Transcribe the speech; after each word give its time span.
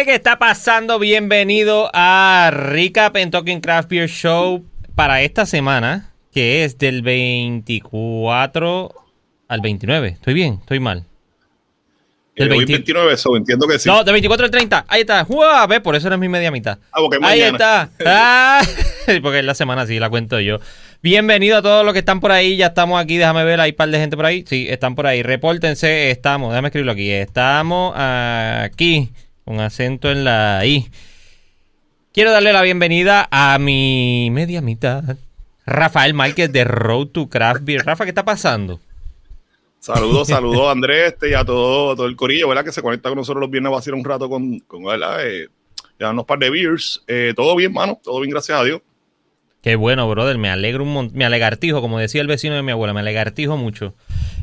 ¿Qué, 0.00 0.06
¿Qué 0.06 0.14
está 0.14 0.38
pasando? 0.38 0.98
Bienvenido 0.98 1.90
a 1.92 2.50
Recap 2.50 3.14
en 3.18 3.30
Talking 3.30 3.60
Craft 3.60 3.90
Beer 3.90 4.08
Show 4.08 4.64
para 4.94 5.20
esta 5.20 5.44
semana, 5.44 6.14
que 6.32 6.64
es 6.64 6.78
del 6.78 7.02
24 7.02 8.94
al 9.46 9.60
29. 9.60 10.08
¿Estoy 10.08 10.32
bien? 10.32 10.56
¿Estoy 10.60 10.80
mal? 10.80 11.04
Del 12.34 12.48
20... 12.48 12.72
29, 12.72 13.12
eso, 13.12 13.36
entiendo 13.36 13.68
que 13.68 13.78
sí. 13.78 13.90
No, 13.90 14.02
del 14.02 14.14
24 14.14 14.46
al 14.46 14.50
30. 14.50 14.86
Ahí 14.88 15.02
está. 15.02 15.26
¡Uah! 15.28 15.68
Por 15.82 15.94
eso 15.94 16.08
no 16.08 16.14
es 16.14 16.20
mi 16.20 16.30
media 16.30 16.50
mitad. 16.50 16.78
Ah, 16.92 17.00
porque 17.00 17.16
Ahí 17.16 17.42
mañana. 17.42 17.50
está. 17.58 17.90
Ah, 18.06 18.62
porque 19.22 19.40
es 19.40 19.44
la 19.44 19.54
semana, 19.54 19.86
sí, 19.86 19.98
la 19.98 20.08
cuento 20.08 20.40
yo. 20.40 20.60
Bienvenido 21.02 21.58
a 21.58 21.62
todos 21.62 21.84
los 21.84 21.92
que 21.92 21.98
están 21.98 22.20
por 22.20 22.32
ahí. 22.32 22.56
Ya 22.56 22.68
estamos 22.68 22.98
aquí. 22.98 23.18
Déjame 23.18 23.44
ver. 23.44 23.60
Hay 23.60 23.72
un 23.72 23.76
par 23.76 23.90
de 23.90 23.98
gente 23.98 24.16
por 24.16 24.24
ahí. 24.24 24.46
Sí, 24.48 24.66
están 24.70 24.94
por 24.94 25.06
ahí. 25.06 25.22
Repórtense. 25.22 26.10
Estamos. 26.10 26.52
Déjame 26.52 26.68
escribirlo 26.68 26.92
aquí. 26.92 27.10
Estamos 27.10 27.92
aquí. 27.98 29.10
Con 29.44 29.60
acento 29.60 30.10
en 30.10 30.24
la 30.24 30.64
I. 30.64 30.90
Quiero 32.12 32.30
darle 32.32 32.52
la 32.52 32.62
bienvenida 32.62 33.28
a 33.30 33.58
mi 33.58 34.28
media 34.32 34.60
mitad. 34.60 35.16
Rafael 35.66 36.14
Márquez 36.14 36.52
de 36.52 36.64
Road 36.64 37.08
to 37.08 37.28
Craft 37.28 37.64
Beer. 37.64 37.84
Rafa, 37.84 38.04
¿qué 38.04 38.10
está 38.10 38.24
pasando? 38.24 38.80
Saludos, 39.78 40.28
saludos 40.28 40.68
a 40.68 40.72
Andrés 40.72 41.12
este, 41.12 41.30
y 41.30 41.34
a 41.34 41.44
todo, 41.44 41.94
todo 41.96 42.06
el 42.06 42.16
corillo, 42.16 42.48
¿verdad? 42.48 42.64
Que 42.64 42.72
se 42.72 42.82
conecta 42.82 43.08
con 43.08 43.16
nosotros 43.16 43.40
los 43.40 43.50
viernes 43.50 43.72
va 43.72 43.76
a 43.76 43.78
hacer 43.78 43.94
un 43.94 44.04
rato 44.04 44.28
con, 44.28 44.58
con 44.60 44.84
¿verdad? 44.84 45.26
Eh, 45.26 45.48
ya 45.98 46.10
unos 46.10 46.24
par 46.24 46.38
de 46.38 46.50
beers. 46.50 47.02
Eh, 47.06 47.32
todo 47.36 47.54
bien, 47.56 47.72
mano. 47.72 48.00
Todo 48.02 48.20
bien, 48.20 48.30
gracias 48.30 48.58
a 48.58 48.64
Dios. 48.64 48.80
Qué 49.62 49.76
bueno, 49.76 50.08
brother. 50.08 50.38
Me 50.38 50.48
alegro 50.48 50.82
un 50.82 50.92
montón. 50.92 51.18
Me 51.18 51.24
alegartijo, 51.24 51.80
como 51.80 51.98
decía 51.98 52.22
el 52.22 52.26
vecino 52.26 52.54
de 52.54 52.62
mi 52.62 52.72
abuela. 52.72 52.94
Me 52.94 53.00
alegartijo 53.00 53.56
mucho. 53.56 53.94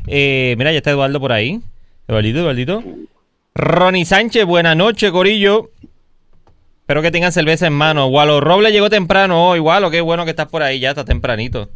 Eh, 0.06 0.54
mira, 0.56 0.70
ya 0.72 0.78
está 0.78 0.90
Eduardo 0.90 1.18
por 1.20 1.32
ahí. 1.32 1.60
Eduardito, 2.06 2.38
Eduardito. 2.38 2.82
Ronnie 3.58 4.04
Sánchez, 4.04 4.44
buenas 4.44 4.76
noches, 4.76 5.10
Corillo. 5.10 5.72
Espero 6.82 7.02
que 7.02 7.10
tengan 7.10 7.32
cerveza 7.32 7.66
en 7.66 7.72
mano. 7.72 8.06
Gualo 8.06 8.40
Robles 8.40 8.72
llegó 8.72 8.88
temprano 8.88 9.48
hoy. 9.48 9.58
Walo, 9.58 9.90
qué 9.90 10.00
bueno 10.00 10.24
que 10.24 10.30
estás 10.30 10.46
por 10.46 10.62
ahí. 10.62 10.78
Ya 10.78 10.90
está 10.90 11.04
tempranito. 11.04 11.68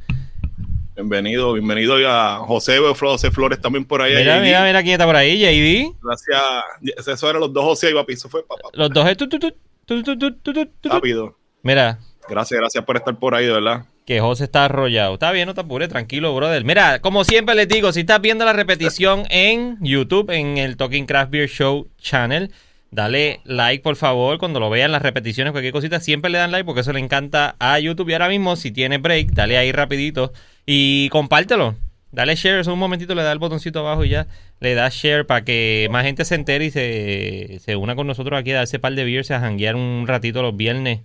Bienvenido, 0.95 1.53
bienvenido 1.55 1.97
a 2.09 2.37
José, 2.39 2.79
José 2.79 3.33
Flores 3.33 3.61
también 3.61 3.85
por 3.85 4.01
ahí. 4.01 4.15
Mira, 4.15 4.41
mira, 4.41 4.65
mira 4.65 4.81
quién 4.83 4.93
está 4.93 5.07
por 5.07 5.17
ahí, 5.17 5.41
JD. 5.41 5.97
Gracias. 6.01 7.09
Eso 7.09 7.29
eran 7.29 7.41
los 7.41 7.53
dos 7.53 7.65
José 7.65 7.91
y 7.91 7.95
papi. 7.95 8.15
Fue. 8.15 8.45
Los 8.75 8.91
dos 8.91 9.09
es 9.09 9.17
tu, 9.17 9.29
tu, 9.29 9.41
tu, 9.41 10.89
Rápido. 10.89 11.37
Mira. 11.65 11.99
Gracias, 12.29 12.61
gracias 12.61 12.85
por 12.85 12.97
estar 12.97 13.19
por 13.19 13.35
ahí, 13.35 13.47
de 13.47 13.55
verdad 13.55 13.87
que 14.05 14.21
José 14.21 14.45
está 14.45 14.65
arrollado. 14.65 15.15
Está 15.15 15.31
bien, 15.33 15.47
no 15.47 15.55
te 15.55 15.61
apures, 15.61 15.89
tranquilo, 15.89 16.35
brother. 16.35 16.65
Mira, 16.65 17.01
como 17.01 17.25
siempre 17.25 17.55
les 17.55 17.69
digo, 17.69 17.93
si 17.93 18.01
estás 18.01 18.21
viendo 18.21 18.45
la 18.45 18.53
repetición 18.53 19.25
en 19.31 19.79
YouTube, 19.81 20.31
en 20.31 20.59
el 20.59 20.77
Talking 20.77 21.07
Craft 21.07 21.31
Beer 21.31 21.49
Show 21.49 21.89
channel, 21.99 22.51
dale 22.91 23.41
like, 23.45 23.83
por 23.83 23.97
favor, 23.97 24.39
cuando 24.39 24.61
lo 24.61 24.71
vean 24.71 24.93
las 24.93 25.03
repeticiones, 25.03 25.53
cualquier 25.53 25.73
cosita, 25.73 26.01
siempre 26.01 26.31
le 26.31 26.39
dan 26.39 26.51
like 26.51 26.65
porque 26.65 26.81
eso 26.81 26.93
le 26.93 27.01
encanta 27.01 27.57
a 27.59 27.79
YouTube. 27.79 28.11
Y 28.11 28.13
ahora 28.15 28.29
mismo, 28.29 28.57
si 28.57 28.73
tiene 28.73 28.99
break, 28.99 29.33
dale 29.33 29.57
ahí 29.57 29.73
rapidito 29.73 30.33
y 30.67 31.09
compártelo. 31.11 31.77
Dale 32.11 32.35
share, 32.35 32.69
un 32.69 32.79
momentito, 32.79 33.15
le 33.15 33.23
da 33.23 33.33
el 33.33 33.39
botoncito 33.39 33.79
abajo 33.79 34.05
y 34.05 34.11
ya 34.11 34.27
le 34.61 34.75
da 34.75 34.91
share 34.91 35.27
para 35.27 35.45
que 35.45 35.89
más 35.91 36.05
gente 36.05 36.27
se 36.27 36.35
entere 36.35 36.67
y 36.67 36.71
se, 36.71 37.59
se 37.65 37.75
una 37.75 37.97
con 37.97 38.07
nosotros 38.07 38.39
aquí 38.39 38.51
a 38.51 38.57
darse 38.57 38.79
par 38.79 38.95
de 38.95 39.05
beers, 39.05 39.31
a 39.31 39.41
janguear 39.41 39.77
un 39.77 40.05
ratito 40.07 40.43
los 40.43 40.55
viernes. 40.55 41.01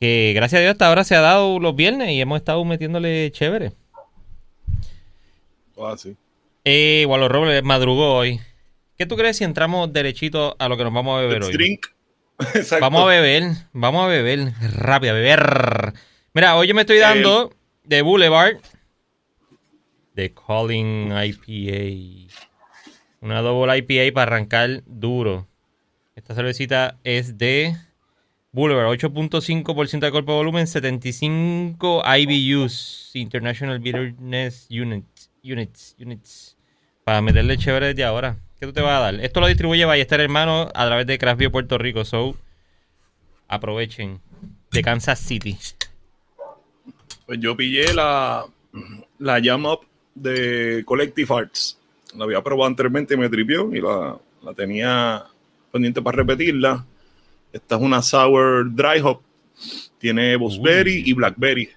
Que 0.00 0.32
gracias 0.34 0.60
a 0.60 0.62
Dios 0.62 0.72
hasta 0.72 0.86
ahora 0.86 1.04
se 1.04 1.14
ha 1.14 1.20
dado 1.20 1.60
los 1.60 1.76
viernes 1.76 2.08
y 2.08 2.20
hemos 2.22 2.38
estado 2.38 2.64
metiéndole 2.64 3.30
chévere. 3.32 3.72
Ah, 5.78 5.94
sí. 5.98 6.16
Eh, 6.64 7.04
Walo 7.06 7.28
Robles 7.28 7.62
madrugó 7.62 8.14
hoy. 8.14 8.40
¿Qué 8.96 9.04
tú 9.04 9.16
crees 9.16 9.36
si 9.36 9.44
entramos 9.44 9.92
derechito 9.92 10.56
a 10.58 10.68
lo 10.68 10.78
que 10.78 10.84
nos 10.84 10.92
vamos 10.94 11.18
a 11.18 11.20
beber 11.20 11.40
Let's 11.40 11.48
hoy? 11.48 11.52
drink. 11.52 11.86
Exacto. 12.54 12.82
Vamos 12.82 13.02
a 13.02 13.06
beber, 13.06 13.42
vamos 13.72 14.04
a 14.04 14.06
beber, 14.06 14.52
rápido, 14.78 15.12
a 15.12 15.16
beber. 15.16 15.92
Mira, 16.32 16.56
hoy 16.56 16.68
yo 16.68 16.74
me 16.74 16.80
estoy 16.80 16.96
dando 16.98 17.52
de 17.84 18.00
Boulevard, 18.00 18.56
de 20.14 20.32
Calling 20.32 21.12
IPA. 21.12 22.32
Una 23.20 23.42
double 23.42 23.76
IPA 23.76 24.14
para 24.14 24.32
arrancar 24.32 24.82
duro. 24.86 25.46
Esta 26.16 26.34
cervecita 26.34 26.98
es 27.04 27.36
de 27.36 27.76
Boulevard, 28.52 28.88
8.5% 28.88 30.00
de 30.00 30.10
cuerpo 30.10 30.32
de 30.32 30.38
volumen, 30.38 30.66
75 30.66 32.02
IBUs, 32.18 33.12
International 33.14 33.78
Bitterness 33.78 34.66
Units, 34.70 35.30
Units, 35.44 35.96
Units. 36.00 36.56
Para 37.04 37.20
meterle 37.20 37.56
chévere 37.56 37.86
desde 37.86 38.04
ahora. 38.04 38.38
¿Qué 38.58 38.66
tú 38.66 38.72
te 38.72 38.80
vas 38.80 38.98
a 38.98 39.00
dar? 39.00 39.14
Esto 39.20 39.40
lo 39.40 39.46
distribuye 39.46 39.84
Ballester 39.84 40.20
Hermano 40.20 40.68
a 40.74 40.86
través 40.86 41.06
de 41.06 41.16
Craft 41.16 41.38
Beer 41.38 41.52
Puerto 41.52 41.78
Rico. 41.78 42.04
So, 42.04 42.36
aprovechen. 43.46 44.20
De 44.72 44.82
Kansas 44.82 45.18
City. 45.20 45.56
Pues 47.26 47.38
yo 47.40 47.56
pillé 47.56 47.94
la, 47.94 48.44
la 49.18 49.40
Jam 49.42 49.64
Up 49.66 49.80
de 50.14 50.82
Collective 50.84 51.32
Arts. 51.34 51.78
La 52.16 52.24
había 52.24 52.42
probado 52.42 52.66
anteriormente 52.66 53.14
y 53.14 53.16
me 53.16 53.28
tripió 53.28 53.72
y 53.74 53.80
la, 53.80 54.18
la 54.42 54.54
tenía 54.54 55.24
pendiente 55.72 56.02
para 56.02 56.16
repetirla. 56.18 56.84
Esta 57.52 57.76
es 57.76 57.80
una 57.80 58.02
Sour 58.02 58.74
Dry 58.74 59.00
Hop. 59.02 59.22
Tiene 59.98 60.36
Boosberry 60.36 61.02
y 61.06 61.12
Blackberry. 61.12 61.70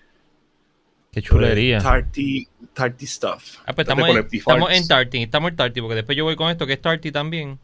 Qué 1.12 1.22
chulería. 1.22 1.80
Tarty, 1.80 2.48
tarty 2.74 3.06
stuff. 3.06 3.58
Ah, 3.66 3.74
pues 3.74 3.88
estamos, 3.88 4.10
en, 4.10 4.28
estamos 4.32 4.72
en 4.72 4.88
Tarty. 4.88 5.24
Estamos 5.24 5.52
en 5.52 5.56
Tarty. 5.58 5.82
Porque 5.82 5.96
después 5.96 6.18
yo 6.18 6.24
voy 6.24 6.36
con 6.36 6.50
esto 6.50 6.66
que 6.66 6.74
es 6.74 6.82
Tarty 6.82 7.12
también. 7.12 7.60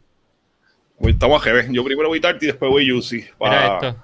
Hoy 0.98 1.12
Estamos 1.12 1.44
a 1.44 1.50
GB. 1.50 1.72
Yo 1.72 1.82
primero 1.82 2.08
voy 2.08 2.20
Tarty 2.20 2.44
y 2.44 2.48
después 2.48 2.70
voy 2.70 2.88
Juicy. 2.88 3.24
Mira 3.40 3.74
esto. 3.74 3.96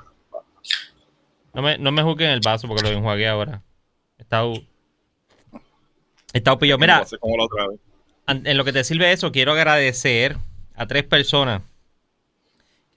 No 1.55 1.63
me, 1.63 1.79
no 1.79 1.93
me 1.93 2.03
juzguen 2.03 2.31
el 2.31 2.41
vaso 2.41 2.67
porque 2.67 2.83
lo 2.83 2.91
enjuagué 2.91 3.29
ahora. 3.29 3.63
Está 4.19 4.43
Está 6.33 6.59
pillo. 6.59 6.77
Mira, 6.77 7.05
en 8.27 8.57
lo 8.57 8.65
que 8.65 8.73
te 8.73 8.85
sirve 8.85 9.13
eso, 9.13 9.33
quiero 9.33 9.53
agradecer 9.53 10.37
a 10.75 10.87
tres 10.87 11.05
personas. 11.05 11.63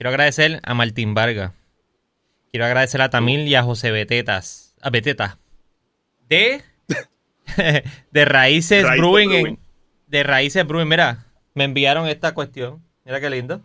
Quiero 0.00 0.08
agradecer 0.12 0.60
a 0.62 0.72
Martín 0.72 1.12
Vargas. 1.12 1.52
Quiero 2.50 2.64
agradecer 2.64 3.02
a 3.02 3.10
Tamil 3.10 3.46
y 3.46 3.54
a 3.54 3.62
José 3.62 3.90
Betetas. 3.90 4.74
A 4.80 4.88
Beteta. 4.88 5.38
De. 6.26 6.62
de 8.10 8.24
Raíces, 8.24 8.84
Raíces 8.84 8.98
Brewing. 8.98 9.30
en- 9.46 9.58
de 10.06 10.22
Raíces 10.22 10.66
Brewing. 10.66 10.88
Mira, 10.88 11.26
me 11.52 11.64
enviaron 11.64 12.08
esta 12.08 12.32
cuestión. 12.32 12.82
Mira 13.04 13.20
qué 13.20 13.28
lindo. 13.28 13.60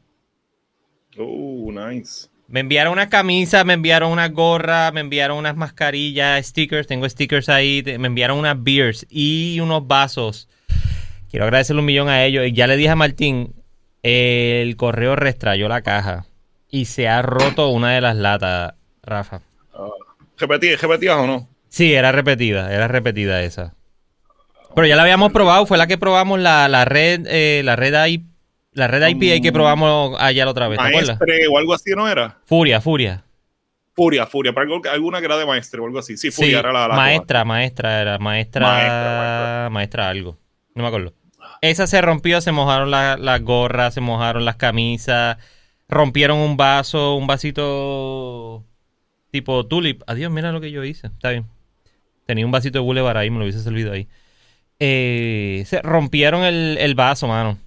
Oh, 1.18 1.72
nice. 1.72 2.28
Me 2.50 2.60
enviaron 2.60 2.92
unas 2.92 3.08
camisas, 3.08 3.66
me 3.66 3.72
enviaron 3.72 4.12
unas 4.12 4.30
gorras, 4.34 4.92
me 4.92 5.00
enviaron 5.00 5.38
unas 5.38 5.56
mascarillas, 5.56 6.46
stickers, 6.46 6.86
tengo 6.86 7.08
stickers 7.08 7.48
ahí, 7.48 7.82
me 7.98 8.08
enviaron 8.08 8.38
unas 8.40 8.62
beers 8.62 9.08
y 9.10 9.62
unos 9.62 9.88
vasos. 9.88 10.50
Quiero 11.30 11.46
agradecerle 11.46 11.80
un 11.80 11.86
millón 11.86 12.10
a 12.10 12.26
ellos. 12.26 12.46
Y 12.46 12.52
ya 12.52 12.68
le 12.68 12.76
dije 12.76 12.90
a 12.90 12.98
Martín, 12.98 13.56
el 14.08 14.76
correo 14.78 15.16
restrayó 15.16 15.68
la 15.68 15.82
caja 15.82 16.26
y 16.70 16.86
se 16.86 17.08
ha 17.08 17.22
roto 17.22 17.70
una 17.70 17.94
de 17.94 18.02
las 18.02 18.16
latas, 18.16 18.74
Rafa. 19.02 19.42
¿Repetí- 20.38 20.78
¿Repetías 20.78 21.18
o 21.18 21.26
no? 21.28 21.50
Sí, 21.70 21.94
era 21.94 22.12
repetida, 22.12 22.72
era 22.74 22.88
repetida 22.88 23.42
esa. 23.44 23.74
Pero 24.76 24.86
ya 24.88 24.96
la 24.96 25.02
habíamos 25.04 25.32
probado, 25.32 25.66
fue 25.66 25.78
la 25.78 25.88
que 25.88 25.98
probamos 25.98 26.40
la, 26.40 26.68
la 26.68 26.86
red, 26.86 27.26
eh, 27.28 27.62
la 27.64 27.76
red 27.76 27.94
I- 28.08 28.26
la 28.74 28.88
red 28.88 29.08
IPA 29.08 29.42
que 29.42 29.52
probamos 29.54 30.18
allá 30.20 30.44
la 30.46 30.52
otra 30.52 30.68
vez, 30.68 30.78
¿te 30.80 30.86
acuerdas? 30.86 31.18
Maestre 31.20 31.48
o 31.48 31.58
algo 31.58 31.74
así, 31.74 31.92
¿no 31.96 32.10
era? 32.10 32.38
Furia, 32.46 32.82
Furia. 32.82 33.24
Furia, 33.94 34.28
Furia. 34.28 34.54
Para 34.54 34.66
algo, 34.66 34.82
alguna 34.92 35.20
que 35.20 35.26
era 35.26 35.38
de 35.38 35.46
maestre 35.46 35.80
o 35.80 35.86
algo 35.86 36.00
así. 36.00 36.18
Sí, 36.18 36.30
Furia 36.30 36.50
Sí, 36.52 36.56
era 36.60 36.74
la, 36.74 36.90
la 36.90 36.96
maestra, 36.96 37.46
maestra 37.46 38.02
era, 38.02 38.18
maestra, 38.20 38.68
Maestra, 38.68 39.70
maestra, 39.72 40.10
algo. 40.10 40.38
No 40.74 40.82
me 40.84 40.88
acuerdo. 40.90 41.14
Esa 41.62 41.88
se 41.88 42.02
rompió, 42.02 42.42
se 42.42 42.52
mojaron 42.52 42.92
la- 42.92 43.18
las 43.18 43.42
gorras, 43.42 43.94
se 43.94 44.02
mojaron 44.02 44.46
las 44.46 44.56
camisas, 44.58 45.38
rompieron 45.88 46.38
un 46.38 46.58
vaso, 46.58 47.16
un 47.16 47.28
vasito 47.28 48.64
tipo 49.32 49.66
tulip. 49.68 50.02
Adiós, 50.08 50.32
mira 50.32 50.52
lo 50.52 50.62
que 50.62 50.72
yo 50.72 50.84
hice. 50.84 51.08
Está 51.08 51.32
bien. 51.32 51.46
Tenía 52.26 52.46
un 52.46 52.52
vasito 52.52 52.80
de 52.80 52.84
boulevard 52.84 53.18
ahí, 53.18 53.30
me 53.30 53.38
lo 53.38 53.44
hubiese 53.44 53.60
servido 53.62 53.92
ahí. 53.92 54.08
Eh, 54.80 55.64
se 55.68 55.82
rompieron 55.82 56.44
el, 56.44 56.78
el 56.80 56.96
vaso, 56.96 57.28
mano. 57.28 57.58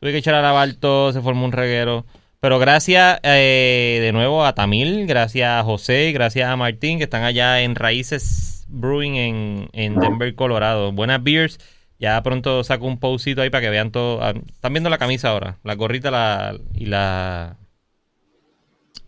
Tuve 0.00 0.12
que 0.12 0.18
echar 0.18 0.34
a 0.34 0.42
lavar 0.42 0.74
todo, 0.74 1.12
se 1.12 1.20
formó 1.22 1.44
un 1.44 1.52
reguero. 1.52 2.04
Pero 2.40 2.58
gracias 2.58 3.18
eh, 3.22 3.98
de 4.02 4.12
nuevo 4.12 4.44
a 4.44 4.54
Tamil, 4.54 5.06
gracias 5.06 5.48
a 5.50 5.64
José, 5.64 6.12
gracias 6.12 6.48
a 6.48 6.56
Martín, 6.56 6.98
que 6.98 7.04
están 7.04 7.24
allá 7.24 7.62
en 7.62 7.74
Raíces 7.74 8.66
Brewing 8.68 9.14
en, 9.16 9.68
en 9.72 9.98
Denver, 9.98 10.34
Colorado. 10.34 10.92
Buenas 10.92 11.22
beers. 11.22 11.58
Ya 11.98 12.22
pronto 12.22 12.62
saco 12.64 12.86
un 12.86 12.98
postcito 12.98 13.42
ahí 13.42 13.50
para 13.50 13.62
que 13.62 13.70
vean 13.70 13.90
todo. 13.90 14.22
ah, 14.22 14.34
Están 14.48 14.72
viendo 14.74 14.90
la 14.90 14.98
camisa 14.98 15.30
ahora, 15.30 15.58
la 15.64 15.74
gorrita 15.74 16.10
la, 16.10 16.56
y 16.74 16.86
la 16.86 17.56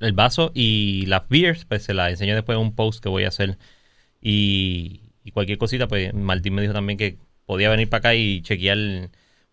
el 0.00 0.12
vaso 0.12 0.52
y 0.55 1.06
las 1.06 1.29
beers, 1.29 1.64
pues 1.64 1.82
se 1.82 1.94
las 1.94 2.11
enseño 2.11 2.35
después 2.35 2.56
en 2.56 2.62
un 2.62 2.75
post 2.75 3.02
que 3.02 3.08
voy 3.08 3.25
a 3.25 3.29
hacer. 3.29 3.58
Y, 4.23 5.00
y 5.25 5.31
cualquier 5.32 5.58
cosita, 5.58 5.88
pues 5.88 6.14
Martín 6.14 6.55
me 6.55 6.62
dijo 6.62 6.75
también 6.75 6.99
que 6.99 7.19
podía 7.46 7.70
venir 7.70 7.88
para 7.88 7.99
acá 7.99 8.14
y 8.14 8.43
chequear 8.43 8.79
un 8.79 9.11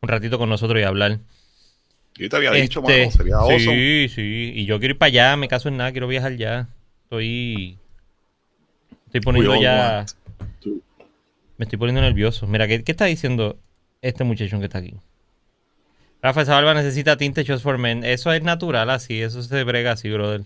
ratito 0.10 0.38
con 0.38 0.50
nosotros 0.50 0.80
y 0.80 0.84
hablar. 0.84 1.20
Yo 2.16 2.30
te 2.30 2.36
había 2.38 2.52
dicho, 2.52 2.80
Este, 2.82 3.00
mano, 3.00 3.12
sería 3.12 3.36
awesome. 3.38 3.60
Sí, 3.60 4.10
sí. 4.10 4.52
Y 4.56 4.66
yo 4.66 4.80
quiero 4.80 4.94
ir 4.94 4.98
para 4.98 5.08
allá, 5.08 5.36
me 5.38 5.48
caso 5.48 5.68
en 5.70 5.78
nada, 5.78 5.92
quiero 5.92 6.08
viajar 6.08 6.36
ya. 6.38 6.68
Estoy. 7.04 7.78
Estoy 9.08 9.22
poniendo 9.22 9.56
ya. 9.56 10.06
want. 10.08 10.25
Me 11.57 11.63
estoy 11.66 11.78
poniendo 11.80 12.02
nervioso. 12.02 12.48
Mira, 12.48 12.68
¿qué, 12.68 12.84
qué 12.84 12.92
está 12.92 13.06
diciendo 13.06 13.57
este 14.02 14.24
muchacho 14.24 14.60
que 14.60 14.66
está 14.66 14.80
aquí? 14.80 14.96
Rafa, 16.22 16.42
esa 16.42 16.56
barba 16.56 16.74
necesita 16.74 17.18
tinte 17.18 17.46
Just 17.46 17.63
for 17.63 17.78
Men. 17.78 18.04
Eso 18.04 18.31
es 18.34 18.44
natural 18.44 18.90
así, 18.90 19.22
eso 19.22 19.42
se 19.42 19.63
brega 19.63 19.92
así, 19.92 20.10
brother. 20.10 20.42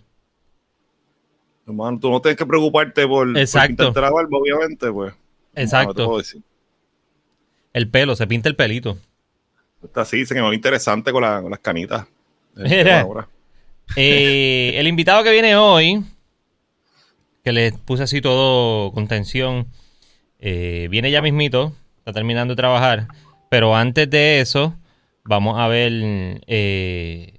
Hermano, 1.65 1.99
tú 1.99 2.09
no 2.09 2.19
tienes 2.21 2.37
que 2.37 2.45
preocuparte 2.45 3.07
por, 3.07 3.27
por 3.31 3.37
Exacto. 3.37 3.67
pintarte 3.67 4.01
la 4.01 4.09
barba, 4.11 4.37
obviamente, 4.37 4.91
pues. 4.91 5.13
Exacto. 5.55 6.17
decir. 6.17 6.41
El 7.73 7.89
pelo, 7.89 8.15
se 8.15 8.25
pinta 8.27 8.49
el 8.49 8.55
pelito. 8.55 8.97
Está 9.83 10.01
así, 10.01 10.25
se 10.25 10.33
quedó 10.33 10.51
interesante 10.51 11.11
con, 11.11 11.21
la- 11.21 11.41
con 11.41 11.51
las 11.51 11.59
canitas. 11.59 12.05
Mira. 12.55 13.07
Eh, 13.95 14.73
el 14.75 14.87
invitado 14.87 15.23
que 15.23 15.31
viene 15.31 15.55
hoy, 15.55 16.03
que 17.43 17.51
le 17.51 17.71
puse 17.71 18.03
así 18.03 18.19
todo 18.21 18.91
con 18.91 19.07
tensión, 19.07 19.67
eh, 20.39 20.87
viene 20.89 21.11
ya 21.11 21.21
mismito, 21.21 21.73
está 21.97 22.13
terminando 22.13 22.53
de 22.53 22.57
trabajar, 22.57 23.07
pero 23.49 23.75
antes 23.75 24.09
de 24.09 24.39
eso, 24.39 24.75
vamos 25.23 25.59
a 25.59 25.67
ver, 25.67 25.91
eh, 26.47 27.33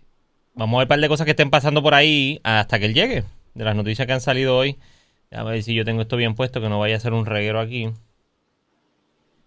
vamos 0.55 0.77
a 0.77 0.79
ver 0.79 0.85
un 0.85 0.89
par 0.89 1.01
de 1.01 1.09
cosas 1.09 1.25
que 1.25 1.31
estén 1.31 1.51
pasando 1.51 1.83
por 1.83 1.95
ahí 1.95 2.41
hasta 2.45 2.79
que 2.79 2.87
él 2.87 2.95
llegue, 2.95 3.25
de 3.55 3.65
las 3.65 3.75
noticias 3.75 4.07
que 4.07 4.13
han 4.13 4.21
salido 4.21 4.57
hoy. 4.57 4.79
A 5.33 5.45
ver 5.45 5.63
si 5.63 5.75
yo 5.75 5.85
tengo 5.85 6.03
esto 6.03 6.17
bien 6.17 6.35
puesto, 6.35 6.61
que 6.61 6.69
no 6.69 6.79
vaya 6.79 6.97
a 6.97 7.01
ser 7.01 7.13
un 7.13 7.25
reguero 7.25 7.61
aquí. 7.61 7.91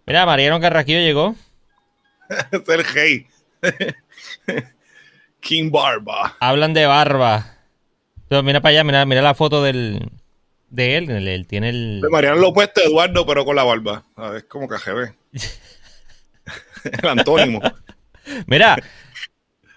Mira, 0.05 0.25
Mariano 0.25 0.59
Carraquillo 0.59 0.99
llegó. 0.99 1.35
es 2.51 2.69
el 2.69 2.85
hey. 2.93 3.27
King 5.41 5.71
Barba. 5.71 6.37
Hablan 6.39 6.73
de 6.73 6.85
barba. 6.85 7.57
Entonces, 8.23 8.45
mira 8.45 8.61
para 8.61 8.71
allá, 8.71 8.83
mira, 8.85 9.05
mira 9.05 9.21
la 9.21 9.35
foto 9.35 9.61
del, 9.61 10.09
de 10.73 10.97
él. 10.97 11.09
Él, 11.09 11.27
él 11.27 11.47
tiene 11.47 11.69
el. 11.69 12.01
De 12.01 12.09
Mariano 12.09 12.37
lo 12.37 12.49
opuesto 12.49 12.81
Eduardo, 12.81 13.25
pero 13.25 13.45
con 13.45 13.55
la 13.55 13.63
barba. 13.63 14.03
A 14.15 14.29
ver, 14.29 14.37
es 14.39 14.43
como 14.45 14.67
KGB. 14.67 15.13
el 17.01 17.07
antónimo. 17.07 17.61
Mira, 18.47 18.77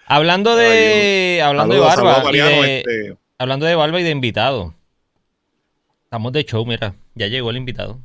hablando 0.05 0.55
de. 0.55 1.41
hablando 1.43 1.75
de 1.75 1.79
barba. 1.79 2.23
y 2.33 2.37
de- 2.37 2.77
este, 2.79 3.17
Hablando 3.37 3.65
de 3.65 3.75
barba 3.75 3.99
y 3.99 4.03
de 4.03 4.09
invitado. 4.09 4.73
Estamos 6.05 6.31
de 6.33 6.43
show, 6.45 6.65
mira. 6.65 6.95
Ya 7.15 7.27
llegó 7.27 7.51
el 7.51 7.57
invitado. 7.57 7.99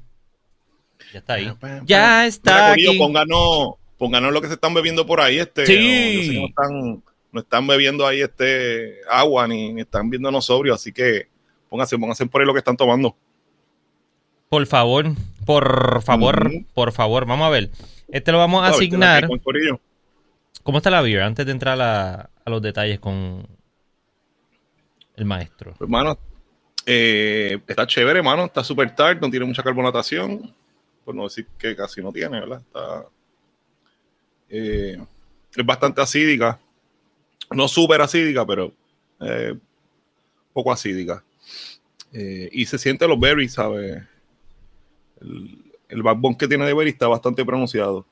Ya 1.13 1.19
está 1.21 1.35
ahí. 1.35 1.45
Ya 1.45 1.81
Mira, 1.83 2.27
está 2.27 2.73
aquí. 2.73 2.99
pónganos, 2.99 3.75
pónganos 3.97 4.33
lo 4.33 4.41
que 4.41 4.49
se 4.49 4.55
están 4.55 4.75
bebiendo 4.75 5.07
por 5.07 5.21
ahí. 5.21 5.39
Este, 5.39 5.65
Sí. 5.67 6.39
no 6.41 6.47
están, 6.49 7.03
no 7.33 7.41
están 7.41 7.67
bebiendo 7.67 8.07
ahí 8.07 8.21
este 8.21 8.97
agua 9.11 9.47
ni, 9.47 9.73
ni 9.73 9.83
están 9.83 10.11
viéndonos 10.11 10.47
sobrios, 10.47 10.81
así 10.81 10.93
que 10.93 11.29
pónganse, 11.73 11.99
pónganse 11.99 12.27
por 12.27 12.43
ahí 12.43 12.47
lo 12.47 12.53
que 12.53 12.59
están 12.59 12.77
tomando. 12.77 13.17
Por 14.51 14.67
favor, 14.67 15.07
por 15.47 16.03
favor, 16.03 16.51
por 16.75 16.93
favor. 16.93 17.25
Vamos 17.25 17.47
a 17.47 17.51
ver. 17.51 17.71
Este 18.09 18.31
lo 18.31 18.37
vamos 18.37 18.63
a 18.63 18.67
A 18.67 18.71
ver, 18.73 18.77
asignar. 18.77 19.25
aquí. 19.25 19.35
¿Cómo 20.63 20.79
está 20.79 20.91
la 20.91 21.01
beer? 21.01 21.23
Antes 21.23 21.47
de 21.47 21.53
entrar 21.53 21.81
a, 21.81 22.29
a 22.45 22.51
los 22.51 22.61
detalles 22.61 23.01
con 23.01 23.47
el 25.17 25.25
maestro. 25.25 25.71
Pues, 25.79 25.81
hermano, 25.89 26.19
eh, 26.85 27.59
está 27.67 27.87
chévere, 27.87 28.19
hermano. 28.19 28.45
Está 28.45 28.63
súper 28.63 28.95
tart, 28.95 29.19
no 29.23 29.31
tiene 29.31 29.47
mucha 29.47 29.63
carbonatación. 29.63 30.55
Por 31.07 31.15
no 31.15 31.25
decir 31.25 31.47
que 31.59 31.75
casi 31.75 32.03
no 32.03 32.13
tiene, 32.13 32.39
¿verdad? 32.39 32.61
Está, 32.61 33.07
eh, 34.51 34.99
es 35.57 35.67
bastante 35.67 36.03
acídica. 36.03 36.61
No 37.51 37.67
súper 37.69 38.03
acídica, 38.03 38.45
pero 38.45 38.71
eh, 39.21 39.55
poco 40.53 40.71
acídica. 40.71 41.25
Eh, 42.13 42.49
y 42.53 42.67
se 42.67 42.79
siente 42.79 43.09
los 43.09 43.19
berries, 43.19 43.55
¿sabes? 43.55 44.03
El, 45.21 45.73
el 45.89 46.03
backbone 46.03 46.37
que 46.37 46.49
tiene 46.49 46.67
de 46.67 46.75
berry 46.75 46.91
está 46.91 47.09
bastante 47.09 47.45
pronunciado. 47.45 48.07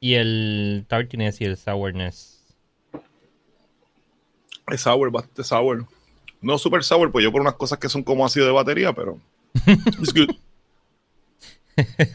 Y 0.00 0.14
el 0.14 0.84
tartiness 0.88 1.40
y 1.40 1.44
el 1.44 1.56
sourness. 1.56 2.44
Es 4.70 4.82
sour, 4.82 5.10
bastante 5.10 5.44
sour. 5.44 5.86
No 6.40 6.58
super 6.58 6.84
sour, 6.84 7.10
pues 7.10 7.24
yo 7.24 7.32
por 7.32 7.40
unas 7.40 7.54
cosas 7.54 7.78
que 7.78 7.88
son 7.88 8.02
como 8.02 8.24
ácido 8.24 8.46
de 8.46 8.52
batería, 8.52 8.92
pero. 8.92 9.18
It's 9.66 10.12
good. 10.14 10.30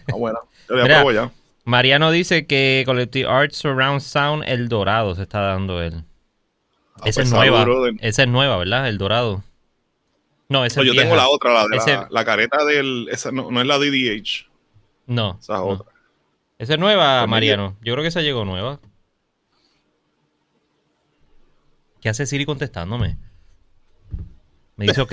Ah, 0.07 0.15
bueno. 0.17 0.39
Te 0.67 0.73
voy 0.73 0.81
a 0.81 0.83
Mira, 0.83 0.97
probar 0.99 1.15
ya. 1.15 1.31
Mariano 1.65 2.11
dice 2.11 2.45
que 2.45 2.83
Collective 2.85 3.27
Arts 3.27 3.57
Surround 3.57 4.01
Sound, 4.01 4.43
el 4.47 4.69
dorado 4.69 5.15
se 5.15 5.23
está 5.23 5.41
dando 5.41 5.81
él. 5.81 6.03
Ah, 6.95 7.03
esa 7.05 7.21
pues, 7.21 7.27
es 7.27 7.33
nueva. 7.33 7.59
salud, 7.59 7.73
brother. 7.73 7.93
Esa 8.01 8.23
es 8.23 8.29
nueva, 8.29 8.57
¿verdad? 8.57 8.87
El 8.87 8.97
dorado. 8.97 9.43
No, 10.53 10.65
esa 10.65 10.79
No, 10.79 10.83
es 10.83 10.87
yo 10.87 10.91
vieja. 10.93 11.03
tengo 11.05 11.15
la 11.15 11.27
otra, 11.29 11.51
la 11.51 11.67
de 11.67 11.77
Ese- 11.77 11.93
la, 11.93 12.07
la 12.11 12.25
careta 12.25 12.63
del. 12.63 13.07
Esa 13.11 13.31
no, 13.31 13.49
no 13.49 13.59
es 13.59 13.65
la 13.65 13.79
DDH, 13.79 14.45
No. 15.07 15.37
esa 15.41 15.53
es 15.55 15.59
no. 15.59 15.65
otra. 15.65 15.91
Esa 16.59 16.73
es 16.73 16.79
nueva, 16.79 17.21
Pues, 17.21 17.29
Mariano. 17.31 17.75
Yo 17.81 17.93
creo 17.93 18.03
que 18.03 18.09
esa 18.09 18.21
llegó 18.21 18.45
nueva. 18.45 18.79
¿Qué 22.01 22.09
hace 22.09 22.25
Siri 22.27 22.45
contestándome? 22.45 23.17
Me 24.75 24.85
dice 24.85 25.01
ok. 25.01 25.11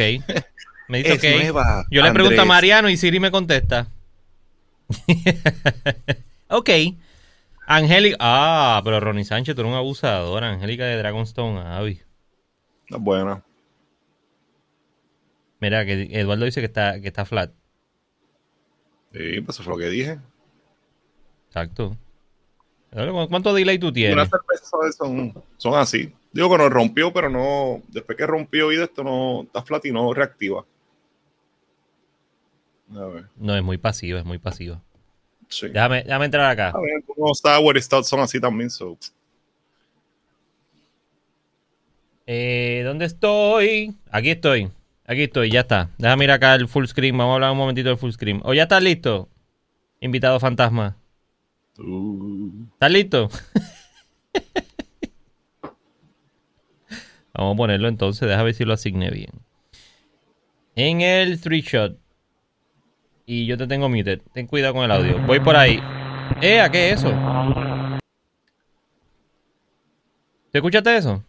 Me 0.88 0.98
dice 0.98 1.12
Es 1.14 1.18
ok. 1.18 1.40
nueva, 1.42 1.84
Yo 1.90 2.02
le 2.02 2.12
pregunto 2.12 2.42
a. 2.42 2.44
Mariano 2.44 2.88
y 2.90 2.96
Siri 2.98 3.18
me 3.18 3.30
contesta. 3.30 3.88
ok. 6.48 6.70
Angélica. 7.66 8.16
Ah, 8.20 8.80
pero 8.84 9.00
Ronnie 9.00 9.24
Sánchez, 9.24 9.54
tú 9.54 9.62
eres 9.62 9.70
un 9.72 9.78
abusador. 9.78 10.44
Angélica 10.44 10.84
de 10.84 10.96
Dragonstone 10.96 11.60
Abbey. 11.60 12.02
Es 12.88 12.98
buena. 12.98 13.42
Mira, 15.60 15.84
que 15.84 16.08
Eduardo 16.12 16.44
dice 16.46 16.60
que 16.60 16.66
está, 16.66 17.00
que 17.00 17.08
está 17.08 17.24
flat. 17.24 17.52
Sí, 19.12 19.40
pues 19.40 19.56
eso 19.56 19.62
fue 19.62 19.74
lo 19.74 19.78
que 19.78 19.88
dije. 19.88 20.18
Exacto. 21.48 21.96
¿Cuánto 23.28 23.54
delay 23.54 23.78
tú 23.78 23.86
Unas 23.86 23.94
tienes? 23.94 24.28
cervezas 24.30 24.68
¿sabes? 24.68 24.96
son, 24.96 25.34
son 25.56 25.74
así. 25.74 26.12
Digo 26.32 26.50
que 26.50 26.58
nos 26.58 26.70
rompió, 26.70 27.12
pero 27.12 27.28
no. 27.28 27.82
Después 27.88 28.16
que 28.16 28.26
rompió 28.26 28.72
y 28.72 28.76
de 28.76 28.84
esto 28.84 29.04
no. 29.04 29.42
Está 29.42 29.62
flat 29.62 29.84
y 29.86 29.92
no 29.92 30.12
reactiva. 30.14 30.64
A 32.94 33.04
ver. 33.06 33.26
No, 33.36 33.56
es 33.56 33.62
muy 33.62 33.78
pasiva, 33.78 34.18
es 34.20 34.24
muy 34.24 34.38
pasiva. 34.38 34.80
Sí. 35.48 35.68
Déjame, 35.68 36.02
déjame 36.04 36.24
entrar 36.24 36.50
acá. 36.50 36.70
A 36.70 36.80
ver, 36.80 37.02
algunos 37.08 37.38
sour 37.38 37.80
stouts 37.80 38.08
son 38.08 38.20
así 38.20 38.40
también. 38.40 38.70
So. 38.70 38.96
Eh, 42.26 42.82
¿Dónde 42.84 43.04
estoy? 43.06 43.96
Aquí 44.10 44.30
estoy. 44.30 44.70
Aquí 45.10 45.24
estoy, 45.24 45.50
ya 45.50 45.62
está. 45.62 45.90
Déjame 45.98 46.22
ir 46.22 46.30
acá 46.30 46.54
el 46.54 46.68
full 46.68 46.86
screen. 46.86 47.18
Vamos 47.18 47.32
a 47.32 47.34
hablar 47.34 47.50
un 47.50 47.58
momentito 47.58 47.88
del 47.88 47.98
full 47.98 48.12
screen. 48.12 48.40
¿O 48.44 48.54
ya 48.54 48.62
estás 48.62 48.80
listo? 48.80 49.28
Invitado 49.98 50.38
fantasma. 50.38 50.98
Uh, 51.80 52.66
¿Estás 52.74 52.92
listo? 52.92 53.28
Vamos 57.34 57.54
a 57.54 57.56
ponerlo 57.56 57.88
entonces. 57.88 58.28
Déjame 58.28 58.44
ver 58.44 58.54
si 58.54 58.64
lo 58.64 58.72
asigné 58.72 59.10
bien. 59.10 59.32
En 60.76 61.00
el 61.00 61.40
three 61.40 61.62
shot. 61.62 61.98
Y 63.26 63.46
yo 63.46 63.58
te 63.58 63.66
tengo 63.66 63.88
muted. 63.88 64.20
Ten 64.32 64.46
cuidado 64.46 64.74
con 64.74 64.84
el 64.84 64.92
audio. 64.92 65.18
Voy 65.26 65.40
por 65.40 65.56
ahí. 65.56 65.82
¡Eh! 66.40 66.60
¿a 66.60 66.70
qué 66.70 66.90
es 66.90 67.00
eso? 67.00 67.12
¿Te 70.52 70.58
escuchaste 70.58 70.96
eso? 70.96 71.24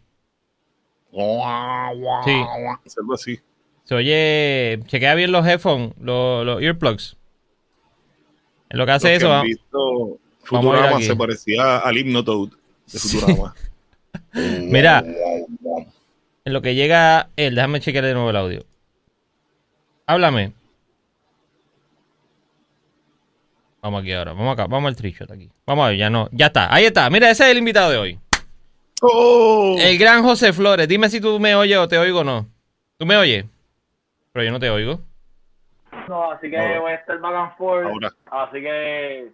Sí. 2.23 2.43
Hacerlo 2.85 3.15
así. 3.15 3.41
Se 3.91 3.95
oye. 3.95 4.79
Chequea 4.87 5.15
bien 5.15 5.33
los 5.33 5.45
headphones, 5.45 5.91
los, 5.99 6.45
los 6.45 6.61
earplugs. 6.61 7.17
En 8.69 8.77
lo 8.77 8.85
que 8.85 8.91
hace 8.93 9.09
Los 9.09 9.19
que 9.19 9.25
eso, 9.25 9.33
han 9.33 9.45
visto 9.45 10.07
ver 10.07 10.17
Futurama 10.43 11.01
se 11.01 11.13
parecía 11.13 11.79
al 11.79 11.97
Hypnotoad 11.97 12.51
de 12.89 12.99
Futurama. 12.99 13.53
Mira. 14.33 15.03
en 16.45 16.53
lo 16.53 16.61
que 16.61 16.73
llega 16.73 17.31
él, 17.35 17.55
déjame 17.55 17.81
chequear 17.81 18.05
de 18.05 18.13
nuevo 18.13 18.29
el 18.29 18.37
audio. 18.37 18.65
Háblame. 20.05 20.53
Vamos 23.81 24.03
aquí 24.03 24.13
ahora, 24.13 24.31
vamos 24.31 24.53
acá, 24.53 24.67
vamos 24.67 24.87
al 24.87 24.95
trichot 24.95 25.29
aquí. 25.29 25.49
Vamos 25.67 25.85
a 25.85 25.89
ver, 25.89 25.97
ya 25.97 26.09
no, 26.09 26.29
ya 26.31 26.45
está, 26.45 26.73
ahí 26.73 26.85
está. 26.85 27.09
Mira, 27.09 27.29
ese 27.29 27.43
es 27.43 27.49
el 27.49 27.57
invitado 27.57 27.91
de 27.91 27.97
hoy. 27.97 28.19
¡Oh! 29.01 29.75
El 29.77 29.97
gran 29.97 30.23
José 30.23 30.53
Flores. 30.53 30.87
Dime 30.87 31.09
si 31.09 31.19
tú 31.19 31.41
me 31.41 31.55
oyes 31.55 31.77
o 31.77 31.89
te 31.89 31.97
oigo 31.97 32.19
o 32.21 32.23
no. 32.23 32.47
¿Tú 32.97 33.05
me 33.05 33.17
oyes? 33.17 33.50
Pero 34.33 34.45
yo 34.45 34.51
no 34.51 34.59
te 34.59 34.69
oigo. 34.69 35.01
No, 36.07 36.31
así 36.31 36.49
que 36.49 36.79
voy 36.79 36.91
a 36.91 36.95
estar 36.95 37.19
back 37.19 37.35
and 37.35 37.57
forth. 37.57 37.85
Ahora. 37.85 38.11
Así 38.31 38.61
que. 38.61 39.31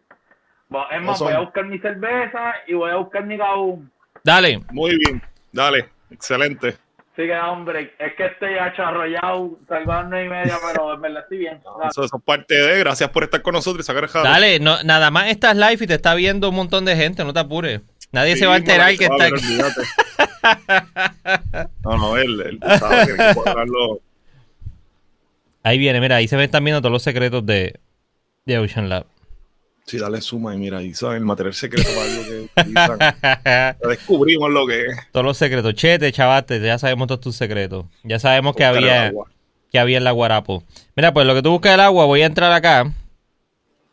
bueno, 0.70 0.88
es 0.92 1.02
más, 1.02 1.20
voy 1.20 1.34
a 1.34 1.40
buscar 1.40 1.66
mi 1.66 1.80
cerveza 1.80 2.56
y 2.68 2.74
voy 2.74 2.92
a 2.92 2.96
buscar 2.96 3.26
mi 3.26 3.38
gaúm. 3.38 3.90
Dale. 4.24 4.60
Muy 4.72 4.98
bien. 4.98 5.22
Dale. 5.52 5.90
Excelente. 6.10 6.70
Así 7.14 7.26
que, 7.26 7.36
hombre, 7.36 7.94
es 7.98 8.14
que 8.16 8.26
estoy 8.28 8.58
acharrollado, 8.60 9.58
salgo 9.68 9.92
a 9.92 10.02
las 10.02 10.10
nueve 10.10 10.26
y 10.26 10.30
media, 10.30 10.58
pero 10.72 10.94
en 10.94 11.02
verdad 11.02 11.24
estoy 11.24 11.38
bien. 11.40 11.62
Eso, 11.90 12.04
eso 12.04 12.18
es 12.18 12.24
parte 12.24 12.56
de. 12.56 12.80
Gracias 12.80 13.10
por 13.10 13.24
estar 13.24 13.42
con 13.42 13.54
nosotros 13.54 13.84
y 13.84 13.88
sacar 13.88 14.04
el 14.04 14.10
jalo. 14.10 14.26
Dale, 14.30 14.60
no, 14.60 14.82
nada 14.84 15.12
más 15.12 15.28
estás 15.28 15.56
live 15.56 15.78
y 15.80 15.88
te 15.88 15.96
está 15.96 16.16
viendo 16.16 16.50
un 16.50 16.56
montón 16.56 16.86
de 16.86 16.96
gente, 16.96 17.24
no 17.24 17.34
te 17.34 17.40
apures. 17.40 17.82
Nadie 18.12 18.34
Sí, 18.34 18.40
se 18.40 18.46
va 18.46 18.54
a 18.54 18.58
enterar 18.58 18.96
que 18.98 19.06
está 19.06 19.28
olvídate. 19.28 19.82
No, 21.84 21.98
no, 21.98 22.16
él, 22.16 22.40
él 22.40 22.60
tú 22.60 22.70
sabes, 22.78 23.06
tiene 23.08 23.28
que 23.28 23.34
cuadrarlo. 23.34 24.00
Ahí 25.68 25.78
viene, 25.78 26.00
mira, 26.00 26.16
ahí 26.16 26.30
se 26.30 26.38
ven 26.38 26.50
también 26.50 26.78
todos 26.78 26.94
los 26.94 27.04
secretos 27.04 27.46
de, 27.46 27.78
de 28.46 28.58
Ocean 28.58 28.88
Lab. 28.88 29.06
Sí, 29.86 29.98
dale 29.98 30.22
suma 30.22 30.56
y 30.56 30.58
mira, 30.58 30.78
ahí 30.78 30.94
saben 30.94 31.18
el 31.18 31.26
material 31.26 31.54
secreto 31.54 31.90
para 31.94 32.10
algo 32.10 32.24
que 32.24 32.62
utilizan. 32.62 33.00
Ya 33.82 33.90
descubrimos 33.90 34.50
lo 34.50 34.66
que 34.66 34.86
es. 34.86 34.98
todos 35.12 35.26
los 35.26 35.38
secretos. 35.38 35.74
Chete, 35.74 36.10
chavate, 36.14 36.62
ya 36.62 36.80
sabemos 36.80 37.10
todos 37.10 37.20
tus 37.20 37.36
secretos. 37.36 37.86
Ya 38.04 38.18
sabemos 38.18 38.56
que 38.56 38.64
Buscar 38.66 38.78
había, 38.78 39.14
que 39.70 39.78
había 39.78 39.98
en 39.98 40.06
la 40.06 40.12
Guarapo. 40.12 40.64
Mira, 40.96 41.14
pues 41.14 41.28
lo 41.28 41.36
que 41.36 41.42
tú 41.42 41.52
buscas 41.52 41.74
el 41.74 41.82
agua, 41.82 42.06
voy 42.06 42.22
a 42.22 42.28
entrar 42.28 42.54
acá 42.54 42.94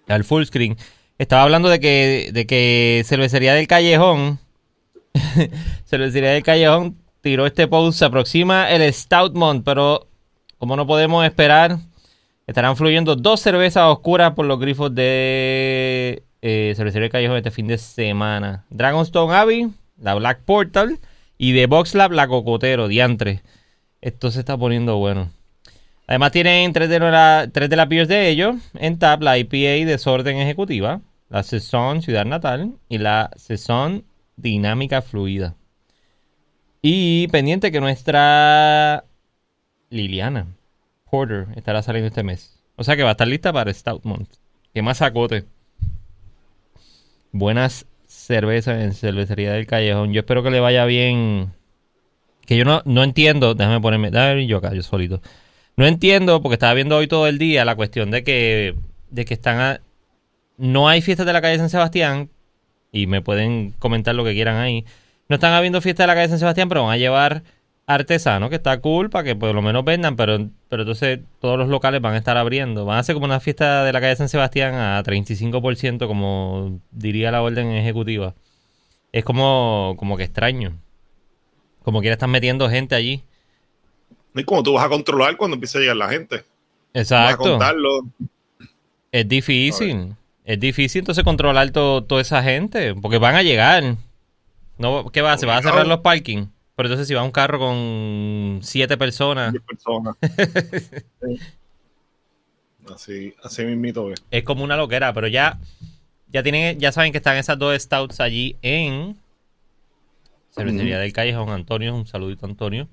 al 0.06 0.22
full 0.22 0.44
screen. 0.44 0.76
Estaba 1.18 1.42
hablando 1.42 1.68
de 1.68 1.80
que, 1.80 2.30
de 2.32 2.46
que 2.46 3.02
Cervecería 3.04 3.52
del 3.54 3.66
Callejón, 3.66 4.38
Cervecería 5.86 6.30
del 6.30 6.44
Callejón 6.44 6.96
tiró 7.20 7.46
este 7.46 7.66
post, 7.66 7.98
se 7.98 8.04
aproxima 8.04 8.70
el 8.70 8.94
Stoutmont, 8.94 9.64
pero 9.64 10.06
como 10.64 10.76
no 10.76 10.86
podemos 10.86 11.26
esperar, 11.26 11.76
estarán 12.46 12.74
fluyendo 12.74 13.16
dos 13.16 13.40
cervezas 13.40 13.84
oscuras 13.84 14.32
por 14.32 14.46
los 14.46 14.58
grifos 14.58 14.94
de 14.94 16.22
eh, 16.40 16.72
Cervecería 16.74 17.10
Callejón 17.10 17.36
este 17.36 17.50
fin 17.50 17.66
de 17.66 17.76
semana. 17.76 18.64
Dragonstone 18.70 19.34
Abbey, 19.34 19.68
la 20.00 20.14
Black 20.14 20.40
Portal, 20.46 21.00
y 21.36 21.52
de 21.52 21.66
Box 21.66 21.94
Lab, 21.94 22.12
la 22.12 22.28
Cocotero, 22.28 22.88
diantre. 22.88 23.42
Esto 24.00 24.30
se 24.30 24.40
está 24.40 24.56
poniendo 24.56 24.96
bueno. 24.96 25.28
Además 26.06 26.32
tienen 26.32 26.72
tres 26.72 26.88
de, 26.88 26.98
la, 26.98 27.46
tres 27.52 27.68
de 27.68 27.76
las 27.76 27.86
beers 27.86 28.08
de 28.08 28.30
ellos 28.30 28.56
en 28.72 28.98
tap, 28.98 29.20
la 29.20 29.36
IPA 29.36 29.84
Desorden 29.84 30.38
Ejecutiva, 30.38 31.02
la 31.28 31.42
Saison 31.42 32.00
Ciudad 32.00 32.24
Natal 32.24 32.72
y 32.88 32.96
la 32.96 33.28
Saison 33.36 34.02
Dinámica 34.36 35.02
Fluida. 35.02 35.56
Y 36.80 37.28
pendiente 37.28 37.70
que 37.70 37.82
nuestra 37.82 39.04
Liliana 39.90 40.46
Porter 41.10 41.46
estará 41.56 41.82
saliendo 41.82 42.08
este 42.08 42.22
mes. 42.22 42.60
O 42.76 42.84
sea 42.84 42.96
que 42.96 43.02
va 43.02 43.10
a 43.10 43.12
estar 43.12 43.28
lista 43.28 43.52
para 43.52 43.72
Stoutmont. 43.72 44.28
Que 44.72 44.82
más 44.82 44.98
sacote. 44.98 45.44
Buenas 47.32 47.86
cervezas 48.06 48.82
en 48.82 48.92
cervecería 48.92 49.52
del 49.52 49.66
callejón. 49.66 50.12
Yo 50.12 50.20
espero 50.20 50.42
que 50.42 50.50
le 50.50 50.60
vaya 50.60 50.84
bien. 50.84 51.52
Que 52.46 52.56
yo 52.56 52.64
no, 52.64 52.82
no 52.84 53.02
entiendo. 53.02 53.54
Déjame 53.54 53.80
ponerme. 53.80 54.10
Déjame 54.10 54.46
yo 54.46 54.58
acá, 54.58 54.72
yo 54.74 54.82
solito. 54.82 55.20
No 55.76 55.86
entiendo, 55.86 56.40
porque 56.42 56.54
estaba 56.54 56.74
viendo 56.74 56.96
hoy 56.96 57.06
todo 57.08 57.26
el 57.26 57.38
día 57.38 57.64
la 57.64 57.74
cuestión 57.74 58.10
de 58.10 58.22
que, 58.22 58.76
de 59.10 59.24
que 59.24 59.34
están 59.34 59.60
a- 59.60 59.80
no 60.56 60.88
hay 60.88 61.02
fiestas 61.02 61.26
de 61.26 61.32
la 61.32 61.40
calle 61.42 61.58
San 61.58 61.68
Sebastián, 61.70 62.30
y 62.92 63.08
me 63.08 63.20
pueden 63.22 63.72
comentar 63.80 64.14
lo 64.14 64.22
que 64.22 64.34
quieran 64.34 64.56
ahí. 64.56 64.84
No 65.28 65.34
están 65.34 65.52
habiendo 65.52 65.80
fiestas 65.80 66.04
de 66.04 66.06
la 66.08 66.14
calle 66.14 66.28
San 66.28 66.38
Sebastián, 66.38 66.68
pero 66.68 66.84
van 66.84 66.92
a 66.92 66.96
llevar 66.96 67.42
artesanos, 67.86 68.48
que 68.48 68.56
está 68.56 68.80
cool, 68.80 69.10
para 69.10 69.24
que 69.24 69.36
por 69.36 69.54
lo 69.54 69.60
menos 69.62 69.84
vendan, 69.84 70.16
pero, 70.16 70.48
pero 70.68 70.82
entonces 70.82 71.20
todos 71.40 71.58
los 71.58 71.68
locales 71.68 72.00
van 72.00 72.14
a 72.14 72.18
estar 72.18 72.36
abriendo. 72.36 72.84
Van 72.84 72.96
a 72.96 73.00
hacer 73.00 73.14
como 73.14 73.26
una 73.26 73.40
fiesta 73.40 73.84
de 73.84 73.92
la 73.92 74.00
calle 74.00 74.16
San 74.16 74.28
Sebastián 74.28 74.74
a 74.74 75.02
35%, 75.02 76.06
como 76.06 76.80
diría 76.90 77.30
la 77.30 77.42
orden 77.42 77.70
ejecutiva. 77.72 78.34
Es 79.12 79.24
como, 79.24 79.94
como 79.98 80.16
que 80.16 80.24
extraño. 80.24 80.72
Como 81.82 82.00
que 82.00 82.10
están 82.10 82.30
metiendo 82.30 82.68
gente 82.70 82.94
allí. 82.94 83.22
Es 84.34 84.44
como 84.46 84.62
tú 84.62 84.72
vas 84.72 84.84
a 84.84 84.88
controlar 84.88 85.36
cuando 85.36 85.54
empiece 85.54 85.78
a 85.78 85.80
llegar 85.82 85.96
la 85.96 86.08
gente. 86.08 86.36
Vas 86.94 87.12
a 87.12 87.24
Exacto. 87.26 87.50
contarlo. 87.50 88.00
Es 89.12 89.28
difícil. 89.28 90.14
Es 90.44 90.58
difícil 90.58 91.00
entonces 91.00 91.22
controlar 91.22 91.70
to- 91.70 92.02
toda 92.04 92.20
esa 92.22 92.42
gente. 92.42 92.94
Porque 92.94 93.18
van 93.18 93.34
a 93.36 93.42
llegar. 93.42 93.96
No, 94.78 95.10
¿Qué 95.10 95.20
va 95.22 95.30
a 95.30 95.34
hacer? 95.34 95.48
¿Va 95.48 95.58
a 95.58 95.62
cerrar 95.62 95.86
los 95.86 96.00
parking? 96.00 96.46
Pero 96.76 96.88
entonces 96.88 97.06
si 97.06 97.14
va 97.14 97.22
un 97.22 97.30
carro 97.30 97.58
con 97.58 98.60
siete 98.62 98.96
personas, 98.96 99.52
10 99.52 99.64
personas. 99.64 100.16
Sí. 100.20 101.38
Así, 102.94 103.34
así 103.42 103.64
mismito 103.64 104.12
es. 104.12 104.22
es 104.30 104.42
como 104.44 104.62
una 104.62 104.76
loquera. 104.76 105.12
Pero 105.14 105.26
ya, 105.26 105.58
ya 106.28 106.42
tienen, 106.42 106.78
ya 106.78 106.92
saben 106.92 107.12
que 107.12 107.18
están 107.18 107.38
esas 107.38 107.58
dos 107.58 107.80
stouts 107.80 108.20
allí 108.20 108.58
en 108.60 109.16
Cervecería 110.50 110.96
Ujú. 110.96 111.02
del 111.02 111.12
Callejón. 111.14 111.48
Antonio, 111.48 111.94
un 111.94 112.06
saludito 112.06 112.44
Antonio. 112.44 112.88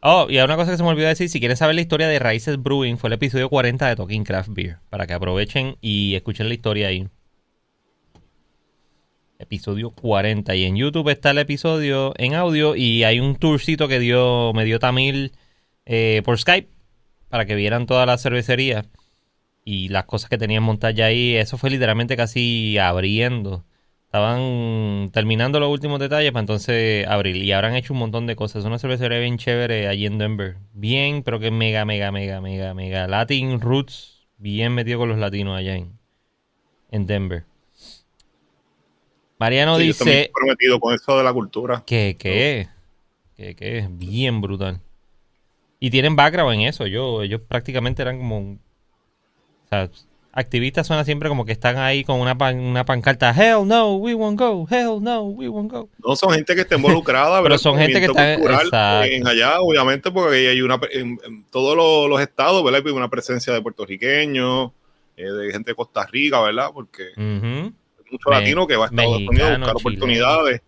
Oh, 0.00 0.28
y 0.30 0.38
hay 0.38 0.44
una 0.44 0.56
cosa 0.56 0.70
que 0.70 0.78
se 0.78 0.82
me 0.82 0.88
olvidó 0.88 1.08
decir, 1.08 1.28
si 1.28 1.40
quieren 1.40 1.58
saber 1.58 1.74
la 1.74 1.82
historia 1.82 2.08
de 2.08 2.18
Raíces 2.18 2.56
Brewing, 2.62 2.96
fue 2.96 3.08
el 3.08 3.14
episodio 3.14 3.50
40 3.50 3.86
de 3.86 3.96
Talking 3.96 4.24
Craft 4.24 4.48
Beer, 4.52 4.78
para 4.88 5.06
que 5.06 5.12
aprovechen 5.12 5.76
y 5.82 6.14
escuchen 6.14 6.48
la 6.48 6.54
historia 6.54 6.88
ahí. 6.88 7.06
Episodio 9.40 9.90
40. 9.90 10.54
Y 10.54 10.64
en 10.64 10.76
YouTube 10.76 11.08
está 11.08 11.30
el 11.30 11.38
episodio 11.38 12.12
en 12.18 12.34
audio 12.34 12.76
y 12.76 13.04
hay 13.04 13.20
un 13.20 13.36
tourcito 13.36 13.88
que 13.88 13.98
dio, 13.98 14.52
me 14.54 14.64
dio 14.64 14.78
Tamil 14.78 15.32
eh, 15.86 16.22
por 16.24 16.38
Skype 16.38 16.68
para 17.28 17.46
que 17.46 17.54
vieran 17.54 17.86
toda 17.86 18.06
la 18.06 18.18
cervecería 18.18 18.84
y 19.64 19.88
las 19.88 20.04
cosas 20.04 20.28
que 20.30 20.38
tenían 20.38 20.62
montadas 20.62 21.00
ahí. 21.00 21.36
Eso 21.36 21.58
fue 21.58 21.70
literalmente 21.70 22.16
casi 22.16 22.76
abriendo. 22.78 23.64
Estaban 24.06 25.10
terminando 25.12 25.60
los 25.60 25.70
últimos 25.70 26.00
detalles 26.00 26.32
para 26.32 26.40
entonces 26.40 27.06
abrir. 27.06 27.36
Y 27.36 27.52
habrán 27.52 27.76
hecho 27.76 27.92
un 27.92 28.00
montón 28.00 28.26
de 28.26 28.34
cosas. 28.34 28.60
Es 28.60 28.66
una 28.66 28.78
cervecería 28.78 29.20
bien 29.20 29.38
chévere 29.38 29.86
allí 29.86 30.04
en 30.06 30.18
Denver. 30.18 30.56
Bien, 30.72 31.22
pero 31.22 31.38
que 31.38 31.50
mega, 31.52 31.84
mega, 31.84 32.10
mega, 32.10 32.40
mega, 32.40 32.74
mega. 32.74 33.06
Latin 33.06 33.60
Roots. 33.60 34.26
Bien 34.36 34.74
metido 34.74 34.98
con 34.98 35.10
los 35.10 35.18
latinos 35.18 35.56
allá 35.56 35.76
en, 35.76 35.98
en 36.90 37.06
Denver. 37.06 37.44
Mariano 39.40 39.78
Sí, 39.78 39.88
yo 39.88 39.94
también 39.94 40.06
dice 40.16 40.20
estoy 40.26 40.32
prometido 40.34 40.78
con 40.78 40.94
eso 40.94 41.18
de 41.18 41.24
la 41.24 41.32
cultura. 41.32 41.82
que, 41.86 42.16
que, 42.18 42.68
que, 43.36 43.56
que 43.56 43.78
es 43.78 43.98
bien 43.98 44.40
brutal. 44.40 44.80
Y 45.80 45.90
tienen 45.90 46.14
background 46.14 46.54
en 46.54 46.60
eso. 46.68 46.86
Yo, 46.86 47.22
ellos 47.22 47.40
prácticamente 47.48 48.02
eran 48.02 48.18
como. 48.18 48.38
O 48.52 49.68
sea, 49.70 49.88
activistas 50.32 50.86
suena 50.86 51.04
siempre 51.04 51.28
como 51.28 51.44
que 51.46 51.52
están 51.52 51.78
ahí 51.78 52.04
con 52.04 52.20
una, 52.20 52.36
pan- 52.36 52.60
una 52.60 52.84
pancarta. 52.84 53.30
Hell 53.30 53.66
no, 53.66 53.96
we 53.96 54.12
won't 54.14 54.38
go. 54.38 54.68
Hell 54.70 55.00
no, 55.02 55.22
we 55.22 55.48
won't 55.48 55.72
go. 55.72 55.88
No 56.06 56.14
son 56.16 56.32
gente 56.34 56.54
que 56.54 56.60
está 56.60 56.76
involucrada, 56.76 57.42
Pero 57.42 57.56
son 57.56 57.78
gente 57.78 57.98
que 57.98 58.06
está- 58.06 58.36
cultural 58.36 59.08
en 59.10 59.26
allá, 59.26 59.60
obviamente, 59.60 60.10
porque 60.10 60.48
hay 60.48 60.60
una 60.60 60.78
en, 60.92 61.18
en 61.24 61.44
todos 61.50 61.74
los, 61.76 62.10
los 62.10 62.20
estados, 62.20 62.62
¿verdad? 62.62 62.82
Hay 62.84 62.92
una 62.92 63.08
presencia 63.08 63.52
de 63.54 63.62
puertorriqueños, 63.62 64.72
eh, 65.16 65.24
de 65.24 65.50
gente 65.50 65.70
de 65.70 65.74
Costa 65.74 66.06
Rica, 66.06 66.40
¿verdad? 66.42 66.70
Porque 66.74 67.04
mucho 68.10 68.30
Me- 68.30 68.36
latino 68.40 68.66
que 68.66 68.76
va 68.76 68.86
a 68.86 68.88
Estados 68.88 69.16
Unidos 69.16 69.50
a 69.50 69.56
buscar 69.58 69.76
oportunidades. 69.76 70.62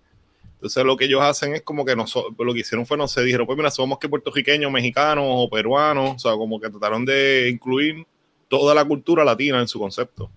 Entonces 0.54 0.84
lo 0.84 0.96
que 0.96 1.06
ellos 1.06 1.20
hacen 1.22 1.54
es 1.54 1.62
como 1.62 1.84
que 1.84 1.96
nosotros, 1.96 2.34
lo 2.38 2.54
que 2.54 2.61
hicieron 2.61 2.87
fue, 2.87 2.96
no 2.96 3.08
sé, 3.08 3.22
dijeron, 3.25 3.46
pues 3.46 3.56
mira, 3.56 3.70
somos 3.70 3.99
que 3.99 4.08
puertorriqueños, 4.08 4.70
mexicanos 4.70 5.25
o 5.28 5.50
peruanos, 5.50 6.14
o 6.14 6.18
sea, 6.20 6.32
como 6.37 6.61
que 6.61 6.70
trataron 6.70 7.04
de 7.04 7.49
incluir 7.52 8.06
toda 8.49 8.72
la 8.75 8.84
cultura 8.84 9.25
latina 9.25 9.58
en 9.61 9.66
su 9.66 9.78
concepto. 9.80 10.30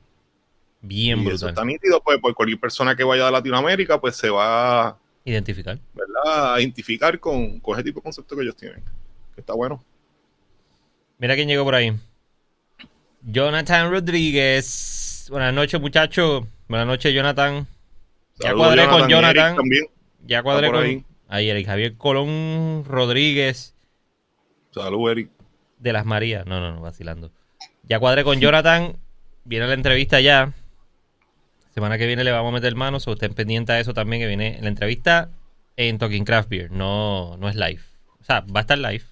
Bien 0.81 1.19
y 1.19 1.21
eso 1.21 1.29
brutal. 1.31 1.49
está 1.49 1.65
nítido, 1.65 2.01
pues, 2.01 2.17
por 2.19 2.33
cualquier 2.33 2.59
persona 2.59 2.95
que 2.95 3.03
vaya 3.03 3.25
de 3.25 3.31
Latinoamérica, 3.31 3.99
pues 4.01 4.15
se 4.15 4.29
va 4.29 4.97
Identificar. 5.25 5.79
¿verdad? 5.93 6.53
a 6.55 6.59
identificar 6.61 7.19
con, 7.19 7.59
con 7.59 7.75
ese 7.75 7.83
tipo 7.83 7.99
de 7.99 8.03
concepto 8.03 8.35
que 8.35 8.41
ellos 8.43 8.55
tienen. 8.55 8.83
Que 9.33 9.41
está 9.41 9.53
bueno. 9.53 9.83
Mira 11.19 11.35
quién 11.35 11.47
llegó 11.47 11.63
por 11.63 11.75
ahí. 11.75 11.93
Jonathan 13.21 13.91
Rodríguez. 13.91 15.27
Buenas 15.31 15.53
noches, 15.53 15.79
muchachos. 15.81 16.45
Buenas 16.67 16.87
noches, 16.87 17.13
Jonathan. 17.13 17.67
Ya 18.39 18.49
Saludos, 18.49 18.67
cuadré 18.67 18.87
con 18.87 19.09
Jonathan. 19.09 19.55
también. 19.55 19.85
Ya 20.25 20.43
cuadré 20.43 20.71
con. 20.71 20.83
ahí. 20.83 21.05
Ahí, 21.27 21.49
Eric 21.49 21.65
Javier 21.65 21.95
Colón 21.95 22.83
Rodríguez 22.85 23.75
Salud, 24.71 25.09
Eric. 25.09 25.29
de 25.79 25.93
las 25.93 26.05
Marías. 26.05 26.45
No, 26.45 26.59
no, 26.59 26.73
no, 26.73 26.81
vacilando. 26.81 27.31
Ya 27.83 27.99
cuadré 27.99 28.23
con 28.23 28.39
Jonathan. 28.39 28.97
Viene 29.43 29.67
la 29.67 29.73
entrevista 29.73 30.19
ya. 30.19 30.53
Semana 31.73 31.97
que 31.97 32.07
viene 32.07 32.23
le 32.23 32.31
vamos 32.31 32.51
a 32.51 32.53
meter 32.53 32.75
manos. 32.75 33.07
O 33.07 33.13
estén 33.13 33.33
pendientes 33.33 33.73
a 33.73 33.79
eso 33.79 33.93
también, 33.93 34.21
que 34.21 34.27
viene 34.27 34.57
la 34.61 34.67
entrevista 34.67 35.29
en 35.77 35.97
Talking 35.97 36.25
Craft 36.25 36.49
Beer. 36.49 36.71
No, 36.71 37.37
no 37.37 37.47
es 37.49 37.55
live. 37.55 37.81
O 38.19 38.23
sea, 38.23 38.41
va 38.41 38.59
a 38.59 38.61
estar 38.61 38.77
live. 38.77 39.03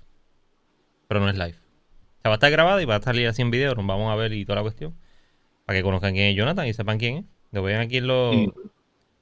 Pero 1.07 1.19
no 1.19 1.29
es 1.29 1.35
live. 1.35 1.55
O 1.55 2.21
sea, 2.21 2.29
va 2.29 2.31
a 2.31 2.35
estar 2.35 2.51
grabada 2.51 2.81
y 2.81 2.85
va 2.85 2.95
a 2.95 3.01
salir 3.01 3.27
así 3.27 3.41
en 3.41 3.51
video. 3.51 3.75
Nos 3.75 3.85
vamos 3.85 4.11
a 4.11 4.15
ver 4.15 4.33
y 4.33 4.43
toda 4.45 4.57
la 4.57 4.61
cuestión. 4.63 4.95
Para 5.65 5.77
que 5.79 5.83
conozcan 5.83 6.13
quién 6.13 6.27
es 6.29 6.35
Jonathan 6.35 6.67
y 6.67 6.73
sepan 6.73 6.97
quién 6.97 7.17
es. 7.17 7.25
Lo 7.53 7.63
vean 7.63 7.79
aquí 7.81 7.97
en 7.97 8.07
lo, 8.07 8.33
Mm. 8.33 8.51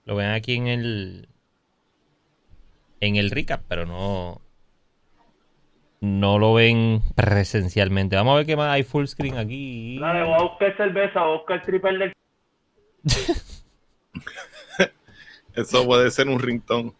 lo 0.05 0.15
vean 0.15 0.31
aquí 0.33 0.55
en 0.55 0.65
el 0.67 1.27
en 3.01 3.15
el 3.17 3.29
recap, 3.29 3.61
pero 3.67 3.85
no 3.85 4.41
no 5.99 6.39
lo 6.39 6.55
ven 6.55 7.03
presencialmente. 7.13 8.15
Vamos 8.15 8.33
a 8.33 8.37
ver 8.37 8.45
qué 8.47 8.55
más 8.55 8.71
hay 8.71 8.81
full 8.83 9.05
screen 9.05 9.37
aquí. 9.37 9.99
Dale, 9.99 10.23
voy 10.23 10.33
a 10.33 10.41
buscar 10.43 10.75
cerveza, 10.75 11.19
voy 11.21 11.29
a 11.33 11.37
buscar 11.37 11.61
triple 11.63 11.97
del... 11.99 12.13
Eso 15.55 15.85
puede 15.85 16.09
ser 16.11 16.27
un 16.29 16.39
ringtone. 16.39 16.93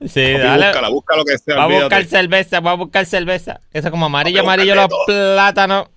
Sí, 0.00 0.20
Papi, 0.32 0.38
dale. 0.42 0.66
Búscala, 0.66 0.88
busca 0.88 1.16
lo 1.16 1.24
que 1.24 1.38
sea. 1.38 1.56
Va 1.56 1.64
a 1.64 1.66
buscar 1.80 2.04
cerveza, 2.04 2.60
va 2.60 2.70
a 2.70 2.74
buscar 2.74 3.04
cerveza. 3.06 3.60
Eso 3.72 3.90
como 3.90 4.06
amarillo, 4.06 4.38
Papi, 4.38 4.46
amarillo, 4.62 4.74
los 4.74 4.88
plátanos. 5.06 5.88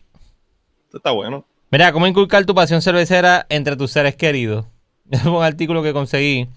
Esto 0.85 0.97
está 0.97 1.11
bueno. 1.11 1.45
Mira, 1.71 1.91
¿cómo 1.93 2.05
inculcar 2.07 2.45
tu 2.45 2.53
pasión 2.53 2.81
cervecera 2.81 3.45
entre 3.49 3.75
tus 3.77 3.91
seres 3.91 4.15
queridos? 4.15 4.65
Es 5.11 5.23
un 5.25 5.43
artículo 5.43 5.83
que 5.83 5.93
conseguí 5.93 6.47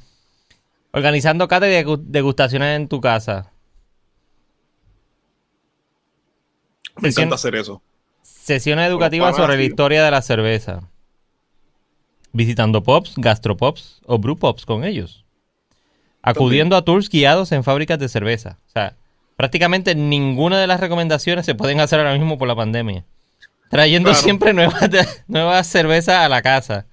Organizando 0.93 1.49
cata 1.49 1.69
y 1.69 1.73
degu- 1.73 2.01
degustaciones 2.03 2.77
en 2.77 2.87
tu 2.89 3.01
casa. 3.01 3.51
Me 6.97 7.09
Sesión- 7.11 7.23
encanta 7.25 7.35
hacer 7.35 7.57
eso. 7.57 7.83
Sesiones 8.23 8.89
educativas 8.89 9.35
sobre 9.37 9.57
la 9.57 9.63
historia 9.65 10.05
de 10.05 10.11
la 10.11 10.23
cerveza. 10.23 10.89
Visitando 12.33 12.83
pops, 12.83 13.15
gastropops 13.17 14.01
o 14.07 14.19
brewpops 14.19 14.65
con 14.67 14.85
ellos. 14.85 15.25
Acudiendo 16.23 16.77
a 16.77 16.85
tours 16.85 17.09
guiados 17.11 17.53
en 17.53 17.65
fábricas 17.65 17.99
de 17.99 18.09
cerveza. 18.09 18.59
O 18.69 18.71
sea, 18.71 18.97
prácticamente 19.37 19.95
ninguna 19.95 20.59
de 20.61 20.67
las 20.67 20.79
recomendaciones 20.81 21.45
se 21.45 21.55
pueden 21.55 21.81
hacer 21.81 21.99
ahora 21.99 22.15
mismo 22.17 22.39
por 22.39 22.49
la 22.49 22.55
pandemia. 22.57 23.05
Trayendo 23.69 24.11
Claro. 24.11 24.23
siempre 24.23 24.53
nuevas, 24.53 24.89
nuevas 25.27 25.67
cervezas 25.67 26.17
a 26.25 26.29
la 26.29 26.41
casa. 26.43 26.87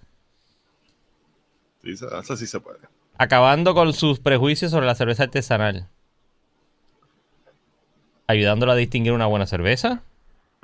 Sí, 1.83 1.91
eso 1.93 2.19
eso 2.19 2.35
sí 2.37 2.47
se 2.47 2.59
puede. 2.59 2.79
Acabando 3.17 3.73
con 3.73 3.93
sus 3.93 4.19
prejuicios 4.19 4.71
sobre 4.71 4.85
la 4.85 4.95
cerveza 4.95 5.23
artesanal. 5.23 5.87
Ayudándola 8.27 8.73
a 8.73 8.75
distinguir 8.75 9.13
una 9.13 9.25
buena 9.25 9.45
cerveza. 9.45 10.01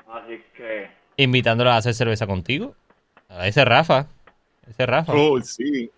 Así 0.10 0.42
que. 0.56 0.90
Invitándola 1.18 1.76
a 1.76 1.78
hacer 1.78 1.94
cerveza 1.94 2.26
contigo. 2.28 2.76
A 3.30 3.48
ese 3.48 3.66
Rafa. 3.66 4.08
Ese 4.70 4.86
Rafa. 4.86 5.14
Oh, 5.14 5.40
sí. 5.42 5.92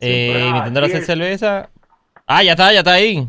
Eh, 0.00 0.30
Siempre- 0.32 0.46
invitándola 0.48 0.86
a 0.86 0.88
hacer 0.88 1.00
sí. 1.00 1.06
cerveza. 1.06 1.70
Ah, 2.26 2.42
ya 2.42 2.52
está, 2.52 2.72
ya 2.72 2.80
está 2.80 2.92
ahí. 2.94 3.26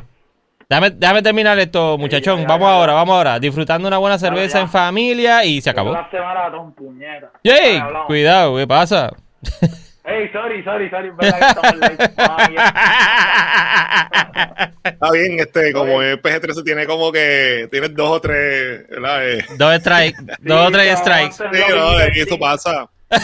Déjame, 0.69 0.89
déjame 0.89 1.21
terminar 1.21 1.57
esto, 1.59 1.97
muchachón. 1.97 2.37
ya, 2.37 2.41
ya, 2.41 2.47
vamos 2.47 2.67
ya. 2.67 2.73
ahora, 2.73 2.93
vamos 2.93 3.15
ahora. 3.15 3.39
Disfrutando 3.39 3.87
una 3.87 3.99
buena 3.99 4.17
cerveza 4.19 4.59
en 4.59 4.67
familia 4.67 5.45
y 5.45 5.61
se 5.61 5.69
acabó. 5.69 5.93
Maratón, 5.93 6.73
puñeta. 6.73 7.31
¡Yay! 7.43 7.81
Cuidado, 8.07 8.57
¿qué 8.57 8.67
pasa? 8.67 9.11
Ey, 10.07 10.29
sorry, 10.31 10.63
sorry, 10.63 10.89
sorry. 10.89 11.09
es 11.09 11.17
verdad 11.17 11.39
que 11.39 11.45
estamos 11.47 11.73
en 11.73 11.79
live. 11.81 11.97
Mami, 12.17 12.55
Está 14.85 15.11
bien, 15.11 15.39
este, 15.39 15.73
como 15.73 16.01
el 16.01 16.21
PG-13 16.21 16.63
tiene 16.63 16.85
como 16.87 17.11
que, 17.11 17.67
tiene 17.69 17.89
dos 17.89 18.09
o 18.11 18.21
tres, 18.21 18.87
¿verdad? 18.89 19.29
Eh, 19.29 19.45
Dos 19.57 19.75
strikes, 19.81 20.17
dos 20.39 20.67
o 20.67 20.71
tres 20.71 20.97
strikes. 20.99 21.35
no, 21.43 21.51
sí, 21.53 21.63
no, 21.69 21.99
eso 21.99 22.39
pasa. 22.39 22.89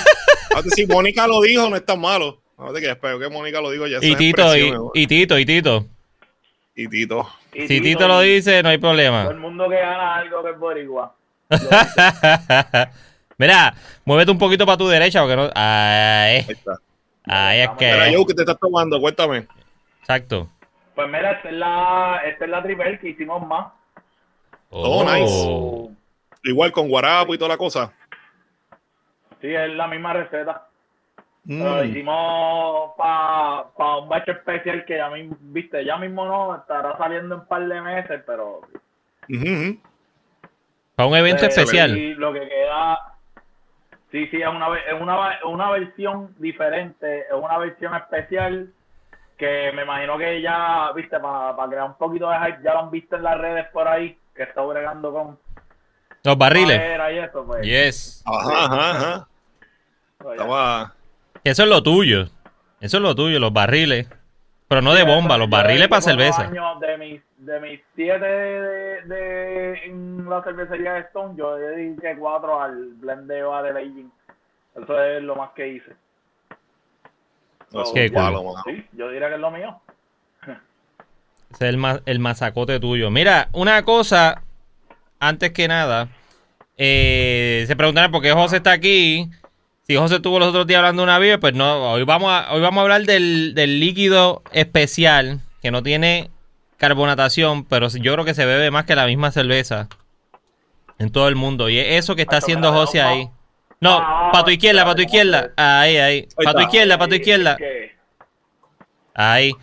Si 0.76 0.86
Mónica 0.86 1.26
lo 1.26 1.42
dijo, 1.42 1.68
no 1.70 1.76
es 1.76 1.84
tan 1.86 2.00
malo. 2.00 2.40
Ahora 2.58 2.80
que 2.80 2.92
espero 2.92 3.18
que 3.18 3.28
Mónica 3.28 3.60
lo 3.60 3.72
dijo 3.72 3.88
ya. 3.88 3.98
Y 4.02 4.16
Tito, 4.16 4.56
y, 4.56 4.72
y 4.94 5.08
Tito, 5.08 5.40
y 5.40 5.46
Tito. 5.46 5.88
y 6.76 6.88
Tito. 6.88 7.28
Y 7.54 7.68
Si 7.68 7.82
Tito 7.82 8.08
lo 8.08 8.20
dice, 8.22 8.62
no 8.62 8.70
hay 8.70 8.78
Todo 8.78 8.92
el 8.92 8.98
problema. 8.98 9.32
mundo 9.34 9.68
que 9.70 9.76
gana 9.78 10.16
algo 10.18 10.44
que 10.44 10.52
es 10.52 10.60
boricua. 10.60 11.16
Mira, 13.38 13.74
muévete 14.06 14.32
un 14.32 14.38
poquito 14.38 14.66
para 14.66 14.78
tu 14.78 14.88
derecha 14.88 15.22
porque 15.22 15.36
no. 15.36 15.44
Ahí, 15.56 16.38
Ahí 16.38 16.46
está. 16.50 16.80
ahí 17.26 17.60
es 17.62 17.70
Mira, 17.70 18.06
que. 18.06 18.16
Joe, 18.16 18.26
¿qué 18.26 18.34
te 18.34 18.42
estás 18.42 18.60
tomando? 18.60 19.00
Cuéntame. 19.00 19.48
Exacto. 20.02 20.50
Pues 20.96 21.08
mira, 21.08 21.32
esta 21.32 21.50
es 21.50 21.56
la, 21.56 22.22
esta 22.26 22.46
es 22.46 22.52
la 22.52 22.62
triple 22.62 23.00
que 23.00 23.10
hicimos 23.10 23.46
más. 23.48 23.72
Oh, 24.70 25.04
nice. 25.04 25.96
Igual 26.44 26.72
con 26.72 26.90
guarapo 26.90 27.34
y 27.34 27.38
toda 27.38 27.50
la 27.50 27.58
cosa. 27.58 27.92
Sí, 29.42 29.54
es 29.54 29.70
la 29.74 29.88
misma 29.88 30.14
receta. 30.14 30.68
Mm. 31.46 31.62
Pero 31.62 31.76
lo 31.78 31.84
hicimos 31.84 32.92
para 32.98 34.00
un 34.00 34.10
bacho 34.10 34.32
especial 34.32 34.86
que 34.86 34.98
ya 34.98 35.10
mismo, 35.10 35.36
viste, 35.42 35.84
ya 35.84 35.98
mismo 35.98 36.26
no, 36.26 36.56
estará 36.56 36.98
saliendo 36.98 37.36
en 37.36 37.42
un 37.42 37.48
par 37.48 37.68
de 37.68 37.82
meses, 37.82 38.22
pero... 38.26 38.62
Ujú. 39.30 39.78
Para 40.96 41.10
un 41.10 41.16
evento 41.16 41.44
eh, 41.44 41.48
especial. 41.48 41.98
y 41.98 42.14
lo 42.14 42.34
que 42.34 42.48
queda... 42.48 43.13
Sí, 44.14 44.28
sí, 44.28 44.40
es 44.40 44.48
una, 44.48 44.68
es 44.78 45.02
una, 45.02 45.32
es 45.34 45.44
una 45.44 45.72
versión 45.72 46.36
diferente, 46.38 47.22
es 47.22 47.34
una 47.34 47.58
versión 47.58 47.96
especial 47.96 48.72
que 49.40 49.72
me 49.74 49.82
imagino 49.82 50.20
que 50.20 50.40
ya, 50.40 50.92
viste, 50.96 51.20
para 51.20 51.68
crear 51.68 51.86
un 51.86 51.96
poquito 51.96 52.30
de 52.30 52.38
hype, 52.38 52.60
ya 52.64 52.74
lo 52.74 52.82
han 52.82 52.92
visto 52.92 53.16
en 53.16 53.24
las 53.24 53.40
redes 53.40 53.66
por 53.74 53.88
ahí, 53.88 54.16
que 54.36 54.44
está 54.44 54.62
bregando 54.62 55.12
con 55.12 55.40
Los 56.24 56.38
barriles. 56.38 56.80
y 56.80 57.18
eso, 57.18 57.44
pues. 57.44 57.64
Yes. 57.64 58.24
Ajá, 58.28 58.66
ajá, 58.66 58.92
ajá. 58.92 59.28
pues. 60.20 60.40
Estaba. 60.40 60.94
Eso 61.44 61.64
es 61.64 61.70
lo 61.70 61.82
tuyo. 61.82 62.28
Eso 62.82 62.98
es 62.98 63.04
lo 63.04 63.16
tuyo, 63.16 63.40
los 63.40 63.52
barriles. 63.52 64.08
Pero 64.68 64.84
no 64.84 64.94
de 64.94 65.06
bomba, 65.06 65.40
los 65.40 65.50
barriles 65.50 65.88
para 65.88 66.04
cerveza. 66.04 66.44
años 66.44 66.80
De 66.80 66.98
mis, 67.00 67.22
de 67.46 67.60
mis 67.60 67.80
siete 67.96 68.26
de, 68.26 69.02
de- 69.04 69.86
en 69.86 70.30
la 70.30 70.42
cervecería 70.44 70.94
de 70.94 71.00
Stone, 71.02 71.36
yo 71.38 71.56
dediqué 71.56 72.16
cuatro 72.18 72.62
al 72.62 72.94
blend 72.96 73.28
de 73.28 73.40
Eva 73.40 73.62
de 73.64 73.74
Beijing. 73.74 74.12
Eso 74.82 75.04
es 75.04 75.22
lo 75.24 75.36
más 75.36 75.52
que 75.52 75.68
hice. 75.68 75.92
No, 77.72 77.86
So, 77.86 77.94
cool. 77.94 78.12
mano. 78.12 78.56
Sí, 78.66 78.86
yo 78.94 79.10
diría 79.10 79.30
que 79.30 79.36
es 79.36 79.42
lo 79.42 79.52
mío. 79.52 79.80
Ese 81.52 81.66
es 81.66 81.70
el, 81.70 81.78
ma- 81.78 82.02
el 82.06 82.20
masacote 82.20 82.80
tuyo. 82.80 83.12
Mira, 83.12 83.50
una 83.52 83.84
cosa, 83.84 84.42
antes 85.20 85.52
que 85.52 85.68
nada, 85.68 86.08
eh, 86.78 87.64
se 87.68 87.76
preguntarán 87.76 88.12
por 88.12 88.22
qué 88.22 88.32
José 88.32 88.58
está 88.58 88.72
aquí. 88.72 89.30
Si 89.84 89.96
José 89.96 90.16
estuvo 90.16 90.40
los 90.40 90.48
otros 90.50 90.66
días 90.66 90.80
hablando 90.80 91.02
de 91.02 91.08
una 91.08 91.20
beer, 91.20 91.40
pues 91.40 91.54
no, 91.54 91.92
hoy 91.92 92.04
vamos 92.06 92.32
a, 92.32 92.54
hoy 92.54 92.62
vamos 92.62 92.80
a 92.80 92.82
hablar 92.84 93.02
del, 93.04 93.54
del 93.54 93.80
líquido 93.80 94.42
especial 94.52 95.42
que 95.62 95.72
no 95.72 95.84
tiene 95.84 96.32
carbonatación, 96.84 97.64
pero 97.64 97.88
yo 97.88 98.12
creo 98.12 98.26
que 98.26 98.34
se 98.34 98.46
bebe 98.46 98.70
más 98.70 98.84
que 98.84 98.94
la 98.94 99.06
misma 99.06 99.32
cerveza 99.32 99.88
en 101.00 101.14
todo 101.14 101.30
el 101.30 101.36
mundo. 101.38 101.70
Y 101.70 101.80
es 101.80 102.04
eso 102.04 102.14
que 102.14 102.24
está 102.24 102.38
haciendo 102.38 102.74
José 102.74 103.02
ahí. 103.02 103.30
No, 103.80 104.00
Ah, 104.02 104.30
para 104.34 104.44
tu 104.44 104.52
izquierda, 104.52 104.84
para 104.84 104.96
tu 104.96 105.04
¿cómo 105.04 105.06
izquierda. 105.06 105.52
Ahí, 105.56 105.96
ahí. 105.96 106.28
Para 106.36 106.54
tu 106.54 106.60
izquierda, 106.60 106.98
para 106.98 107.08
tu 107.08 107.16
izquierda. 107.16 107.58
Ahí. 109.14 109.54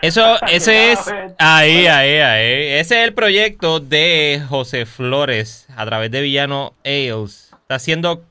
Eso, 0.00 0.36
ese 0.48 0.92
es. 0.92 1.14
Ahí, 1.38 1.86
ahí, 1.86 2.16
ahí. 2.20 2.62
Ese 2.80 3.00
es 3.00 3.04
el 3.04 3.12
proyecto 3.12 3.78
de 3.78 4.42
José 4.48 4.86
Flores 4.86 5.68
a 5.76 5.84
través 5.84 6.10
de 6.10 6.22
Villano 6.22 6.72
Ales. 6.86 7.50
Está 7.60 7.74
haciendo 7.74 8.24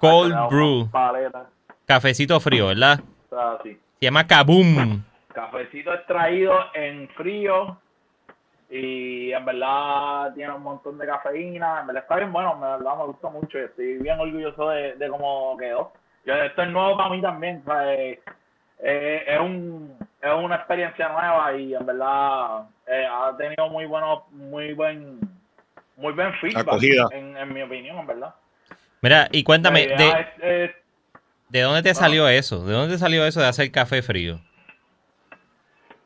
Cold 0.00 0.34
Brew, 0.48 0.90
cafecito 1.84 2.40
frío, 2.40 2.68
¿verdad? 2.68 3.00
Sí. 3.62 3.78
Se 4.00 4.06
llama 4.06 4.26
Kaboom. 4.26 5.04
Cafecito 5.32 5.92
extraído 5.94 6.58
en 6.74 7.08
frío 7.10 7.78
y 8.70 9.32
en 9.32 9.44
verdad 9.44 10.32
tiene 10.34 10.52
un 10.52 10.62
montón 10.62 10.98
de 10.98 11.06
cafeína. 11.06 11.80
En 11.80 11.86
verdad 11.88 12.02
está 12.04 12.16
bien 12.16 12.32
bueno, 12.32 12.54
en 12.54 12.60
verdad 12.60 12.96
me 12.96 13.04
gusta 13.06 13.28
mucho 13.28 13.58
y 13.58 13.62
estoy 13.62 13.98
bien 13.98 14.18
orgulloso 14.18 14.68
de, 14.70 14.94
de 14.94 15.08
cómo 15.08 15.56
quedó. 15.58 15.92
Yo, 16.24 16.34
esto 16.34 16.62
es 16.62 16.68
nuevo 16.70 16.96
para 16.96 17.10
mí 17.10 17.20
también. 17.20 17.62
o 17.66 17.70
sea, 17.70 17.94
eh, 17.94 18.20
es, 19.26 19.40
un, 19.40 19.96
es 20.20 20.30
una 20.32 20.56
experiencia 20.56 21.08
nueva 21.08 21.52
y 21.56 21.74
en 21.74 21.84
verdad 21.86 22.62
eh, 22.86 23.06
ha 23.10 23.36
tenido 23.36 23.68
muy 23.68 23.86
bueno, 23.86 24.26
muy 24.30 24.72
buen, 24.72 25.20
muy 25.96 26.12
buen 26.12 26.32
feedback 26.34 26.66
Acogida. 26.68 27.08
en, 27.12 27.36
en 27.36 27.52
mi 27.52 27.62
opinión, 27.62 27.98
en 27.98 28.06
verdad. 28.06 28.34
Mira, 29.02 29.28
y 29.32 29.42
cuéntame, 29.44 29.86
¿de, 29.88 30.08
es- 30.08 30.26
es- 30.70 30.76
de 31.48 31.60
dónde 31.60 31.82
te 31.82 31.90
Ah. 31.90 31.94
salió 31.94 32.28
eso? 32.28 32.64
¿De 32.64 32.72
dónde 32.72 32.94
te 32.94 32.98
salió 32.98 33.26
eso 33.26 33.40
de 33.40 33.46
hacer 33.48 33.70
café 33.70 34.00
frío? 34.02 34.40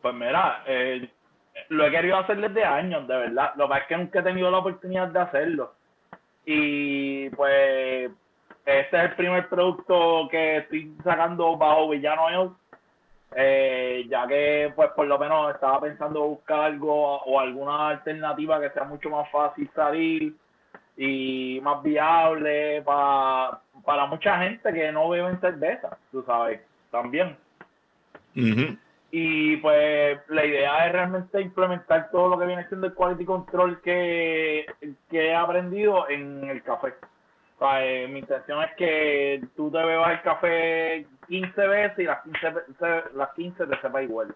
Pues 0.07 0.15
mira, 0.15 0.63
eh, 0.67 1.11
lo 1.71 1.85
he 1.85 1.91
querido 1.91 2.17
hacer 2.19 2.41
desde 2.41 2.65
años, 2.65 3.09
de 3.09 3.17
verdad. 3.17 3.55
Lo 3.57 3.65
que 3.65 3.69
pasa 3.71 3.81
es 3.81 3.87
que 3.89 3.97
nunca 3.97 4.21
he 4.21 4.23
tenido 4.23 4.53
la 4.53 4.59
oportunidad 4.59 5.09
de 5.09 5.19
hacerlo. 5.19 5.75
Y 6.45 7.29
pues 7.31 8.13
este 8.65 8.97
es 8.97 9.03
el 9.03 9.17
primer 9.17 9.49
producto 9.49 10.29
que 10.31 10.59
estoy 10.59 10.95
sacando 11.03 11.57
bajo 11.57 11.89
Villano 11.89 12.29
Elf. 12.29 12.53
Eh, 13.35 14.07
ya 14.09 14.29
que 14.29 14.73
pues 14.77 14.91
por 14.91 15.09
lo 15.09 15.19
menos 15.19 15.53
estaba 15.53 15.81
pensando 15.81 16.21
buscar 16.21 16.61
algo 16.61 17.17
o 17.23 17.41
alguna 17.41 17.89
alternativa 17.89 18.61
que 18.61 18.71
sea 18.71 18.85
mucho 18.85 19.11
más 19.11 19.29
fácil 19.33 19.69
salir 19.75 20.37
y 20.97 21.59
más 21.65 21.83
viable 21.83 22.81
para, 22.83 23.61
para 23.85 24.07
mucha 24.07 24.39
gente 24.39 24.73
que 24.73 24.93
no 24.93 25.09
beben 25.09 25.41
cerveza, 25.41 25.99
tú 26.13 26.23
sabes, 26.25 26.61
también. 26.93 27.37
Ujú. 28.37 28.77
Y 29.19 29.57
pues 29.59 30.19
la 30.29 30.45
idea 30.45 30.87
es 30.87 30.93
realmente 30.93 31.41
implementar 31.41 32.11
todo 32.11 32.29
lo 32.29 32.39
que 32.39 32.45
viene 32.45 32.69
siendo 32.69 32.87
el 32.89 32.93
quality 32.93 33.25
control 33.25 33.81
que, 33.81 34.67
que 35.09 35.29
he 35.29 35.35
aprendido 35.35 36.07
en 36.11 36.45
el 36.51 36.63
café. 36.63 36.93
O 37.57 37.59
sea, 37.61 37.83
eh, 37.83 38.07
mi 38.09 38.19
intención 38.19 38.63
es 38.63 38.75
que 38.77 39.43
tú 39.57 39.71
te 39.71 39.79
bebas 39.79 40.11
el 40.13 40.21
café 40.21 41.07
15 41.29 41.67
veces 41.67 41.99
y 42.01 42.03
las 42.03 42.23
15, 42.25 42.51
ve- 42.51 42.63
se- 42.79 43.17
las 43.17 43.33
15 43.33 43.67
te 43.67 43.81
sepa 43.81 44.03
igual. 44.03 44.35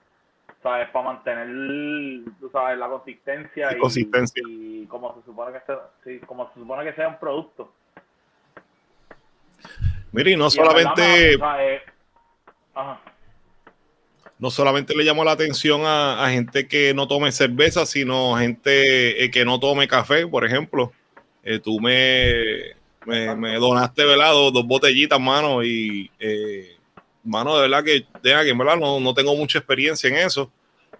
¿Sabes? 0.62 0.88
Para 0.88 1.05
mantener, 1.12 2.25
tú 2.40 2.49
sabes, 2.51 2.79
la 2.79 2.88
consistencia 2.88 3.77
y, 3.77 3.79
consistencia. 3.81 4.43
y 4.49 4.87
como 4.87 5.14
se 5.16 5.23
supone 5.27 5.53
que 5.59 5.61
sea, 5.66 5.79
sí, 6.05 6.21
como 6.21 6.49
se 6.55 6.61
supone 6.61 6.85
que 6.85 6.95
sea 6.95 7.09
un 7.09 7.19
producto. 7.19 7.71
Mire, 10.12 10.31
y 10.31 10.37
no 10.37 10.49
Y 10.51 10.59
en 10.59 10.64
verdad, 10.66 10.95
solamente, 10.95 11.37
mano, 11.38 11.53
o 11.53 11.57
sea, 11.59 11.66
eh, 11.66 11.83
ajá. 12.75 13.01
No 14.40 14.50
solamente 14.50 14.96
le 14.96 15.05
llamó 15.05 15.22
la 15.22 15.33
atención 15.33 15.83
a, 15.85 16.24
a 16.24 16.31
gente 16.31 16.66
que 16.66 16.94
no 16.94 17.07
tome 17.07 17.31
cerveza, 17.31 17.85
sino 17.85 18.37
gente 18.37 19.22
eh, 19.22 19.31
que 19.31 19.44
no 19.44 19.61
tome 19.61 19.87
café, 19.87 20.26
por 20.26 20.46
ejemplo. 20.46 20.92
Eh, 21.44 21.59
tú 21.59 21.79
me, 21.79 22.74
me, 23.07 23.37
me 23.37 23.57
donaste 23.57 24.05
velado 24.05 24.50
dos 24.50 24.66
botellitas, 24.66 25.20
mano, 25.20 25.62
y 25.62 26.11
eh, 26.18 26.76
mano, 27.22 27.55
de 27.57 27.68
verdad 27.68 27.85
que, 27.85 28.07
deja 28.22 28.42
que 28.44 28.55
verdad 28.55 28.76
no, 28.76 28.98
no 28.98 29.12
tengo 29.12 29.37
mucha 29.37 29.59
experiencia 29.59 30.09
en 30.09 30.16
eso, 30.16 30.50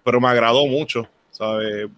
pero 0.03 0.21
me 0.21 0.27
agradó 0.27 0.67
mucho, 0.67 1.07
¿sabes? 1.31 1.89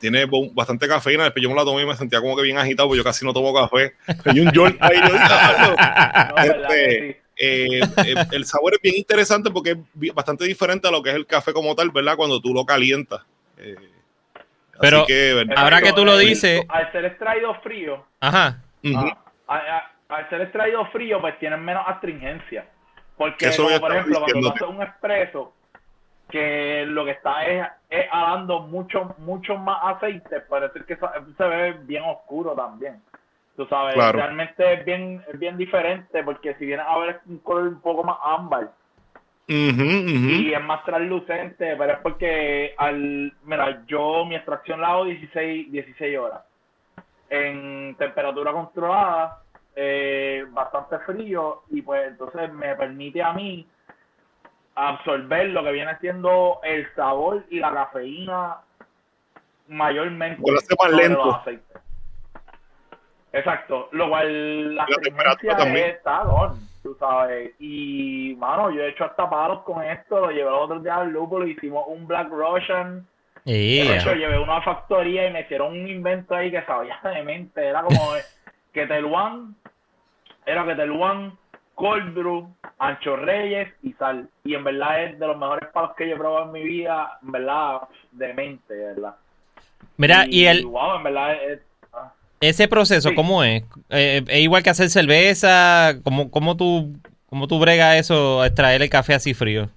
Tiene 0.00 0.26
bastante 0.52 0.88
cafeína, 0.88 1.24
después 1.24 1.44
yo 1.44 1.48
me 1.48 1.54
la 1.54 1.64
tomé 1.64 1.82
y 1.82 1.86
me 1.86 1.96
sentía 1.96 2.20
como 2.20 2.34
que 2.34 2.42
bien 2.42 2.58
agitado, 2.58 2.88
porque 2.88 2.98
yo 2.98 3.04
casi 3.04 3.24
no 3.24 3.32
tomo 3.32 3.54
café. 3.54 3.94
Y 4.34 4.40
un 4.40 4.50
jolt 4.52 4.76
ahí, 4.82 4.96
yo, 4.96 5.12
¿verdad 5.14 6.44
Este, 6.44 7.12
sí? 7.12 7.21
Eh, 7.36 7.80
eh, 7.80 8.14
el 8.32 8.44
sabor 8.44 8.74
es 8.74 8.80
bien 8.82 8.96
interesante 8.96 9.50
porque 9.50 9.70
es 10.00 10.14
bastante 10.14 10.44
diferente 10.44 10.88
a 10.88 10.90
lo 10.90 11.02
que 11.02 11.10
es 11.10 11.16
el 11.16 11.26
café 11.26 11.52
como 11.52 11.74
tal, 11.74 11.90
¿verdad? 11.90 12.16
Cuando 12.16 12.40
tú 12.40 12.52
lo 12.54 12.64
calientas. 12.64 13.22
Eh, 13.56 13.74
así 14.74 14.78
Pero- 14.80 15.06
que. 15.06 15.46
Ahora 15.56 15.80
que 15.80 15.92
tú 15.92 16.04
lo 16.04 16.16
dices- 16.16 16.64
Al 16.68 16.90
ser 16.92 17.04
extraído 17.06 17.54
frío, 17.62 18.04
Ajá. 18.20 18.60
Ah, 18.94 19.16
a- 19.46 19.56
a- 19.56 19.92
al 20.16 20.28
ser 20.28 20.40
extraído 20.42 20.84
frío, 20.86 21.20
pues 21.20 21.38
tienen 21.38 21.64
menos 21.64 21.84
astringencia. 21.86 22.66
Porque, 23.16 23.48
Eso 23.48 23.62
como 23.64 23.74
yo 23.74 23.80
por 23.80 23.92
ejemplo, 23.92 24.20
cuando 24.20 24.40
tú 24.40 24.48
haces 24.64 24.68
un 24.76 24.82
expreso, 24.82 25.52
que 26.30 26.84
lo 26.86 27.04
que 27.04 27.10
está 27.12 27.44
es, 27.46 27.66
es 27.90 28.06
alando 28.10 28.60
mucho, 28.60 29.14
mucho 29.18 29.56
más 29.56 29.96
aceite, 29.96 30.40
parece 30.40 30.80
que 30.86 30.96
se 30.96 31.44
ve 31.44 31.72
bien 31.84 32.02
oscuro 32.04 32.54
también. 32.54 33.00
Tú 33.56 33.66
sabes, 33.66 33.94
Claro. 33.94 34.18
realmente 34.18 34.72
es 34.72 34.84
bien, 34.84 35.22
es 35.28 35.38
bien 35.38 35.56
diferente, 35.56 36.22
porque 36.24 36.54
si 36.54 36.66
vienes 36.66 36.86
a 36.88 36.98
ver 36.98 37.10
es 37.10 37.16
un 37.26 37.38
color 37.38 37.68
un 37.68 37.80
poco 37.80 38.02
más 38.02 38.16
ámbar. 38.22 38.72
Y 39.46 40.52
es 40.54 40.62
más 40.62 40.84
translucente, 40.84 41.76
pero 41.76 41.92
es 41.92 41.98
porque 41.98 42.74
al, 42.78 43.32
mira, 43.44 43.82
yo 43.86 44.24
mi 44.24 44.36
extracción 44.36 44.80
la 44.80 44.88
hago 44.88 45.04
16, 45.04 45.70
16 45.70 46.18
horas 46.18 46.40
en 47.28 47.94
temperatura 47.98 48.52
controlada, 48.52 49.42
eh, 49.74 50.44
bastante 50.50 50.98
frío 51.00 51.62
y 51.70 51.80
pues 51.80 52.06
entonces 52.08 52.52
me 52.52 52.74
permite 52.76 53.22
a 53.22 53.32
mí 53.32 53.66
absorber 54.74 55.48
lo 55.48 55.62
que 55.64 55.72
viene 55.72 55.96
siendo 55.98 56.60
el 56.62 56.86
sabor 56.94 57.44
y 57.48 57.58
la 57.58 57.72
cafeína 57.72 58.58
mayormente 59.68 60.42
lo 60.50 60.58
hace 60.58 60.74
más 60.78 60.92
lento. 60.92 61.24
los 61.24 61.34
aceites. 61.36 61.82
Exacto, 63.32 63.88
lo 63.92 64.08
cual 64.08 64.74
la 64.74 64.84
La 64.88 64.96
experiencia 64.96 65.56
también. 65.56 65.90
es 65.90 66.02
talón, 66.02 66.58
tú 66.82 66.94
sabes. 66.98 67.52
Y, 67.58 68.34
mano, 68.38 68.70
yo 68.70 68.82
he 68.82 68.90
hecho 68.90 69.04
hasta 69.04 69.28
palos 69.30 69.62
con 69.62 69.82
esto, 69.82 70.20
lo 70.20 70.30
llevé 70.30 70.48
el 70.48 70.54
otro 70.54 70.80
día 70.80 70.96
al 70.96 71.10
lúpulo, 71.10 71.46
hicimos 71.46 71.84
un 71.88 72.06
Black 72.06 72.28
Russian. 72.28 73.06
De 73.44 73.52
Yeah. 73.84 73.96
hecho, 73.96 74.14
llevé 74.14 74.38
una 74.38 74.60
factoría 74.62 75.26
y 75.26 75.32
me 75.32 75.40
hicieron 75.40 75.72
un 75.72 75.88
invento 75.88 76.34
ahí 76.34 76.50
que 76.50 76.62
sabía 76.62 77.00
de 77.02 77.22
mente. 77.24 77.66
Era 77.66 77.82
como 77.82 78.12
que 78.72 78.86
Teluan, 78.86 79.56
era 80.46 80.64
que 80.64 80.74
Teluan, 80.76 81.36
cold 81.74 82.14
brew, 82.14 82.54
ancho 82.78 83.16
reyes 83.16 83.72
y 83.82 83.94
sal. 83.94 84.28
Y 84.44 84.54
en 84.54 84.62
verdad 84.62 85.04
es 85.04 85.18
de 85.18 85.26
los 85.26 85.36
mejores 85.38 85.68
palos 85.70 85.90
que 85.96 86.08
yo 86.08 86.14
he 86.14 86.18
probado 86.18 86.46
en 86.46 86.52
mi 86.52 86.62
vida, 86.62 87.18
en 87.22 87.32
verdad, 87.32 87.80
de 88.12 88.34
mente, 88.34 88.74
de 88.74 88.84
verdad. 88.94 89.16
Mira, 89.96 90.24
y 90.28 90.46
el, 90.46 90.64
Wow, 90.66 90.96
en 90.96 91.02
verdad 91.02 91.34
es... 91.42 91.60
ese 92.42 92.68
proceso, 92.68 93.08
Sí. 93.10 93.14
¿cómo 93.14 93.42
es? 93.44 93.62
Eh, 93.90 94.22
¿Es 94.28 94.40
igual 94.40 94.62
que 94.62 94.70
hacer 94.70 94.90
cerveza? 94.90 95.94
¿Cómo, 96.04 96.30
cómo 96.30 96.56
tú, 96.56 96.92
cómo 97.30 97.46
tú 97.48 97.58
bregas 97.58 97.96
eso, 97.96 98.42
a 98.42 98.46
extraer 98.48 98.82
el 98.82 98.90
café 98.90 99.14
así 99.14 99.32
frío? 99.34 99.68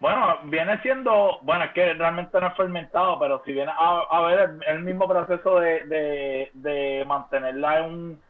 Bueno, 0.00 0.38
viene 0.44 0.80
siendo, 0.82 1.38
bueno, 1.42 1.64
es 1.64 1.72
que 1.72 1.92
realmente 1.94 2.40
no 2.40 2.46
es 2.46 2.56
fermentado, 2.56 3.18
pero 3.18 3.42
si 3.44 3.52
viene 3.52 3.72
a, 3.76 4.00
a 4.10 4.20
ver 4.22 4.38
el, 4.38 4.76
el 4.76 4.82
mismo 4.84 5.08
proceso 5.08 5.58
de, 5.58 5.84
de, 5.86 6.50
de 6.54 7.04
mantenerla 7.04 7.78
en 7.80 7.84
un, 7.84 8.22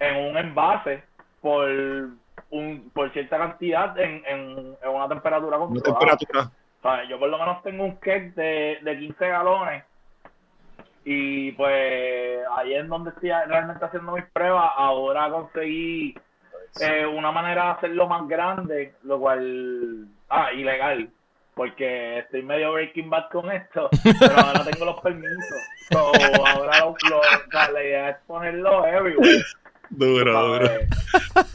en 0.00 0.16
un 0.16 0.36
envase 0.36 1.04
por, 1.40 1.68
un, 2.50 2.90
por 2.92 3.12
cierta 3.12 3.38
cantidad 3.38 3.96
en, 3.96 4.22
en, 4.26 4.76
en 4.82 4.88
una 4.90 5.08
temperatura 5.08 5.56
Una 5.56 5.66
controlada. 5.66 6.16
temperatura. 6.16 6.50
O 6.80 6.82
sea, 6.82 7.08
yo 7.08 7.18
por 7.20 7.28
lo 7.28 7.38
menos 7.38 7.62
tengo 7.62 7.84
un 7.84 7.96
keg 8.00 8.34
de, 8.34 8.78
de 8.82 8.98
15 8.98 9.28
galones 9.28 9.84
y 11.04 11.52
pues 11.52 12.40
ahí 12.56 12.74
es 12.74 12.88
donde 12.88 13.10
estoy 13.10 13.30
realmente 13.46 13.84
haciendo 13.84 14.12
mis 14.12 14.24
pruebas. 14.26 14.70
Ahora 14.76 15.28
conseguí 15.30 16.14
eh, 16.80 17.06
una 17.06 17.30
manera 17.30 17.64
de 17.64 17.70
hacerlo 17.72 18.06
más 18.08 18.26
grande, 18.28 18.94
lo 19.04 19.18
cual, 19.20 20.06
ah, 20.30 20.52
ilegal, 20.52 21.08
porque 21.54 22.18
estoy 22.18 22.42
medio 22.42 22.72
Breaking 22.72 23.10
Bad 23.10 23.28
con 23.30 23.50
esto, 23.52 23.88
pero 24.18 24.34
ahora 24.36 24.64
tengo 24.64 24.86
los 24.86 25.00
permisos. 25.00 25.62
So, 25.92 26.12
ahora 26.46 26.80
lo- 26.80 26.96
lo- 27.10 27.72
la 27.72 27.82
idea 27.82 28.08
es 28.10 28.16
ponerlo 28.26 28.84
everywhere. 28.86 29.42
Duro, 29.90 30.32
duro. 30.32 30.66
¿sabes? 30.66 30.88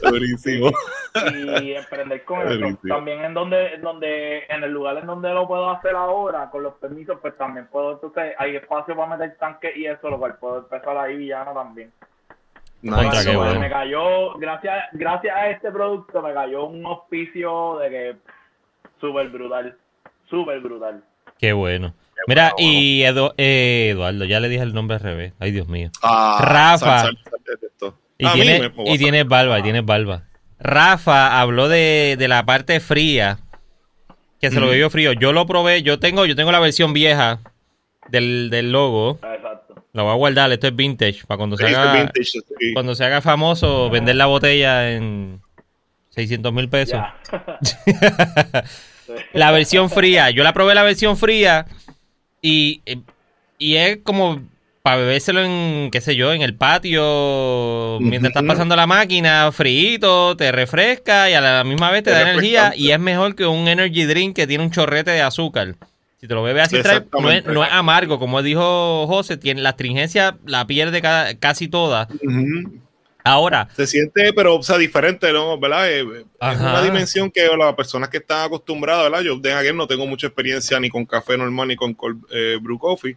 Durísimo. 0.02 0.70
y 1.62 1.72
emprender 1.72 2.24
con 2.24 2.46
eso. 2.46 2.78
También 2.86 3.24
en 3.24 3.34
donde, 3.34 3.74
en 3.74 3.82
donde, 3.82 4.44
en 4.48 4.64
el 4.64 4.72
lugar 4.72 4.98
en 4.98 5.06
donde 5.06 5.30
lo 5.30 5.46
puedo 5.46 5.70
hacer 5.70 5.94
ahora, 5.94 6.50
con 6.50 6.62
los 6.62 6.74
permisos, 6.74 7.18
pues 7.20 7.36
también 7.36 7.66
puedo, 7.66 7.92
entonces 7.92 8.34
hay 8.38 8.56
espacio 8.56 8.96
para 8.96 9.16
meter 9.16 9.36
tanque 9.38 9.72
y 9.74 9.86
eso, 9.86 10.08
lo 10.08 10.18
cual 10.18 10.36
puedo 10.38 10.58
empezar 10.58 10.96
ahí 10.96 11.16
villano 11.16 11.52
también. 11.52 11.92
Contra 12.82 13.10
Nice. 13.10 13.30
qué 13.30 13.36
bueno. 13.36 13.60
Me 13.60 13.68
cayó, 13.68 14.34
gracias, 14.38 14.84
gracias 14.92 15.36
a 15.36 15.50
este 15.50 15.70
producto, 15.70 16.22
me 16.22 16.32
cayó 16.32 16.64
un 16.64 16.86
auspicio 16.86 17.78
de 17.78 17.90
que 17.90 18.16
súper 19.00 19.28
brutal, 19.28 19.76
súper 20.28 20.60
brutal. 20.60 21.04
Qué 21.38 21.52
bueno. 21.52 21.92
Mira, 22.26 22.52
bueno, 22.56 22.70
y 22.70 23.00
Edu- 23.02 23.34
eh, 23.38 23.90
Eduardo, 23.92 24.24
ya 24.24 24.40
le 24.40 24.48
dije 24.48 24.62
el 24.62 24.74
nombre 24.74 24.96
al 24.96 25.02
revés. 25.02 25.32
Ay, 25.38 25.50
Dios 25.52 25.68
mío. 25.68 25.90
Ah, 26.02 26.38
Rafa. 26.42 27.00
sal, 27.00 27.18
sal, 27.24 27.30
sal 27.46 27.58
de 27.60 27.66
esto. 27.66 27.98
Y, 28.18 28.26
A 28.26 28.32
tiene, 28.32 28.72
y 28.86 28.98
tienes 28.98 29.26
barba, 29.26 29.58
y 29.58 29.62
tienes 29.62 29.84
barba. 29.84 30.24
Rafa 30.58 31.40
habló 31.40 31.68
de, 31.68 32.16
de 32.18 32.28
la 32.28 32.44
parte 32.44 32.80
fría, 32.80 33.38
que 34.40 34.50
se 34.50 34.60
lo 34.60 34.68
bebió 34.68 34.90
frío. 34.90 35.12
Yo 35.14 35.32
lo 35.32 35.46
probé, 35.46 35.82
yo 35.82 35.98
tengo, 35.98 36.26
yo 36.26 36.36
tengo 36.36 36.52
la 36.52 36.60
versión 36.60 36.92
vieja 36.92 37.40
del, 38.08 38.50
del 38.50 38.70
logo. 38.72 39.18
Exacto. 39.22 39.86
La 39.92 40.02
voy 40.02 40.12
a 40.12 40.16
guardar, 40.16 40.52
esto 40.52 40.66
es 40.68 40.76
vintage, 40.76 41.24
para 41.26 41.38
cuando 41.38 41.56
se 41.56 41.66
haga, 41.66 41.94
vintage, 41.94 42.24
sí. 42.24 42.72
cuando 42.74 42.94
se 42.94 43.04
haga 43.04 43.20
famoso, 43.22 43.88
vender 43.90 44.16
la 44.16 44.26
botella 44.26 44.92
en 44.92 45.40
600 46.10 46.52
mil 46.52 46.68
pesos. 46.68 47.00
La 49.32 49.50
versión 49.50 49.90
fría, 49.90 50.30
yo 50.30 50.44
la 50.44 50.52
probé 50.52 50.74
la 50.74 50.82
versión 50.84 51.16
fría 51.16 51.66
y, 52.42 52.80
eh, 52.86 52.98
y 53.58 53.76
es 53.76 53.98
como 54.02 54.40
para 54.82 54.96
bebérselo 54.96 55.44
en, 55.44 55.90
qué 55.92 56.00
sé 56.00 56.16
yo, 56.16 56.32
en 56.32 56.40
el 56.42 56.54
patio, 56.54 57.98
mientras 58.00 58.30
estás 58.30 58.44
pasando 58.44 58.76
la 58.76 58.86
máquina, 58.86 59.50
frío, 59.52 60.34
te 60.36 60.50
refresca 60.52 61.28
y 61.30 61.34
a 61.34 61.40
la 61.40 61.64
misma 61.64 61.90
vez 61.90 62.02
te 62.02 62.10
da 62.10 62.22
energía 62.32 62.72
y 62.76 62.90
es 62.90 62.98
mejor 62.98 63.34
que 63.34 63.44
un 63.46 63.68
energy 63.68 64.04
drink 64.04 64.34
que 64.36 64.46
tiene 64.46 64.64
un 64.64 64.70
chorrete 64.70 65.10
de 65.10 65.20
azúcar. 65.22 65.74
Si 66.20 66.26
te 66.28 66.34
lo 66.34 66.42
bebes 66.42 66.64
así, 66.64 66.76
trae- 66.82 67.06
no, 67.22 67.30
es, 67.30 67.44
no 67.46 67.64
es 67.64 67.70
amargo, 67.72 68.18
como 68.18 68.42
dijo 68.42 69.06
José, 69.06 69.36
tiene 69.38 69.62
la 69.62 69.70
astringencia 69.70 70.36
la 70.46 70.66
pierde 70.66 71.00
cada- 71.02 71.34
casi 71.34 71.68
toda. 71.68 72.08
Ahora, 73.30 73.68
Se 73.76 73.86
siente, 73.86 74.32
pero, 74.32 74.56
o 74.56 74.62
sea, 74.62 74.76
diferente, 74.76 75.32
¿no? 75.32 75.58
¿Verdad? 75.58 75.90
Eh, 75.90 76.00
Es 76.00 76.24
Ajá. 76.40 76.70
una 76.70 76.82
dimensión 76.82 77.30
que 77.30 77.46
las 77.56 77.74
personas 77.74 78.08
que 78.08 78.16
están 78.18 78.46
acostumbradas, 78.46 79.04
¿verdad? 79.04 79.20
Yo 79.22 79.36
de 79.38 79.52
aquel 79.52 79.76
no 79.76 79.86
tengo 79.86 80.06
mucha 80.06 80.26
experiencia 80.26 80.78
ni 80.80 80.90
con 80.90 81.04
café 81.06 81.36
normal 81.38 81.68
ni 81.68 81.76
con 81.76 81.94
cold, 81.94 82.24
eh, 82.30 82.58
brew 82.60 82.78
coffee, 82.78 83.14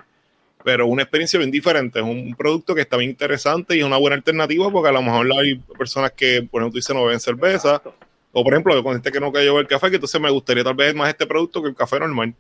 pero 0.63 0.85
una 0.87 1.01
experiencia 1.03 1.39
bien 1.39 1.51
diferente. 1.51 1.99
Es 1.99 2.05
un 2.05 2.35
producto 2.35 2.75
que 2.75 2.81
está 2.81 2.95
bien 2.97 3.09
interesante 3.09 3.75
y 3.75 3.79
es 3.79 3.85
una 3.85 3.97
buena 3.97 4.15
alternativa 4.15 4.69
porque 4.71 4.89
a 4.89 4.93
lo 4.93 5.01
mejor 5.01 5.27
hay 5.39 5.55
personas 5.77 6.11
que, 6.11 6.43
por 6.43 6.61
ejemplo, 6.61 6.71
tú 6.71 6.77
dices 6.77 6.95
no 6.95 7.03
beben 7.05 7.19
cerveza, 7.19 7.75
Exacto. 7.77 7.95
o 8.31 8.43
por 8.43 8.53
ejemplo, 8.53 8.83
con 8.83 8.93
gente 8.93 9.11
que 9.11 9.19
no 9.19 9.31
cayó 9.31 9.59
el 9.59 9.67
café, 9.67 9.89
que 9.89 9.95
entonces 9.95 10.21
me 10.21 10.29
gustaría 10.29 10.63
tal 10.63 10.75
vez 10.75 10.93
más 10.95 11.09
este 11.09 11.25
producto 11.25 11.61
que 11.61 11.69
el 11.69 11.75
café 11.75 11.99
normal. 11.99 12.33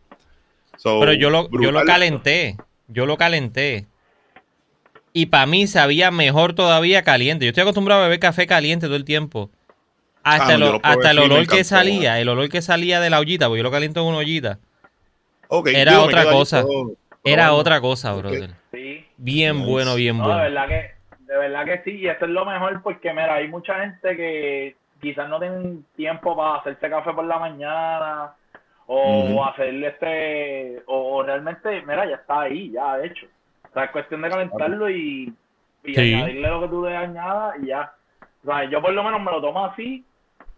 So, 0.77 0.99
Pero 0.99 1.13
yo 1.13 1.29
lo, 1.29 1.49
yo 1.51 1.71
lo 1.71 1.83
calenté. 1.83 2.55
Yo 2.87 3.05
lo 3.05 3.17
calenté. 3.17 3.87
Y 5.13 5.27
para 5.27 5.45
mí 5.45 5.67
sabía 5.67 6.09
mejor 6.11 6.53
todavía 6.53 7.03
caliente. 7.03 7.45
Yo 7.45 7.49
estoy 7.49 7.61
acostumbrado 7.61 8.01
a 8.01 8.05
beber 8.05 8.19
café 8.19 8.47
caliente 8.47 8.87
todo 8.87 8.95
el 8.95 9.05
tiempo. 9.05 9.51
Hasta, 10.23 10.53
Ah, 10.55 10.57
lo 10.57 10.79
hasta 10.81 11.11
el 11.11 11.19
olor 11.19 11.47
que 11.47 11.63
salía, 11.63 12.19
el 12.19 12.29
olor 12.29 12.49
que 12.49 12.61
salía 12.61 12.99
de 12.99 13.09
la 13.09 13.19
ollita, 13.19 13.47
porque 13.47 13.59
yo 13.59 13.63
lo 13.63 13.71
caliento 13.71 13.99
en 14.01 14.07
una 14.07 14.17
ollita, 14.19 14.57
Ok, 15.49 15.67
era 15.67 16.01
otra 16.01 16.23
cosa. 16.23 16.61
todo- 16.61 16.95
era 17.25 17.53
otra 17.53 17.79
cosa, 17.81 18.13
brother. 18.13 18.51
Sí. 18.71 19.05
Bien 19.17 19.57
Nice. 19.57 19.69
bueno, 19.69 19.95
bien 19.95 20.17
No, 20.17 20.23
de 20.23 20.29
bueno. 20.33 20.43
verdad 20.43 20.67
que, 20.67 20.91
de 21.31 21.37
verdad 21.37 21.65
que 21.65 21.81
sí, 21.83 21.97
y 21.99 22.07
eso 22.07 22.23
es 22.25 22.31
lo 22.31 22.45
mejor 22.45 22.81
porque, 22.81 23.09
mira, 23.11 23.35
hay 23.35 23.49
mucha 23.49 23.79
gente 23.81 24.15
que 24.15 24.75
quizás 25.01 25.29
no 25.29 25.39
tienen 25.39 25.85
tiempo 25.95 26.35
para 26.37 26.55
hacerse 26.59 26.89
café 26.89 27.11
por 27.13 27.25
la 27.25 27.37
mañana 27.39 28.31
o 28.87 29.25
Ujú. 29.25 29.43
hacerle 29.43 29.87
este, 29.89 30.83
o, 30.87 31.17
o 31.17 31.23
realmente, 31.23 31.81
mira, 31.81 32.05
ya 32.09 32.15
está 32.15 32.41
ahí, 32.41 32.71
ya 32.71 32.97
hecho. 33.03 33.27
O 33.73 33.75
sea, 33.75 33.85
es 33.85 33.91
cuestión 33.91 34.21
de 34.21 34.29
calentarlo 34.29 34.87
y, 34.89 35.33
y 35.83 35.95
Sí. 35.95 36.13
añadirle 36.13 36.47
lo 36.47 36.61
que 36.61 36.67
tú 36.67 36.85
le 36.85 36.95
añadas 36.95 37.55
y 37.61 37.67
ya. 37.67 37.91
O 38.43 38.47
sea, 38.47 38.63
yo 38.65 38.81
por 38.81 38.93
lo 38.93 39.03
menos 39.03 39.19
me 39.21 39.31
lo 39.31 39.41
tomo 39.41 39.65
así, 39.65 40.05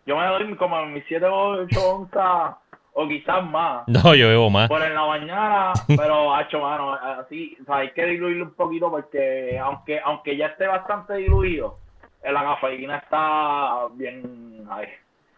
yo 0.06 0.18
me 0.18 0.26
doy 0.28 0.54
como 0.56 0.86
mis 0.88 1.04
7 1.08 1.26
o 1.26 1.64
8 1.64 1.90
onzas 1.96 2.56
o 2.94 3.08
quizás 3.08 3.44
más 3.46 3.84
No, 3.88 4.14
yo 4.16 4.28
bebo 4.28 4.50
más. 4.50 4.68
por 4.68 4.82
en 4.82 4.94
la 4.94 5.06
mañana, 5.06 5.74
pero 5.96 6.34
hacho 6.36 6.60
mano, 6.60 6.94
así, 6.94 7.58
o 7.62 7.66
sea, 7.66 7.78
hay 7.78 7.92
que 7.92 8.06
diluirlo 8.06 8.46
un 8.46 8.54
poquito 8.54 8.90
porque 8.92 9.58
aunque 9.60 10.00
aunque 10.04 10.36
ya 10.38 10.48
esté 10.48 10.68
bastante 10.68 11.14
diluido, 11.16 11.78
eh, 12.24 12.32
la 12.34 12.42
cafeína 12.44 12.98
está 12.98 13.88
bien 13.94 14.66
ahí. 14.70 14.88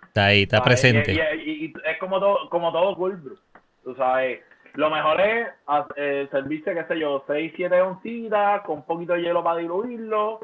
Está 0.07 0.25
ahí, 0.25 0.43
está 0.43 0.57
¿sabes? 0.57 0.81
presente. 0.81 1.13
Y, 1.13 1.19
y- 1.49 1.65
y 1.65 1.73
es 1.85 1.97
como 1.99 2.19
todo, 2.19 2.49
como 2.49 2.71
todo 2.71 2.95
cold 2.95 3.23
brew, 3.23 3.37
tú 3.83 3.93
sabes. 3.95 4.39
Lo 4.77 4.91
mejor 4.91 5.19
es 5.21 5.47
eh, 5.95 6.27
servirse, 6.29 6.71
qué 6.75 6.83
sé 6.87 6.99
yo, 6.99 7.23
6, 7.25 7.51
7 7.55 7.81
oncitas 7.81 8.61
con 8.61 8.77
un 8.77 8.83
poquito 8.83 9.13
de 9.13 9.23
hielo 9.23 9.43
para 9.43 9.57
diluirlo 9.59 10.39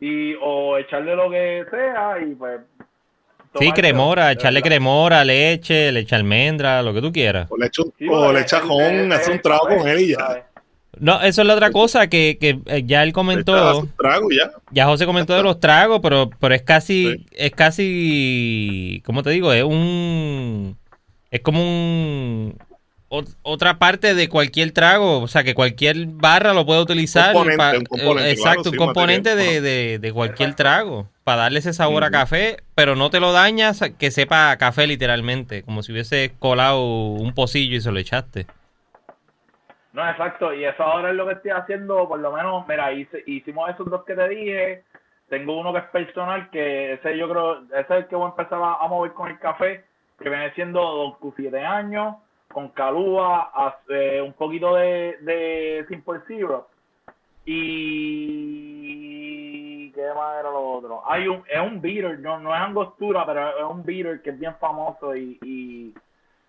y 0.00 0.34
o 0.40 0.78
echarle 0.78 1.14
lo 1.14 1.28
que 1.30 1.64
sea 1.70 2.16
y 2.18 2.34
pues... 2.34 2.60
Sí, 3.58 3.70
cremora, 3.72 4.32
echarle 4.32 4.60
verdad. 4.60 4.68
cremora, 4.70 5.22
leche, 5.24 5.92
le 5.92 6.00
echa 6.00 6.16
almendra, 6.16 6.82
lo 6.82 6.94
que 6.94 7.02
tú 7.02 7.12
quieras. 7.12 7.46
O 7.50 7.56
le 7.58 7.66
echa 7.66 7.82
un, 7.82 7.92
Sí, 7.98 8.06
o 8.10 8.32
le 8.32 8.40
echa 8.40 8.60
jón, 8.60 9.12
hace 9.12 9.30
un 9.32 9.40
trago 9.40 9.68
con 9.68 9.86
él 9.86 10.00
y 10.00 10.08
ya. 10.12 10.16
¿sabes? 10.16 10.44
No, 10.98 11.20
eso 11.20 11.42
es 11.42 11.46
la 11.46 11.54
otra 11.54 11.70
cosa 11.70 12.06
que, 12.08 12.38
que 12.40 12.58
eh, 12.66 12.82
ya 12.86 13.02
él 13.02 13.12
comentó. 13.12 13.86
trago 13.98 14.28
ya. 14.30 14.50
Ya 14.70 14.86
José 14.86 15.04
comentó 15.06 15.34
de 15.34 15.42
los 15.42 15.60
tragos, 15.60 16.00
pero, 16.02 16.30
pero 16.40 16.54
es 16.54 16.62
casi, 16.62 17.12
Sí. 17.12 17.26
es 17.32 17.50
casi, 17.52 19.02
¿cómo 19.04 19.22
te 19.22 19.30
digo? 19.30 19.52
Es 19.52 19.62
un, 19.64 20.76
es 21.30 21.40
como 21.42 21.60
un, 21.62 22.56
otra 23.42 23.78
parte 23.78 24.14
de 24.14 24.28
cualquier 24.28 24.72
trago, 24.72 25.20
o 25.20 25.28
sea, 25.28 25.44
que 25.44 25.54
cualquier 25.54 26.06
barra 26.06 26.52
lo 26.54 26.64
puede 26.66 26.80
utilizar. 26.82 27.32
Componente, 27.32 27.78
un 27.78 27.84
componente, 27.84 28.28
eh, 28.28 28.32
exacto, 28.32 28.62
claro, 28.62 28.70
un 28.70 28.72
sí, 28.72 28.76
componente 28.78 29.30
de, 29.30 29.36
material. 29.36 29.62
de, 29.62 29.98
de 30.00 30.12
cualquier 30.12 30.54
trago, 30.54 31.08
para 31.24 31.42
darle 31.42 31.58
ese 31.60 31.72
sabor 31.72 32.04
a 32.04 32.10
café, 32.10 32.58
pero 32.74 32.96
no 32.96 33.10
te 33.10 33.20
lo 33.20 33.32
dañas, 33.32 33.80
que 33.98 34.10
sepa 34.10 34.50
a 34.50 34.56
café 34.58 34.86
literalmente, 34.86 35.62
como 35.62 35.82
si 35.82 35.92
hubiese 35.92 36.32
colado 36.38 36.82
un 36.84 37.32
pocillo 37.34 37.76
y 37.76 37.80
se 37.80 37.92
lo 37.92 37.98
echaste. 37.98 38.46
No, 39.92 40.08
exacto, 40.10 40.52
y 40.52 40.64
eso 40.64 40.82
ahora 40.82 41.10
es 41.10 41.14
lo 41.16 41.26
que 41.26 41.34
estoy 41.34 41.52
haciendo, 41.52 42.08
por 42.08 42.18
lo 42.18 42.32
menos, 42.32 42.66
mira, 42.66 42.92
hice- 42.92 43.22
hicimos 43.26 43.70
esos 43.70 43.88
dos 43.88 44.04
que 44.04 44.14
te 44.14 44.28
dije, 44.28 44.82
tengo 45.28 45.56
uno 45.58 45.72
que 45.72 45.78
es 45.78 45.84
personal, 45.84 46.50
que 46.50 46.94
ese 46.94 47.16
yo 47.16 47.28
creo, 47.28 47.62
ese 47.66 47.80
es 47.80 47.90
el 47.90 48.06
que 48.08 48.16
voy 48.16 48.26
a 48.26 48.30
empezar 48.30 48.60
a, 48.60 48.84
a 48.84 48.88
mover 48.88 49.12
con 49.12 49.30
el 49.30 49.38
café, 49.38 49.84
que 50.20 50.28
viene 50.28 50.52
siendo 50.54 50.80
Don 50.80 51.12
Q 51.12 51.32
7 51.36 51.60
años, 51.64 52.16
con 52.54 52.68
calúa, 52.70 53.50
eh, 53.90 54.22
un 54.24 54.32
poquito 54.32 54.74
de, 54.76 55.18
de 55.20 55.84
Simple 55.88 56.20
Syrup, 56.26 56.66
y... 58.64 59.90
¿qué 59.94 60.06
más 60.14 60.40
era 60.40 60.50
lo 60.50 60.72
otro? 60.72 61.02
Hay 61.06 61.28
un, 61.28 61.42
es 61.48 61.60
un 61.60 61.80
beater, 61.80 62.18
no, 62.18 62.38
no 62.38 62.54
es 62.54 62.60
angostura, 62.60 63.24
pero 63.26 63.58
es 63.58 63.64
un 63.64 63.84
beater 63.84 64.22
que 64.22 64.30
es 64.30 64.38
bien 64.38 64.54
famoso 64.56 65.14
y, 65.14 65.38
y 65.42 65.94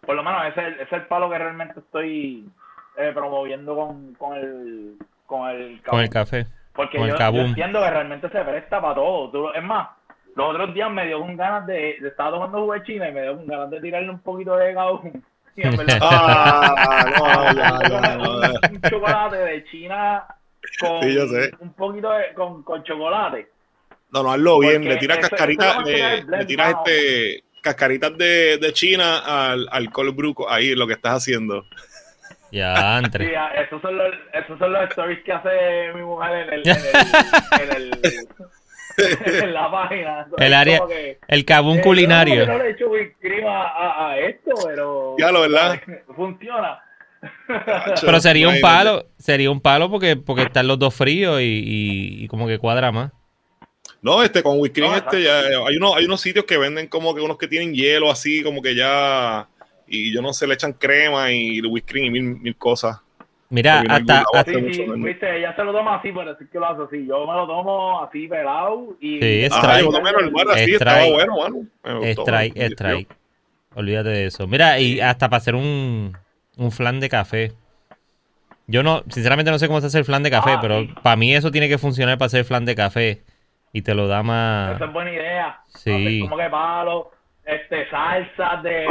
por 0.05 0.15
lo 0.15 0.23
menos 0.23 0.45
ese, 0.47 0.61
es 0.61 0.67
el- 0.67 0.73
ese 0.75 0.83
es 0.83 0.91
el 0.93 1.07
palo 1.07 1.29
que 1.29 1.37
realmente 1.37 1.79
estoy 1.79 2.49
eh, 2.97 3.11
promoviendo 3.13 3.75
con, 3.75 4.13
con 4.15 4.37
el 4.37 4.97
con 5.25 5.49
el 5.49 5.81
Con 5.83 5.99
el 6.01 6.09
café. 6.09 6.45
porque 6.73 6.97
yo, 6.97 7.15
entiendo 7.49 7.81
que 7.81 7.89
realmente 7.89 8.29
se 8.29 8.41
presta 8.43 8.79
para 8.81 8.95
todo 8.95 9.29
Tú- 9.31 9.49
es 9.51 9.63
más 9.63 9.89
los 10.35 10.49
otros 10.49 10.73
días 10.73 10.91
me 10.91 11.05
dio 11.07 11.19
con 11.19 11.35
ganas 11.37 11.65
de, 11.65 11.97
de 12.01 12.07
estaba 12.09 12.31
tomando 12.31 12.59
jugo 12.59 12.73
de 12.73 12.83
china 12.83 13.07
y 13.09 13.13
me 13.13 13.21
dio 13.21 13.35
con 13.37 13.47
ganas 13.47 13.69
de 13.69 13.79
tirarle 13.81 14.09
un 14.09 14.19
poquito 14.19 14.55
de 14.57 14.73
verdad 14.73 14.87
Ah, 16.01 17.05
un, 18.71 18.81
chocolate 18.81 19.37
de 19.37 19.63
China 19.65 20.25
con 20.79 21.03
Sí, 21.03 21.13
yo 21.13 21.27
sé. 21.27 21.51
un 21.59 21.73
poquito 21.73 22.09
de 22.11 22.33
con, 22.33 22.63
con 22.63 22.83
chocolate 22.83 23.47
No, 24.11 24.23
no, 24.23 24.31
hazlo 24.33 24.59
bien. 24.59 24.81
Porque 24.81 24.89
Le 24.89 24.97
tiras 24.97 25.17
eso- 25.19 25.29
cascaritas, 25.29 25.77
eso 25.87 26.25
le, 26.29 26.45
tiras 26.45 26.75
este, 26.85 27.43
cascaritas 27.61 28.17
de, 28.17 28.57
de 28.57 28.73
China 28.73 29.19
al, 29.51 29.67
al 29.71 29.89
cold 29.91 30.15
brew, 30.15 30.35
ahí 30.49 30.75
lo 30.75 30.87
que 30.87 30.93
estás 30.93 31.17
haciendo. 31.23 31.65
Ya, 32.51 32.99
Sí, 32.99 33.05
entre. 33.05 33.37
ah, 33.37 33.51
esos 33.55 33.81
son 33.81 33.97
los, 33.97 34.13
esos 34.33 34.57
son 34.59 34.73
los 34.73 34.83
stories 34.89 35.23
que 35.23 35.31
hace 35.33 35.93
mi 35.93 36.01
mujer 36.01 36.47
en 36.47 36.53
el, 36.53 36.67
en 36.67 36.75
el, 36.75 36.85
en 37.61 37.71
el- 37.75 37.99
en 38.03 38.27
la 39.47 39.71
página. 39.71 40.21
Entonces, 40.23 40.47
El 40.47 40.53
área- 40.53 40.79
que, 40.88 41.19
El 41.27 41.45
cabún 41.45 41.79
eh, 41.79 41.81
culinario. 41.81 42.36
yo 42.36 42.45
No, 42.45 42.58
le 42.58 42.69
he 42.69 42.71
hecho 42.71 42.86
a, 43.47 43.62
a, 43.63 44.10
a 44.12 44.19
esto, 44.19 44.51
pero 44.65 45.15
Ya, 45.19 45.31
lo 45.31 45.41
verdad. 45.41 45.81
funciona. 46.15 46.79
Pero 48.01 48.19
sería 48.19 48.47
un 48.47 48.62
palo, 48.62 49.08
sería 49.17 49.49
un 49.49 49.60
palo 49.60 49.89
porque, 49.89 50.15
porque 50.15 50.43
están 50.43 50.67
los 50.67 50.77
dos 50.77 50.93
fríos 50.93 51.41
y, 51.41 51.43
y- 51.43 52.23
y 52.23 52.27
como 52.27 52.47
que 52.47 52.60
cuadra 52.60 52.91
más. 52.91 53.12
No, 54.01 54.21
este, 54.21 54.43
con 54.43 54.60
whisky 54.60 54.81
No, 54.81 54.95
este, 54.95 55.23
ya, 55.23 55.39
hay, 55.65 55.77
unos, 55.77 55.95
hay 55.95 56.05
unos 56.05 56.21
sitios 56.21 56.45
que 56.45 56.58
venden 56.58 56.88
como 56.88 57.15
que 57.15 57.21
unos 57.21 57.38
que 57.39 57.47
tienen 57.47 57.73
hielo 57.73 58.12
así, 58.12 58.43
como 58.43 58.62
que 58.62 58.75
ya, 58.75 59.47
y 59.88 60.13
yo 60.13 60.21
no 60.21 60.31
sé, 60.34 60.45
le 60.45 60.53
echan 60.53 60.73
crema 60.73 61.31
y 61.31 61.60
whisky 61.62 62.05
y 62.05 62.10
mil, 62.12 62.23
mil 62.23 62.55
cosas. 62.55 62.99
Mira, 63.55 63.83
hasta, 63.87 64.23
hasta- 64.33 64.51
Sí, 64.51 64.73
sí, 64.73 64.85
viste, 64.97 65.37
ella 65.37 65.55
se 65.55 65.63
lo 65.63 65.71
toma 65.71 65.95
así, 65.95 66.11
pero 66.11 66.35
sí 66.37 66.45
que 66.51 66.59
lo 66.59 66.65
hace 66.67 66.81
así. 66.83 67.07
Yo 67.07 67.25
me 67.25 67.33
lo 67.33 67.47
tomo 67.47 68.03
así 68.03 68.27
pelado 68.27 68.97
y... 68.99 69.19
Sí, 69.21 69.43
es 69.45 69.53
Ah, 69.53 69.59
strike. 69.59 69.85
yo 69.85 69.91
tomé 69.91 70.09
el 70.09 70.29
bar 70.31 70.47
así, 70.51 70.73
Strike. 70.73 70.73
estaba 70.73 71.05
bueno, 71.09 71.33
mano. 71.83 72.01
Strike, 72.03 72.57
strike. 72.73 73.15
Olvídate 73.75 74.09
de 74.09 74.25
eso. 74.25 74.45
Mira, 74.47 74.77
y 74.79 74.99
hasta 74.99 75.29
para 75.29 75.37
hacer 75.37 75.55
un, 75.55 76.17
un 76.57 76.71
flan 76.71 76.99
de 76.99 77.07
café. 77.09 77.53
Yo 78.67 78.83
no, 78.83 79.03
sinceramente 79.09 79.51
no 79.51 79.59
sé 79.59 79.67
cómo 79.67 79.79
se 79.79 79.87
hace 79.87 79.99
el 79.99 80.05
flan 80.05 80.23
de 80.23 80.31
café, 80.31 80.51
Ah, 80.53 80.59
pero 80.61 80.81
sí. 80.81 80.89
para 81.01 81.15
mí 81.15 81.33
eso 81.33 81.51
tiene 81.51 81.69
que 81.69 81.77
funcionar 81.77 82.17
para 82.17 82.27
hacer 82.27 82.43
flan 82.45 82.65
de 82.65 82.75
café. 82.75 83.23
Y 83.71 83.81
te 83.83 83.93
lo 83.95 84.07
da 84.07 84.21
más... 84.23 84.75
Esa 84.75 84.85
es 84.85 84.93
buena 84.93 85.11
idea. 85.13 85.59
Sí. 85.75 85.91
Hacer 85.91 86.19
como 86.21 86.37
que 86.37 86.49
palo, 86.49 87.11
este, 87.45 87.89
salsas 87.89 88.63
de, 88.63 88.88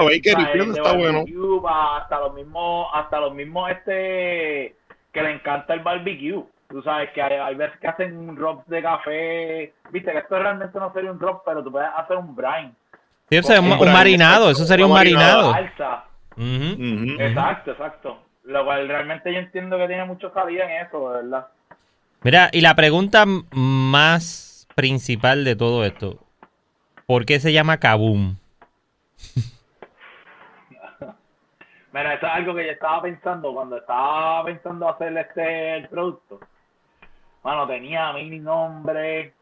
de 0.71 0.79
está 0.79 0.93
bueno. 0.97 1.19
barbecue, 1.21 1.63
pa- 1.63 1.97
hasta 1.99 2.21
los 2.21 2.35
mismos, 2.35 2.87
hasta 2.95 3.21
los 3.21 3.35
mismos, 3.35 3.71
este, 3.71 4.77
que 5.13 5.23
le 5.23 5.33
encanta 5.33 5.75
el 5.75 5.81
barbecue. 5.81 6.43
Tú 6.69 6.83
sabes 6.83 7.11
que 7.11 7.23
hay, 7.23 7.35
hay 7.35 7.55
veces 7.55 7.79
que 7.79 7.87
hacen 7.89 8.35
drops 8.35 8.67
de 8.69 8.83
café. 8.83 9.73
Viste 9.91 10.11
que 10.13 10.19
esto 10.19 10.39
realmente 10.39 10.79
no 10.79 10.93
sería 10.93 11.13
un 11.13 11.19
drop, 11.19 11.43
pero 11.45 11.63
tú 11.63 11.71
puedes 11.71 11.89
hacer 11.97 12.17
un 12.17 12.35
brine. 12.35 12.73
Sí, 13.29 13.39
o 13.39 13.43
sea, 13.43 13.61
un, 13.61 13.71
Un 13.73 13.79
un 13.81 13.93
marinado, 13.93 14.51
eso 14.51 14.65
sería 14.65 14.85
un 14.87 14.91
un 14.93 14.97
marinado. 14.99 15.53
marinado. 15.53 15.75
Salsa. 15.77 16.05
Exacto, 17.19 17.71
exacto. 17.73 18.19
Lo 18.45 18.65
cual 18.65 18.89
realmente 18.89 19.33
yo 19.33 19.39
entiendo 19.39 19.79
que 19.79 19.87
tiene 19.87 20.05
mucho 20.05 20.33
salida 20.33 20.65
en 20.65 20.87
eso, 20.87 21.11
de 21.11 21.23
verdad. 21.23 21.47
Mira, 22.23 22.49
y 22.53 22.61
la 22.61 22.75
pregunta 22.75 23.25
más 23.53 24.67
principal 24.75 25.45
de 25.45 25.57
todo 25.57 25.85
esto. 25.85 26.19
¿Por 27.07 27.25
qué 27.27 27.39
se 27.41 27.53
llama 27.53 27.79
Kaboom? 27.79 28.37
Mira, 31.93 32.15
eso 32.15 32.27
es 32.27 32.33
algo 32.33 32.55
que 32.55 32.67
yo 32.67 32.73
estaba 32.73 33.03
pensando 33.03 33.55
cuando 33.55 33.77
estaba 33.77 34.45
pensando 34.45 34.89
hacer 34.89 35.17
este 35.17 35.77
el 35.77 35.89
producto. 35.89 36.41
Bueno, 37.45 37.67
tenía 37.69 38.13
mil 38.13 38.43
nombres 38.43 39.33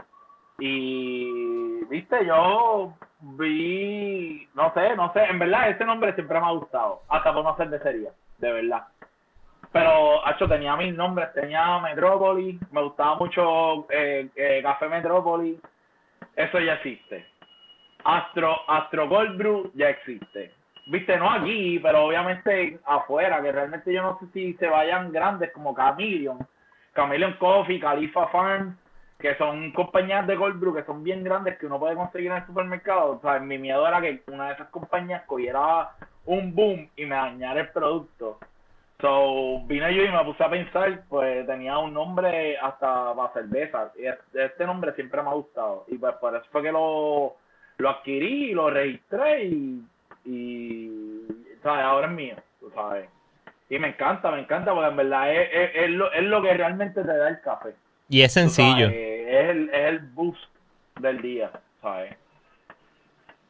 y, 0.59 1.85
viste, 1.85 2.27
yo 2.27 2.95
vi, 3.21 4.47
no 4.55 4.73
sé, 4.75 4.95
no 4.97 5.12
sé, 5.12 5.25
en 5.25 5.38
verdad 5.38 5.71
ese 5.71 5.85
nombre 5.85 6.14
siempre 6.14 6.40
me 6.40 6.47
ha 6.47 6.51
gustado, 6.51 7.03
hasta 7.09 7.33
por 7.33 7.42
no 7.42 7.57
ser 7.57 7.71
de 7.71 7.81
serie, 7.81 8.11
de 8.38 8.53
verdad. 8.53 8.87
Pero, 9.73 10.21
hecho, 10.29 10.47
tenía 10.47 10.77
mil 10.77 10.95
nombres, 10.95 11.33
tenía 11.33 11.79
Metrópolis, 11.79 12.61
me 12.71 12.83
gustaba 12.83 13.16
mucho 13.16 13.87
eh, 13.90 14.29
eh, 14.37 14.61
Café 14.62 14.88
Metrópolis, 14.88 15.59
eso 16.37 16.61
ya 16.61 16.75
existe. 16.75 17.32
Astro, 18.04 18.56
Astro 18.68 19.08
Gold 19.08 19.36
Brew 19.36 19.70
ya 19.74 19.90
existe. 19.90 20.52
Viste, 20.86 21.16
no 21.16 21.30
aquí, 21.30 21.78
pero 21.78 22.06
obviamente 22.06 22.80
afuera, 22.84 23.40
que 23.40 23.52
realmente 23.52 23.92
yo 23.92 24.02
no 24.02 24.18
sé 24.18 24.26
si 24.32 24.54
se 24.54 24.66
vayan 24.66 25.12
grandes 25.12 25.52
como 25.52 25.76
Chameleon, 25.76 26.38
Chameleon 26.96 27.34
Coffee, 27.34 27.78
Califa 27.80 28.26
Farm, 28.28 28.76
que 29.18 29.36
son 29.36 29.70
compañías 29.72 30.26
de 30.26 30.36
cold 30.36 30.58
brew 30.58 30.74
que 30.74 30.82
son 30.82 31.04
bien 31.04 31.22
grandes 31.22 31.56
que 31.58 31.66
uno 31.66 31.78
puede 31.78 31.94
conseguir 31.94 32.32
en 32.32 32.38
el 32.38 32.46
supermercado. 32.46 33.12
O 33.12 33.20
sea, 33.20 33.38
mi 33.38 33.56
miedo 33.58 33.86
era 33.86 34.00
que 34.00 34.22
una 34.26 34.48
de 34.48 34.54
esas 34.54 34.68
compañías 34.70 35.22
cogiera 35.26 35.90
un 36.26 36.52
boom 36.54 36.88
y 36.96 37.06
me 37.06 37.14
dañara 37.14 37.60
el 37.60 37.68
producto. 37.68 38.38
So, 39.00 39.60
vine 39.66 39.94
yo 39.94 40.04
y 40.04 40.10
me 40.10 40.24
puse 40.24 40.42
a 40.44 40.50
pensar, 40.50 41.02
pues 41.08 41.46
tenía 41.46 41.78
un 41.78 41.94
nombre 41.94 42.56
hasta 42.58 43.14
para 43.14 43.32
cerveza. 43.32 43.92
Y 43.98 44.06
es- 44.06 44.18
este 44.34 44.66
nombre 44.66 44.92
siempre 44.94 45.22
me 45.22 45.28
ha 45.30 45.34
gustado. 45.34 45.84
Y 45.88 45.98
pues 45.98 46.14
por 46.16 46.34
eso 46.36 46.44
fue 46.50 46.62
que 46.62 46.72
lo, 46.72 47.36
lo 47.83 47.90
adquirí 47.90 48.53
lo 48.53 48.71
registré 48.71 49.45
y, 49.45 49.83
y 50.25 50.90
¿sabes? 51.62 51.85
ahora 51.85 52.07
es 52.07 52.12
mío, 52.12 52.37
tú 52.61 52.71
sabes. 52.75 53.09
Y 53.68 53.79
me 53.79 53.88
encanta, 53.88 54.31
me 54.31 54.40
encanta, 54.40 54.73
porque 54.73 54.90
en 54.90 54.97
verdad 54.97 55.35
es, 55.35 55.49
es, 55.53 55.71
es 55.75 55.90
lo, 55.90 56.12
es 56.12 56.23
lo 56.23 56.42
que 56.42 56.55
realmente 56.55 57.03
te 57.03 57.16
da 57.16 57.29
el 57.29 57.40
café. 57.40 57.75
Y 58.09 58.23
es 58.23 58.33
sencillo. 58.33 58.87
es, 58.88 59.51
el, 59.51 59.71
es 59.71 59.88
el 59.88 59.99
boost 60.01 60.45
del 61.01 61.21
día, 61.23 61.51
¿sabes? 61.81 62.14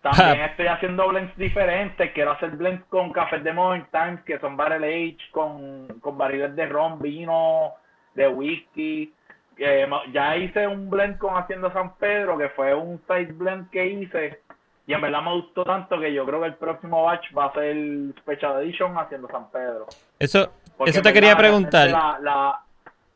También 0.01 0.45
estoy 0.47 0.66
haciendo 0.66 1.09
blends 1.09 1.37
diferentes. 1.37 2.12
Quiero 2.12 2.33
hacer 2.33 2.51
blends 2.51 2.85
con 2.87 3.12
cafés 3.12 3.45
de 3.45 3.53
Modern 3.53 3.87
Times, 3.92 4.21
que 4.23 4.38
son 4.38 4.57
barrel 4.57 4.85
age, 4.85 5.18
con, 5.31 5.87
con 6.01 6.16
barriles 6.16 6.57
de 6.57 6.66
ron, 6.66 7.01
vino, 7.01 7.75
de 8.14 8.29
whisky. 8.29 9.12
Eh, 9.58 9.88
ya 10.12 10.36
hice 10.36 10.66
un 10.66 10.88
blend 10.90 11.18
con 11.18 11.34
Hacienda 11.36 11.72
San 11.72 11.94
Pedro, 11.96 12.36
que 12.38 12.48
fue 12.50 12.74
un 12.74 13.00
side 13.06 13.32
blend 13.32 13.70
que 13.70 13.86
hice. 13.86 14.40
Y 14.86 14.94
en 14.94 15.00
verdad 15.00 15.22
me 15.22 15.32
gustó 15.34 15.64
tanto 15.64 16.00
que 16.00 16.12
yo 16.12 16.24
creo 16.26 16.40
que 16.40 16.46
el 16.48 16.54
próximo 16.54 17.04
batch 17.04 17.26
va 17.36 17.46
a 17.46 17.52
ser 17.52 17.64
el 17.64 18.14
Special 18.20 18.62
Edition 18.62 18.96
Hacienda 18.98 19.28
San 19.30 19.48
Pedro. 19.50 19.86
Eso, 20.18 20.50
Porque 20.76 20.90
eso 20.90 21.02
te 21.02 21.12
quería 21.12 21.30
verdad, 21.36 21.40
preguntar. 21.50 21.90
la- 21.90 22.18
la, 22.20 22.60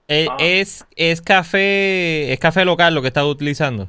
Eh. 0.08 0.28
¿Es, 0.38 0.86
es 0.94 1.20
café 1.20 2.32
es 2.32 2.38
café 2.38 2.64
local 2.64 2.94
lo 2.94 3.02
que 3.02 3.08
estás 3.08 3.24
utilizando? 3.24 3.88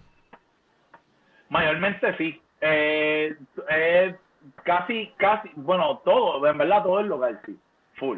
Mayormente 1.50 2.16
sí, 2.18 2.42
Eh, 2.60 3.36
eh, 3.70 4.16
casi, 4.64 5.14
casi, 5.18 5.50
bueno, 5.56 6.02
todo, 6.04 6.46
en 6.48 6.58
verdad 6.58 6.82
todo 6.82 7.00
es 7.02 7.06
local, 7.06 7.40
sí, 7.46 7.56
full. 7.98 8.18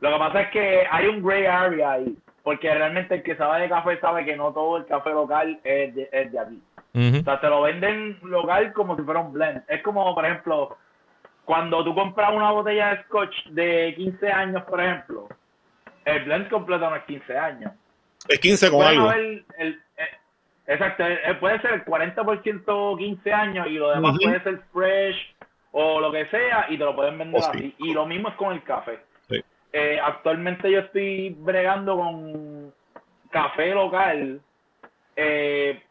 Lo 0.00 0.12
que 0.12 0.18
pasa 0.18 0.42
es 0.42 0.50
que 0.50 0.82
hay 0.90 1.06
un 1.06 1.22
gray 1.22 1.46
area 1.46 1.92
ahí, 1.92 2.14
porque 2.42 2.72
realmente 2.72 3.16
el 3.16 3.22
que 3.22 3.36
sabe 3.36 3.60
de 3.62 3.68
café 3.68 3.98
sabe 4.00 4.24
que 4.24 4.36
no 4.36 4.52
todo 4.52 4.78
el 4.78 4.86
café 4.86 5.10
local 5.10 5.60
es 5.64 5.94
de, 5.94 6.08
es 6.12 6.32
de 6.32 6.38
aquí. 6.38 6.62
O 7.20 7.22
sea, 7.24 7.40
te 7.40 7.48
lo 7.48 7.62
venden 7.62 8.18
local 8.22 8.72
como 8.72 8.96
si 8.96 9.02
fuera 9.02 9.20
un 9.20 9.32
blend. 9.32 9.62
Es 9.68 9.82
como, 9.82 10.12
por 10.14 10.24
ejemplo, 10.24 10.76
cuando 11.44 11.84
tú 11.84 11.94
compras 11.94 12.30
una 12.34 12.50
botella 12.50 12.90
de 12.94 13.02
scotch 13.04 13.46
de 13.50 13.94
15 13.96 14.32
años, 14.32 14.62
por 14.64 14.80
ejemplo, 14.80 15.28
el 16.04 16.24
blend 16.24 16.48
completo 16.48 16.88
no 16.90 16.96
es 16.96 17.04
15 17.04 17.38
años. 17.38 17.72
Es 18.28 18.38
15 18.40 18.70
con 18.70 18.84
algo. 18.84 19.12
el- 19.12 19.44
exacto, 20.66 21.04
puede 21.40 21.60
ser 21.60 21.72
el 21.74 21.84
40% 21.84 22.96
15 22.98 23.32
años 23.32 23.66
y 23.68 23.74
lo 23.74 23.90
demás 23.90 24.16
puede 24.22 24.42
ser 24.42 24.60
fresh 24.72 25.34
o 25.72 26.00
lo 26.00 26.10
que 26.12 26.26
sea 26.26 26.66
y 26.68 26.78
te 26.78 26.84
lo 26.84 26.94
pueden 26.94 27.18
vender 27.18 27.40
Oh, 27.40 27.52
sí. 27.52 27.58
así. 27.58 27.74
Y 27.78 27.92
lo 27.94 28.06
mismo 28.06 28.28
es 28.28 28.34
con 28.34 28.52
el 28.52 28.62
café. 28.62 28.98
Eh, 29.72 29.98
actualmente 30.02 30.70
yo 30.70 30.80
estoy 30.80 31.30
bregando 31.38 31.96
con 31.96 32.74
café 33.30 33.72
local 33.72 34.40
eh, 35.16 35.82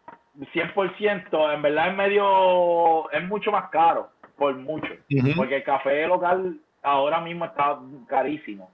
100%, 0.54 1.54
en 1.54 1.62
verdad 1.62 1.90
es 1.90 1.96
medio, 1.96 3.12
es 3.12 3.24
mucho 3.28 3.52
más 3.52 3.70
caro, 3.70 4.10
por 4.38 4.56
mucho, 4.56 4.94
porque 5.36 5.58
el 5.58 5.64
café 5.64 6.08
local 6.08 6.58
ahora 6.82 7.20
mismo 7.22 7.46
está 7.46 7.80
carísimo, 8.08 8.72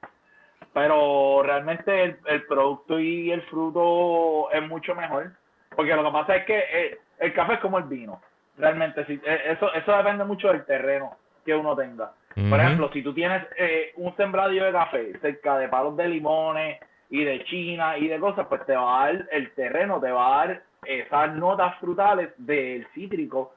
pero 0.74 1.42
realmente 1.44 2.04
el, 2.04 2.18
el 2.28 2.46
producto 2.46 3.00
y 3.00 3.32
el 3.32 3.42
fruto 3.44 4.52
es 4.52 4.68
mucho 4.68 4.94
mejor, 4.96 5.32
porque 5.76 5.96
lo 5.96 6.04
que 6.04 6.12
pasa 6.12 6.36
es 6.36 6.46
que 6.46 6.58
eh, 6.58 7.00
el 7.20 7.34
café 7.34 7.54
es 7.54 7.60
como 7.60 7.80
el 7.80 7.86
vino, 7.86 8.22
realmente, 8.58 9.06
si, 9.06 9.14
eh, 9.14 9.42
eso, 9.48 9.74
eso 9.74 9.98
depende 9.98 10.24
mucho 10.24 10.50
del 10.50 10.66
terreno 10.66 11.18
que 11.46 11.56
uno 11.56 11.76
tenga. 11.76 12.14
Por 12.50 12.60
ejemplo, 12.60 12.90
si 12.92 13.02
tú 13.02 13.14
tienes 13.14 13.44
eh, 13.58 13.94
un 13.96 14.16
sembradío 14.18 14.66
de 14.66 14.72
café 14.72 15.18
cerca 15.20 15.58
de 15.58 15.70
palos 15.70 15.96
de 15.96 16.08
limones 16.10 16.80
y 17.10 17.24
de 17.24 17.44
China 17.46 17.98
y 17.98 18.08
de 18.08 18.20
cosas, 18.20 18.48
pues 18.48 18.66
te 18.66 18.76
va 18.76 19.04
a 19.04 19.06
dar, 19.08 19.28
el 19.32 19.52
terreno 19.54 20.00
te 20.02 20.12
va 20.12 20.42
a 20.44 20.48
dar 20.48 20.62
esas 20.86 21.34
notas 21.36 21.78
frutales 21.80 22.30
del 22.38 22.86
cítrico 22.94 23.54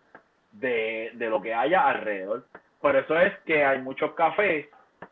de, 0.52 1.10
de 1.14 1.28
lo 1.28 1.42
que 1.42 1.52
haya 1.54 1.86
alrededor. 1.88 2.44
Por 2.80 2.94
eso 2.96 3.18
es 3.18 3.36
que 3.40 3.64
hay 3.64 3.80
muchos 3.80 4.12
cafés 4.12 4.66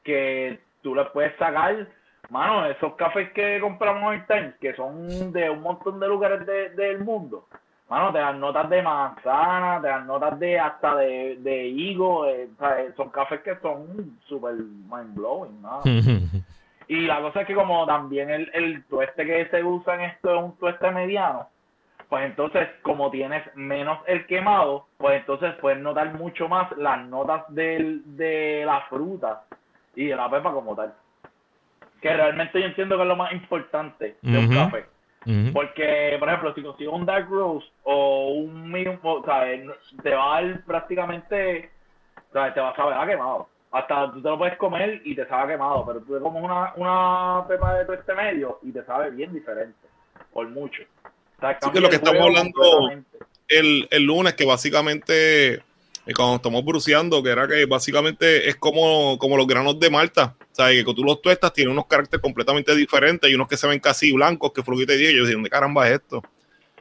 que 0.04 0.58
tú 0.82 0.94
les 0.94 1.08
puedes 1.08 1.34
sacar, 1.36 1.86
mano, 2.30 2.66
esos 2.66 2.94
cafés 2.94 3.32
que 3.32 3.58
compramos 3.60 4.14
en 4.14 4.26
Times, 4.26 4.54
que 4.60 4.74
son 4.74 5.32
de 5.32 5.50
un 5.50 5.62
montón 5.62 5.98
de 5.98 6.06
lugares 6.08 6.46
de- 6.46 6.70
del 6.70 7.00
mundo, 7.00 7.48
mano, 7.88 8.12
te 8.12 8.18
dan 8.18 8.40
notas 8.40 8.68
de 8.68 8.82
manzana, 8.82 9.80
te 9.80 9.88
dan 9.88 10.06
notas 10.06 10.38
de 10.38 10.58
hasta 10.58 10.96
de, 10.96 11.36
de 11.36 11.68
higo, 11.68 12.26
eh, 12.26 12.48
o 12.54 12.58
sea, 12.58 12.76
son 12.96 13.10
cafés 13.10 13.40
que 13.42 13.56
son 13.60 14.18
súper 14.26 14.54
mind 14.54 15.14
blowing, 15.14 15.62
¿no? 15.62 15.82
Y 16.88 17.00
la 17.00 17.20
cosa 17.20 17.40
es 17.40 17.48
que 17.48 17.54
como 17.54 17.84
también 17.84 18.30
el, 18.30 18.48
el 18.54 18.84
tueste 18.84 19.26
que 19.26 19.46
se 19.46 19.64
usa 19.64 19.96
en 19.96 20.02
esto 20.02 20.30
es 20.32 20.40
un 20.40 20.56
tueste 20.56 20.88
mediano, 20.92 21.48
pues 22.08 22.24
entonces 22.24 22.68
como 22.82 23.10
tienes 23.10 23.42
menos 23.56 23.98
el 24.06 24.24
quemado, 24.26 24.86
pues 24.96 25.20
entonces 25.20 25.54
puedes 25.60 25.80
notar 25.80 26.14
mucho 26.14 26.48
más 26.48 26.70
las 26.76 27.04
notas 27.06 27.42
del, 27.48 28.02
de 28.16 28.62
la 28.64 28.82
fruta 28.82 29.42
y 29.96 30.06
de 30.06 30.16
la 30.16 30.30
pepa 30.30 30.52
como 30.52 30.76
tal. 30.76 30.94
Que 32.00 32.14
realmente 32.14 32.60
yo 32.60 32.66
entiendo 32.66 32.96
que 32.96 33.02
es 33.02 33.08
lo 33.08 33.16
más 33.16 33.32
importante 33.32 34.16
de 34.22 34.38
un 34.38 34.48
café. 34.48 34.86
Porque, 35.52 36.16
por 36.18 36.28
ejemplo, 36.28 36.54
si 36.54 36.62
consigues 36.62 36.92
un 36.92 37.04
dark 37.04 37.28
roast 37.28 37.66
o 37.82 38.28
un 38.28 38.70
medium, 38.70 38.96
o 39.02 39.24
sea, 39.24 39.44
te 40.02 40.14
va 40.14 40.36
a 40.38 40.42
dar 40.42 40.64
prácticamente, 40.64 41.70
o 42.30 42.32
sea, 42.32 42.54
te 42.54 42.60
va 42.60 42.70
a 42.70 42.76
saber 42.76 42.94
a 42.96 43.06
quemado. 43.06 43.48
Hasta 43.72 44.12
tú 44.12 44.22
te 44.22 44.28
lo 44.28 44.38
puedes 44.38 44.56
comer 44.56 45.02
y 45.04 45.14
te 45.14 45.26
sabe 45.26 45.42
a 45.42 45.56
quemado, 45.56 45.84
pero 45.86 46.00
tú 46.00 46.14
te 46.14 46.20
comes 46.20 46.42
una, 46.42 46.72
una 46.76 47.44
pepa 47.48 47.74
de 47.82 47.94
este 47.94 48.14
medio 48.14 48.58
y 48.62 48.70
te 48.72 48.84
sabe 48.84 49.10
bien 49.10 49.32
diferente, 49.34 49.76
por 50.32 50.48
mucho. 50.48 50.82
O 51.04 51.40
sea, 51.40 51.50
Así 51.50 51.70
que 51.70 51.80
lo 51.80 51.88
que 51.90 51.96
estamos 51.96 52.20
hablando- 52.22 52.90
el, 53.48 53.88
el 53.90 54.02
lunes, 54.04 54.34
que 54.34 54.46
básicamente, 54.46 55.62
eh, 56.06 56.12
cuando 56.14 56.36
estamos 56.36 56.64
bruceando, 56.64 57.22
que 57.22 57.30
era 57.30 57.46
que 57.48 57.66
básicamente 57.66 58.48
es 58.48 58.56
como, 58.56 59.18
como 59.18 59.36
los 59.36 59.46
granos 59.46 59.78
de 59.80 59.90
Malta. 59.90 60.36
O 60.40 60.54
sea, 60.54 60.68
que 60.70 60.84
cuando 60.84 61.02
tú 61.02 61.04
los 61.06 61.20
tuestas, 61.20 61.52
tiene 61.52 61.70
unos 61.70 61.86
caracteres 61.86 62.22
completamente 62.22 62.74
diferentes. 62.74 63.28
Hay 63.28 63.34
unos 63.34 63.48
que 63.48 63.56
se 63.56 63.66
ven 63.66 63.80
casi 63.80 64.12
blancos, 64.12 64.52
que 64.52 64.62
fue 64.62 64.74
lo 64.74 64.80
que 64.80 64.86
te 64.86 64.96
dije. 64.96 65.14
Yo 65.14 65.22
dije, 65.22 65.34
¿dónde 65.34 65.50
caramba 65.50 65.86
es 65.88 65.94
esto? 65.94 66.22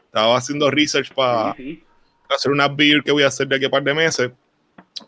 Estaba 0.05 0.37
haciendo 0.37 0.69
research 0.71 1.11
para 1.13 1.53
Sí, 1.55 1.63
sí. 1.63 1.83
hacer 2.29 2.51
una 2.51 2.67
beer 2.67 3.01
que 3.03 3.11
voy 3.11 3.23
a 3.23 3.27
hacer 3.27 3.47
de 3.47 3.55
aquí 3.57 3.65
a 3.65 3.69
par 3.69 3.83
de 3.83 3.93
meses. 3.93 4.31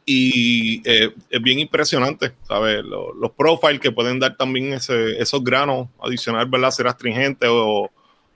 Y 0.06 0.82
eh, 0.90 1.12
es 1.30 1.42
bien 1.42 1.60
impresionante, 1.60 2.34
¿sabes? 2.44 2.84
Los, 2.84 3.16
los 3.16 3.32
profiles 3.32 3.80
que 3.80 3.92
pueden 3.92 4.20
dar 4.20 4.36
también 4.36 4.74
ese, 4.74 5.22
esos 5.22 5.42
granos 5.44 5.88
adicional, 6.04 6.46
¿verdad? 6.48 6.72
Ser 6.72 6.88
astringente 6.88 7.48
o, 7.48 7.90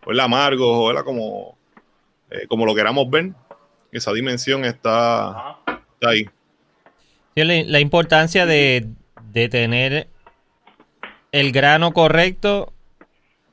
o 0.06 0.12
el 0.12 0.20
amargo, 0.22 0.88
¿verdad? 0.88 1.04
Como, 1.04 1.58
eh, 2.30 2.46
como 2.48 2.65
lo 2.65 2.74
queramos 2.74 3.10
ver. 3.10 3.32
Esa 3.92 4.14
dimensión 4.14 4.66
está, 4.66 5.58
está 5.68 6.10
ahí. 6.10 6.30
La, 7.36 7.80
importancia 7.80 8.46
de, 8.46 8.88
de 9.32 9.50
tener 9.50 10.08
el 11.32 11.52
grano 11.52 11.92
correcto 11.94 12.74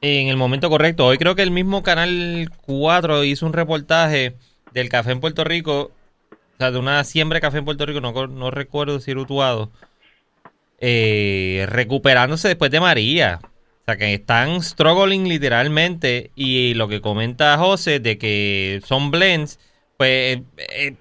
en 0.01 0.29
el 0.29 0.37
momento 0.37 0.71
correcto. 0.71 1.07
Hoy 1.07 1.19
creo 1.19 1.35
que 1.35 1.43
el 1.43 1.51
mismo 1.51 1.83
Canal 1.83 2.51
4 2.63 3.25
hizo 3.25 3.47
un 3.47 3.53
reportaje 3.53 4.35
del 4.73 4.89
café 4.89 5.13
en 5.13 5.21
Puerto 5.21 5.45
Rico, 5.45 5.91
o 6.31 6.57
sea, 6.59 6.71
de 6.71 6.79
una 6.79 7.03
siembra 7.05 7.37
de 7.37 7.41
café 7.41 7.59
en 7.59 7.65
Puerto 7.65 7.87
Rico, 7.87 8.01
no, 8.01 8.27
no 8.27 8.51
recuerdo 8.51 9.01
si 9.01 9.11
era 9.11 9.21
Utuado, 9.21 9.71
eh, 10.81 11.67
recuperándose 11.69 12.49
después 12.49 12.71
de 12.71 12.81
María. 12.81 13.41
O 13.43 13.85
sea, 13.87 13.97
que 13.97 14.13
están 14.13 14.63
struggling 14.63 15.29
literalmente 15.29 16.31
y 16.35 16.75
lo 16.75 16.89
que 16.89 17.01
comenta 17.01 17.57
José 17.57 18.01
de 18.01 18.19
que 18.19 18.83
son 18.85 19.11
blends, 19.11 19.59
pues... 19.99 20.39
eh, 20.57 20.95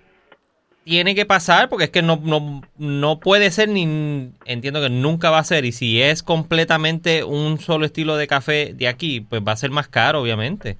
tiene 0.83 1.15
que 1.15 1.25
pasar 1.25 1.67
porque 1.67 1.83
es 1.85 1.89
que 1.89 2.01
no, 2.01 2.17
no, 2.23 2.61
no 2.77 3.19
puede 3.19 3.51
ser 3.51 3.67
ni 3.67 4.31
entiendo 4.45 4.79
que 4.81 4.89
nunca 4.89 5.29
va 5.29 5.39
a 5.39 5.43
ser 5.43 5.65
y 5.65 5.73
si 5.73 6.01
es 6.01 6.23
completamente 6.23 7.25
un 7.25 7.59
solo 7.59 7.85
estilo 7.85 8.15
de 8.15 8.25
café 8.27 8.71
de 8.73 8.87
aquí 8.87 9.19
pues 9.19 9.41
va 9.45 9.51
a 9.51 9.57
ser 9.57 9.69
más 9.69 9.89
caro 9.89 10.21
obviamente. 10.21 10.77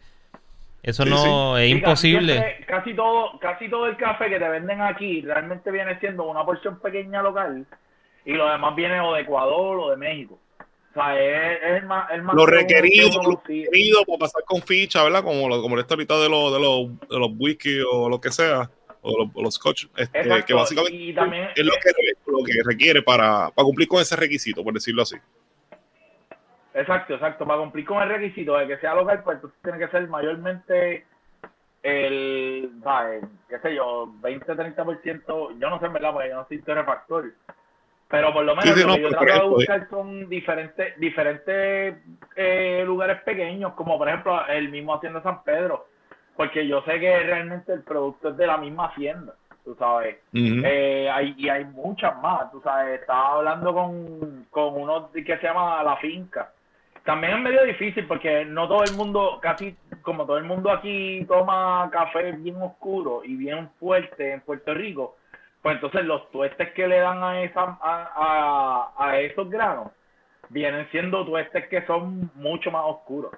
Eso 0.82 1.04
Sí, 1.04 1.10
no 1.10 1.58
es 1.58 1.70
imposible. 1.70 2.34
siempre- 2.34 2.66
Casi 2.68 2.94
todo, 2.94 3.38
casi 3.40 3.68
todo 3.70 3.86
el 3.88 3.98
café 3.98 4.30
que 4.30 4.40
te 4.40 4.48
venden 4.48 4.80
aquí 4.82 5.20
realmente 5.24 5.72
viene 5.72 6.00
siendo 6.00 6.24
una 6.24 6.46
porción 6.46 6.80
pequeña 6.80 7.22
local 7.22 7.66
y 8.24 8.32
lo 8.32 8.50
demás 8.50 8.76
viene 8.78 9.02
o 9.02 9.14
de 9.14 9.24
Ecuador 9.24 9.78
o 9.78 9.90
de 9.90 9.98
México. 9.98 10.40
O 10.98 11.00
sea, 11.00 11.20
es, 11.20 11.62
es 11.62 11.82
el 11.82 11.86
más, 11.86 12.10
el 12.10 12.24
más 12.24 12.36
Lo 12.36 12.48
requerido, 12.48 13.08
lo 13.22 13.40
requerido 13.48 14.00
pasar 14.20 14.44
con 14.46 14.64
ficha, 14.64 15.04
¿verdad? 15.04 15.24
Como 15.24 15.48
lo, 15.48 15.62
como 15.62 15.78
esto 15.78 15.94
ahorita 15.94 16.18
de 16.20 16.28
los, 16.28 16.52
de 16.52 16.60
los, 16.60 17.00
de 17.08 17.20
los 17.20 17.30
whisky 17.38 17.80
o 17.82 18.10
lo 18.10 18.20
que 18.20 18.32
sea, 18.32 18.68
o 19.02 19.26
los, 19.26 19.36
los 19.36 19.54
scotch, 19.54 19.86
este, 19.96 20.44
que 20.44 20.54
básicamente 20.56 21.14
también- 21.14 21.50
es 21.56 21.64
lo 21.64 21.74
que, 21.74 22.32
lo 22.32 22.44
que 22.44 22.54
requiere 22.66 23.04
para, 23.04 23.52
para 23.52 23.66
cumplir 23.66 23.88
con 23.88 24.02
ese 24.02 24.16
requisito, 24.16 24.64
por 24.64 24.74
decirlo 24.74 25.04
así. 25.04 25.18
Exacto, 26.74 27.14
exacto. 27.14 27.46
Para 27.46 27.60
cumplir 27.60 27.86
con 27.86 28.02
el 28.02 28.10
requisito 28.10 28.58
de 28.58 28.66
que 28.66 28.78
sea 28.80 28.96
local, 28.96 29.22
pues 29.24 29.36
entonces 29.36 29.60
tiene 29.62 29.78
que 29.78 29.90
ser 29.90 30.08
mayormente 30.08 31.06
el, 31.84 32.72
¿sabes? 32.84 33.24
qué 33.48 33.60
sé 33.60 33.76
yo, 33.76 34.08
20-30%, 34.22 35.60
yo 35.60 35.70
no 35.70 35.80
sé 35.80 35.86
en 35.86 35.94
verdad, 35.94 36.14
porque 36.14 36.30
yo 36.30 36.36
no 36.38 36.48
soy 36.48 36.58
refactor. 36.66 37.34
Pero 38.10 38.32
por 38.34 38.46
lo 38.46 38.56
menos 38.56 38.74
Sí, 38.74 38.82
sí, 38.82 38.82
lo 38.82 38.88
no, 38.88 38.96
que 38.96 39.02
yo 39.02 39.10
por 39.10 39.26
trato 39.26 39.44
de 39.44 39.50
buscar 39.50 39.90
son 39.90 40.30
diferentes, 40.30 41.00
diferentes 41.00 41.96
eh, 42.36 42.84
lugares 42.86 43.22
pequeños, 43.24 43.74
como 43.74 43.98
por 43.98 44.08
ejemplo 44.08 44.48
el 44.48 44.70
mismo 44.70 44.96
Hacienda 44.96 45.22
San 45.22 45.44
Pedro, 45.44 45.88
porque 46.36 46.68
yo 46.68 46.82
sé 46.84 47.00
que 47.00 47.20
realmente 47.20 47.74
el 47.74 47.84
producto 47.84 48.30
es 48.30 48.38
de 48.38 48.48
la 48.48 48.58
misma 48.58 48.86
hacienda, 48.88 49.34
tú 49.66 49.76
sabes. 49.78 50.18
Eh, 50.34 51.10
hay, 51.12 51.36
y 51.38 51.50
hay 51.50 51.66
muchas 51.66 52.16
más, 52.22 52.50
tú 52.52 52.62
sabes, 52.62 53.02
estaba 53.02 53.36
hablando 53.36 53.74
con, 53.74 54.46
con 54.52 54.82
uno 54.82 55.12
que 55.12 55.38
se 55.38 55.44
llama 55.44 55.84
La 55.84 55.98
Finca. 55.98 56.52
También 57.04 57.36
es 57.36 57.40
medio 57.40 57.64
difícil 57.64 58.06
porque 58.06 58.44
no 58.44 58.68
todo 58.68 58.84
el 58.84 58.94
mundo, 58.94 59.40
casi 59.42 59.76
como 60.02 60.26
todo 60.26 60.38
el 60.38 60.44
mundo 60.44 60.70
aquí 60.70 61.26
toma 61.26 61.90
café 61.92 62.34
bien 62.34 62.62
oscuro 62.62 63.22
y 63.24 63.36
bien 63.36 63.70
fuerte 63.80 64.34
en 64.34 64.42
Puerto 64.42 64.74
Rico, 64.74 65.16
pues 65.68 65.76
entonces 65.76 66.06
los 66.06 66.32
tuestes 66.32 66.72
que 66.72 66.88
le 66.88 66.98
dan 67.00 67.22
a, 67.22 67.42
esa, 67.42 67.78
a, 67.82 68.94
a, 68.96 69.06
a 69.06 69.20
esos 69.20 69.50
granos 69.50 69.92
vienen 70.48 70.88
siendo 70.92 71.26
tuestes 71.26 71.68
que 71.68 71.86
son 71.86 72.32
mucho 72.36 72.72
más 72.72 72.84
oscuros. 72.86 73.34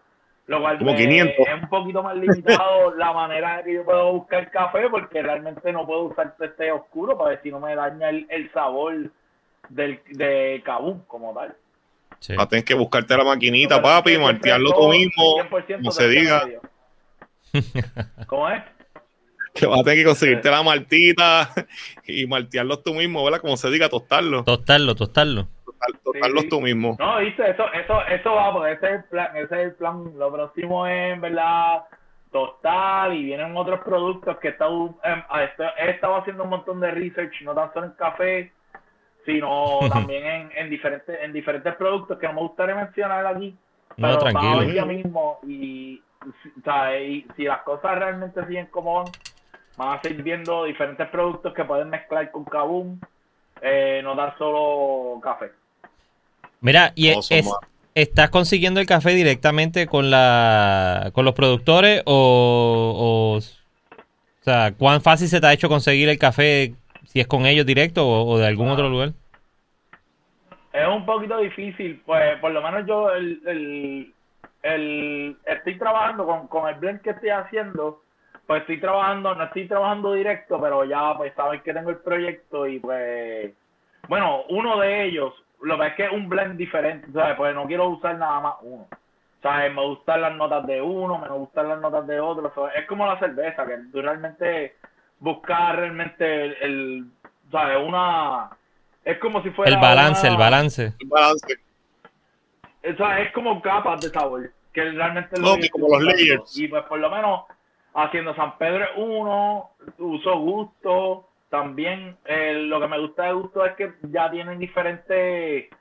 Lo 0.45 0.61
cual 0.61 0.77
Como 0.77 0.91
me- 0.91 0.97
500. 0.97 1.35
es 1.47 1.53
un 1.63 1.69
poquito 1.69 2.03
más 2.03 2.15
limitado 2.15 2.93
la 2.97 3.13
manera 3.13 3.59
en 3.61 3.65
que 3.65 3.73
yo 3.73 3.83
puedo 3.83 4.13
buscar 4.13 4.51
café 4.51 4.87
porque 4.91 5.23
realmente 5.23 5.73
no 5.73 5.87
puedo 5.87 6.01
usar 6.03 6.35
tueste 6.37 6.71
oscuro 6.71 7.17
para 7.17 7.31
ver 7.31 7.41
si 7.41 7.49
no 7.49 7.59
me 7.59 7.73
daña 7.73 8.09
el, 8.09 8.27
el 8.29 8.51
sabor 8.51 9.09
del, 9.69 9.99
de 10.11 10.61
cabú 10.63 11.03
como 11.07 11.33
tal. 11.33 11.55
Sí. 12.19 12.35
Va 12.35 12.43
a 12.43 12.47
tener 12.47 12.63
que 12.63 12.75
buscarte 12.75 13.17
la 13.17 13.23
maquinita, 13.23 13.77
Pero 13.77 13.87
papi, 13.87 14.17
martearlo 14.19 14.71
tú 14.73 14.87
mismo, 14.89 15.23
100% 15.49 15.77
como 15.77 15.91
se 15.91 16.07
diga. 16.09 16.43
¿Cómo 18.27 18.49
es? 18.51 18.61
Que 19.59 19.65
vas 19.65 19.79
a 19.81 19.83
tener 19.83 19.99
que 19.99 20.05
conseguirte 20.05 20.49
la 20.49 20.63
maltita 20.63 21.49
y 22.07 22.25
maltearlos 22.27 22.83
tú 22.83 22.93
mismo, 22.93 23.23
¿verdad? 23.23 23.41
Como 23.41 23.57
se 23.57 23.69
diga, 23.69 23.89
tostarlo. 23.89 24.43
Tostarlo, 24.43 24.95
tostarlo. 24.95 25.47
Tostar- 25.65 25.99
tostarlos 26.03 26.41
sí. 26.43 26.49
tú 26.49 26.61
mismo. 26.61 26.95
No, 26.99 27.19
viste, 27.19 27.49
eso, 27.49 27.65
eso, 27.73 28.01
eso 28.07 28.33
va, 28.35 28.53
porque 28.53 28.71
ese 28.73 28.85
es 28.87 28.91
el 28.93 29.03
plan, 29.05 29.27
ese 29.35 29.55
es 29.55 29.65
el 29.67 29.71
plan. 29.73 30.11
Lo 30.17 30.31
próximo 30.31 30.87
es, 30.87 31.19
verdad, 31.19 31.83
tostar 32.31 33.13
y 33.13 33.23
vienen 33.23 33.55
otros 33.57 33.79
productos 33.81 34.37
que 34.37 34.49
he 34.49 34.51
estado, 34.51 34.95
em, 35.03 35.21
a 35.29 35.43
este- 35.43 35.63
he 35.79 35.89
estado 35.91 36.15
haciendo 36.17 36.43
un 36.43 36.49
montón 36.51 36.79
de 36.79 36.91
research, 36.91 37.41
no 37.43 37.53
tan 37.55 37.73
solo 37.73 37.87
en 37.87 37.91
café, 37.93 38.51
sino 39.25 39.79
también 40.13 40.25
en, 40.25 40.51
en 40.55 40.69
diferentes, 40.69 41.17
en 41.21 41.33
diferentes 41.33 41.75
productos 41.75 42.17
que 42.19 42.27
no 42.27 42.33
me 42.33 42.41
gustaría 42.41 42.75
mencionar 42.75 43.25
aquí. 43.25 43.55
No, 43.97 44.07
pero 44.07 44.17
tranquilo. 44.19 44.51
vamos 44.57 44.73
ya 44.73 44.85
mismo 44.85 45.39
y, 45.47 46.01
o 46.25 46.61
sea, 46.63 46.99
y 47.01 47.25
si 47.35 47.43
las 47.43 47.61
cosas 47.63 47.97
realmente 47.97 48.45
siguen 48.47 48.67
como 48.67 48.95
van, 49.03 49.05
van 49.79 49.97
a 49.97 50.01
seguir 50.01 50.21
viendo 50.23 50.65
diferentes 50.65 51.07
productos 51.07 51.53
que 51.53 51.63
pueden 51.63 51.89
mezclar 51.89 52.29
con 52.31 52.43
Kabum, 52.43 52.99
eh, 53.61 54.01
no 54.03 54.13
tan 54.15 54.37
solo 54.37 55.19
café. 55.21 55.51
Mira, 56.59 56.91
y 56.95 57.07
es-. 57.07 57.29
¿estás 57.95 58.29
consiguiendo 58.29 58.79
el 58.81 58.85
café 58.85 59.11
directamente 59.11 59.87
con 59.87 60.11
la 60.11 61.11
con 61.13 61.23
los 61.25 61.33
productores 61.33 62.03
o, 62.05 63.35
o, 63.35 63.37
o 63.37 63.41
sea, 64.41 64.73
cuán 64.73 65.01
fácil 65.01 65.27
se 65.29 65.39
te 65.39 65.47
ha 65.47 65.53
hecho 65.53 65.69
conseguir 65.69 66.09
el 66.09 66.19
café 66.19 66.73
si 67.07 67.21
es 67.21 67.27
con 67.27 67.45
ellos 67.45 67.65
directo 67.65 68.05
o, 68.07 68.25
o 68.29 68.37
de 68.37 68.47
algún 68.47 68.69
otro 68.69 68.89
lugar? 68.89 69.13
Es 70.73 70.87
un 70.87 71.05
poquito 71.05 71.37
difícil, 71.39 72.01
pues 72.05 72.37
por 72.39 72.51
lo 72.51 72.61
menos 72.61 72.85
yo 72.85 73.11
el, 73.11 73.41
el, 73.47 74.13
el- 74.61 75.37
estoy 75.45 75.77
trabajando 75.79 76.25
con, 76.25 76.47
con 76.47 76.67
el 76.69 76.75
blend 76.75 77.01
que 77.01 77.09
estoy 77.11 77.29
haciendo, 77.29 78.03
pues 78.49 78.61
estoy 78.61 78.79
trabajando, 78.79 79.35
no 79.35 79.43
estoy 79.43 79.67
trabajando 79.67 80.13
directo, 80.13 80.59
pero 80.59 80.83
ya 80.83 81.15
pues 81.15 81.31
saben 81.35 81.61
que 81.61 81.71
tengo 81.71 81.91
el 81.91 81.97
proyecto 81.97 82.65
y 82.65 82.79
pues, 82.79 83.53
bueno, 84.07 84.41
uno 84.49 84.79
de 84.79 85.03
ellos, 85.03 85.35
lo 85.61 85.77
que 85.77 85.85
es 85.85 85.93
que 85.93 86.05
es 86.05 86.11
un 86.11 86.27
blend 86.27 86.57
diferente, 86.57 87.07
¿sabes? 87.13 87.37
Pues 87.37 87.53
no 87.53 87.67
quiero 87.67 87.87
usar 87.89 88.15
nada 88.17 88.39
más 88.39 88.55
uno. 88.63 88.87
¿Sabes? 89.43 89.71
Me 89.71 89.85
gustan 89.85 90.21
las 90.21 90.35
notas 90.35 90.65
de 90.65 90.81
uno, 90.81 91.19
me 91.19 91.27
gustan 91.27 91.69
las 91.69 91.79
notas 91.79 92.07
de 92.07 92.19
otro. 92.19 92.51
es 92.75 92.87
como 92.87 93.05
la 93.05 93.19
cerveza, 93.19 93.67
que 93.67 93.77
tú 93.91 94.01
realmente 94.01 94.77
buscas 95.19 95.75
realmente 95.75 96.45
el, 96.45 96.57
el, 96.61 97.05
¿sabes? 97.51 97.77
Una... 97.87 98.49
Es 99.05 99.19
como 99.19 99.43
si 99.43 99.51
fuera 99.51 99.71
El 99.71 99.77
balance, 99.79 100.21
una- 100.21 100.31
el 100.31 100.37
balance. 100.39 100.93
El 100.99 101.07
balance. 101.07 101.55
o 102.93 102.97
sea, 102.97 103.19
es 103.21 103.31
como 103.31 103.61
capas 103.61 104.01
de 104.01 104.09
sabor, 104.09 104.49
que 104.73 104.83
realmente 104.89 105.35
es 105.35 105.39
Ok, 105.39 105.45
lo 105.55 105.61
que 105.61 105.69
como 105.69 105.87
los 105.89 106.01
layers. 106.01 106.57
Y 106.57 106.67
pues 106.67 106.83
por 106.85 106.97
lo 106.97 107.11
menos 107.11 107.41
haciendo 107.93 108.35
San 108.35 108.57
Pedro 108.57 108.85
es 108.85 108.91
uno, 108.97 109.71
uso 109.97 110.39
gusto, 110.39 111.29
también 111.49 112.17
eh, 112.25 112.53
lo 112.53 112.79
que 112.79 112.87
me 112.87 112.99
gusta 112.99 113.23
de 113.23 113.33
gusto 113.33 113.65
es 113.65 113.73
que 113.75 113.93
ya 114.03 114.29
tienen 114.29 114.59
diferentes, 114.59 115.71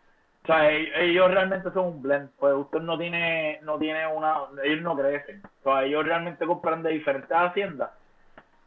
o 0.45 0.47
sea, 0.47 0.71
e- 0.71 1.11
ellos 1.11 1.31
realmente 1.31 1.71
son 1.73 1.87
un 1.87 2.03
blend, 2.03 2.31
pues 2.39 2.55
gusto 2.55 2.81
no 2.81 2.99
tiene, 2.99 3.61
no 3.63 3.79
tiene 3.79 4.07
una, 4.07 4.37
ellos 4.65 4.83
no 4.83 4.97
crecen, 4.97 5.43
o 5.63 5.73
sea, 5.73 5.85
ellos 5.85 6.05
realmente 6.05 6.47
compran 6.47 6.83
de 6.83 6.91
diferentes 6.91 7.37
haciendas 7.37 7.91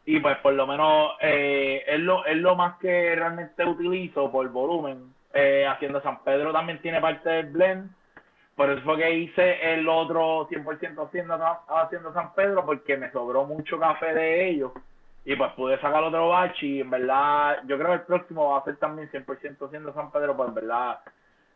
y 0.05 0.19
pues 0.19 0.37
por 0.37 0.53
lo 0.53 0.65
menos 0.65 1.11
eh, 1.21 1.83
es, 1.87 1.99
lo, 1.99 2.25
es 2.25 2.37
lo 2.37 2.55
más 2.55 2.77
que 2.77 3.15
realmente 3.15 3.65
utilizo 3.65 4.31
por 4.31 4.49
volumen. 4.49 5.13
Eh, 5.33 5.65
Hacienda 5.67 6.01
San 6.01 6.23
Pedro 6.23 6.51
también 6.51 6.81
tiene 6.81 6.99
parte 6.99 7.29
del 7.29 7.47
blend. 7.47 7.89
Por 8.62 8.70
eso 8.70 8.82
fue 8.84 8.97
que 8.97 9.12
hice 9.12 9.74
el 9.74 9.89
otro 9.89 10.47
100% 10.47 11.07
Hacienda, 11.07 11.62
Hacienda 11.68 12.14
San 12.14 12.32
Pedro 12.36 12.64
porque 12.64 12.95
me 12.95 13.12
sobró 13.12 13.43
mucho 13.43 13.80
café 13.80 14.14
de 14.14 14.49
ellos. 14.49 14.72
Y 15.26 15.36
pues 15.36 15.51
pude 15.53 15.80
sacar 15.80 16.03
otro 16.03 16.30
batch 16.30 16.62
y 16.62 16.82
en 16.82 16.89
verdad 16.91 17.57
yo 17.66 17.76
creo 17.78 17.88
que 17.89 17.93
el 17.95 18.01
próximo 18.01 18.51
va 18.51 18.59
a 18.59 18.64
ser 18.64 18.78
también 18.78 19.09
100% 19.09 19.66
Hacienda 19.68 19.93
San 19.93 20.12
Pedro, 20.12 20.38
pues 20.38 20.49
en 20.49 20.53
verdad 20.55 20.99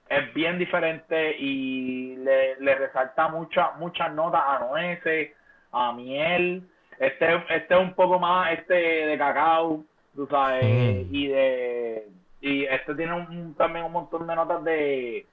es 0.10 0.34
bien 0.34 0.58
diferente 0.58 1.36
y 1.38 2.16
le, 2.18 2.56
le 2.60 2.74
resalta 2.76 3.28
mucha, 3.28 3.72
muchas 3.78 4.12
notas 4.14 4.42
a 4.44 4.60
nueces, 4.68 5.32
a 5.74 5.94
miel. 5.94 6.68
Este, 6.98 7.36
este 7.50 7.74
es 7.76 7.80
un 7.80 7.94
poco 7.94 8.18
más 8.20 8.52
este 8.54 8.74
de 8.74 9.18
cacao, 9.20 9.84
tú 10.16 10.26
sabes, 10.28 10.64
Mm. 10.66 11.14
y 11.16 11.28
de 11.28 12.08
y 12.42 12.66
este 12.66 12.96
tiene 12.96 13.14
un- 13.14 13.54
también 13.56 13.86
un 13.86 13.92
montón 13.92 14.26
de 14.26 14.36
notas 14.36 14.64
de 14.64 15.26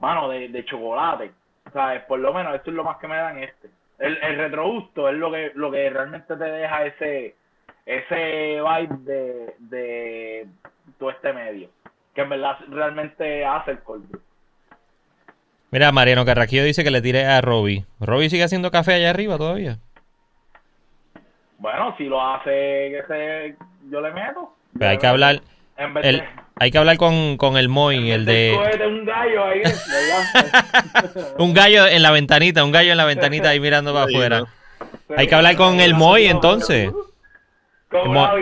mano 0.00 0.28
de, 0.28 0.48
de 0.48 0.64
chocolate, 0.64 1.30
sabes, 1.72 2.02
por 2.04 2.18
lo 2.18 2.32
menos 2.32 2.54
esto 2.54 2.70
es 2.70 2.76
lo 2.76 2.84
más 2.84 2.98
que 2.98 3.08
me 3.08 3.16
dan 3.16 3.38
este. 3.42 3.68
El, 3.98 4.16
el 4.22 4.36
retrogusto 4.36 5.08
es 5.08 5.14
lo 5.16 5.30
que 5.30 5.52
lo 5.54 5.70
que 5.70 5.90
realmente 5.90 6.34
te 6.36 6.44
deja 6.44 6.86
ese 6.86 7.36
ese 7.86 8.60
vibe 8.60 8.96
de, 9.00 9.54
de 9.58 10.46
todo 10.98 11.10
este 11.10 11.32
medio, 11.32 11.68
que 12.14 12.22
en 12.22 12.28
verdad 12.28 12.56
realmente 12.68 13.44
hace 13.44 13.72
el 13.72 13.80
cold 13.80 14.08
brew. 14.08 14.22
Mira, 15.72 15.92
Mariano 15.92 16.24
Carraquillo 16.24 16.64
dice 16.64 16.82
que 16.82 16.90
le 16.90 17.00
tire 17.00 17.26
a 17.26 17.40
Robbie. 17.40 17.84
¿Robbie 18.00 18.28
sigue 18.28 18.42
haciendo 18.42 18.70
café 18.70 18.94
allá 18.94 19.10
arriba 19.10 19.38
todavía? 19.38 19.78
Bueno, 21.58 21.94
si 21.96 22.04
lo 22.04 22.20
hace 22.20 22.50
que 22.50 23.04
se 23.06 23.56
yo 23.88 24.00
le 24.00 24.12
meto. 24.12 24.54
Pues 24.76 24.90
hay 24.90 24.98
que 24.98 25.06
hablar, 25.06 25.40
en 25.76 25.94
vez 25.94 26.06
el, 26.06 26.16
de 26.18 26.28
hay 26.60 26.70
que 26.70 26.76
hablar 26.78 26.98
con, 26.98 27.38
con 27.38 27.56
el 27.56 27.68
Moy, 27.70 28.10
el 28.10 28.26
de... 28.26 28.54
un 28.86 29.04
gallo 29.06 29.44
ahí, 29.46 29.60
¿verdad? 29.62 31.34
Un 31.38 31.54
gallo 31.54 31.86
en 31.86 32.02
la 32.02 32.10
ventanita, 32.10 32.62
un 32.64 32.70
gallo 32.70 32.90
en 32.92 32.98
la 32.98 33.06
ventanita 33.06 33.48
ahí 33.48 33.60
mirando 33.60 33.94
para 33.94 34.04
afuera. 34.04 34.44
Hay 35.16 35.26
que 35.26 35.34
hablar 35.34 35.56
con 35.56 35.80
el 35.80 35.94
Moy 35.94 36.26
entonces. 36.26 36.90
Con 37.88 38.12
Mo-. 38.12 38.28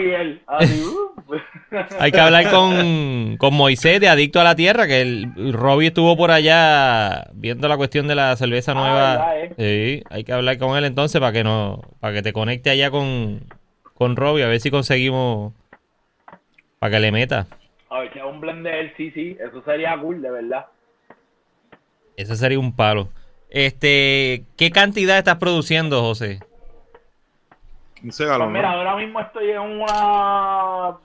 Hay 2.01 2.11
que 2.11 2.21
hablar 2.21 2.51
con, 2.51 3.37
con 3.39 3.55
Moisés 3.55 4.01
de 4.01 4.09
Adicto 4.09 4.41
a 4.41 4.45
la 4.45 4.57
Tierra, 4.57 4.87
que 4.87 5.03
el 5.03 5.53
Robbie 5.53 5.89
estuvo 5.89 6.17
por 6.17 6.31
allá 6.31 7.27
viendo 7.35 7.69
la 7.69 7.77
cuestión 7.77 8.09
de 8.09 8.15
la 8.17 8.35
cerveza 8.37 8.73
Ah, 8.73 8.75
nueva. 8.75 9.29
verdad, 9.29 9.55
eh. 9.59 10.01
Sí, 10.01 10.05
hay 10.11 10.25
que 10.25 10.33
hablar 10.33 10.59
con 10.59 10.77
él 10.77 10.85
entonces 10.85 11.21
para 11.21 11.33
que 11.33 11.45
no, 11.45 11.83
para 12.01 12.15
que 12.15 12.23
te 12.23 12.33
conecte 12.33 12.71
allá 12.71 12.91
con, 12.91 13.43
con 13.95 14.17
Robbie, 14.17 14.45
a 14.45 14.49
ver 14.49 14.61
si 14.61 14.71
conseguimos 14.71 15.53
para 16.79 16.93
que 16.95 17.01
le 17.01 17.13
meta. 17.13 17.47
A 17.91 18.01
ver, 18.01 18.11
que 18.13 18.19
es 18.19 18.25
un 18.25 18.41
blender, 18.41 18.95
sí, 18.97 19.11
sí, 19.13 19.37
eso 19.41 19.63
sería 19.63 19.99
cool, 19.99 20.21
de 20.23 20.31
verdad. 20.31 20.67
Ese 22.17 22.37
sería 22.37 22.59
un 22.59 22.75
palo. 22.75 23.09
Este, 23.51 24.45
¿qué 24.57 24.71
cantidad 24.71 25.19
estás 25.19 25.37
produciendo, 25.37 26.03
José? 26.03 26.41
15 27.95 28.27
Pues 28.27 28.27
galones. 28.27 28.53
mira, 28.53 28.73
ahora 28.73 28.97
mismo 28.97 29.21
estoy 29.21 29.51
en 29.51 29.61
una 29.61 30.97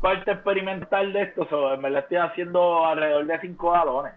parte 0.00 0.32
experimental 0.32 1.12
de 1.12 1.22
esto, 1.22 1.46
so, 1.48 1.74
en 1.74 1.82
verdad 1.82 2.00
estoy 2.02 2.18
haciendo 2.18 2.86
alrededor 2.86 3.26
de 3.26 3.40
5 3.40 3.70
galones. 3.72 4.12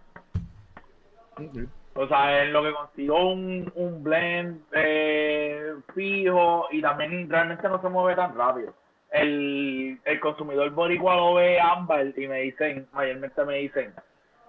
O 1.96 2.08
sea, 2.08 2.44
en 2.44 2.54
lo 2.54 2.64
que 2.64 2.74
consigo 2.74 3.32
un, 3.32 3.72
un 3.76 4.04
blend 4.04 4.62
eh, 4.72 5.74
fijo 5.94 6.68
y 6.72 6.82
también 6.82 7.30
realmente 7.30 7.68
no 7.70 7.82
se 7.82 7.90
mueve 7.90 8.16
tan 8.16 8.36
rápido. 8.36 8.74
El, 9.14 10.00
el 10.06 10.20
consumidor 10.20 10.72
boricua 10.72 11.16
lo 11.16 11.36
ve 11.36 11.60
ámbar 11.60 12.08
y 12.18 12.28
me 12.28 12.40
dicen, 12.42 12.88
mayormente 12.94 13.46
me 13.46 13.58
dicen, 13.58 13.94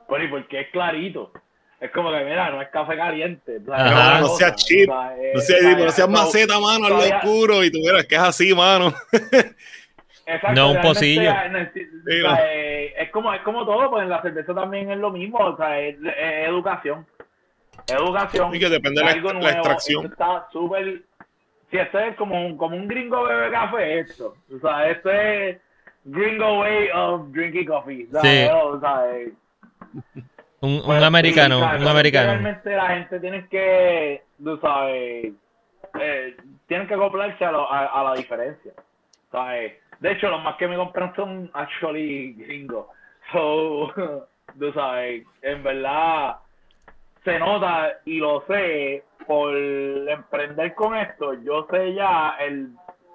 bueno, 0.09 0.25
¿y 0.25 0.29
por 0.29 0.49
qué 0.49 0.61
es 0.63 0.71
clarito? 0.71 1.33
Es 1.81 1.91
como 1.91 2.11
que, 2.11 2.25
mira, 2.25 2.49
no 2.51 2.63
es 2.63 2.69
café 2.71 2.97
caliente. 2.97 3.61
sea, 3.67 3.75
Ajá. 3.77 4.15
es 4.17 4.21
No, 4.23 4.27
seas 4.29 4.55
sea, 4.65 5.17
eh, 5.19 5.33
No 5.35 5.41
seas, 5.41 5.61
sea, 5.61 5.71
no 5.73 5.79
seas 5.91 5.97
so- 5.97 6.09
maceta, 6.09 6.59
mano, 6.59 6.87
al 6.87 6.93
todavía- 6.93 7.17
oscuro. 7.19 7.63
Y 7.63 7.71
tú 7.71 7.79
verás 7.85 8.07
que 8.07 8.15
es 8.15 8.21
así, 8.23 8.55
mano. 8.55 8.95
Exacto, 10.27 10.55
No, 10.59 10.71
un 10.73 10.81
pocillo. 10.81 11.31
eh, 11.31 11.71
Sí, 11.75 11.83
no. 12.23 12.35
sea, 12.35 12.55
eh, 12.55 12.95
es 12.97 13.11
como 13.11 13.35
es 13.35 13.43
como 13.43 13.67
todo, 13.67 13.91
pues 13.91 14.05
en 14.05 14.09
la 14.09 14.23
cerveza 14.23 14.55
también 14.55 14.91
es 14.91 14.97
lo 14.97 15.11
mismo, 15.11 15.37
o 15.39 15.57
sea, 15.59 15.79
es, 15.79 15.97
es 16.03 16.49
educación. 16.49 17.07
Educación. 17.89 18.55
Y 18.55 18.59
que 18.59 18.71
depende 18.71 19.01
de 19.03 19.07
la- 19.07 19.13
algo 19.13 19.33
la 19.35 19.51
extracción. 19.51 20.07
está 20.07 20.47
súper 20.51 21.03
Sí, 21.75 21.81
esto 21.81 21.99
es 21.99 22.15
como 22.15 22.47
un, 22.47 22.57
como 22.57 22.77
un 22.77 22.87
gringo 22.87 23.25
bebe 23.25 23.51
café 23.51 23.99
esto. 23.99 24.37
O 24.55 24.59
sea, 24.61 24.89
esto 24.91 25.11
es 25.11 25.59
gringo 26.05 26.61
way 26.61 26.89
of 26.95 27.33
drinking 27.33 27.67
coffee. 27.67 28.07
Sí. 28.23 28.47
o 28.53 28.79
sea, 28.79 29.11
eh, 29.11 29.33
Un, 30.61 30.75
un 30.75 30.83
pues, 30.85 31.03
americano, 31.03 31.57
sí, 31.59 31.83
un 31.83 31.89
americano. 31.89 32.31
Realmente 32.31 32.77
la 32.77 32.89
gente 32.91 33.19
tiene 33.19 33.49
que, 33.49 34.23
tú 34.43 34.57
sabes, 34.59 35.33
eh, 36.01 36.37
tienen 36.69 36.87
que 36.87 36.95
acoplarse 36.95 37.45
a, 37.45 37.51
lo- 37.51 37.69
a, 37.71 37.87
a 37.87 38.05
la 38.05 38.15
diferencia. 38.15 38.73
¿sabes? 39.33 39.73
De 39.99 40.13
hecho, 40.13 40.29
los 40.31 40.45
más 40.45 40.55
que 40.57 40.69
me 40.69 40.77
compran 40.77 41.13
son 41.17 41.51
actually 41.55 42.35
gringos. 42.35 42.87
So, 43.33 43.93
tú 44.61 44.73
sabes, 44.75 45.25
en 45.43 45.63
verdad 45.65 46.37
se 47.25 47.39
nota 47.39 48.01
y 48.05 48.19
lo 48.19 48.45
sé 48.47 49.05
por 49.27 49.57
emprender 49.57 50.75
con 50.75 50.95
esto. 50.95 51.35
Yo 51.35 51.67
sé 51.71 51.95
ya 51.95 52.37
el, 52.41 52.71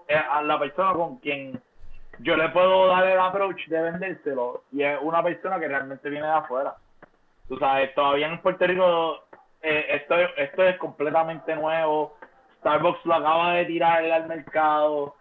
eh, 0.07 0.15
a 0.15 0.41
la 0.41 0.57
persona 0.59 0.93
con 0.93 1.17
quien 1.17 1.61
yo 2.19 2.35
le 2.35 2.49
puedo 2.49 2.87
dar 2.87 3.07
el 3.07 3.19
approach 3.19 3.67
de 3.67 3.81
vendérselo 3.81 4.63
y 4.71 4.83
es 4.83 4.97
una 5.01 5.23
persona 5.23 5.59
que 5.59 5.67
realmente 5.67 6.09
viene 6.09 6.25
de 6.25 6.33
afuera. 6.33 6.75
Tú 7.47 7.57
sabes, 7.57 7.93
todavía 7.95 8.27
en 8.27 8.41
Puerto 8.41 8.65
Rico 8.65 9.23
eh, 9.61 9.85
esto, 9.89 10.15
esto 10.37 10.63
es 10.63 10.77
completamente 10.77 11.55
nuevo. 11.55 12.15
Starbucks 12.59 13.05
lo 13.05 13.15
acaba 13.15 13.53
de 13.53 13.65
tirar 13.65 14.03
al 14.03 14.27
mercado. 14.27 15.15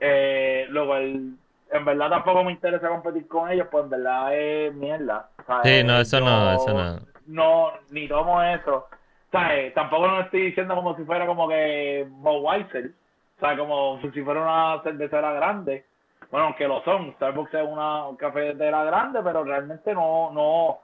Eh, 0.00 0.66
luego, 0.70 0.96
el, 0.96 1.34
en 1.70 1.84
verdad 1.84 2.10
tampoco 2.10 2.44
me 2.44 2.52
interesa 2.52 2.88
competir 2.88 3.28
con 3.28 3.50
ellos, 3.50 3.68
pues 3.70 3.84
en 3.84 3.90
verdad 3.90 4.34
es 4.34 4.74
mierda. 4.74 5.28
Sí, 5.62 5.84
no, 5.84 6.00
eso 6.00 6.20
no, 6.20 6.52
eso 6.52 6.74
no. 6.74 7.09
No, 7.30 7.72
ni 7.90 8.08
tomo 8.08 8.42
eso. 8.42 8.86
¿Sabes? 9.30 9.72
Tampoco 9.74 10.08
lo 10.08 10.20
estoy 10.22 10.46
diciendo 10.46 10.74
como 10.74 10.96
si 10.96 11.04
fuera 11.04 11.26
como 11.26 11.48
que 11.48 12.06
Budweiser. 12.08 12.90
O 13.36 13.40
sea, 13.40 13.56
como 13.56 14.00
si 14.02 14.22
fuera 14.22 14.42
una 14.42 14.82
cervecera 14.82 15.32
grande. 15.32 15.84
Bueno, 16.30 16.46
aunque 16.46 16.66
lo 16.66 16.82
son. 16.82 17.12
Starbucks 17.14 17.54
es 17.54 17.66
una 17.66 18.04
cafetera 18.18 18.84
grande, 18.84 19.20
pero 19.22 19.44
realmente 19.44 19.94
no, 19.94 20.30
no, 20.32 20.80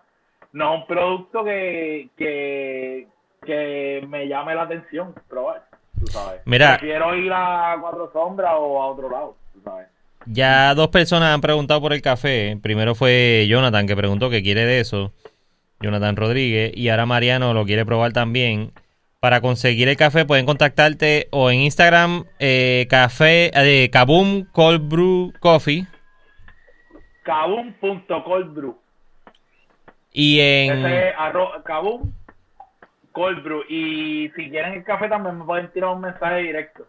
no 0.53 0.74
es 0.74 0.80
un 0.80 0.86
producto 0.86 1.44
que, 1.44 2.09
que, 2.16 3.09
que 3.44 4.07
me 4.09 4.28
llame 4.28 4.55
la 4.55 4.62
atención 4.62 5.14
probar. 5.28 5.64
Tú 5.99 6.07
sabes. 6.07 6.42
Mira. 6.44 6.78
Prefiero 6.78 7.14
ir 7.14 7.32
a 7.32 7.76
Cuatro 7.80 8.11
Sombras 8.12 8.55
o 8.57 8.82
a 8.82 8.86
otro 8.86 9.11
lado. 9.11 9.36
Tú 9.53 9.61
sabes. 9.64 9.88
Ya 10.26 10.74
dos 10.74 10.88
personas 10.88 11.34
han 11.34 11.40
preguntado 11.40 11.80
por 11.80 11.92
el 11.92 12.03
café. 12.03 12.59
Primero 12.62 12.94
fue 12.94 13.47
Jonathan 13.49 13.86
que 13.86 13.97
preguntó 13.97 14.30
qué 14.30 14.42
quiere 14.42 14.64
de 14.64 14.80
eso. 14.80 15.12
Jonathan 15.81 16.16
Rodríguez. 16.16 16.72
Y 16.74 16.89
ahora 16.89 17.07
Mariano 17.07 17.55
lo 17.55 17.64
quiere 17.64 17.85
probar 17.85 18.12
también. 18.12 18.72
Para 19.20 19.41
conseguir 19.41 19.89
el 19.89 19.97
café 19.97 20.24
pueden 20.24 20.47
contactarte 20.47 21.29
o 21.33 21.51
en 21.51 21.61
Instagram 21.61 22.24
eh, 22.39 22.87
café 22.89 23.51
de 23.55 23.85
eh, 23.85 23.91
Kaboom 23.91 24.45
Cold 24.53 24.89
Brew 24.89 25.33
Coffee. 25.41 25.87
Kaboom.coldbrew. 27.24 28.77
Y 30.12 30.39
en... 30.41 30.85
Ese 30.87 31.09
es 31.09 31.14
arro- 31.16 31.62
Kaboom 31.64 32.12
Cold 33.12 33.43
Brew. 33.43 33.62
Y 33.68 34.31
si 34.37 34.51
quieren 34.51 34.74
el 34.74 34.85
café 34.85 35.09
también 35.09 35.39
me 35.39 35.45
pueden 35.45 35.72
tirar 35.72 35.91
un 35.91 36.03
mensaje 36.03 36.37
directo. 36.43 36.87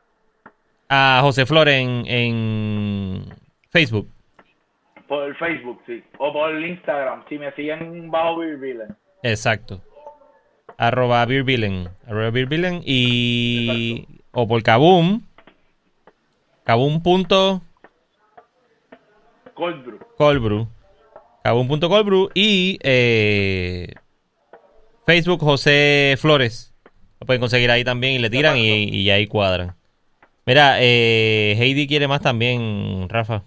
A 0.89 1.19
José 1.21 1.45
Flores 1.45 1.75
en, 1.75 2.03
en 2.05 3.25
Facebook. 3.69 4.09
Por 5.07 5.23
el 5.23 5.35
Facebook, 5.35 5.81
sí. 5.85 6.03
O 6.17 6.33
por 6.33 6.51
el 6.51 6.65
Instagram. 6.65 7.23
Si 7.29 7.37
me 7.37 7.51
siguen 7.53 8.11
bajo 8.11 8.37
Beer 8.37 8.57
Villain. 8.57 8.95
Exacto. 9.23 9.81
Arroba 10.77 11.25
Beer 11.25 11.43
Villain. 11.43 11.89
Arroba 12.05 12.29
Beer 12.29 12.47
Villain. 12.47 12.81
Y... 12.85 14.07
O 14.31 14.47
por 14.47 14.61
Kaboom. 14.63 15.21
Kaboom. 16.65 17.01
punto 17.01 17.61
Cold 19.53 19.83
Brew. 19.83 19.99
Cold 20.17 20.43
Brew. 20.43 20.67
Kaboom.cold 21.43 22.05
Brew. 22.05 22.29
Y 22.33 22.77
eh, 22.83 23.93
Facebook 25.05 25.39
José 25.39 26.15
Flores. 26.17 26.73
Lo 27.19 27.25
pueden 27.25 27.39
conseguir 27.39 27.71
ahí 27.71 27.83
también 27.83 28.13
y 28.13 28.19
le 28.19 28.29
tiran 28.29 28.57
y, 28.57 28.83
y 28.83 29.09
ahí 29.09 29.25
cuadran. 29.25 29.75
Mira, 30.45 30.77
eh, 30.79 31.55
Heidi 31.57 31.87
quiere 31.87 32.07
más 32.07 32.21
también, 32.21 33.09
Rafa. 33.09 33.43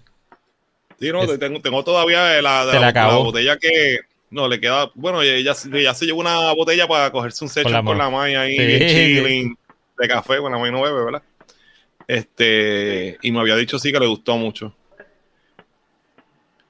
Sí, 1.01 1.11
no, 1.11 1.23
Es- 1.23 1.39
tengo, 1.39 1.59
tengo 1.59 1.83
todavía 1.83 2.41
la, 2.41 2.65
Se 2.65 2.73
la, 2.75 2.79
la 2.79 2.87
acabó. 2.89 3.11
la 3.11 3.17
botella 3.17 3.57
que. 3.57 3.97
No, 4.29 4.47
le 4.47 4.61
queda. 4.61 4.89
Bueno, 4.95 5.21
ella, 5.21 5.53
ella 5.73 5.93
se 5.93 6.05
llevó 6.05 6.21
una 6.21 6.53
botella 6.53 6.87
para 6.87 7.11
cogerse 7.11 7.43
un 7.43 7.51
la 7.69 7.83
con 7.83 7.97
la, 7.97 8.09
ma- 8.09 8.19
maya 8.19 8.41
ahí, 8.41 8.55
Sí, 8.57 8.87
chilling, 8.87 9.57
de 9.97 10.07
café, 10.07 10.37
con 10.37 10.51
la 10.53 10.57
maya 10.57 10.71
no 10.71 10.81
bebe, 10.83 11.03
¿verdad? 11.03 11.23
Este, 12.07 13.17
y 13.21 13.31
me 13.31 13.39
había 13.41 13.55
dicho 13.57 13.77
sí 13.79 13.91
que 13.91 13.99
le 13.99 14.07
gustó 14.07 14.37
mucho, 14.37 14.73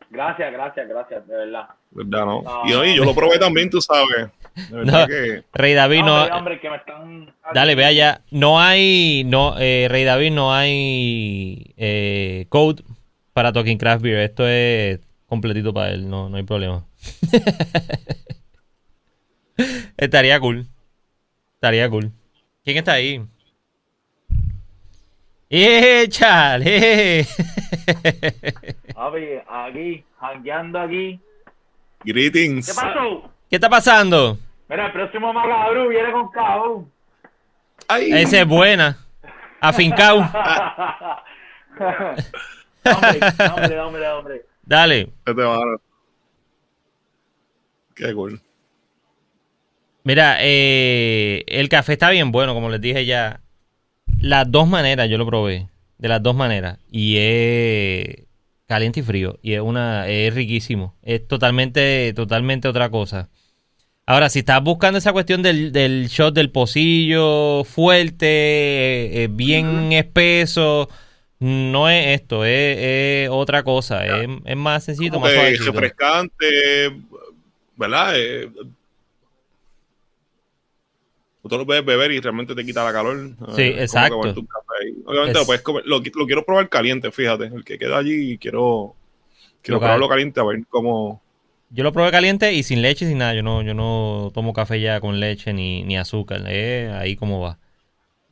Gracias, 0.10 0.52
gracias, 0.52 0.88
gracias, 0.90 1.26
de 1.28 1.36
verdad. 1.38 1.68
¿verdad? 1.92 2.26
No? 2.26 2.44
Ah. 2.46 2.64
Y, 2.66 2.72
no, 2.72 2.84
y 2.86 2.96
yo 2.96 3.06
lo 3.06 3.16
probé 3.16 3.40
también, 3.40 3.70
tú 3.70 3.80
sabes. 3.80 4.28
De 4.70 4.76
verdad 4.78 5.02
No. 5.02 5.08
que. 5.08 5.44
Rey 5.54 5.74
David 5.74 6.02
no. 6.04 6.16
hombre, 6.24 6.36
hombre, 6.38 6.60
que 6.60 6.70
me 6.70 6.76
están... 6.78 7.34
Dale, 7.54 7.76
ve 7.76 7.86
allá. 7.86 8.22
No 8.30 8.60
hay. 8.60 9.24
No, 9.26 9.56
eh, 9.58 9.88
Rey 9.90 10.04
David, 10.04 10.32
no 10.32 10.54
hay 10.54 11.74
eh, 11.78 12.46
code 12.50 12.84
para 13.34 13.52
Talking 13.52 13.78
Craft 13.78 14.04
Beer. 14.04 14.20
Esto 14.20 14.48
es 14.48 15.00
completito 15.28 15.74
para 15.74 15.92
él. 15.92 16.10
No, 16.10 16.30
no 16.30 16.38
hay 16.38 16.44
problema. 16.44 16.86
Estaría 19.98 20.40
cool. 20.40 20.66
Estaría 21.56 21.90
cool. 21.90 22.12
¿Quién 22.64 22.78
está 22.78 22.94
ahí? 22.94 23.22
¡Échale! 25.50 27.26
Papi, 28.96 29.26
aquí, 29.50 30.06
jangueando 30.20 30.80
aquí. 30.80 31.20
Greetings. 32.06 32.68
¿Qué 32.68 32.74
pasó? 32.74 33.30
¿Qué 33.50 33.56
está 33.58 33.70
pasando? 33.70 34.38
Mira, 34.70 34.86
el 34.86 34.94
próximo 34.94 35.34
Macabru 35.34 35.90
viene 35.90 36.12
con. 36.14 36.30
Ay, 37.88 38.12
Esa 38.14 38.42
es 38.42 38.48
buena. 38.48 38.98
Afincao. 39.60 40.32
hombre, 42.86 43.20
hombre, 43.54 43.80
hombre, 43.80 44.08
hombre. 44.08 44.46
Dale. 44.64 45.10
este. 45.26 45.44
Qué 47.96 48.14
cool. 48.14 48.42
Mira, 50.04 50.38
eh, 50.40 51.44
el 51.48 51.70
café 51.70 51.94
está 51.94 52.10
bien 52.10 52.32
bueno, 52.32 52.54
como 52.54 52.70
les 52.70 52.82
dije 52.82 53.06
ya. 53.06 53.42
Las 54.20 54.52
dos 54.52 54.68
maneras 54.68 55.10
yo 55.10 55.18
lo 55.18 55.26
probé. 55.26 55.70
De 55.98 56.08
las 56.08 56.22
dos 56.22 56.36
maneras. 56.36 56.80
Y 56.90 57.18
es 57.18 58.26
caliente 58.68 59.02
y 59.02 59.04
frío. 59.04 59.38
Y 59.42 59.54
es 59.54 59.62
una, 59.62 60.08
es 60.08 60.34
riquísimo. 60.34 60.96
Es 61.04 61.28
totalmente, 61.28 62.14
totalmente 62.16 62.68
otra 62.68 62.90
cosa. 62.90 63.30
Ahora, 64.06 64.30
si 64.30 64.40
estás 64.40 64.64
buscando 64.64 64.98
esa 64.98 65.14
cuestión 65.14 65.42
del, 65.44 65.72
del 65.72 66.08
shot 66.08 66.34
del 66.34 66.50
pocillo 66.50 67.64
fuerte, 67.64 68.26
eh, 68.26 69.24
eh, 69.24 69.28
bien 69.30 69.92
espeso, 69.94 70.90
no 71.42 71.90
es 71.90 72.22
esto, 72.22 72.46
es, 72.46 72.78
es 73.26 73.30
otra 73.30 73.64
cosa. 73.64 74.06
Es, 74.06 74.30
es 74.46 74.56
más 74.58 74.84
sencillo, 74.84 75.12
Como 75.12 75.22
más 75.22 75.32
que 75.34 75.58
refrescante, 75.58 76.94
¿verdad? 77.76 78.14
Eh, 78.16 78.50
tú 81.42 81.50
te 81.50 81.58
lo 81.58 81.66
puedes 81.66 81.84
beber 81.84 82.12
y 82.12 82.20
realmente 82.20 82.54
te 82.54 82.64
quita 82.64 82.84
la 82.84 82.94
calor. 82.94 83.32
Sí, 83.56 83.64
Eh, 83.64 83.72
como 83.74 83.82
exacto. 83.82 84.34
café. 84.36 84.94
Obviamente 85.06 85.32
Es- 85.32 85.40
lo 85.40 85.46
puedes 85.46 85.62
comer, 85.64 85.84
lo, 85.86 85.98
lo 86.00 86.26
quiero 86.26 86.46
probar 86.46 86.70
caliente, 86.70 87.12
fíjate. 87.12 87.46
El 87.46 87.64
que 87.66 87.80
queda 87.80 87.98
allí, 87.98 88.38
quiero, 88.38 88.96
quiero 89.64 89.80
probarlo 89.80 90.08
caliente 90.08 90.40
a 90.40 90.44
ver 90.44 90.60
cómo. 90.70 91.22
Yo 91.74 91.84
lo 91.84 91.94
probé 91.94 92.12
caliente 92.12 92.54
y 92.54 92.64
sin 92.64 92.82
leche, 92.82 93.08
sin 93.08 93.18
nada. 93.18 93.34
Yo 93.34 93.44
no, 93.44 93.64
yo 93.64 93.74
no 93.74 94.30
tomo 94.34 94.54
café 94.54 94.80
ya 94.80 95.00
con 95.00 95.20
leche 95.20 95.54
ni, 95.54 95.84
ni 95.84 95.98
azúcar. 95.98 96.46
Ahí 96.46 97.16
como 97.16 97.40
va. 97.40 97.58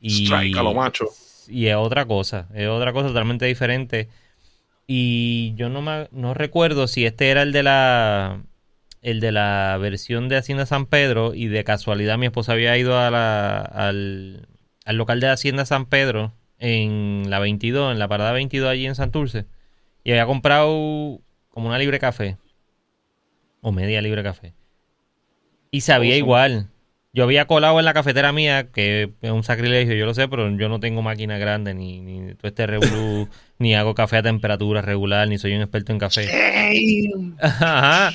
Y, 0.00 0.26
Strike 0.26 0.56
a 0.56 0.62
lo 0.62 0.74
macho. 0.74 1.08
Y 1.50 1.66
es 1.66 1.76
otra 1.76 2.06
cosa. 2.06 2.48
Es 2.54 2.68
otra 2.68 2.92
cosa 2.92 3.08
totalmente 3.08 3.46
diferente. 3.46 4.08
Y 4.86 5.54
yo 5.56 5.68
no 5.68 5.82
me, 5.82 6.08
no 6.12 6.34
recuerdo 6.34 6.86
si 6.88 7.06
este 7.06 7.30
era 7.30 7.42
el 7.42 7.52
de 7.52 7.62
la 7.62 8.42
el 9.02 9.20
de 9.20 9.32
la 9.32 9.78
versión 9.80 10.28
de 10.28 10.36
Hacienda 10.36 10.66
San 10.66 10.86
Pedro 10.86 11.34
y 11.34 11.48
de 11.48 11.64
casualidad 11.64 12.18
mi 12.18 12.26
esposa 12.26 12.52
había 12.52 12.76
ido 12.76 12.98
a 12.98 13.10
la, 13.10 13.60
al, 13.60 14.46
al 14.84 14.96
local 14.96 15.20
de 15.20 15.28
Hacienda 15.28 15.64
San 15.64 15.86
Pedro 15.86 16.32
en 16.58 17.30
la 17.30 17.38
22, 17.38 17.92
en 17.92 17.98
la 17.98 18.08
parada 18.08 18.32
22 18.32 18.68
allí 18.68 18.86
en 18.86 18.94
Santurce 18.94 19.46
y 20.04 20.10
había 20.10 20.26
comprado 20.26 21.20
como 21.48 21.68
una 21.68 21.78
libre 21.78 21.98
café 21.98 22.36
o 23.62 23.72
media 23.72 24.02
libre 24.02 24.22
café 24.22 24.52
y 25.70 25.80
sabía 25.82 26.14
Awesome. 26.14 26.18
igual. 26.18 26.68
Yo 27.12 27.24
había 27.24 27.46
colado 27.46 27.78
en 27.80 27.84
la 27.84 27.92
cafetera 27.92 28.32
mía, 28.32 28.68
que 28.72 29.10
es 29.20 29.30
un 29.30 29.42
sacrilegio, 29.42 29.94
yo 29.94 30.06
lo 30.06 30.14
sé, 30.14 30.28
pero 30.28 30.48
yo 30.56 30.68
no 30.68 30.78
tengo 30.78 31.02
máquina 31.02 31.38
grande, 31.38 31.74
ni, 31.74 32.00
ni 32.00 32.34
todo 32.34 32.48
este 32.48 32.66
revolú, 32.66 33.28
ni 33.58 33.74
hago 33.74 33.94
café 33.94 34.18
a 34.18 34.22
temperatura 34.22 34.80
regular, 34.80 35.26
ni 35.26 35.36
soy 35.36 35.54
un 35.54 35.62
experto 35.62 35.92
en 35.92 35.98
café. 35.98 36.28
Ajá. 37.40 38.12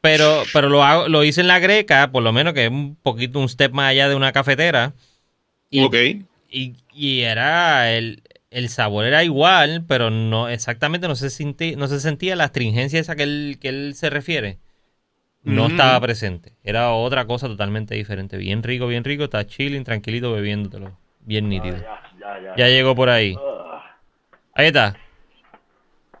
Pero, 0.00 0.44
pero 0.52 0.68
lo 0.68 0.82
hago, 0.82 1.08
lo 1.08 1.24
hice 1.24 1.42
en 1.42 1.48
la 1.48 1.58
greca, 1.58 2.10
por 2.10 2.22
lo 2.22 2.32
menos 2.32 2.54
que 2.54 2.64
es 2.66 2.70
un 2.70 2.96
poquito 2.96 3.38
un 3.38 3.48
step 3.48 3.72
más 3.72 3.90
allá 3.90 4.08
de 4.08 4.14
una 4.14 4.32
cafetera. 4.32 4.94
Y, 5.68 5.82
ok. 5.82 5.94
y, 6.48 6.74
y 6.94 7.20
era 7.22 7.92
el, 7.92 8.22
el 8.50 8.70
sabor 8.70 9.04
era 9.04 9.24
igual, 9.24 9.84
pero 9.86 10.10
no 10.10 10.48
exactamente 10.48 11.08
no 11.08 11.16
se 11.16 11.28
sentía, 11.28 11.76
no 11.76 11.88
se 11.88 12.00
sentía 12.00 12.36
la 12.36 12.44
astringencia 12.44 13.00
esa 13.00 13.14
que 13.14 13.24
él, 13.24 13.58
que 13.60 13.68
él 13.68 13.94
se 13.94 14.08
refiere. 14.08 14.58
No 15.46 15.68
Mm. 15.68 15.70
estaba 15.72 16.00
presente. 16.00 16.52
Era 16.64 16.90
otra 16.92 17.24
cosa 17.24 17.46
totalmente 17.46 17.94
diferente. 17.94 18.36
Bien 18.36 18.62
rico, 18.62 18.86
bien 18.88 19.04
rico. 19.04 19.24
Está 19.24 19.46
chilling, 19.46 19.84
tranquilito, 19.84 20.32
bebiéndotelo. 20.32 20.98
Bien 21.20 21.48
nítido. 21.48 21.76
Ya, 21.76 22.00
ya, 22.20 22.40
ya. 22.42 22.54
Ya 22.56 22.68
llegó 22.68 22.94
por 22.96 23.08
ahí. 23.08 23.34
Ugh. 23.34 23.80
Ahí 24.54 24.66
está. 24.66 24.96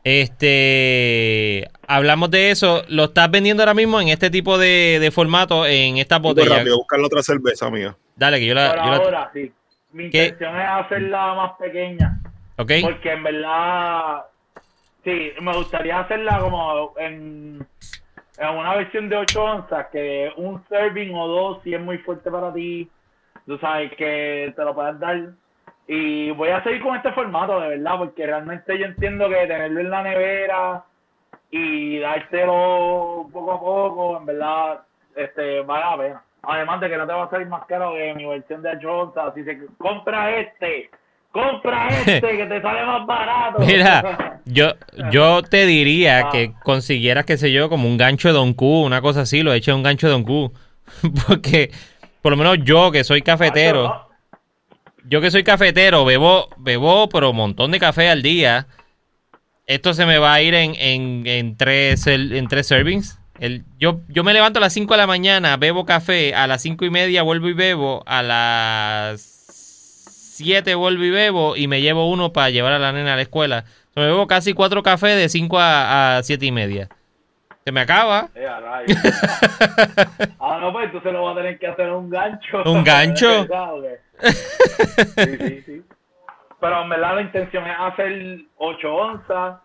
Este. 0.04 1.68
Hablamos 1.88 2.30
de 2.30 2.50
eso. 2.50 2.82
Lo 2.88 3.04
estás 3.04 3.30
vendiendo 3.30 3.62
ahora 3.62 3.74
mismo 3.74 4.00
en 4.00 4.08
este 4.08 4.30
tipo 4.30 4.58
de, 4.58 4.98
de 5.00 5.10
formato, 5.10 5.66
en 5.66 5.96
esta 5.98 6.18
Muy 6.18 6.30
botella. 6.34 6.58
rápido, 6.58 6.76
buscar 6.78 6.98
la 7.00 7.06
otra 7.06 7.22
cerveza 7.22 7.70
mía. 7.70 7.96
Dale, 8.16 8.38
que 8.38 8.46
yo 8.46 8.54
la. 8.54 8.68
Por 8.74 8.84
yo 8.84 8.90
la- 8.90 8.96
ahora, 8.96 9.30
sí. 9.34 9.52
Mi 9.92 10.10
¿Qué? 10.10 10.24
intención 10.26 10.60
es 10.60 10.66
hacerla 10.68 11.34
más 11.34 11.52
pequeña. 11.58 12.20
¿Ok? 12.58 12.72
Porque 12.82 13.12
en 13.12 13.22
verdad, 13.22 14.22
sí, 15.04 15.30
me 15.40 15.52
gustaría 15.56 16.00
hacerla 16.00 16.38
como 16.38 16.92
en, 16.98 17.66
en 18.38 18.48
una 18.56 18.74
versión 18.76 19.08
de 19.08 19.16
8 19.16 19.44
onzas, 19.44 19.86
que 19.86 20.32
un 20.36 20.62
serving 20.68 21.14
o 21.14 21.26
dos, 21.26 21.62
si 21.62 21.74
es 21.74 21.80
muy 21.80 21.98
fuerte 21.98 22.30
para 22.30 22.52
ti, 22.52 22.90
tú 23.46 23.58
sabes 23.58 23.92
que 23.96 24.52
te 24.54 24.64
lo 24.64 24.74
puedes 24.74 24.98
dar 24.98 25.30
Y 25.86 26.30
voy 26.32 26.50
a 26.50 26.62
seguir 26.62 26.82
con 26.82 26.96
este 26.96 27.12
formato, 27.12 27.60
de 27.60 27.68
verdad, 27.68 27.98
porque 27.98 28.26
realmente 28.26 28.78
yo 28.78 28.86
entiendo 28.86 29.28
que 29.28 29.46
tenerlo 29.46 29.80
en 29.80 29.90
la 29.90 30.02
nevera 30.02 30.84
y 31.50 31.98
dártelo 31.98 33.28
poco 33.32 33.52
a 33.52 33.60
poco, 33.60 34.18
en 34.18 34.26
verdad, 34.26 34.80
este, 35.14 35.60
vale 35.62 35.84
la 35.84 35.96
pena. 35.96 36.22
Además 36.42 36.80
de 36.80 36.88
que 36.90 36.96
no 36.96 37.06
te 37.06 37.12
va 37.12 37.24
a 37.24 37.30
salir 37.30 37.48
más 37.48 37.64
caro 37.66 37.94
que 37.94 38.14
mi 38.14 38.26
versión 38.26 38.62
de 38.62 38.78
Jones, 38.80 39.16
así 39.16 39.44
que 39.44 39.66
compra 39.78 40.30
este, 40.36 40.90
compra 41.36 41.88
este, 42.06 42.20
que 42.20 42.46
te 42.46 42.62
sale 42.62 42.84
más 42.86 43.06
barato. 43.06 43.58
Mira, 43.60 44.40
yo, 44.46 44.72
yo 45.12 45.42
te 45.42 45.66
diría 45.66 46.20
Ah. 46.26 46.30
que 46.32 46.52
consiguieras, 46.64 47.24
qué 47.26 47.36
sé 47.36 47.52
yo, 47.52 47.68
como 47.68 47.86
un 47.88 47.96
gancho 47.96 48.28
de 48.28 48.34
Don 48.34 48.54
Q, 48.54 48.82
una 48.82 49.00
cosa 49.02 49.22
así, 49.22 49.42
lo 49.42 49.52
eches 49.52 49.74
un 49.74 49.82
gancho 49.82 50.06
de 50.06 50.12
Don 50.14 50.24
Q. 50.24 50.52
Porque, 51.26 51.70
por 52.22 52.32
lo 52.32 52.36
menos 52.38 52.58
yo 52.64 52.90
que 52.90 53.04
soy 53.04 53.22
cafetero, 53.22 54.08
yo 55.04 55.20
que 55.20 55.30
soy 55.30 55.44
cafetero, 55.44 56.04
bebo, 56.04 56.48
bebo, 56.56 57.08
pero 57.08 57.30
un 57.30 57.36
montón 57.36 57.70
de 57.70 57.78
café 57.80 58.08
al 58.08 58.22
día. 58.22 58.66
Esto 59.66 59.94
se 59.94 60.06
me 60.06 60.18
va 60.18 60.32
a 60.32 60.42
ir 60.42 60.54
en, 60.54 60.74
en, 60.76 61.26
en 61.26 61.56
tres, 61.56 62.06
en 62.06 62.46
tres 62.48 62.68
servings. 62.68 63.18
El, 63.38 63.64
yo, 63.78 64.00
yo 64.08 64.24
me 64.24 64.32
levanto 64.32 64.58
a 64.58 64.62
las 64.62 64.72
5 64.72 64.94
de 64.94 64.98
la 64.98 65.06
mañana, 65.06 65.56
bebo 65.58 65.84
café, 65.84 66.34
a 66.34 66.46
las 66.46 66.62
cinco 66.62 66.84
y 66.86 66.90
media 66.90 67.22
vuelvo 67.22 67.48
y 67.48 67.52
bebo, 67.52 68.02
a 68.06 68.22
las 68.22 69.35
7 70.36 70.74
vuelvo 70.74 71.04
y 71.04 71.10
bebo 71.10 71.56
y 71.56 71.66
me 71.66 71.80
llevo 71.80 72.10
uno 72.10 72.32
para 72.32 72.50
llevar 72.50 72.72
a 72.72 72.78
la 72.78 72.92
nena 72.92 73.14
a 73.14 73.16
la 73.16 73.22
escuela. 73.22 73.64
Me 73.94 74.04
bebo 74.04 74.26
casi 74.26 74.52
cuatro 74.52 74.82
cafés 74.82 75.16
de 75.16 75.28
5 75.28 75.58
a, 75.58 76.18
a 76.18 76.22
7 76.22 76.44
y 76.44 76.52
media. 76.52 76.88
Se 77.64 77.72
me 77.72 77.80
acaba. 77.80 78.28
Eh, 78.34 78.46
ah, 80.38 80.58
no, 80.60 80.72
pues 80.72 80.84
entonces 80.86 81.12
lo 81.12 81.24
va 81.24 81.32
a 81.32 81.34
tener 81.34 81.58
que 81.58 81.66
hacer 81.66 81.90
un 81.90 82.10
gancho. 82.10 82.62
¿Un 82.64 82.84
gancho? 82.84 83.46
Sí, 84.18 85.36
sí, 85.38 85.62
sí. 85.66 85.82
Pero 86.58 86.82
en 86.82 86.88
verdad 86.88 87.16
la 87.16 87.22
intención 87.22 87.66
es 87.66 87.76
hacer 87.78 88.38
8 88.56 88.94
onzas, 88.94 89.56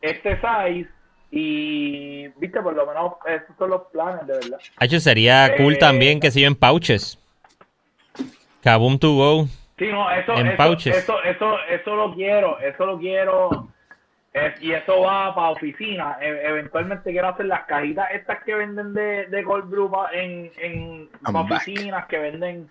este 0.00 0.36
size, 0.36 0.88
y, 1.32 2.28
viste, 2.38 2.60
por 2.60 2.74
lo 2.74 2.86
menos 2.86 3.14
esos 3.26 3.56
son 3.58 3.70
los 3.70 3.82
planes, 3.92 4.26
de 4.26 4.34
verdad. 4.34 4.58
Hacho, 4.76 5.00
sería 5.00 5.54
cool 5.56 5.74
Eh, 5.74 5.78
también 5.78 6.20
que 6.20 6.30
se 6.30 6.40
yo 6.40 6.46
en 6.46 6.54
pouches. 6.54 7.18
Kaboom 8.62 8.98
to 8.98 9.14
go. 9.14 9.48
Sí, 9.80 9.88
no, 9.90 10.08
eso, 10.10 10.34
En 10.34 10.46
eso, 10.48 10.56
pouches. 10.62 10.96
eso, 10.96 11.22
eso, 11.24 11.56
eso 11.70 11.96
lo 11.96 12.14
quiero, 12.14 12.58
eso 12.60 12.84
lo 12.86 12.98
quiero, 12.98 13.68
es- 14.32 14.62
y 14.62 14.72
eso 14.72 15.00
va 15.00 15.34
para 15.34 15.48
oficina. 15.50 16.18
E- 16.20 16.42
eventualmente 16.48 17.10
quiero 17.10 17.28
hacer 17.28 17.46
las 17.46 17.64
cajitas 17.64 18.10
estas 18.12 18.44
que 18.44 18.54
venden 18.54 18.92
de, 18.94 19.26
de 19.26 19.42
cold 19.42 19.68
brew 19.70 19.90
pa- 19.90 20.10
en, 20.12 20.52
en 20.58 21.08
pa' 21.32 21.40
oficinas 21.56 22.06
que 22.06 22.18
venden 22.18 22.70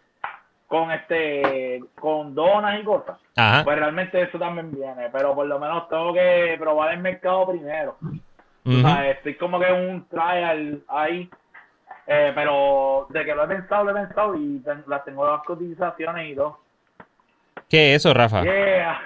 con 0.67 0.91
este 0.91 1.81
con 1.99 2.35
donas 2.35 2.79
y 2.79 2.83
cosas. 2.83 3.17
Ajá. 3.35 3.63
Pues 3.63 3.79
realmente 3.79 4.21
eso 4.21 4.37
también 4.37 4.71
viene, 4.71 5.09
pero 5.11 5.33
por 5.33 5.47
lo 5.47 5.57
menos 5.59 5.89
tengo 5.89 6.13
que 6.13 6.55
probar 6.59 6.93
el 6.93 6.99
mercado 6.99 7.49
primero. 7.49 7.97
O 8.03 8.71
sea, 8.81 9.09
estoy 9.09 9.33
como 9.33 9.59
que 9.59 9.65
en 9.67 9.89
un 9.89 10.07
trial 10.07 10.83
ahí. 10.87 11.27
Eh, 12.05 12.31
pero 12.35 13.07
de 13.09 13.25
que 13.25 13.33
lo 13.35 13.43
he 13.43 13.47
pensado, 13.47 13.83
lo 13.85 13.91
he 13.97 14.05
pensado 14.05 14.35
y 14.35 14.59
ten- 14.59 14.83
las 14.87 15.03
tengo 15.05 15.25
las 15.25 15.41
cotizaciones 15.43 16.29
y 16.29 16.35
todo. 16.35 16.59
¿Qué 17.69 17.93
es 17.93 18.01
eso, 18.01 18.13
Rafa? 18.13 18.43
Yeah. 18.43 18.99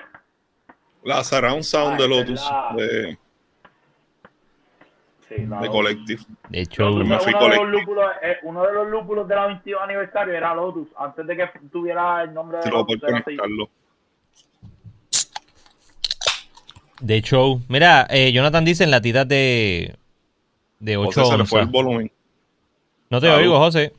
La 1.03 1.24
Surround 1.24 1.64
Sound 1.64 1.93
Ay, 1.95 2.01
de 2.01 2.07
Lotus 2.07 2.41
de, 2.78 3.18
Sí, 5.28 5.41
no, 5.41 5.61
de. 5.61 5.68
Collective. 5.68 6.22
De 6.49 6.61
hecho, 6.61 6.84
Lotus 6.89 7.07
me 7.07 7.16
es 7.18 7.24
fui 7.24 7.34
uno, 7.34 7.41
de 7.43 7.49
los 7.49 7.57
Collective. 7.57 7.80
lúpulos, 7.82 8.11
eh, 8.22 8.38
uno 8.43 8.66
de 8.66 8.74
los 8.74 8.88
lúpulos 8.89 9.28
de 9.28 9.36
la 9.36 9.47
22 9.47 9.82
aniversario 9.82 10.34
era 10.34 10.55
Lotus, 10.55 10.88
antes 10.97 11.28
de 11.28 11.36
que 11.36 11.49
tuviera 11.72 12.24
el 12.24 12.34
nombre 12.34 12.59
de 12.59 12.64
por 12.64 12.74
Lotus. 12.74 13.01
conectarlo. 13.01 13.70
de 17.01 17.22
show. 17.22 17.61
Mira, 17.68 18.07
eh, 18.09 18.32
Jonathan 18.32 18.64
dice 18.64 18.86
en 18.86 18.91
latitas 18.91 19.28
de, 19.28 19.93
de 20.80 20.95
8 20.97 21.11
José 21.22 21.32
se 21.34 21.38
le 21.38 21.45
fue 21.45 21.59
el 21.61 21.68
volumen. 21.68 22.09
No 23.09 23.20
te 23.20 23.30
oigo, 23.30 23.57
José. 23.59 23.91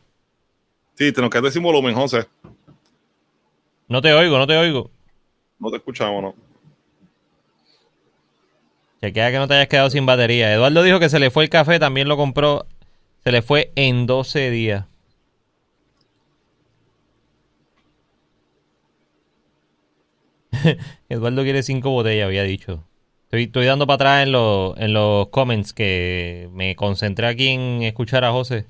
Sí, 0.94 1.12
te 1.12 1.20
nos 1.20 1.28
quedaste 1.28 1.50
sin 1.50 1.62
volumen, 1.62 1.94
José. 1.94 2.26
No 3.94 4.02
te 4.02 4.12
oigo, 4.12 4.36
no 4.38 4.44
te 4.48 4.56
oigo. 4.56 4.90
No 5.60 5.70
te 5.70 5.76
escuchamos, 5.76 6.20
¿no? 6.20 6.34
Chequea 9.00 9.30
que 9.30 9.38
no 9.38 9.46
te 9.46 9.54
hayas 9.54 9.68
quedado 9.68 9.88
sin 9.88 10.04
batería. 10.04 10.52
Eduardo 10.52 10.82
dijo 10.82 10.98
que 10.98 11.08
se 11.08 11.20
le 11.20 11.30
fue 11.30 11.44
el 11.44 11.48
café, 11.48 11.78
también 11.78 12.08
lo 12.08 12.16
compró. 12.16 12.66
Se 13.22 13.30
le 13.30 13.40
fue 13.40 13.70
en 13.76 14.06
12 14.06 14.50
días. 14.50 14.86
Eduardo 21.08 21.42
quiere 21.42 21.62
cinco 21.62 21.90
botellas, 21.90 22.26
había 22.26 22.42
dicho. 22.42 22.84
Estoy, 23.24 23.44
estoy 23.44 23.66
dando 23.66 23.86
para 23.86 23.94
atrás 23.94 24.22
en, 24.26 24.32
los- 24.32 24.76
en 24.78 24.92
los 24.92 25.28
comments 25.28 25.72
que 25.72 26.48
me 26.52 26.76
concentré 26.76 27.26
aquí 27.26 27.48
en 27.48 27.82
escuchar 27.82 28.24
a 28.24 28.32
José. 28.32 28.66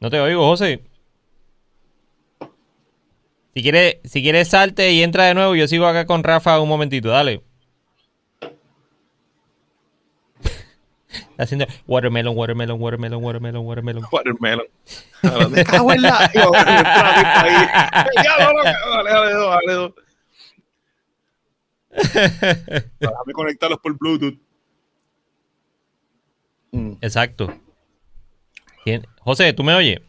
No 0.00 0.10
te 0.10 0.20
oigo, 0.20 0.46
José. 0.48 0.82
Si 3.54 3.62
quieres, 3.62 3.96
si 4.04 4.22
quieres 4.22 4.48
salte 4.48 4.92
y 4.92 5.02
entra 5.02 5.24
de 5.24 5.34
nuevo, 5.34 5.54
yo 5.56 5.66
sigo 5.66 5.86
acá 5.86 6.06
con 6.06 6.22
Rafa 6.22 6.60
un 6.60 6.68
momentito, 6.68 7.08
dale. 7.08 7.42
Está 11.10 11.42
haciendo 11.44 11.66
watermelon, 11.88 12.36
watermelon, 12.36 12.80
watermelon, 12.80 13.24
watermelon, 13.24 13.64
watermelon. 13.66 14.04
Watermelon. 14.12 14.66
Me 15.50 15.64
cago 15.64 15.92
en 15.92 16.02
la. 16.02 16.30
Dos. 16.34 16.52
Déjame 23.00 23.32
conectarlos 23.32 23.78
por 23.80 23.96
Bluetooth. 23.98 24.38
Mm. 26.72 26.92
Exacto. 27.00 27.52
Tien- 28.84 29.06
José, 29.20 29.52
¿tú 29.52 29.64
me 29.64 29.74
oyes? 29.74 30.00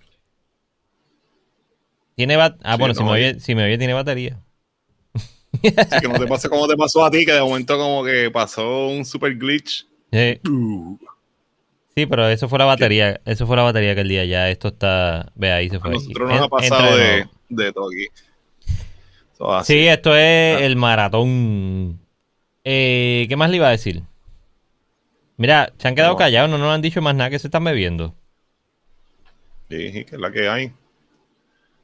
Tiene 2.21 2.35
bat 2.37 2.55
ah, 2.61 2.73
Sí, 2.73 2.79
bueno, 2.79 2.93
si 2.93 3.03
me 3.03 3.09
oye. 3.09 3.39
si 3.39 3.55
me 3.55 3.63
oye 3.63 3.79
tiene 3.79 3.93
batería. 3.93 4.37
Así 5.75 5.99
que 6.01 6.07
no 6.07 6.19
te 6.19 6.27
pase 6.27 6.49
como 6.49 6.67
te 6.67 6.77
pasó 6.77 7.03
a 7.03 7.09
ti, 7.09 7.25
que 7.25 7.31
de 7.33 7.41
momento 7.41 7.77
como 7.79 8.03
que 8.03 8.29
pasó 8.31 8.89
un 8.89 9.03
super 9.05 9.35
glitch. 9.35 9.87
Eh, 10.11 10.39
Uh, 10.47 10.97
sí, 11.95 12.05
pero 12.05 12.27
eso 12.29 12.47
fue 12.47 12.59
la 12.59 12.65
batería, 12.65 13.19
eso 13.25 13.47
fue 13.47 13.55
la 13.57 13.63
batería 13.63 13.95
que 13.95 14.01
el 14.01 14.07
día 14.07 14.23
ya 14.25 14.49
esto 14.49 14.67
está, 14.67 15.31
ve 15.33 15.51
ahí 15.51 15.67
se 15.69 15.77
a 15.77 15.79
fue. 15.79 15.89
nosotros 15.91 16.29
nos 16.29 16.41
ha 16.41 16.47
pasado 16.47 16.95
de 16.95 17.27
de, 17.49 17.73
todo 17.73 17.89
aquí. 17.89 18.07
Así. 19.39 19.73
Sí, 19.73 19.87
esto 19.87 20.15
es 20.15 20.57
Ah. 20.61 20.63
el 20.65 20.75
maratón. 20.75 21.99
Eh, 22.63 23.25
¿Qué 23.27 23.35
más 23.35 23.49
le 23.49 23.55
iba 23.55 23.67
a 23.67 23.71
decir? 23.71 24.03
Mira, 25.37 25.73
se 25.79 25.87
han 25.87 25.95
quedado 25.95 26.13
No. 26.13 26.17
callados, 26.19 26.49
no 26.51 26.59
nos 26.59 26.69
han 26.73 26.81
dicho 26.83 27.01
más 27.01 27.15
nada 27.15 27.31
que 27.31 27.39
se 27.39 27.47
están 27.47 27.63
bebiendo. 27.63 28.13
Sí, 29.69 30.05
que 30.05 30.15
es 30.15 30.19
la 30.21 30.31
que 30.31 30.47
hay. 30.47 30.71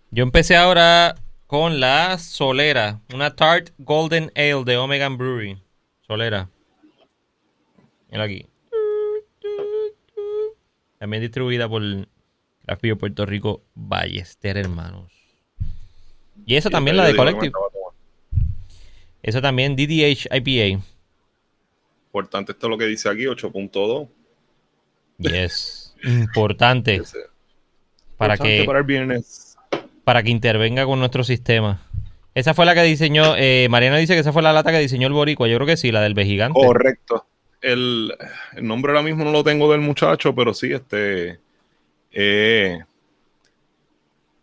Yo 0.09 0.23
empecé 0.23 0.55
ahora 0.55 1.15
con 1.47 1.79
la 1.79 2.17
Solera, 2.17 3.01
una 3.13 3.35
Tart 3.35 3.71
Golden 3.77 4.31
Ale 4.35 4.63
de 4.63 4.77
Omega 4.77 5.09
Brewery. 5.09 5.61
Solera. 6.01 6.49
Mira 8.09 8.23
aquí. 8.23 8.45
También 10.97 11.21
distribuida 11.21 11.67
por 11.67 11.81
Beer 12.81 12.97
Puerto 12.97 13.25
Rico 13.25 13.63
Ballester 13.75 14.57
Hermanos. 14.57 15.11
Y 16.45 16.55
eso 16.55 16.69
también 16.69 16.95
la 16.95 17.05
de 17.05 17.15
Collective. 17.15 17.51
Eso 19.21 19.41
también 19.41 19.75
DDH 19.75 20.27
IPA. 20.33 20.81
Importante 22.05 22.53
esto 22.53 22.67
es 22.67 22.69
lo 22.71 22.77
que 22.77 22.85
dice 22.85 23.09
aquí, 23.09 23.25
8.2. 23.25 24.07
Yes. 25.17 25.93
Importante 26.03 27.01
para 28.17 28.35
Importante 28.35 28.59
que 28.59 28.63
para 28.65 28.79
el 28.79 28.85
viernes. 28.85 29.46
Para 30.07 30.23
que 30.23 30.29
intervenga 30.29 30.85
con 30.85 30.99
nuestro 30.99 31.25
sistema. 31.25 31.81
Esa 32.33 32.53
fue 32.53 32.65
la 32.65 32.73
que 32.73 32.83
diseñó, 32.83 33.35
eh, 33.35 33.67
Mariana 33.69 33.97
dice 33.97 34.13
que 34.13 34.21
esa 34.21 34.31
fue 34.31 34.41
la 34.41 34.53
lata 34.53 34.71
que 34.71 34.79
diseñó 34.79 35.05
el 35.07 35.11
boricua. 35.11 35.49
Yo 35.49 35.57
creo 35.57 35.67
que 35.67 35.75
sí, 35.75 35.91
la 35.91 35.99
del 35.99 36.13
Vejigante. 36.13 36.57
Correcto. 36.57 37.25
El, 37.59 38.13
el 38.55 38.65
nombre 38.65 38.93
ahora 38.93 39.03
mismo 39.03 39.25
no 39.25 39.33
lo 39.33 39.43
tengo 39.43 39.69
del 39.69 39.81
muchacho, 39.81 40.33
pero 40.33 40.53
sí, 40.53 40.71
este. 40.71 41.39
Eh, 42.13 42.79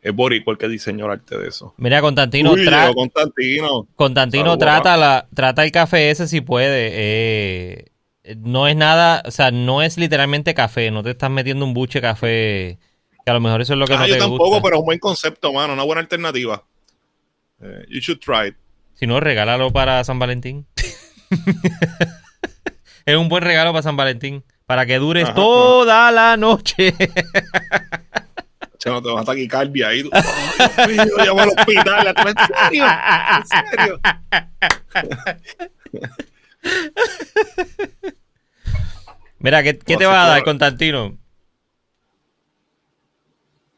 es 0.03 0.15
Boricua 0.15 0.53
el 0.53 0.59
que 0.59 0.69
diseñó 0.69 1.07
el 1.07 1.13
arte 1.13 1.39
de 1.39 1.49
eso. 1.49 1.73
Mira, 1.79 2.03
Constantino, 2.03 2.53
Uy, 2.53 2.67
tra- 2.67 2.93
Constantino. 2.95 3.87
Constantino 3.97 4.45
Salud, 4.45 4.59
trata, 4.59 4.99
la, 4.99 5.27
trata 5.35 5.65
el 5.65 5.73
café 5.73 6.11
ese 6.11 6.29
si 6.29 6.43
puede. 6.43 6.91
eh, 6.93 7.85
no 8.37 8.69
es 8.69 8.77
nada, 8.77 9.23
o 9.25 9.31
sea, 9.31 9.51
no 9.51 9.81
es 9.81 9.97
literalmente 9.97 10.53
café. 10.53 10.91
No 10.91 11.03
te 11.03 11.13
estás 11.13 11.31
metiendo 11.31 11.65
un 11.65 11.73
buche 11.73 12.03
café. 12.03 12.79
Que 13.25 13.31
a 13.31 13.35
lo 13.35 13.41
mejor 13.41 13.63
eso 13.63 13.73
es 13.73 13.79
lo 13.79 13.87
que 13.87 13.95
Ah, 13.95 14.01
no 14.01 14.07
yo 14.07 14.15
te 14.15 14.21
tampoco, 14.21 14.47
gusta. 14.49 14.63
pero 14.63 14.77
es 14.77 14.81
un 14.81 14.87
buen 14.87 14.99
concepto, 14.99 15.53
mano. 15.53 15.73
Una 15.73 15.83
buena 15.85 16.01
alternativa. 16.03 16.63
Eh, 17.61 17.87
you 17.89 18.01
should 18.01 18.21
try 18.21 18.49
it. 18.49 18.57
Si 18.95 19.07
no, 19.07 19.19
regálalo 19.21 19.73
para 19.73 20.03
San 20.05 20.19
Valentín. 20.19 20.67
es 23.07 23.17
un 23.17 23.29
buen 23.29 23.43
regalo 23.43 23.73
para 23.73 23.83
San 23.83 23.97
Valentín. 23.97 24.45
Para 24.67 24.87
que 24.87 24.99
dures 24.99 25.25
Ajá, 25.25 25.35
toda 25.35 26.13
la 26.13 26.37
noche. 26.37 26.95
Che, 28.79 28.91
no 28.91 29.01
te 29.01 29.09
vas 29.11 29.23
a 29.23 29.25
taquicardia 29.25 29.89
ahí. 29.89 30.03
tú, 30.03 30.11
"Ay, 30.13 30.93
Dios 30.93 31.07
mío, 31.17 31.41
al 31.41 31.49
hospital. 31.49 32.07
¿En 32.09 32.15
serio? 32.37 32.85
¿En 33.33 33.47
serio? 33.47 34.01
Mira, 39.39 39.63
¿qué, 39.63 39.79
qué 39.79 39.97
te 39.97 40.07
vas 40.07 40.25
a 40.25 40.29
dar, 40.29 40.41
va- 40.41 40.45
Constantino? 40.45 41.17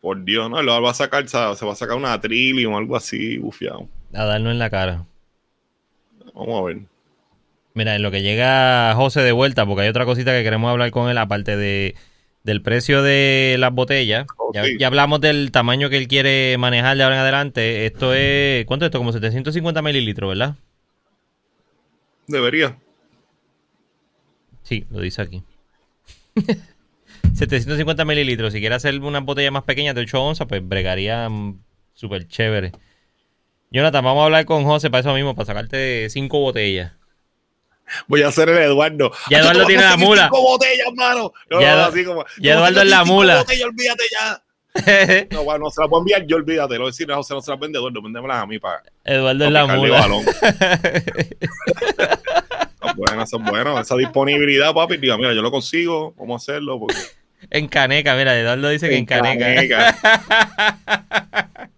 Por 0.07 0.23
Dios, 0.23 0.49
no, 0.49 0.63
lo 0.63 0.81
va 0.81 0.93
a 0.93 0.95
sacar, 0.95 1.29
se 1.29 1.37
va 1.37 1.51
a 1.51 1.75
sacar 1.75 1.97
una 1.97 2.21
Trillium 2.21 2.75
o 2.75 2.79
algo 2.79 2.95
así, 2.95 3.39
bufiado. 3.39 3.89
A 4.15 4.25
darnos 4.25 4.53
en 4.53 4.61
la 4.61 4.71
cara. 4.71 5.05
Vamos 6.33 6.61
a 6.61 6.65
ver. 6.65 6.79
Mira, 7.75 7.97
en 7.97 8.03
lo 8.05 8.13
que 8.13 8.23
llega 8.23 8.95
José 8.95 9.23
de 9.23 9.33
vuelta, 9.33 9.67
porque 9.67 9.83
hay 9.83 9.89
otra 9.89 10.05
cosita 10.05 10.31
que 10.31 10.45
queremos 10.45 10.71
hablar 10.71 10.93
con 10.93 11.11
él, 11.11 11.19
aparte 11.19 11.57
de 11.57 11.97
del 12.45 12.63
precio 12.63 13.03
de 13.03 13.57
las 13.59 13.73
botellas. 13.73 14.27
Oh, 14.39 14.53
Ya, 14.55 14.65
sí. 14.65 14.77
ya 14.79 14.87
hablamos 14.87 15.21
del 15.21 15.51
tamaño 15.51 15.91
que 15.91 15.97
él 15.97 16.07
quiere 16.07 16.57
manejar 16.57 16.97
de 16.97 17.03
ahora 17.03 17.17
en 17.17 17.23
adelante. 17.23 17.87
Esto 17.87 18.15
es, 18.15 18.65
¿cuánto 18.67 18.85
es 18.85 18.91
esto? 18.91 18.99
Como 18.99 19.11
750 19.11 19.83
mililitros, 19.83 20.29
¿verdad? 20.29 20.55
Debería. 22.29 22.79
Sí, 24.63 24.87
lo 24.89 25.01
dice 25.01 25.21
aquí. 25.23 25.43
750 27.37 28.05
mililitros. 28.05 28.53
Si 28.53 28.61
quiere 28.61 28.75
hacer 28.75 28.99
una 29.01 29.21
botella 29.21 29.51
más 29.51 29.65
pequeña 29.65 29.95
de 29.95 30.01
8 30.03 30.23
onzas, 30.23 30.47
pues 30.47 30.67
bregaría 30.67 31.29
mm, 31.29 31.61
súper 31.95 32.27
chévere. 32.27 32.73
Jonathan, 33.71 34.05
vamos 34.05 34.23
a 34.23 34.25
hablar 34.27 34.45
con 34.45 34.65
José 34.65 34.91
para 34.91 35.01
eso 35.01 35.13
mismo, 35.15 35.35
para 35.35 35.47
sacarte 35.47 36.09
5 36.09 36.39
botellas. 36.39 36.93
Voy 38.09 38.23
a 38.23 38.29
hacer 38.29 38.49
el 38.49 38.59
Eduardo. 38.59 39.13
Ya 39.31 39.39
Eduardo 39.39 39.65
tiene 39.67 39.83
la 39.85 39.97
mula. 39.97 40.25
Cinco 40.25 40.43
botellas, 40.43 40.89
mano. 40.95 41.33
No, 41.49 41.61
Ya 41.61 41.77
no, 41.77 41.83
así 41.85 42.05
como. 42.05 42.25
ya 42.41 42.55
Eduardo 42.55 42.83
es 42.83 42.89
la 42.91 43.05
mula. 43.05 43.37
botellas, 43.39 43.69
olvídate 43.69 44.05
ya. 44.11 44.43
No, 45.31 45.45
bueno, 45.45 45.65
no 45.65 45.71
se 45.71 45.81
las 45.81 45.91
a 45.91 45.97
enviar, 45.97 46.27
yo 46.27 46.37
olvídate. 46.37 46.77
Lo 46.79 46.87
decir 46.87 47.09
no 47.09 47.23
se 47.23 47.35
las 47.35 47.45
vende 47.61 47.79
Eduardo, 47.79 48.03
véndemelas 48.03 48.43
a 48.43 48.47
mí 48.47 48.59
para. 48.59 48.83
Eduardo 49.05 49.45
es 49.45 49.51
la 49.53 49.67
mula. 49.67 50.01
balón. 50.01 50.25
Son 52.81 52.97
buenas, 52.97 53.31
son 53.31 53.45
buenas. 53.45 53.81
Esa 53.81 53.97
disponibilidad, 53.97 54.73
papi. 54.73 54.97
Diga, 54.99 55.17
mira, 55.17 55.33
yo 55.33 55.43
lo 55.43 55.51
consigo. 55.51 56.15
Vamos 56.19 56.43
a 56.49 56.53
hacerlo. 56.53 56.79
Porque 56.79 56.95
En 57.51 57.69
caneca, 57.69 58.17
mira, 58.17 58.39
Eduardo 58.39 58.69
dice 58.69 58.89
que 58.89 58.97
en 58.97 59.07
caneca. 59.07 59.97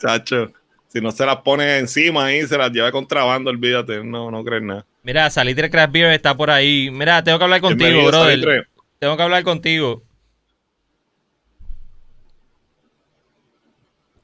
Chacho. 0.00 0.52
Si 0.88 1.00
no 1.00 1.10
se 1.12 1.26
las 1.26 1.36
pone 1.38 1.78
encima 1.78 2.26
ahí, 2.26 2.46
se 2.46 2.56
las 2.56 2.70
lleva 2.70 2.90
contrabando, 2.90 3.50
olvídate. 3.50 4.02
No, 4.02 4.30
no 4.30 4.42
crees 4.42 4.62
nada. 4.62 4.86
Mira, 5.02 5.28
Salitre 5.30 5.70
Craft 5.70 5.92
Beer 5.92 6.12
está 6.12 6.36
por 6.36 6.50
ahí. 6.50 6.90
Mira, 6.90 7.22
tengo 7.22 7.38
que 7.38 7.44
hablar 7.44 7.60
contigo, 7.60 8.06
brother. 8.06 8.40
Salitre. 8.40 8.66
Tengo 8.98 9.16
que 9.16 9.22
hablar 9.22 9.44
contigo. 9.44 10.02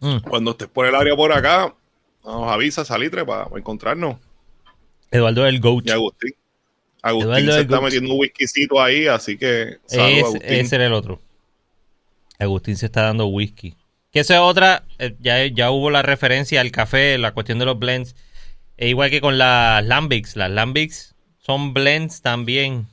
Mm, 0.00 0.18
Cuando 0.28 0.50
estés 0.52 0.68
por 0.68 0.86
el 0.86 0.94
área 0.94 1.14
por 1.14 1.32
acá, 1.32 1.74
nos 2.24 2.50
avisa 2.50 2.84
Salitre 2.84 3.24
para, 3.24 3.44
para 3.44 3.58
encontrarnos. 3.58 4.16
Eduardo 5.10 5.46
es 5.46 5.54
el 5.54 5.60
GOAT. 5.60 5.86
Y 5.86 5.90
Agustín. 5.90 6.32
Agustín 7.06 7.32
Eduardo 7.32 7.52
se 7.52 7.60
está 7.60 7.80
metiendo 7.80 8.12
un 8.14 8.20
whiskycito 8.20 8.80
ahí, 8.80 9.06
así 9.06 9.36
que 9.36 9.78
Es- 9.90 9.98
Agustín. 9.98 10.42
ese 10.44 10.76
era 10.76 10.86
el 10.86 10.92
otro. 10.94 11.20
Agustín 12.38 12.76
se 12.76 12.86
está 12.86 13.02
dando 13.02 13.26
whisky. 13.26 13.74
Que 14.10 14.20
esa 14.20 14.34
es 14.34 14.40
otra, 14.40 14.84
eh, 14.98 15.14
ya, 15.20 15.44
ya 15.46 15.70
hubo 15.70 15.90
la 15.90 16.02
referencia 16.02 16.60
al 16.60 16.70
café, 16.70 17.18
la 17.18 17.32
cuestión 17.34 17.58
de 17.58 17.64
los 17.66 17.78
blends. 17.78 18.16
E 18.76 18.88
igual 18.88 19.10
que 19.10 19.20
con 19.20 19.38
las 19.38 19.84
Lambics. 19.84 20.36
Las 20.36 20.50
Lambics 20.50 21.14
son 21.38 21.74
blends 21.74 22.22
también. 22.22 22.86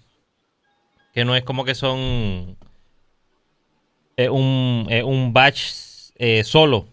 Que 1.13 1.23
no 1.25 1.35
es 1.35 1.43
como 1.43 1.63
que 1.65 1.75
son 1.75 2.57
eh, 4.17 4.29
un, 4.29 4.87
eh, 4.89 5.03
un 5.03 5.31
batch 5.33 5.61
eh, 6.15 6.43
solo. 6.43 6.77
O 6.77 6.87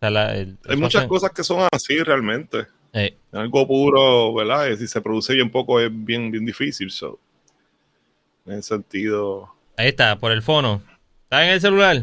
sea, 0.00 0.10
la- 0.10 0.34
el- 0.36 0.56
Hay 0.68 0.76
muchas 0.76 1.06
cosas 1.06 1.30
que 1.32 1.42
son 1.44 1.66
así 1.72 1.98
realmente. 1.98 2.66
Eh, 2.94 3.14
Algo 3.32 3.66
puro, 3.66 4.32
¿verdad? 4.34 4.68
Y 4.68 4.76
Si 4.76 4.86
se 4.88 5.00
produce 5.00 5.34
bien 5.34 5.50
poco 5.50 5.78
es 5.80 5.90
bien, 5.92 6.30
bien 6.30 6.44
difícil. 6.46 6.90
So. 6.90 7.18
En 8.46 8.54
ese 8.54 8.68
sentido. 8.74 9.48
ahí 9.76 9.88
está, 9.88 10.16
por 10.16 10.32
el 10.32 10.42
fono. 10.42 10.82
¿Está 11.24 11.44
en 11.46 11.52
el 11.54 11.60
celular? 11.60 12.02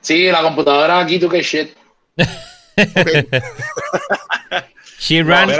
Sí, 0.00 0.26
la 0.30 0.42
computadora 0.42 1.00
aquí, 1.00 1.18
tú 1.18 1.28
que 1.28 1.42
shit. 1.42 1.70
She 4.98 5.22
ran, 5.22 5.50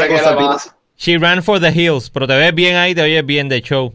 she 0.96 1.18
ran 1.18 1.42
for 1.42 1.58
the 1.60 1.70
hills. 1.70 2.10
Pero 2.10 2.26
te 2.26 2.36
ves 2.36 2.54
bien 2.54 2.76
ahí, 2.76 2.94
te 2.94 3.02
oyes 3.02 3.24
bien 3.24 3.48
de 3.48 3.60
show. 3.62 3.92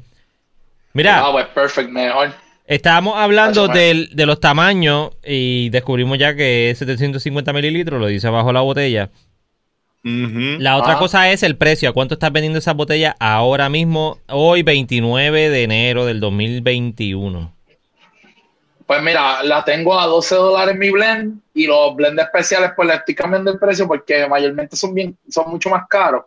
Mira, 0.93 1.19
Ah, 1.25 1.31
pues 1.31 1.45
perfect, 1.47 1.89
mejor. 1.89 2.33
estábamos 2.65 3.15
hablando 3.17 3.67
del- 3.67 4.09
de 4.15 4.25
los 4.25 4.39
tamaños 4.39 5.11
y 5.23 5.69
descubrimos 5.69 6.17
ya 6.17 6.35
que 6.35 6.69
es 6.71 6.77
750 6.79 7.51
mililitros, 7.53 7.99
lo 7.99 8.07
dice 8.07 8.27
abajo 8.27 8.51
la 8.53 8.61
botella. 8.61 9.09
La 10.07 10.77
otra 10.77 10.93
Ah. 10.93 10.99
cosa 10.99 11.31
es 11.31 11.41
el 11.41 11.57
precio. 11.57 11.89
¿A 11.89 11.93
cuánto 11.93 12.13
estás 12.13 12.31
vendiendo 12.31 12.59
esa 12.59 12.73
botella 12.73 13.15
ahora 13.19 13.69
mismo, 13.69 14.19
hoy 14.29 14.61
29 14.61 15.49
de 15.49 15.63
enero 15.63 16.05
del 16.05 16.19
2021? 16.19 17.51
Pues 18.85 19.01
mira, 19.01 19.41
la 19.41 19.65
tengo 19.65 19.99
a 19.99 20.05
12 20.05 20.35
dólares 20.35 20.75
mi 20.77 20.91
blend 20.91 21.41
y 21.55 21.65
los 21.65 21.95
blends 21.95 22.21
especiales 22.21 22.71
pues 22.75 22.87
le 22.87 22.93
estoy 22.93 23.15
cambiando 23.15 23.51
el 23.51 23.57
precio 23.57 23.87
porque 23.87 24.27
mayormente 24.27 24.75
son 24.75 24.93
bien, 24.93 25.17
son 25.27 25.49
mucho 25.49 25.71
más 25.71 25.87
caros. 25.89 26.25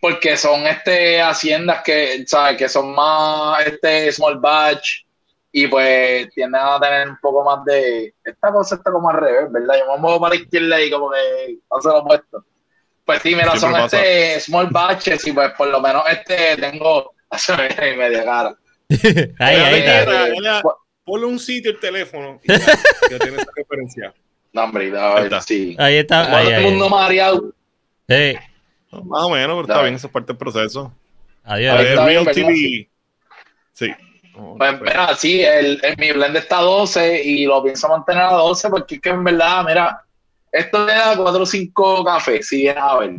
Porque 0.00 0.36
son 0.36 0.64
este 0.68 1.20
haciendas 1.20 1.82
que, 1.82 2.22
¿sabes? 2.28 2.56
Que 2.58 2.68
son 2.68 2.94
más 2.94 3.58
este 3.66 4.12
small 4.12 4.38
batch 4.38 5.02
y 5.50 5.66
pues 5.66 6.30
tienden 6.30 6.60
a 6.62 6.78
tener 6.78 7.08
un 7.08 7.18
poco 7.20 7.42
más 7.44 7.64
de... 7.64 8.14
Esta 8.22 8.52
cosa 8.52 8.76
está 8.76 8.92
como 8.92 9.10
al 9.10 9.16
revés, 9.16 9.50
¿verdad? 9.50 9.74
Yo 9.80 9.92
me 9.92 9.98
muevo 10.00 10.20
para 10.20 10.34
la 10.36 10.40
izquierda 10.42 10.80
y 10.80 10.90
como 10.90 11.10
que 11.10 11.56
hace 11.70 11.88
lo 11.88 11.98
opuesto. 11.98 12.44
Pues 13.04 13.20
sí, 13.22 13.34
mira, 13.34 13.56
son 13.56 13.72
pasa. 13.72 14.02
este 14.02 14.40
small 14.40 14.68
batches 14.70 15.26
y 15.26 15.32
pues 15.32 15.50
por 15.52 15.68
lo 15.68 15.80
menos 15.80 16.02
este 16.10 16.56
tengo... 16.56 17.12
Hace 17.30 17.52
media 17.96 18.24
cara. 18.24 18.54
ahí, 19.40 19.56
ahí 19.56 19.74
está. 19.80 20.04
Mira, 20.06 20.26
mira, 20.32 20.62
Ponle 21.04 21.26
un 21.26 21.38
sitio 21.38 21.70
el 21.72 21.80
teléfono 21.80 22.40
y 22.44 22.48
ya, 22.52 22.58
ya 23.10 23.18
tienes 23.18 23.40
esa 23.40 23.50
referencia. 23.56 24.14
No, 24.52 24.64
hombre, 24.64 24.96
a 24.96 25.08
Ahí 25.08 25.14
ver, 25.16 25.24
está. 25.24 25.40
sí. 25.42 25.76
Ahí 25.78 25.96
está. 25.96 26.24
Como 26.24 26.36
Ahí, 26.36 26.44
todo 26.44 26.54
el 26.54 26.58
ahí. 26.64 26.70
mundo 26.70 26.88
mareado. 26.88 27.52
Sí. 28.08 28.34
Más 28.92 29.22
o 29.24 29.30
menos, 29.30 29.48
pero 29.48 29.60
está 29.62 29.82
bien, 29.82 29.94
eso 29.96 30.06
es 30.06 30.12
parte 30.12 30.28
del 30.28 30.38
proceso. 30.38 30.94
Adiós. 31.42 31.74
A 31.74 31.78
ver, 31.78 31.86
Eh, 31.88 32.06
bien, 32.06 32.24
Real. 32.24 32.34
TV. 32.34 32.88
Sí. 33.72 33.90
Oh, 34.36 34.56
Pues 34.56 34.80
mira, 34.80 35.14
sí, 35.16 35.42
el, 35.42 35.80
el- 35.82 35.96
mi 35.98 36.12
blend 36.12 36.36
está 36.36 36.58
a 36.58 36.62
12 36.62 37.22
y 37.22 37.44
lo 37.46 37.62
pienso 37.64 37.88
mantener 37.88 38.22
a 38.22 38.32
12 38.34 38.70
porque 38.70 38.94
es 38.94 39.00
que 39.00 39.08
en 39.10 39.24
verdad, 39.24 39.64
mira, 39.66 40.03
esto 40.54 40.86
le 40.86 40.92
da 40.94 41.16
4 41.16 41.42
o 41.42 41.46
5 41.46 42.04
cafés, 42.04 42.48
si 42.48 42.62
vienes 42.62 42.82
a 42.82 42.98
ver. 42.98 43.16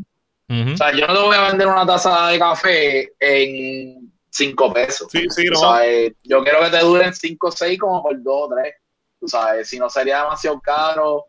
O 0.73 0.77
sea, 0.77 0.91
yo 0.91 1.07
no 1.07 1.13
te 1.13 1.21
voy 1.21 1.35
a 1.35 1.47
vender 1.49 1.67
una 1.67 1.85
taza 1.85 2.27
de 2.27 2.39
café 2.39 3.11
en 3.19 4.11
5 4.29 4.73
pesos. 4.73 5.07
Sí, 5.11 5.25
sí, 5.29 5.45
no. 5.51 5.59
sabes, 5.59 6.13
yo 6.23 6.43
quiero 6.43 6.61
que 6.61 6.69
te 6.69 6.79
duren 6.79 7.13
5 7.13 7.47
o 7.47 7.51
6 7.51 7.79
como 7.79 8.03
por 8.03 8.21
2 8.21 8.25
o 8.27 8.49
3. 8.55 8.73
Tú 9.19 9.27
sabes, 9.27 9.67
si 9.67 9.79
no 9.79 9.89
sería 9.89 10.23
demasiado 10.23 10.61
caro 10.61 11.25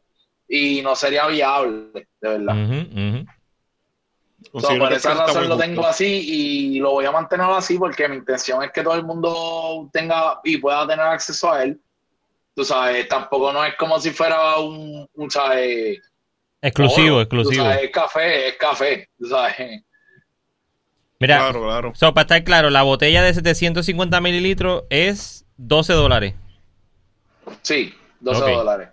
y 0.48 0.80
no 0.82 0.94
sería 0.94 1.26
viable, 1.26 2.08
de 2.20 2.28
verdad. 2.28 2.54
Por 4.52 4.92
esa 4.92 5.14
razón 5.14 5.48
lo 5.48 5.56
tengo 5.56 5.84
así 5.84 6.04
y 6.04 6.78
lo 6.78 6.92
voy 6.92 7.04
a 7.04 7.10
mantener 7.10 7.46
así 7.50 7.78
porque 7.78 8.08
mi 8.08 8.16
intención 8.16 8.62
es 8.62 8.70
que 8.70 8.82
todo 8.82 8.94
el 8.94 9.04
mundo 9.04 9.88
tenga 9.92 10.40
y 10.44 10.58
pueda 10.58 10.86
tener 10.86 11.04
acceso 11.04 11.50
a 11.50 11.64
él. 11.64 11.80
Tú 12.56 12.64
sabes, 12.64 13.06
tampoco 13.06 13.52
no 13.52 13.62
es 13.66 13.74
como 13.76 14.00
si 14.00 14.10
fuera 14.12 14.56
un, 14.56 15.06
un 15.12 15.30
¿sabes? 15.30 16.00
Exclusivo, 16.62 17.16
oro. 17.16 17.20
exclusivo. 17.20 17.64
Sabes, 17.64 17.82
es 17.84 17.90
café, 17.90 18.48
es 18.48 18.56
café. 18.56 19.10
Tú 19.18 19.26
sabes. 19.28 19.82
Mira, 21.20 21.36
Claro, 21.38 21.64
claro. 21.64 21.92
so, 21.94 22.14
para 22.14 22.22
estar 22.22 22.44
claro, 22.44 22.70
la 22.70 22.82
botella 22.82 23.22
de 23.22 23.34
750 23.34 24.20
mililitros 24.22 24.84
es 24.88 25.44
12 25.58 25.92
dólares. 25.92 26.34
Sí, 27.60 27.94
12 28.20 28.42
Ok. 28.42 28.48
dólares. 28.48 28.88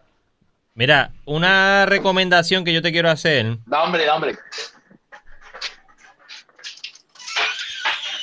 Mira, 0.75 1.13
una 1.23 1.85
recomendación 1.85 2.65
que 2.65 2.73
yo 2.73 2.81
te 2.81 2.91
quiero 2.91 3.09
hacer, 3.09 3.59
Da 3.65 3.83
hambre, 3.83 4.05
da 4.05 4.15
hambre. 4.15 4.37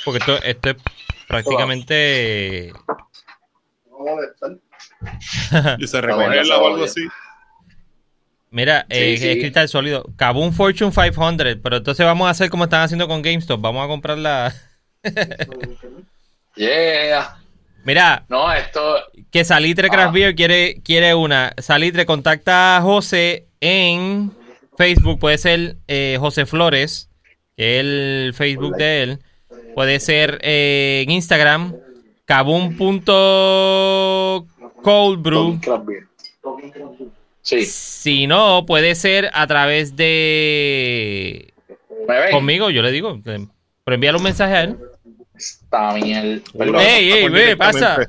porque 0.05 0.19
esto, 0.19 0.35
esto 0.43 0.69
es 0.69 0.75
prácticamente... 1.27 2.73
Y 5.79 5.87
se 5.87 5.99
esa 5.99 6.57
o 6.57 6.67
algo 6.67 6.83
así. 6.83 7.01
Mira, 8.49 8.85
eh, 8.89 9.15
Sí, 9.17 9.29
es 9.29 9.37
cristal 9.37 9.69
sólido. 9.69 10.05
Kabum 10.17 10.51
Fortune 10.51 10.91
500, 10.91 11.55
pero 11.63 11.77
entonces 11.77 12.05
vamos 12.05 12.27
a 12.27 12.31
hacer 12.31 12.49
como 12.49 12.65
están 12.65 12.81
haciendo 12.81 13.07
con 13.07 13.21
GameStop. 13.21 13.61
Vamos 13.61 13.85
a 13.85 13.87
comprar 13.87 14.17
la... 14.17 14.53
Yeah. 16.55 17.37
Mira, 17.85 18.25
No, 18.29 18.51
esto. 18.53 18.97
que 19.31 19.43
Salitre 19.45 19.89
Craft 19.89 20.09
Ah. 20.09 20.11
Beer 20.11 20.35
quiere, 20.35 20.81
quiere 20.83 21.15
una. 21.15 21.53
Salitre, 21.57 22.05
contacta 22.05 22.77
a 22.77 22.81
José 22.81 23.47
en 23.61 24.31
Facebook. 24.77 25.17
Puede 25.19 25.37
ser 25.37 25.77
eh, 25.87 26.17
José 26.19 26.45
Flores, 26.45 27.09
que 27.55 27.79
es 27.79 27.85
el 27.85 28.33
Facebook 28.35 28.75
de 28.75 29.03
él. 29.03 29.19
Puede 29.73 29.99
ser 30.01 30.39
eh, 30.43 31.03
en 31.07 31.11
Instagram, 31.11 31.73
kabum.co 32.25 33.07
cold 34.81 35.21
brew. 35.21 35.59
Talking 35.59 35.59
Craft 35.59 35.85
Beer. 35.85 36.07
Sí, 37.41 37.65
Si 37.65 38.27
no, 38.27 38.65
puede 38.65 38.93
ser 38.95 39.29
a 39.33 39.47
través 39.47 39.95
de 39.95 41.53
conmigo, 42.31 42.69
yo 42.69 42.81
le 42.81 42.91
digo. 42.91 43.19
eh, 43.25 43.45
Pero 43.83 43.95
envíale 43.95 44.17
un 44.17 44.23
mensaje 44.23 44.53
a 44.53 44.61
él. 44.63 44.77
Está 45.35 45.93
bien. 45.93 46.43
Ey, 46.79 47.11
ey, 47.11 47.29
ve, 47.29 47.57
pasa. 47.57 48.07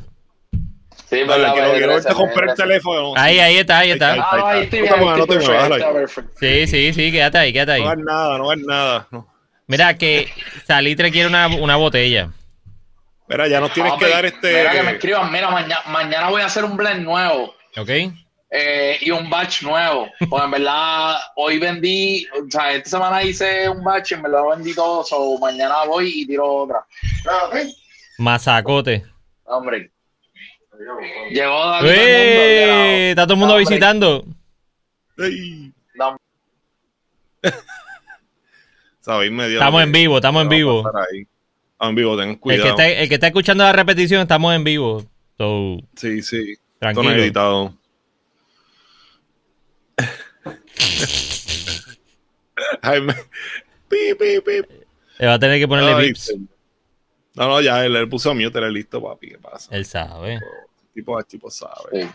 Sí, 1.09 1.25
verdad, 1.25 1.53
quiero 1.53 1.68
verte 1.73 1.87
gracias, 1.87 2.16
romper 2.16 2.49
el 2.51 2.55
teléfono. 2.57 3.12
Ahí, 3.16 3.39
ahí 3.39 3.59
está, 3.59 3.79
ahí 3.79 3.91
está. 3.91 4.14
Ah, 4.14 4.51
ahí 4.51 4.62
estoy 4.64 4.81
No 4.89 5.16
no 5.16 5.27
te. 5.27 5.39
Sí, 6.41 6.66
sí, 6.66 6.93
sí, 6.95 7.12
quédate 7.12 7.39
ahí, 7.39 7.53
quédate 7.53 7.73
ahí. 7.73 7.83
No 7.83 7.89
hagas 7.91 8.05
nada, 8.05 8.39
no 8.39 8.51
hagas 8.51 8.64
nada. 8.66 9.09
No. 9.11 9.29
Mira 9.66 9.97
que 9.97 10.29
Salitre 10.66 11.11
quiere 11.11 11.29
una, 11.29 11.49
una 11.49 11.77
botella. 11.77 12.31
Mira, 13.29 13.49
ya 13.49 13.61
nos 13.61 13.73
tienes 13.73 13.93
Ah, 13.93 13.97
que 13.99 14.05
pues, 14.05 14.12
dar 14.14 14.25
este. 14.27 14.57
Mira 14.59 14.73
que 14.73 14.83
me 14.83 14.91
escriban, 14.93 15.33
mira, 15.33 15.51
mañana, 15.51 15.81
mañana 15.87 16.29
voy 16.31 16.43
a 16.43 16.47
hacer 16.47 16.64
un 16.64 16.77
blend 16.77 17.03
nuevo 17.05 17.55
¿Ok? 17.79 17.89
eh, 18.51 18.99
y 19.01 19.11
un 19.11 19.31
batch 19.31 19.62
nuevo. 19.62 20.09
Pues 20.29 20.45
en 20.45 20.51
verdad, 20.51 21.16
hoy 21.37 21.59
vendí, 21.59 22.27
o 22.39 22.51
sea, 22.51 22.73
esta 22.73 22.91
semana 22.91 23.23
hice 23.23 23.68
un 23.68 23.83
batch 23.83 24.11
y 24.12 24.14
en 24.14 24.23
verdad 24.23 24.43
vendí 24.51 24.75
todo, 24.75 25.03
so 25.05 25.39
mañana 25.39 25.85
voy 25.87 26.12
y 26.14 26.27
tiro 26.27 26.47
otra. 26.47 26.85
Mazacote. 28.18 29.05
Hombre. 29.45 29.91
Llegó 31.31 31.64
David 31.66 31.87
todo 31.87 31.95
el 31.95 31.99
mundo, 31.99 32.43
¡Eh! 32.43 32.64
que 33.07 33.11
Está 33.11 33.23
todo 33.25 33.35
el 33.35 33.39
mundo 33.39 33.55
Hombre. 33.55 33.68
visitando. 33.70 34.25
Ey. 35.18 35.73
No. 35.95 36.16
Sabéis 39.01 39.33
medio. 39.33 39.55
Estamos 39.59 39.81
lo 39.81 39.87
en 39.87 39.93
que- 39.93 39.99
vivo, 39.99 40.16
estamos 40.16 40.43
en 40.43 40.49
que 40.49 40.55
vivo. 40.57 40.91
ahí. 40.95 41.27
En 41.83 41.95
vivo, 41.97 42.16
ten 42.16 42.28
El 42.30 42.35
que, 42.37 42.41
cuidado. 42.41 42.70
está, 42.70 42.89
el 42.89 43.09
que 43.09 43.14
está 43.14 43.26
escuchando 43.26 43.64
la 43.64 43.72
repetición, 43.72 44.22
estamos 44.22 44.55
en 44.55 44.62
vivo. 44.64 45.05
So, 45.37 45.78
Sí, 45.97 46.22
sí. 46.22 46.53
Esto 46.53 46.62
Tranquilo. 46.78 47.05
no 47.05 47.11
es 47.16 47.22
editado. 47.22 47.74
Ay, 52.83 53.01
me... 53.01 53.14
Pi, 53.89 54.14
pi, 54.18 54.41
pi. 54.41 54.53
le 55.18 55.26
va 55.26 55.35
a 55.35 55.39
tener 55.39 55.59
que 55.59 55.68
ponerle 55.68 55.93
Ay, 55.93 56.14
sí. 56.14 56.35
No, 57.35 57.49
no, 57.49 57.61
ya 57.61 57.85
él, 57.85 57.95
él 57.97 58.09
puso 58.09 58.35
mute, 58.35 58.59
él 58.59 58.64
es 58.64 58.72
listo, 58.72 59.03
papi. 59.03 59.30
¿Qué 59.30 59.39
pasa? 59.39 59.74
Él 59.74 59.85
sabe. 59.87 60.35
El 60.35 60.41
tipo, 60.95 61.18
el 61.18 61.24
tipo 61.26 61.51
sabe. 61.51 62.03
Sí. 62.05 62.09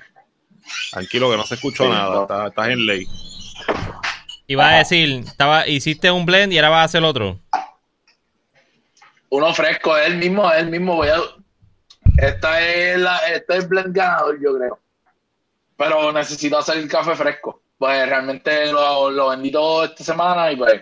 Tranquilo 0.92 1.32
que 1.32 1.38
no 1.38 1.46
se 1.46 1.56
escuchó 1.56 1.84
Sí, 1.86 1.90
nada. 1.90 2.26
no. 2.30 2.48
Estás, 2.48 2.70
en 2.70 2.86
ley. 2.86 3.08
Iba 4.48 4.70
a 4.70 4.78
decir, 4.78 5.24
estaba, 5.26 5.68
hiciste 5.68 6.12
un 6.12 6.26
blend 6.26 6.54
y 6.54 6.58
ahora 6.58 6.70
vas 6.70 6.82
a 6.82 6.86
hacer 6.86 7.04
otro. 7.04 7.40
Uno 9.30 9.54
fresco, 9.54 9.98
él 9.98 10.18
mismo, 10.18 10.52
él 10.52 10.70
mismo 10.70 10.96
voy 10.96 11.10
a. 11.10 11.20
Esta 12.18 12.62
es 12.62 12.98
la, 12.98 13.18
este 13.28 13.58
es 13.58 13.64
el 13.64 13.70
blend 13.70 13.96
ganador, 13.96 14.40
yo 14.42 14.56
creo. 14.58 14.80
Pero 15.76 16.12
necesito 16.12 16.58
hacer 16.58 16.78
el 16.78 16.90
café 16.90 17.16
fresco. 17.16 17.62
Pues 17.78 18.08
realmente 18.08 18.72
lo, 18.72 19.12
lo 19.12 19.30
vendí 19.30 19.52
todo 19.52 19.86
esta 19.86 20.04
semana 20.04 20.52
y 20.52 20.56
pues 20.56 20.82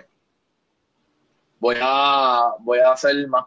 voy 1.59 1.75
a 1.81 2.51
voy 2.59 2.79
a 2.79 2.93
hacer 2.93 3.27
más. 3.27 3.45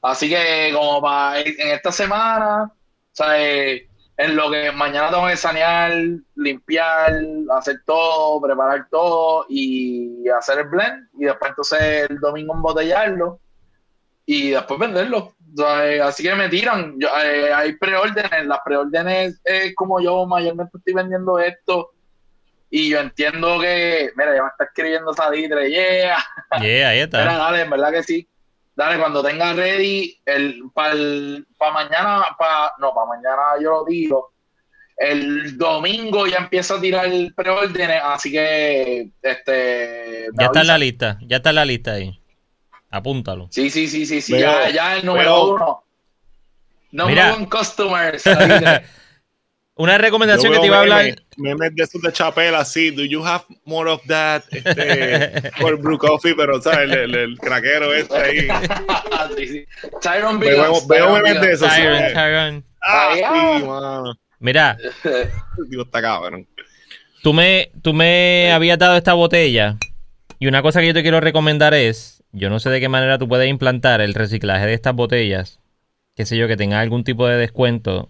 Así 0.00 0.28
que 0.28 0.70
como 0.72 1.02
para 1.02 1.40
en 1.40 1.68
esta 1.68 1.92
semana, 1.92 2.72
sea, 3.12 3.38
eh, 3.42 3.88
en 4.16 4.36
lo 4.36 4.50
que 4.50 4.72
mañana 4.72 5.10
tengo 5.10 5.26
que 5.26 5.36
sanear, 5.36 5.92
limpiar, 6.36 7.20
hacer 7.56 7.82
todo, 7.84 8.40
preparar 8.40 8.88
todo 8.90 9.46
y 9.48 10.28
hacer 10.28 10.60
el 10.60 10.68
blend 10.68 11.08
y 11.18 11.24
después 11.24 11.50
entonces 11.50 12.10
el 12.10 12.18
domingo 12.18 12.54
embotellarlo 12.54 13.40
y 14.30 14.50
después 14.50 14.78
venderlo. 14.78 15.32
O 15.54 15.56
sea, 15.56 15.90
eh, 15.90 16.02
así 16.02 16.22
que 16.22 16.34
me 16.34 16.50
tiran. 16.50 16.96
Yo, 17.00 17.08
eh, 17.24 17.50
hay 17.50 17.72
preórdenes. 17.76 18.46
Las 18.46 18.58
preórdenes 18.62 19.40
es 19.42 19.74
como 19.74 20.02
yo 20.02 20.26
mayormente 20.26 20.76
estoy 20.76 20.92
vendiendo 20.92 21.38
esto. 21.38 21.92
Y 22.68 22.90
yo 22.90 23.00
entiendo 23.00 23.58
que, 23.58 24.10
mira, 24.14 24.36
ya 24.36 24.42
me 24.42 24.48
está 24.50 24.64
escribiendo 24.64 25.14
Salitre, 25.14 25.70
yeah. 25.70 26.18
Yeah, 26.60 26.88
ahí 26.90 26.96
Mira, 26.98 27.04
está. 27.04 27.24
dale, 27.24 27.62
en 27.62 27.70
verdad 27.70 27.90
que 27.90 28.02
sí. 28.02 28.28
Dale, 28.76 28.98
cuando 28.98 29.22
tenga 29.22 29.54
ready, 29.54 30.20
el 30.26 30.60
para 30.74 30.94
pa 31.56 31.72
mañana, 31.72 32.26
pa, 32.38 32.74
no, 32.78 32.92
para 32.92 33.06
mañana 33.06 33.42
yo 33.62 33.70
lo 33.70 33.84
tiro. 33.86 34.32
El 34.98 35.56
domingo 35.56 36.26
ya 36.26 36.36
empiezo 36.36 36.74
a 36.74 36.80
tirar 36.82 37.08
preórdenes, 37.34 38.02
así 38.04 38.30
que 38.30 39.08
este 39.22 40.26
Ya 40.38 40.46
está 40.46 40.60
en 40.60 40.66
la 40.66 40.76
lista. 40.76 41.18
Ya 41.22 41.36
está 41.38 41.48
en 41.48 41.56
la 41.56 41.64
lista 41.64 41.92
ahí. 41.92 42.20
Apúntalo. 42.90 43.48
Sí, 43.50 43.70
sí, 43.70 43.86
sí, 43.88 44.06
sí, 44.06 44.20
sí, 44.20 44.38
ya, 44.38 44.70
ya 44.70 44.96
el 44.96 45.04
número 45.06 45.54
uno. 45.54 45.84
Number 46.90 47.32
one 47.34 47.48
customer. 47.48 48.18
Salitre. 48.18 48.84
Una 49.74 49.96
recomendación 49.96 50.52
que 50.52 50.58
te 50.58 50.66
iba 50.66 50.78
a 50.78 50.80
hablar. 50.80 51.22
memes- 51.36 51.72
de 51.74 51.84
esos 51.84 52.02
de 52.02 52.12
chapela, 52.12 52.58
así. 52.60 52.90
Do 52.90 53.04
you 53.04 53.24
have 53.24 53.44
more 53.64 53.88
of 53.88 54.02
that? 54.08 54.42
Este, 54.50 55.52
cold 55.60 55.80
brew 55.80 55.96
coffee, 55.98 56.34
pero, 56.34 56.60
¿sabes? 56.60 56.90
El, 56.90 56.98
el, 56.98 57.14
el 57.14 57.38
craquero 57.38 57.94
este 57.94 58.16
ahí. 58.16 58.48
sí, 59.36 59.46
sí. 59.46 59.64
Tyron 60.02 60.40
Veo, 60.40 60.64
Biggins, 60.64 60.88
veo 60.88 61.04
Tyron 61.06 61.22
memes 61.22 61.40
de 61.42 61.52
esos. 61.52 61.72
sí, 61.72 61.80
Tyron, 61.80 62.02
eh. 62.02 62.12
Tyron. 62.12 62.64
Ah, 62.84 63.10
sí, 63.14 63.20
ah. 63.24 63.58
mano. 63.64 64.14
Mira, 64.40 64.76
Digo, 65.68 65.82
está 65.84 66.00
cabrón. 66.02 66.48
tú 67.22 67.32
me, 67.32 67.70
tú 67.82 67.92
me 67.92 68.50
habías 68.52 68.78
dado 68.80 68.96
esta 68.96 69.12
botella. 69.14 69.76
Y 70.40 70.48
una 70.48 70.60
cosa 70.62 70.80
que 70.80 70.88
yo 70.88 70.94
te 70.94 71.02
quiero 71.02 71.20
recomendar 71.20 71.74
es, 71.74 72.17
yo 72.32 72.50
no 72.50 72.58
sé 72.60 72.70
de 72.70 72.80
qué 72.80 72.88
manera 72.88 73.18
tú 73.18 73.28
puedes 73.28 73.48
implantar 73.48 74.00
el 74.00 74.14
reciclaje 74.14 74.66
de 74.66 74.74
estas 74.74 74.94
botellas. 74.94 75.60
Qué 76.16 76.26
sé 76.26 76.36
yo, 76.36 76.48
que 76.48 76.56
tenga 76.56 76.80
algún 76.80 77.04
tipo 77.04 77.26
de 77.26 77.36
descuento 77.36 78.08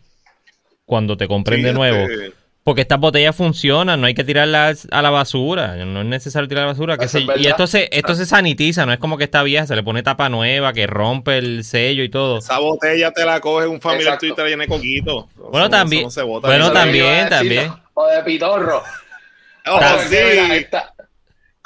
cuando 0.86 1.16
te 1.16 1.28
compren 1.28 1.60
Sí, 1.60 1.64
de 1.66 1.72
nuevo. 1.72 1.98
este, 1.98 2.32
Porque 2.64 2.80
estas 2.82 2.98
botellas 3.00 3.36
funcionan, 3.36 4.00
no 4.00 4.06
hay 4.06 4.14
que 4.14 4.24
tirarlas 4.24 4.88
a 4.90 5.00
la 5.02 5.10
basura, 5.10 5.76
no 5.84 6.00
es 6.00 6.06
necesario 6.06 6.48
tirar 6.48 6.64
a 6.64 6.66
la 6.68 6.72
basura. 6.72 6.96
y 7.36 7.46
esto 7.46 7.66
se, 7.66 7.88
esto 7.92 8.14
se 8.14 8.26
sanitiza, 8.26 8.84
no 8.86 8.92
es 8.92 8.98
como 8.98 9.16
que 9.18 9.24
está 9.24 9.42
vieja, 9.42 9.66
se 9.66 9.76
le 9.76 9.82
pone 9.82 10.02
tapa 10.02 10.28
nueva, 10.28 10.72
que 10.72 10.86
rompe 10.86 11.38
el 11.38 11.64
sello 11.64 12.02
y 12.02 12.08
todo. 12.08 12.38
Esa 12.38 12.58
botella 12.58 13.10
te 13.12 13.24
la 13.24 13.40
coge 13.40 13.66
un 13.66 13.80
familiar 13.80 14.18
tuyo 14.18 14.32
y 14.32 14.36
te 14.36 14.42
de 14.56 14.66
coquito. 14.66 15.28
Bueno, 15.36 15.60
no- 15.66 15.70
también- 15.70 16.00
eso 16.00 16.06
no 16.08 16.10
se 16.10 16.22
bota. 16.22 16.48
bueno, 16.48 16.72
también, 16.72 17.28
también. 17.28 17.72
O 17.94 18.06
de 18.06 18.22
pitorro. 18.22 18.82
Oh, 19.70 19.76
mira, 19.76 19.98
sí. 20.08 20.16
esta- 20.16 20.94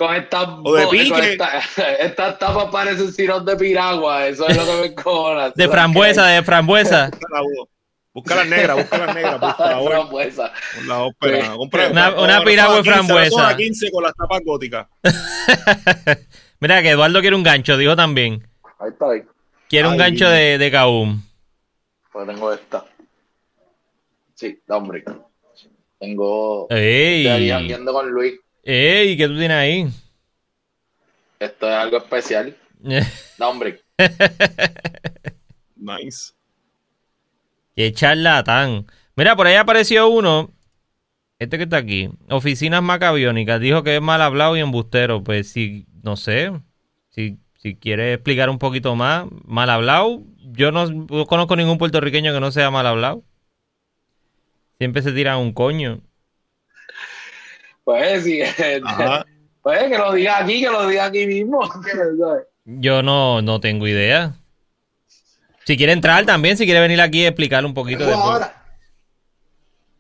con 0.06 0.14
estas 0.16 0.48
O 0.64 0.74
de 0.74 0.84
bo- 0.84 0.90
pique. 0.90 1.10
con 1.10 1.22
esta- 1.22 1.58
estas 2.00 2.38
tapas 2.38 2.66
parecen 2.70 3.12
sirop 3.12 3.44
de 3.46 3.56
piragua, 3.56 4.26
eso 4.26 4.46
es 4.48 4.56
lo 4.56 4.64
que 4.66 4.80
me 4.88 4.94
cobra. 4.94 5.50
De 5.50 5.68
frambuesa, 5.68 6.26
de 6.26 6.42
frambuesa. 6.42 7.10
Busca 8.14 8.34
las 8.36 8.46
negras, 8.46 8.76
busca 8.76 8.98
las 9.06 9.14
negras, 9.14 9.38
por 9.38 9.54
favor. 9.56 9.90
frambuesa. 9.90 10.52
Por 10.74 10.84
la 10.86 10.98
ópera. 11.04 11.44
Sí. 11.46 11.50
Compra- 11.56 11.90
Una- 11.90 12.44
piragua 12.44 12.74
de 12.74 12.80
a 12.80 12.82
15, 12.82 12.90
frambuesa. 12.92 13.30
son 13.30 13.44
a 13.46 13.56
15 13.56 13.90
con 13.90 14.02
las 14.02 14.12
tapas 14.14 14.40
góticas. 14.44 14.86
Mira 16.60 16.82
que 16.82 16.90
Eduardo 16.90 17.20
quiere 17.22 17.34
un 17.36 17.42
gancho, 17.42 17.76
dijo 17.78 17.96
también. 17.96 18.46
Ahí 18.78 18.90
está 18.90 19.10
ahí. 19.10 19.22
Quiere 19.68 19.88
un 19.88 19.96
gancho 19.96 20.28
de, 20.28 20.58
de 20.58 20.70
Kaum. 20.70 21.22
Pues 22.12 22.26
tengo 22.26 22.52
esta. 22.52 22.84
Sí, 24.34 24.58
da, 24.66 24.76
hombre. 24.76 25.04
Tengo. 25.98 26.66
¡Ey! 26.68 27.26
Estoy 27.48 27.84
con 27.86 28.10
Luis. 28.10 28.34
¡Ey! 28.62 29.16
¿Qué 29.16 29.26
tú 29.26 29.36
tienes 29.36 29.56
ahí? 29.56 29.88
Esto 31.40 31.68
es 31.68 31.74
algo 31.74 31.96
especial. 31.96 32.56
Da, 33.38 33.48
hombre. 33.48 33.80
Nice. 35.76 36.32
¡Qué 37.74 37.92
charlatán! 37.92 38.86
Mira, 39.16 39.34
por 39.36 39.46
ahí 39.46 39.56
apareció 39.56 40.08
uno. 40.08 40.50
Este 41.38 41.56
que 41.58 41.64
está 41.64 41.78
aquí. 41.78 42.10
Oficinas 42.28 42.82
macabiónicas. 42.82 43.60
Dijo 43.60 43.82
que 43.82 43.96
es 43.96 44.02
mal 44.02 44.22
hablado 44.22 44.56
y 44.56 44.60
embustero. 44.60 45.24
Pues 45.24 45.50
si, 45.50 45.86
no 46.02 46.16
sé. 46.16 46.52
Si, 47.10 47.38
si 47.58 47.74
quiere 47.74 48.14
explicar 48.14 48.48
un 48.48 48.58
poquito 48.58 48.94
más. 48.94 49.26
Mal 49.44 49.70
hablado. 49.70 50.22
Yo 50.52 50.70
no 50.70 50.86
no 50.86 51.26
conozco 51.26 51.56
ningún 51.56 51.78
puertorriqueño 51.78 52.32
que 52.32 52.40
no 52.40 52.52
sea 52.52 52.70
mal 52.70 52.86
hablado. 52.86 53.24
Siempre 54.78 55.02
se 55.02 55.12
tiran 55.12 55.38
un 55.38 55.52
coño. 55.52 56.00
Pues 57.84 58.24
sí. 58.24 58.40
Pues 59.62 59.78
que 59.84 59.96
lo 59.96 60.12
diga 60.12 60.38
aquí, 60.38 60.60
que 60.60 60.68
lo 60.68 60.88
diga 60.88 61.04
aquí 61.04 61.24
mismo. 61.24 61.60
Yo 62.64 63.00
no, 63.02 63.42
no 63.42 63.60
tengo 63.60 63.86
idea. 63.86 64.34
Si 65.64 65.76
quiere 65.76 65.92
entrar 65.92 66.26
también, 66.26 66.56
si 66.56 66.64
quiere 66.64 66.80
venir 66.80 67.00
aquí 67.00 67.24
a 67.24 67.28
explicar 67.28 67.64
un 67.64 67.72
poquito 67.72 68.04
después. 68.04 68.18
ahora. 68.24 68.64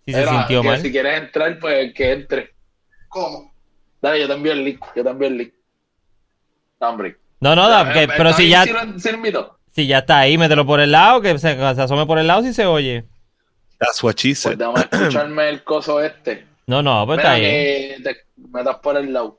Si 0.04 0.12
se 0.12 0.26
sintió 0.26 0.64
mal. 0.64 0.82
Si 0.82 0.90
quieres 0.90 1.16
entrar, 1.22 1.60
pues 1.60 1.94
que 1.94 2.10
entre. 2.10 2.52
¿Cómo? 3.08 3.54
Dale, 4.00 4.20
yo 4.22 4.26
te 4.26 4.32
envío 4.32 4.50
el 4.52 4.64
link. 4.64 4.84
Yo 4.96 5.04
te 5.04 5.10
envío 5.10 5.28
el 5.28 5.38
link. 5.38 5.52
Hombre. 6.80 7.16
No, 7.38 7.54
no, 7.54 7.68
da, 7.68 7.92
que- 7.92 8.02
Eh, 8.02 8.08
pero 8.16 8.30
¿está 8.30 8.42
si 8.42 8.48
ya, 8.48 8.64
Si 9.70 9.86
ya 9.86 9.98
está 9.98 10.18
ahí, 10.18 10.36
mételo 10.36 10.66
por 10.66 10.80
el 10.80 10.90
lado, 10.90 11.20
que 11.20 11.38
se, 11.38 11.54
se 11.54 11.62
asome 11.82 12.04
por 12.06 12.18
el 12.18 12.26
lado 12.26 12.42
si 12.42 12.52
se 12.52 12.66
oye. 12.66 13.04
That's 13.78 14.02
what 14.02 14.14
she 14.16 14.30
Pues 14.30 14.38
said. 14.40 14.58
déjame 14.58 14.80
escucharme 14.90 15.48
el 15.50 15.62
coso 15.62 16.02
este. 16.02 16.50
No, 16.72 16.82
no, 16.82 17.04
pues 17.04 17.18
Mira 17.18 17.36
está 17.36 17.48
bien. 17.50 18.02
te 18.02 18.16
metas 18.48 18.76
por 18.78 18.96
el 18.96 19.12
lado. 19.12 19.38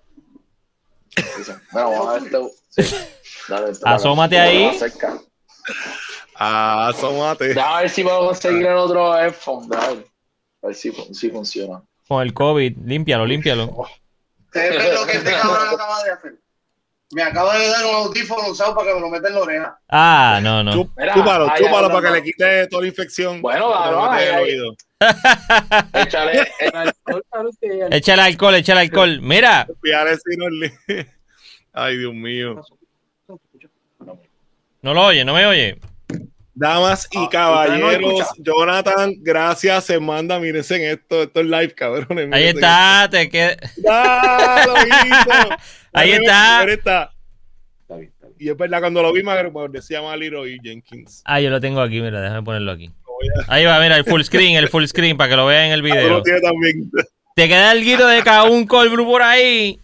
Mira, 1.18 1.60
vamos 1.74 2.08
a 2.08 2.14
ver 2.14 2.24
este. 2.24 2.84
Sí. 2.84 2.96
Dale. 3.50 3.74
Asómate 3.86 4.40
ahí. 4.40 4.80
Ah, 6.36 6.92
somate. 6.96 7.48
Déjame 7.48 7.82
ver 7.82 7.90
si 7.90 8.04
puedo 8.04 8.28
conseguir 8.28 8.68
el 8.68 8.76
otro 8.76 9.18
headphone. 9.18 9.68
déjame 9.68 9.96
ver. 9.96 10.08
A 10.62 10.68
ver 10.68 10.76
si, 10.76 10.92
si 10.92 11.32
funciona. 11.32 11.82
Con 12.08 12.22
el 12.22 12.36
COVID, 12.36 12.78
límpialo, 12.86 13.26
límpialo. 13.26 13.88
Ven 14.54 14.94
lo 14.94 15.06
que 15.08 15.14
este 15.14 15.32
cabrón 15.32 15.70
acaba 15.74 16.04
de 16.04 16.12
hacer. 16.12 16.40
Me 17.14 17.24
acaba 17.24 17.58
de 17.58 17.68
dar 17.68 17.86
un 17.86 17.96
audífono 17.96 18.48
usado 18.50 18.76
para 18.76 18.90
que 18.90 18.96
me 18.96 19.02
lo 19.02 19.10
meta 19.10 19.28
en 19.28 19.34
la 19.36 19.42
oreja. 19.42 19.78
Ah, 19.90 20.40
no, 20.42 20.64
no. 20.64 20.72
Tú- 20.72 20.92
Mira, 20.98 21.14
Chúpalo, 21.14 21.52
chúpalo 21.58 21.90
para 21.90 22.08
que 22.08 22.14
le 22.16 22.24
quite 22.24 22.68
toda 22.68 22.82
la 22.82 22.88
infección. 22.88 23.42
Bueno, 23.42 23.68
oído. 24.42 24.76
Échale 25.94 26.48
el 26.60 26.76
alcohol, 26.76 27.24
Échale 27.92 28.22
alcohol, 28.22 28.56
échale 28.56 28.82
alcohol. 28.82 29.20
Mira, 29.22 29.68
Ay, 31.74 31.98
Dios 31.98 32.14
mío. 32.14 32.62
no 34.82 34.94
lo 34.94 35.06
oye, 35.06 35.26
no 35.26 35.34
me 35.34 35.46
oye. 35.46 35.80
Damas 36.56 37.08
y 37.12 37.18
Ah, 37.18 37.30
caballeros, 37.32 38.14
¿usted 38.14 38.26
no 38.38 38.44
Jonathan, 38.44 39.12
gracias, 39.18 39.86
se 39.86 40.00
manda, 40.00 40.40
mírense 40.40 40.76
en 40.76 41.00
esto, 41.00 41.24
esto 41.24 41.40
es 41.40 41.46
live, 41.48 41.74
cabrones. 41.74 42.30
Ahí 42.32 42.44
está, 42.46 43.08
te 43.10 43.28
qued- 43.30 43.58
en 43.60 43.64
esto. 43.64 43.90
¡Ah, 43.92 44.64
lo 44.68 44.76
hizo! 44.78 45.50
Ahí 45.94 46.12
está. 46.12 46.66
Y 48.40 48.50
es 48.50 48.58
verdad, 48.58 48.80
cuando 48.80 49.02
lo 49.02 49.14
vi, 49.14 49.24
me 49.24 49.44
me 49.44 49.68
decía 49.70 50.02
Maliro 50.02 50.48
y 50.48 50.60
Jenkins. 50.62 51.22
Ah, 51.26 51.40
yo 51.40 51.50
lo 51.50 51.62
tengo 51.62 51.82
aquí, 51.82 52.02
mira, 52.02 52.20
déjame 52.20 52.44
ponerlo 52.44 52.72
aquí. 52.72 52.92
Ahí 53.48 53.64
va, 53.64 53.80
mira, 53.80 53.96
el 53.96 54.04
full 54.04 54.22
screen, 54.22 54.58
el 54.58 54.68
full 54.68 54.86
screen, 54.86 55.16
para 55.16 55.30
que 55.30 55.36
lo 55.36 55.46
vean 55.46 55.68
en 55.68 55.72
el 55.74 55.80
Lo 55.80 55.86
video. 55.86 56.22
tiene 56.24 56.42
también. 56.42 56.92
Te 57.36 57.48
queda 57.48 57.72
el 57.72 57.84
guito 57.84 58.06
de 58.08 58.22
un 58.50 58.66
cold 58.66 58.92
brew 58.92 59.06
por 59.06 59.22
ahí. 59.22 59.80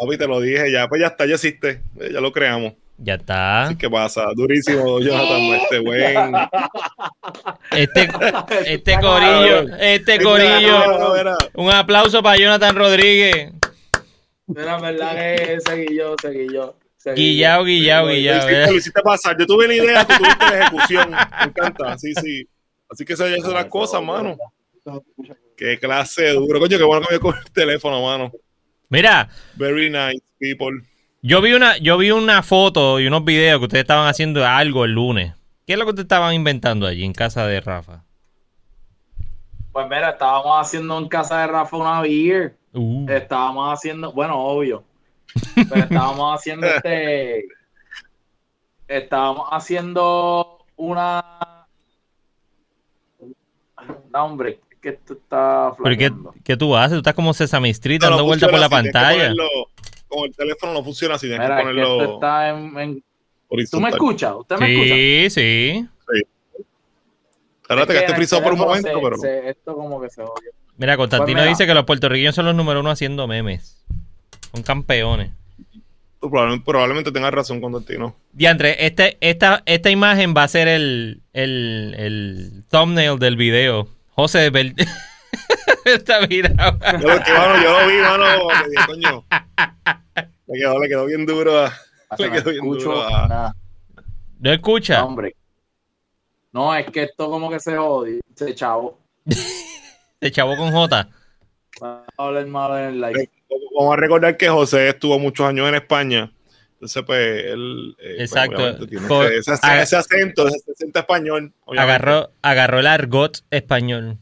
Papi, 0.00 0.18
te 0.18 0.26
lo 0.26 0.40
dije 0.40 0.70
ya, 0.70 0.88
pues 0.88 1.00
ya 1.00 1.08
está, 1.08 1.26
ya 1.26 1.34
existe, 1.34 1.82
eh, 2.00 2.10
ya 2.12 2.20
lo 2.20 2.32
creamos. 2.32 2.74
Ya 2.98 3.14
está. 3.14 3.74
¿Qué 3.78 3.90
pasa? 3.90 4.26
Durísimo, 4.34 5.00
Jonathan, 5.00 5.40
este 5.60 5.78
buen. 5.80 6.34
Este, 7.72 8.08
este 8.66 8.94
corillo, 9.00 9.76
este 9.78 10.18
corillo. 10.22 10.78
Mira, 10.78 11.12
mira. 11.16 11.36
Un 11.54 11.70
aplauso 11.72 12.22
para 12.22 12.38
Jonathan 12.38 12.74
Rodríguez. 12.74 13.52
Mira, 14.46 14.78
verdad 14.80 15.14
que 15.14 15.58
seguí 15.60 15.96
yo, 15.96 16.14
seguí 16.20 16.46
yo. 16.52 16.76
Guillao, 17.14 17.64
guillao, 17.64 18.08
guillao. 18.08 18.48
lo 18.48 18.76
hiciste 18.76 19.00
pasar. 19.02 19.36
Yo 19.38 19.46
tuve 19.46 19.68
la 19.68 19.74
idea, 19.74 20.06
tú 20.06 20.14
tuviste 20.18 20.44
la 20.44 20.58
ejecución. 20.58 21.10
Me 21.10 21.44
encanta, 21.46 21.98
sí, 21.98 22.12
sí. 22.14 22.48
Así 22.90 23.04
que 23.04 23.12
esas 23.12 23.40
son 23.42 23.54
las 23.54 23.66
cosas, 23.66 24.02
mano. 24.02 24.36
Qué 25.56 25.78
clase 25.78 26.22
de 26.24 26.32
duro. 26.32 26.58
Coño, 26.60 26.78
qué 26.78 26.84
bueno 26.84 27.06
que 27.06 27.14
me 27.14 27.20
cogió 27.20 27.40
el 27.40 27.50
teléfono, 27.52 28.02
mano. 28.02 28.32
Mira, 28.88 29.28
Very 29.54 29.90
nice, 29.90 30.22
people. 30.38 30.80
yo 31.22 31.40
vi 31.40 31.52
una, 31.54 31.76
yo 31.78 31.98
vi 31.98 32.10
una 32.12 32.42
foto 32.42 33.00
y 33.00 33.06
unos 33.06 33.24
videos 33.24 33.58
que 33.58 33.64
ustedes 33.64 33.82
estaban 33.82 34.08
haciendo 34.08 34.44
algo 34.46 34.84
el 34.84 34.92
lunes. 34.92 35.34
¿Qué 35.66 35.72
es 35.72 35.78
lo 35.78 35.84
que 35.84 35.90
ustedes 35.90 36.04
estaban 36.04 36.34
inventando 36.34 36.86
allí 36.86 37.04
en 37.04 37.12
casa 37.12 37.46
de 37.46 37.60
Rafa? 37.60 38.04
Pues 39.72 39.86
mira, 39.86 40.10
estábamos 40.10 40.60
haciendo 40.60 40.96
en 40.98 41.08
casa 41.08 41.40
de 41.40 41.46
Rafa 41.48 41.76
una 41.76 42.00
beer. 42.00 42.56
Uh, 42.76 43.06
Estábamos 43.10 43.72
haciendo, 43.72 44.12
bueno, 44.12 44.38
obvio. 44.38 44.84
Pero 45.54 45.82
estábamos 45.82 46.34
haciendo 46.38 46.66
este. 46.66 47.46
Estábamos 48.86 49.48
haciendo 49.50 50.64
una. 50.76 51.66
No, 54.12 54.24
hombre, 54.24 54.60
que 54.80 54.90
esto 54.90 55.14
está 55.14 55.72
¿Pero 55.82 55.96
qué, 55.96 56.12
qué 56.44 56.56
tú 56.56 56.74
haces? 56.76 56.92
Tú 56.92 56.98
estás 56.98 57.14
como 57.14 57.32
Sesame 57.34 57.70
Street 57.70 58.00
No, 58.00 58.06
dando 58.08 58.22
no 58.22 58.26
vueltas 58.26 58.48
por 58.50 58.58
la 58.58 58.66
así, 58.66 58.74
que 58.76 58.82
pantalla. 58.82 59.28
ponerlo- 59.30 59.70
con 60.08 60.24
el 60.24 60.36
teléfono 60.36 60.72
no 60.72 60.84
funciona 60.84 61.16
así, 61.16 61.26
tienes 61.26 61.46
Mira, 61.48 61.56
que 61.58 61.64
que 61.64 61.80
esto 61.80 61.96
ponerlo 61.96 62.14
está 62.14 62.48
en, 62.50 62.78
en- 62.78 63.04
¿Tú 63.70 63.80
me 63.80 63.88
escuchas? 63.90 64.34
¿Usted 64.36 64.56
me 64.58 64.72
escucha? 64.72 64.94
Sí, 64.94 65.30
sí. 65.30 65.88
Espérate 67.62 67.92
que 67.92 67.98
Es 67.98 68.10
el 68.10 68.14
frisado 68.16 68.42
por 68.42 68.52
un 68.52 68.58
momento, 68.60 68.88
se- 68.88 69.00
pero. 69.02 69.16
se- 69.18 69.48
esto 69.50 69.74
como 69.74 70.00
que 70.00 70.08
se 70.10 70.22
oye. 70.22 70.50
Mira, 70.78 70.96
Constantino 70.96 71.36
Pues 71.36 71.44
mira. 71.44 71.48
dice 71.50 71.66
que 71.66 71.74
los 71.74 71.84
puertorriqueños 71.84 72.34
son 72.34 72.44
los 72.46 72.54
número 72.54 72.80
uno 72.80 72.90
haciendo 72.90 73.26
memes. 73.26 73.82
Son 74.52 74.62
campeones. 74.62 75.30
Tú 76.20 76.30
probablemente, 76.30 76.64
probablemente 76.64 77.12
tengas 77.12 77.32
razón, 77.32 77.60
Constantino. 77.60 78.14
Diantre, 78.32 78.86
este, 78.86 79.16
esta, 79.20 79.62
esta 79.66 79.90
imagen 79.90 80.34
va 80.36 80.42
a 80.44 80.48
ser 80.48 80.66
el, 80.68 81.22
el, 81.32 81.94
el 81.98 82.64
thumbnail 82.70 83.18
del 83.18 83.36
video. 83.36 83.88
José 84.10 84.50
Bel- 84.52 84.74
está 85.84 86.26
mirado. 86.26 86.78
Yo 87.00 87.08
lo, 87.08 87.22
que, 87.22 87.32
mano, 87.32 87.62
yo 87.62 87.80
lo 87.80 87.86
vi, 87.88 87.96
mano. 87.98 88.24
que 88.64 88.86
coño. 88.86 89.24
Le 90.46 90.58
quedó, 90.58 90.78
le 90.80 90.88
quedó 90.88 91.04
bien 91.06 91.26
duro 91.26 91.58
a. 91.66 91.72
Le 92.18 92.26
No 92.28 92.32
quedó 92.32 92.50
bien 92.50 92.64
escucho 92.64 92.84
duro 92.90 93.06
a. 93.06 93.28
nada. 93.28 93.56
¿No 94.38 94.52
escucha? 94.52 95.04
Hombre. 95.04 95.34
No, 96.52 96.74
es 96.74 96.86
que 96.90 97.02
esto 97.04 97.28
como 97.30 97.50
que 97.50 97.60
se 97.60 97.76
odia. 97.76 98.20
Se 98.34 98.54
chavo. 98.54 98.98
De 100.20 100.30
chavo 100.30 100.56
con 100.56 100.72
J. 100.72 101.08
Vamos 101.78 103.92
a 103.92 103.96
recordar 103.96 104.36
que 104.36 104.48
José 104.48 104.88
estuvo 104.88 105.18
muchos 105.18 105.46
años 105.46 105.68
en 105.68 105.74
España. 105.74 106.32
Entonces, 106.74 107.02
pues, 107.06 107.44
él. 107.46 107.96
eh, 107.98 108.14
pues, 108.18 108.32
Exacto. 108.32 108.86
tiene 108.86 109.06
ese, 109.06 109.36
ese- 109.52 109.66
haga- 109.66 109.82
ese 109.82 109.96
acento, 109.96 110.48
ese 110.48 110.72
acento 110.72 110.98
español. 110.98 111.52
obviamente. 111.64 111.94
Agarró, 111.94 112.30
agarró 112.42 112.78
el 112.80 112.86
argot 112.86 113.38
español. 113.50 114.18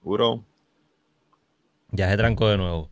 Seguro. 0.00 0.44
Ya 1.90 2.10
se 2.10 2.16
trancó 2.16 2.48
de 2.48 2.56
nuevo. 2.58 2.90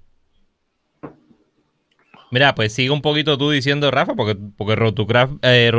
Mira, 2.30 2.54
pues 2.54 2.72
sigue 2.72 2.90
un 2.90 3.02
poquito 3.02 3.36
tú 3.36 3.50
diciendo, 3.50 3.90
Rafa, 3.90 4.14
porque, 4.14 4.36
porque 4.56 4.74
Rotocraft, 4.74 5.34
eh, 5.42 5.70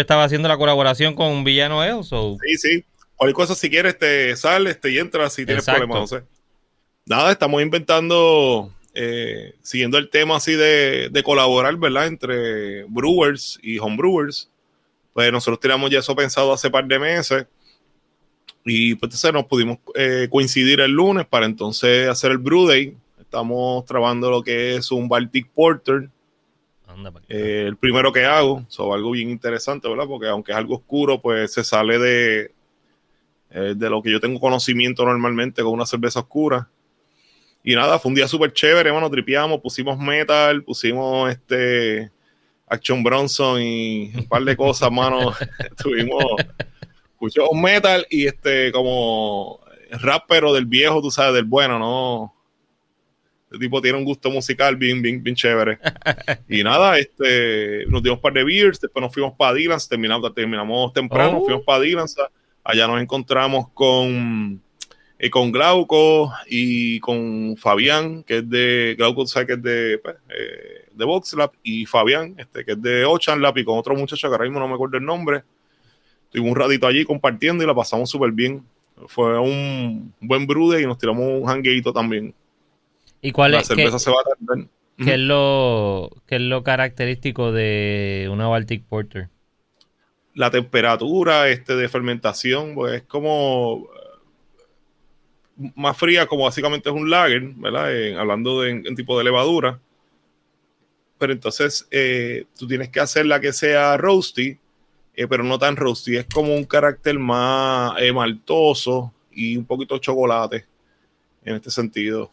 estaba 0.00 0.24
haciendo 0.24 0.48
la 0.48 0.56
colaboración 0.56 1.14
con 1.14 1.44
Villano 1.44 1.84
El, 1.84 2.02
so- 2.02 2.36
Sí, 2.46 2.56
sí. 2.56 2.84
Cualquier 3.18 3.34
cosa, 3.34 3.54
si 3.56 3.68
quieres, 3.68 3.98
te 3.98 4.34
sales, 4.36 4.80
te 4.80 4.92
y 4.92 4.98
entras 4.98 5.32
si 5.32 5.44
tienes 5.44 5.64
Exacto. 5.64 5.80
problemas, 5.80 6.08
José. 6.08 6.24
Nada, 7.04 7.32
estamos 7.32 7.60
inventando, 7.60 8.72
eh, 8.94 9.54
siguiendo 9.60 9.98
el 9.98 10.08
tema 10.08 10.36
así 10.36 10.52
de, 10.52 11.08
de 11.10 11.22
colaborar, 11.24 11.76
¿verdad? 11.76 12.06
Entre 12.06 12.84
brewers 12.84 13.58
y 13.60 13.80
homebrewers. 13.80 14.48
Pues 15.12 15.32
nosotros 15.32 15.58
teníamos 15.58 15.90
ya 15.90 15.98
eso 15.98 16.14
pensado 16.14 16.52
hace 16.52 16.70
par 16.70 16.86
de 16.86 16.96
meses. 16.96 17.46
Y 18.64 18.94
pues 18.94 19.08
entonces 19.08 19.32
nos 19.32 19.46
pudimos 19.46 19.78
eh, 19.96 20.28
coincidir 20.30 20.80
el 20.80 20.92
lunes 20.92 21.26
para 21.26 21.46
entonces 21.46 22.08
hacer 22.08 22.30
el 22.30 22.38
Brew 22.38 22.68
Day. 22.68 22.96
Estamos 23.18 23.84
trabajando 23.84 24.30
lo 24.30 24.44
que 24.44 24.76
es 24.76 24.92
un 24.92 25.08
Baltic 25.08 25.48
Porter, 25.48 26.08
eh, 27.28 27.64
el 27.66 27.76
primero 27.76 28.12
que 28.12 28.24
hago, 28.24 28.64
so, 28.68 28.94
algo 28.94 29.10
bien 29.10 29.28
interesante, 29.28 29.88
¿verdad? 29.88 30.06
Porque 30.06 30.28
aunque 30.28 30.52
es 30.52 30.58
algo 30.58 30.76
oscuro, 30.76 31.20
pues 31.20 31.52
se 31.52 31.64
sale 31.64 31.98
de, 31.98 32.52
eh, 33.50 33.74
de 33.76 33.90
lo 33.90 34.02
que 34.02 34.10
yo 34.10 34.20
tengo 34.20 34.40
conocimiento 34.40 35.04
normalmente 35.04 35.62
con 35.62 35.72
una 35.72 35.86
cerveza 35.86 36.20
oscura. 36.20 36.68
Y 37.64 37.74
nada, 37.74 37.98
fue 37.98 38.10
un 38.10 38.14
día 38.14 38.28
súper 38.28 38.52
chévere, 38.52 38.88
hermano, 38.88 39.10
tripeamos, 39.10 39.60
pusimos 39.60 39.98
metal, 39.98 40.62
pusimos 40.62 41.30
este 41.30 42.10
Action 42.66 43.02
Bronson 43.02 43.60
y 43.60 44.12
un 44.14 44.28
par 44.28 44.42
de 44.44 44.56
cosas, 44.56 44.90
mano. 44.90 45.32
Tuvimos, 45.82 46.22
escuchamos 47.12 47.54
metal 47.54 48.06
y 48.10 48.26
este 48.26 48.70
como 48.72 49.60
rap, 49.90 50.24
pero 50.28 50.52
del 50.52 50.66
viejo, 50.66 51.00
tú 51.00 51.10
sabes, 51.10 51.34
del 51.34 51.44
bueno, 51.44 51.78
¿no? 51.78 52.34
Este 53.46 53.58
tipo 53.60 53.80
tiene 53.80 53.96
un 53.96 54.04
gusto 54.04 54.30
musical 54.30 54.76
bien, 54.76 55.00
bien, 55.00 55.22
bien 55.22 55.34
chévere. 55.34 55.78
Y 56.48 56.62
nada, 56.62 56.98
este, 56.98 57.86
nos 57.86 58.02
dimos 58.02 58.18
un 58.18 58.22
par 58.22 58.34
de 58.34 58.44
beers, 58.44 58.78
después 58.80 59.02
nos 59.02 59.12
fuimos 59.12 59.34
para 59.36 59.54
Dylan's, 59.54 59.88
terminamos, 59.88 60.34
terminamos 60.34 60.92
temprano, 60.92 61.30
Oh. 61.30 61.32
nos 61.34 61.44
fuimos 61.44 61.64
para 61.64 61.80
Dylan's, 61.80 62.14
allá 62.68 62.86
nos 62.86 63.00
encontramos 63.00 63.68
con, 63.72 64.60
eh, 65.18 65.30
con 65.30 65.50
Glauco 65.50 66.30
y 66.46 67.00
con 67.00 67.56
Fabián, 67.56 68.22
que 68.24 68.38
es 68.38 68.48
de, 68.48 68.94
Glauco, 68.98 69.22
tú 69.22 69.28
sabes 69.28 69.46
que 69.46 69.54
es 69.54 69.62
de, 69.62 69.98
pues, 69.98 70.16
eh, 70.28 70.88
de 70.92 71.04
VoxLab, 71.04 71.50
y 71.62 71.86
Fabián, 71.86 72.34
este, 72.36 72.66
que 72.66 72.72
es 72.72 72.82
de 72.82 73.06
Ocean 73.06 73.40
Lab, 73.40 73.56
y 73.56 73.64
con 73.64 73.78
otro 73.78 73.94
muchacho 73.94 74.28
que 74.28 74.34
ahora 74.34 74.44
mismo 74.44 74.60
no 74.60 74.68
me 74.68 74.74
acuerdo 74.74 74.98
el 74.98 75.04
nombre. 75.04 75.44
Estuvimos 76.24 76.52
un 76.52 76.56
ratito 76.58 76.86
allí 76.86 77.04
compartiendo 77.04 77.64
y 77.64 77.66
la 77.66 77.74
pasamos 77.74 78.10
súper 78.10 78.32
bien. 78.32 78.62
Fue 79.06 79.38
un 79.38 80.12
buen 80.20 80.46
brude 80.46 80.82
y 80.82 80.84
nos 80.84 80.98
tiramos 80.98 81.24
un 81.24 81.48
hangueito 81.48 81.90
también. 81.90 82.34
¿Y 83.22 83.32
cuál 83.32 83.52
La 83.52 83.60
es, 83.60 83.68
qué, 83.68 83.76
cerveza 83.76 83.98
se 83.98 84.10
va 84.10 84.16
a 84.20 84.24
tardar. 84.24 84.68
qué 84.98 85.14
es 85.14 85.20
lo, 85.20 86.10
qué 86.26 86.36
es 86.36 86.42
lo 86.42 86.62
característico 86.62 87.50
de 87.50 88.28
una 88.30 88.46
Baltic 88.46 88.84
Porter? 88.84 89.30
La 90.38 90.52
temperatura 90.52 91.48
este, 91.48 91.74
de 91.74 91.88
fermentación, 91.88 92.76
pues 92.76 92.94
es 92.94 93.02
como 93.02 93.88
eh, 95.56 95.70
más 95.74 95.96
fría, 95.96 96.26
como 96.26 96.44
básicamente 96.44 96.88
es 96.88 96.94
un 96.94 97.10
lager, 97.10 97.42
¿verdad? 97.56 97.92
Eh, 97.92 98.16
hablando 98.16 98.60
de, 98.60 98.70
en 98.70 98.94
tipo 98.94 99.18
de 99.18 99.24
levadura. 99.24 99.80
Pero 101.18 101.32
entonces 101.32 101.88
eh, 101.90 102.44
tú 102.56 102.68
tienes 102.68 102.88
que 102.88 103.00
hacerla 103.00 103.40
que 103.40 103.52
sea 103.52 103.96
roasty, 103.96 104.56
eh, 105.16 105.26
pero 105.26 105.42
no 105.42 105.58
tan 105.58 105.74
roasty. 105.74 106.18
Es 106.18 106.26
como 106.32 106.54
un 106.54 106.66
carácter 106.66 107.18
más 107.18 107.94
maltoso 108.14 109.12
y 109.32 109.56
un 109.56 109.64
poquito 109.64 109.98
chocolate 109.98 110.66
en 111.44 111.56
este 111.56 111.72
sentido. 111.72 112.30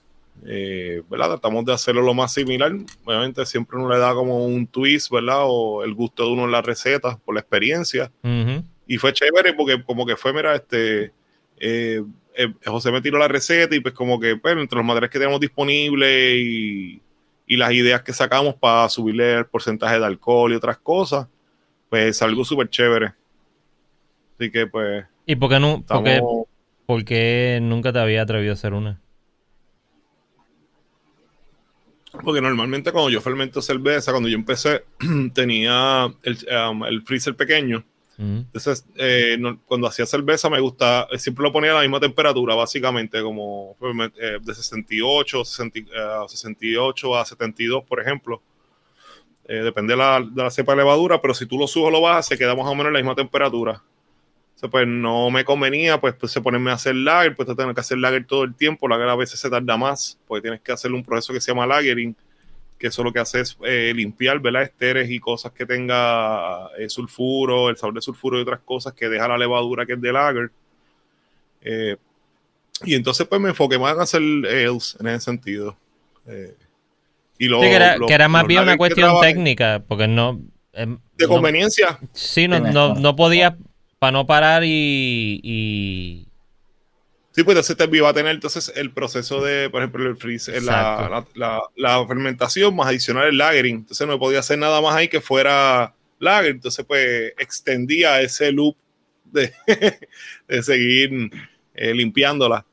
Eh, 0.48 1.02
¿verdad? 1.10 1.30
Tratamos 1.30 1.66
de 1.66 1.74
hacerlo 1.74 2.02
lo 2.02 2.14
más 2.14 2.34
similar. 2.34 2.72
Obviamente 3.04 3.46
siempre 3.46 3.78
uno 3.78 3.90
le 3.90 3.98
da 3.98 4.14
como 4.14 4.46
un 4.46 4.68
twist, 4.68 5.12
¿verdad? 5.12 5.40
O 5.44 5.84
el 5.84 5.94
gusto 5.94 6.26
de 6.26 6.34
uno 6.34 6.46
en 6.46 6.52
la 6.52 6.62
receta 6.62 7.18
por 7.24 7.34
la 7.36 7.42
experiencia. 7.42 8.12
Y 8.88 8.98
fue 8.98 9.14
chévere 9.14 9.54
porque 9.54 9.82
como 9.84 10.06
que 10.06 10.16
fue, 10.16 10.34
mira, 10.34 10.56
este, 10.56 11.12
eh, 11.58 12.04
eh, 12.36 12.54
José 12.66 12.92
me 12.92 13.02
tiró 13.02 13.18
la 13.18 13.28
receta 13.28 13.76
y 13.76 13.80
pues 13.80 13.94
como 13.94 14.20
que, 14.20 14.34
bueno, 14.34 14.62
entre 14.62 14.78
los 14.78 14.86
materiales 14.86 15.10
que 15.12 15.20
tenemos 15.20 15.40
disponibles 15.40 16.36
y, 16.38 17.02
y 17.48 17.58
las 17.58 17.72
ideas 17.72 18.04
que 18.04 18.14
sacamos 18.14 18.54
para 18.56 18.88
subirle 18.90 19.36
el 19.40 19.46
porcentaje 19.46 19.98
de 20.00 20.06
alcohol 20.06 20.52
y 20.52 20.56
otras 20.56 20.78
cosas, 20.78 21.28
pues 21.90 22.22
algo 22.22 22.44
súper 22.46 22.70
chévere. 22.70 23.14
Así 24.38 24.52
que 24.52 24.68
pues 24.68 25.06
¿Y 25.26 25.36
por 25.38 25.50
qué, 25.50 25.60
no, 25.60 25.84
por 25.88 26.04
qué- 26.04 26.16
estamos... 26.16 26.46
por 26.86 27.06
qué 27.06 27.60
nunca 27.62 27.92
te 27.94 28.00
había 28.00 28.22
atrevido 28.22 28.52
a 28.52 28.54
hacer 28.56 28.74
una? 28.74 29.02
Porque 32.24 32.42
normalmente 32.42 32.92
cuando 32.92 33.10
yo 33.10 33.22
fermento 33.22 33.62
cerveza, 33.62 34.12
cuando 34.12 34.30
yo 34.30 34.36
empecé, 34.36 34.84
tenía 35.34 36.14
el, 36.24 36.38
um, 36.70 36.86
el 36.86 37.02
freezer 37.04 37.36
pequeño. 37.36 37.84
Ujú. 38.18 38.24
Entonces, 38.26 38.86
eh, 38.96 39.36
no- 39.40 39.60
cuando 39.66 39.88
hacía 39.88 40.06
cerveza 40.06 40.50
me 40.50 40.60
gusta, 40.60 41.08
eh, 41.12 41.20
siempre 41.20 41.44
lo 41.44 41.52
ponía 41.52 41.72
a 41.72 41.76
la 41.76 41.82
misma 41.82 42.00
temperatura, 42.00 42.56
básicamente, 42.56 43.22
como 43.22 43.76
eh, 44.18 44.38
de 44.42 44.56
68, 44.56 45.44
60, 45.46 45.80
eh, 45.80 45.84
68 46.28 47.18
a 47.18 47.26
72, 47.26 47.84
por 47.84 48.00
ejemplo. 48.00 48.42
Eh, 49.48 49.58
depende 49.58 49.94
de 49.94 49.98
la, 49.98 50.22
de 50.28 50.44
la 50.44 50.50
cepa 50.50 50.72
de 50.72 50.78
levadura, 50.80 51.22
pero 51.22 51.34
si 51.34 51.46
tú 51.46 51.58
lo 51.58 51.68
subes 51.68 51.90
o 51.90 51.92
lo 51.92 52.02
bajas, 52.02 52.26
se 52.28 52.38
queda 52.38 52.56
más 52.56 52.66
o 52.66 52.72
menos 52.74 52.88
en 52.88 52.94
la 52.94 53.00
misma 53.00 53.16
temperatura. 53.16 53.84
Entonces, 54.56 54.72
pues 54.72 54.88
no 54.88 55.30
me 55.32 55.44
convenía, 55.44 56.00
pues, 56.00 56.16
pues 56.16 56.32
se 56.32 56.40
ponerme 56.42 56.72
a 56.72 56.76
hacer 56.76 56.96
lager, 56.96 57.36
pues 57.36 57.54
tener 57.56 57.76
que 57.76 57.82
hacer 57.82 57.98
lager 57.98 58.26
todo 58.26 58.44
el 58.46 58.56
tiempo. 58.56 58.88
Lager 58.88 59.10
a 59.10 59.16
veces 59.16 59.38
se 59.40 59.50
tarda 59.50 59.76
más, 59.78 60.18
porque 60.28 60.44
tienes 60.44 60.62
que 60.62 60.72
hacer 60.72 60.92
un 60.94 61.04
proceso 61.04 61.34
que 61.34 61.42
se 61.42 61.52
llama 61.52 61.68
lagering, 61.68 62.16
que 62.80 62.88
eso 62.88 63.04
lo 63.04 63.12
que 63.12 63.20
hace 63.20 63.42
es 63.42 63.58
eh, 63.66 63.92
limpiar, 63.94 64.40
¿verdad? 64.40 64.64
Esteres 64.64 65.10
y 65.12 65.20
cosas 65.20 65.52
que 65.52 65.66
tenga 65.66 66.68
eh, 66.78 66.88
sulfuro, 66.90 67.70
el 67.70 67.76
sabor 67.76 67.96
de 67.96 68.02
sulfuro 68.02 68.38
y 68.40 68.44
otras 68.44 68.62
cosas 68.62 68.94
que 68.94 69.10
deja 69.10 69.28
la 69.28 69.38
levadura 69.38 69.86
que 69.86 69.94
es 69.94 70.02
de 70.02 70.12
lager. 70.14 70.52
Eh, 71.62 71.98
y 72.84 72.96
entonces 72.96 73.28
pues 73.28 73.42
me 73.42 73.50
enfoqué 73.50 73.78
más 73.80 73.96
en 73.96 74.02
hacer 74.02 74.22
ales 74.22 74.98
en 75.00 75.08
ese 75.08 75.20
sentido. 75.22 75.76
Eh, 76.28 76.54
y 77.38 77.48
lo- 77.50 77.62
Sí, 77.62 77.68
que 77.68 77.76
era, 77.76 77.98
lo- 77.98 78.08
que 78.08 78.14
era 78.14 78.28
más 78.30 78.48
bien 78.48 78.64
una 78.64 78.78
cuestión 78.78 79.08
trabajé 79.10 79.28
técnica, 79.34 79.84
porque 79.86 80.08
no... 80.08 80.42
em, 80.74 80.98
De 81.18 81.26
no- 81.26 81.30
conveniencia. 81.34 82.00
sí, 82.14 82.48
no, 82.48 82.60
no, 82.60 82.96
no 82.96 83.16
podía 83.16 83.58
para 84.00 84.12
no 84.12 84.26
parar 84.28 84.64
y... 84.64 85.40
y- 85.44 86.28
Sí, 87.32 87.44
pues 87.44 87.58
entonces 87.58 87.76
te 87.76 87.98
iba 87.98 88.08
a 88.08 88.14
tener 88.14 88.34
entonces 88.34 88.72
el 88.78 88.94
proceso 88.94 89.42
de, 89.44 89.70
por 89.70 89.82
ejemplo, 89.82 90.08
el 90.10 90.16
freeze, 90.16 90.62
la, 90.62 91.10
la, 91.12 91.26
la- 91.36 91.62
la 91.76 92.08
fermentación 92.08 92.74
más 92.74 92.88
adicional 92.88 93.28
el 93.28 93.38
lagering. 93.38 93.76
Entonces 93.80 94.08
no 94.08 94.18
podía 94.18 94.40
hacer 94.40 94.58
nada 94.58 94.80
más 94.80 94.96
ahí 94.96 95.10
que 95.10 95.20
fuera 95.20 95.94
lager. 96.20 96.52
Entonces, 96.52 96.86
pues 96.86 97.34
extendía 97.38 98.22
ese 98.22 98.54
loop 98.54 98.78
de, 99.26 99.52
de 100.48 100.64
seguir 100.64 101.30
eh, 101.74 101.94
limpiándola. 101.94 102.66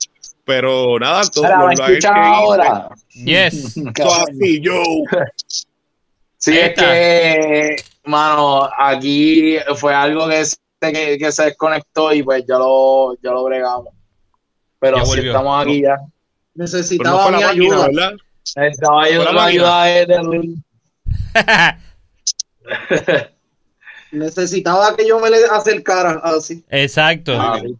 Pero 0.44 0.96
nada, 1.00 1.22
todo 1.28 1.44
Ahora, 1.46 1.58
los 1.58 1.66
¿me 1.70 1.74
lagers 1.74 2.04
escuchan 2.04 2.14
que 2.14 2.20
hice, 2.20 2.36
ahora? 2.36 2.88
Yes. 3.10 3.76
así, 4.28 4.60
yo. 4.60 4.80
Sí, 6.36 6.56
es 6.56 6.74
que, 6.74 7.76
mano, 8.04 8.68
aquí 8.78 9.56
fue 9.74 9.92
algo 9.92 10.28
que 10.28 10.44
se, 10.44 10.54
que, 10.90 11.18
que 11.18 11.30
se 11.30 11.44
desconectó 11.44 12.12
y 12.14 12.22
pues 12.22 12.44
ya 12.48 12.56
lo, 12.58 13.14
ya 13.22 13.30
lo 13.30 13.44
bregamos. 13.44 13.88
Pero 14.80 14.96
Ya 14.96 15.04
si 15.04 15.10
volvió. 15.10 15.30
estamos 15.32 15.62
aquí 15.66 15.82
ya. 15.82 15.96
No 16.54 16.64
Necesitaba 16.64 17.26
mi 17.26 17.32
máquina, 17.32 17.48
ayuda. 17.50 17.86
¿verdad? 17.86 18.12
Necesitaba 18.56 19.02
ayuda, 19.04 19.24
Fue 19.24 19.32
la 19.34 19.44
ayuda 19.44 19.84
de. 19.84 20.54
Necesitaba 24.12 24.94
que 24.94 25.06
yo 25.06 25.18
me 25.20 25.30
le 25.30 25.38
acercara 25.46 26.20
así. 26.22 26.62
Exacto. 26.68 27.32
Ah, 27.38 27.58
sí. 27.62 27.74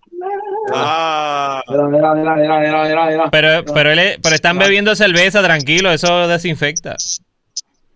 Ah, 0.73 1.63
Mira, 1.69 1.89
mira, 1.89 2.15
mira, 2.15 2.37
mira, 2.37 2.59
mira, 2.61 2.85
mira, 2.85 3.07
mira. 3.07 3.31
Pero, 3.31 3.65
pero, 3.75 3.91
él 3.91 3.99
es- 3.99 4.19
pero 4.23 4.35
están 4.35 4.57
bebiendo 4.59 4.95
cerveza, 4.97 5.43
tranquilo, 5.43 5.91
eso 5.93 6.27
desinfecta. 6.29 6.97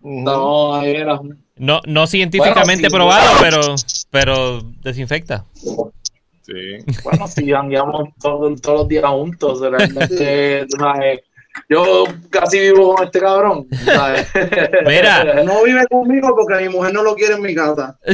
No, 0.01 0.75
ahí 0.75 0.91
era. 0.97 1.19
No, 1.59 1.81
no 1.85 2.07
científicamente 2.07 2.89
Bueno, 2.89 2.89
sí, 2.89 2.95
probado, 2.95 3.39
bueno. 3.39 3.41
pero, 3.41 3.75
pero 4.11 4.61
desinfecta. 4.83 5.45
Sí. 6.43 6.77
Bueno, 7.03 7.27
si 7.27 7.51
andamos 7.51 8.09
todos, 8.21 8.61
todos 8.61 8.79
los 8.79 8.87
días 8.87 9.05
juntos, 9.05 9.59
realmente, 9.59 10.65
sabes, 10.77 11.21
yo 11.69 12.05
casi 12.29 12.59
vivo 12.59 12.95
con 12.95 13.05
este 13.05 13.19
cabrón. 13.19 13.67
¿sabes? 13.85 14.27
Mira. 14.85 15.43
No 15.43 15.63
vive 15.63 15.85
conmigo 15.87 16.33
porque 16.35 16.63
mi 16.63 16.69
mujer 16.69 16.93
no 16.93 17.03
lo 17.03 17.15
quiere 17.15 17.33
en 17.35 17.41
mi 17.41 17.53
casa. 17.55 17.97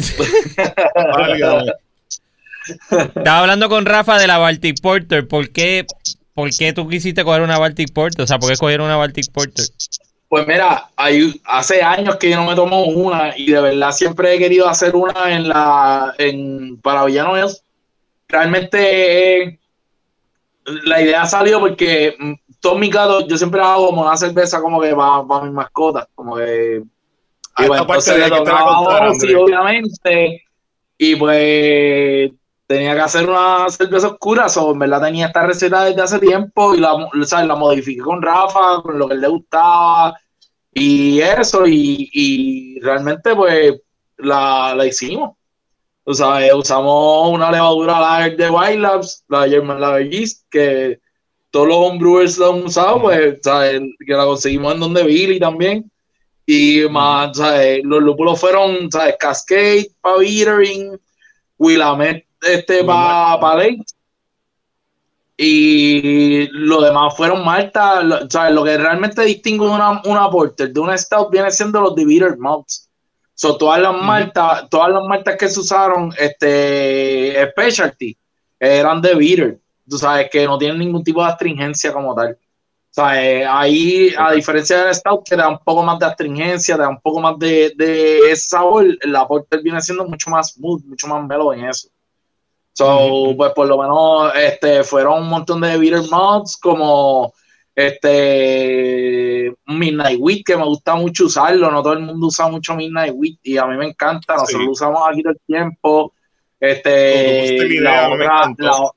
Estaba 2.89 3.39
hablando 3.39 3.67
con 3.69 3.85
Rafa 3.85 4.17
de 4.17 4.27
la 4.27 4.37
Baltic 4.37 4.81
Porter. 4.81 5.27
¿Por 5.27 5.49
qué, 5.51 5.85
¿Por 6.33 6.49
qué 6.49 6.73
tú 6.73 6.87
quisiste 6.87 7.23
coger 7.23 7.41
una 7.41 7.59
Baltic 7.59 7.91
Porter? 7.93 8.23
O 8.23 8.27
sea, 8.27 8.39
¿por 8.39 8.49
qué 8.49 8.57
cogieron 8.57 8.87
una 8.87 8.95
Baltic 8.95 9.31
Porter? 9.31 9.65
Pues 10.33 10.47
mira, 10.47 10.89
hay, 10.95 11.39
hace 11.45 11.83
años 11.83 12.15
que 12.15 12.31
yo 12.31 12.37
no 12.37 12.49
me 12.49 12.55
tomo 12.55 12.85
una 12.85 13.37
y 13.37 13.51
de 13.51 13.61
verdad 13.61 13.91
siempre 13.91 14.33
he 14.33 14.39
querido 14.39 14.67
hacer 14.67 14.95
una 14.95 15.31
en 15.31 15.47
la 15.47 16.15
en 16.17 16.81
para 16.81 17.05
Villanueva. 17.05 17.51
Realmente 18.27 19.43
eh, 19.43 19.59
la 20.85 20.99
idea 21.03 21.27
salió 21.27 21.59
porque 21.59 22.15
mm, 22.17 22.33
todos 22.59 22.79
mis 22.79 22.89
gatos, 22.89 23.27
yo 23.27 23.37
siempre 23.37 23.61
hago 23.61 23.85
como 23.85 24.01
una 24.01 24.17
cerveza 24.17 24.59
como 24.59 24.81
que 24.81 24.95
para 24.95 25.43
mis 25.43 25.53
mascotas, 25.53 26.07
como 26.15 26.37
que 26.37 26.81
Ah, 27.53 27.65
y 27.65 27.67
pues, 27.67 27.81
esta 27.81 27.87
parte 27.87 28.11
entonces 28.11 28.31
le 28.31 28.37
tocaba 28.37 28.97
Andrés. 29.05 29.35
obviamente, 29.35 30.43
y 30.97 31.15
pues 31.15 32.31
tenía 32.65 32.95
que 32.95 33.01
hacer 33.01 33.29
una 33.29 33.69
cerveza 33.69 34.07
oscura, 34.07 34.49
so, 34.49 34.71
en 34.71 34.79
verdad 34.79 35.03
tenía 35.03 35.27
esta 35.27 35.45
receta 35.45 35.83
desde 35.83 36.01
hace 36.01 36.17
tiempo 36.17 36.73
y 36.73 36.79
la, 36.79 37.07
¿sabes? 37.27 37.45
la 37.45 37.55
modifiqué 37.55 38.01
con 38.01 38.19
Rafa, 38.19 38.81
con 38.81 38.97
lo 38.97 39.07
que 39.07 39.13
él 39.13 39.21
le 39.21 39.27
gustaba 39.27 40.17
y 40.73 41.19
eso, 41.19 41.65
y, 41.65 42.09
y 42.13 42.79
realmente 42.79 43.35
pues 43.35 43.73
la, 44.17 44.73
la 44.75 44.85
hicimos. 44.85 45.35
O 46.05 46.13
sea, 46.13 46.55
usamos 46.55 47.29
una 47.29 47.51
levadura 47.51 47.99
lager 47.99 48.35
de 48.35 48.49
White 48.49 48.79
Labs, 48.79 49.23
la 49.29 49.47
German 49.47 49.79
Lager 49.79 50.09
Yeast, 50.09 50.43
que 50.49 50.99
todos 51.49 51.67
los 51.67 51.77
homebrewers 51.77 52.37
la 52.37 52.47
han 52.47 52.63
usado, 52.63 53.01
pues, 53.03 53.39
¿sabes? 53.41 53.81
que 54.05 54.13
la 54.13 54.25
conseguimos 54.25 54.73
en 54.73 54.79
donde 54.81 55.03
Billy 55.03 55.39
también. 55.39 55.89
Y 56.45 56.81
más, 56.89 57.37
¿sabes? 57.37 57.81
Los 57.85 58.03
lúpulos 58.03 58.39
fueron, 58.39 58.91
¿sabes? 58.91 59.15
Cascade 59.17 59.91
para 60.01 60.17
Bittering, 60.17 60.99
Willamette 61.57 62.27
este 62.43 62.83
para 62.83 63.39
pa 63.39 63.55
Late. 63.55 63.83
Y 65.45 66.47
lo 66.51 66.81
demás 66.81 67.15
fueron 67.17 67.43
maltas, 67.43 68.03
lo- 68.03 68.29
¿sabes? 68.29 68.53
Lo 68.53 68.63
que 68.63 68.77
realmente 68.77 69.23
distingue 69.23 69.65
una, 69.67 70.01
una 70.05 70.29
porter 70.29 70.71
de 70.71 70.79
una 70.79 70.97
stout 70.97 71.29
viene 71.31 71.51
siendo 71.51 71.81
los 71.81 71.95
de 71.95 72.05
bitter 72.05 72.37
malts. 72.37 72.89
So, 73.35 73.57
todas 73.57 73.81
las 73.81 73.93
maltas, 74.01 74.69
todas 74.69 74.89
las 74.91 75.03
maltas 75.03 75.35
que 75.37 75.49
se 75.49 75.59
usaron, 75.59 76.13
este, 76.17 77.49
specialty, 77.51 78.15
eran 78.59 79.01
de 79.01 79.15
bitter. 79.15 79.59
Tú 79.89 79.97
sabes 79.97 80.29
que 80.31 80.45
no 80.45 80.57
tienen 80.57 80.79
ningún 80.79 81.03
tipo 81.03 81.21
de 81.23 81.29
astringencia 81.31 81.91
como 81.91 82.15
tal. 82.15 82.33
O 82.33 82.93
sea, 82.95 83.23
eh, 83.23 83.45
ahí, 83.45 84.13
a 84.17 84.31
diferencia 84.33 84.85
del 84.85 84.93
Stout, 84.95 85.27
que 85.27 85.35
da 85.35 85.49
un 85.49 85.57
poco 85.59 85.83
más 85.83 85.97
de 85.99 86.05
astringencia, 86.05 86.77
da 86.77 86.87
un 86.89 87.01
poco 87.01 87.19
más 87.19 87.37
de, 87.39 87.73
de 87.75 88.31
ese 88.31 88.49
sabor, 88.49 88.85
la 89.03 89.27
Porter 89.27 89.61
viene 89.63 89.81
siendo 89.81 90.05
mucho 90.05 90.29
más 90.29 90.53
smooth, 90.53 90.83
mucho 90.85 91.07
más 91.07 91.25
mellow 91.27 91.51
en 91.53 91.65
eso. 91.65 91.89
So, 92.73 93.33
pues 93.37 93.51
por 93.53 93.67
lo 93.67 93.77
menos 93.77 94.33
este, 94.35 94.83
fueron 94.83 95.21
un 95.23 95.29
montón 95.29 95.61
de 95.61 95.77
bitter 95.77 96.01
mods 96.09 96.57
como 96.57 97.31
este 97.75 99.53
Midnight 99.65 100.17
Wheat, 100.19 100.41
que 100.45 100.57
me 100.57 100.65
gusta 100.65 100.95
mucho 100.95 101.25
usarlo, 101.25 101.69
no 101.71 101.81
todo 101.83 101.93
el 101.93 101.99
mundo 101.99 102.27
usa 102.27 102.47
mucho 102.47 102.75
Midnight 102.75 103.13
Wheat 103.15 103.37
y 103.43 103.57
a 103.57 103.65
mí 103.65 103.77
me 103.77 103.87
encanta, 103.89 104.33
nosotros 104.33 104.59
Sí. 104.59 104.65
lo 104.65 104.71
usamos 104.71 105.01
aquí 105.09 105.21
todo 105.23 105.33
el 105.33 105.39
tiempo. 105.45 106.13
Este, 106.59 107.57
la 107.57 107.65
idea, 107.65 108.09
la 108.09 108.15
me 108.15 108.25
otra- 108.25 108.53
la- 108.57 108.91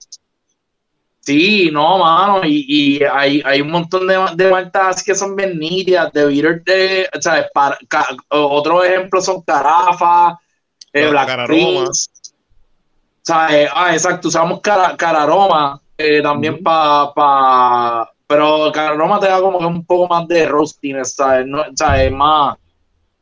Sí, 1.21 1.71
no, 1.73 1.99
mano, 1.99 2.43
y, 2.47 2.65
y 2.69 3.03
hay, 3.03 3.43
hay 3.45 3.61
un 3.61 3.71
montón 3.73 4.07
de, 4.07 4.15
de 4.37 4.71
que 5.05 5.15
son 5.17 5.35
bien 5.35 5.59
nítidas, 5.59 6.13
de 6.13 6.25
bitter, 6.27 6.63
de, 6.63 7.09
¿sabes? 7.21 7.47
Para, 7.53 7.77
ca- 7.89 8.07
otro 8.29 8.85
ejemplo 8.85 9.21
son 9.21 9.43
Carafa, 9.43 10.39
eh, 10.93 11.03
La 11.11 11.25
Black. 11.25 11.47
Prince, 11.49 12.11
¿sabes? 13.27 13.69
Ah, 13.75 13.93
exacto, 13.93 14.29
usamos 14.29 14.61
cara, 14.61 14.97
Cararoma 14.97 15.81
eh, 15.99 16.23
también 16.23 16.55
Ujú. 16.55 16.63
para, 16.63 17.13
pa, 17.13 18.13
pero 18.27 18.71
Cararoma 18.73 19.19
te 19.19 19.27
da 19.27 19.41
como 19.41 19.59
que 19.59 19.65
un 19.67 19.85
poco 19.85 20.07
más 20.07 20.29
de 20.29 20.47
roastiness, 20.47 21.15
¿sabes? 21.15 21.45
No, 21.47 21.65
¿sabes? 21.75 22.13
Más, 22.13 22.57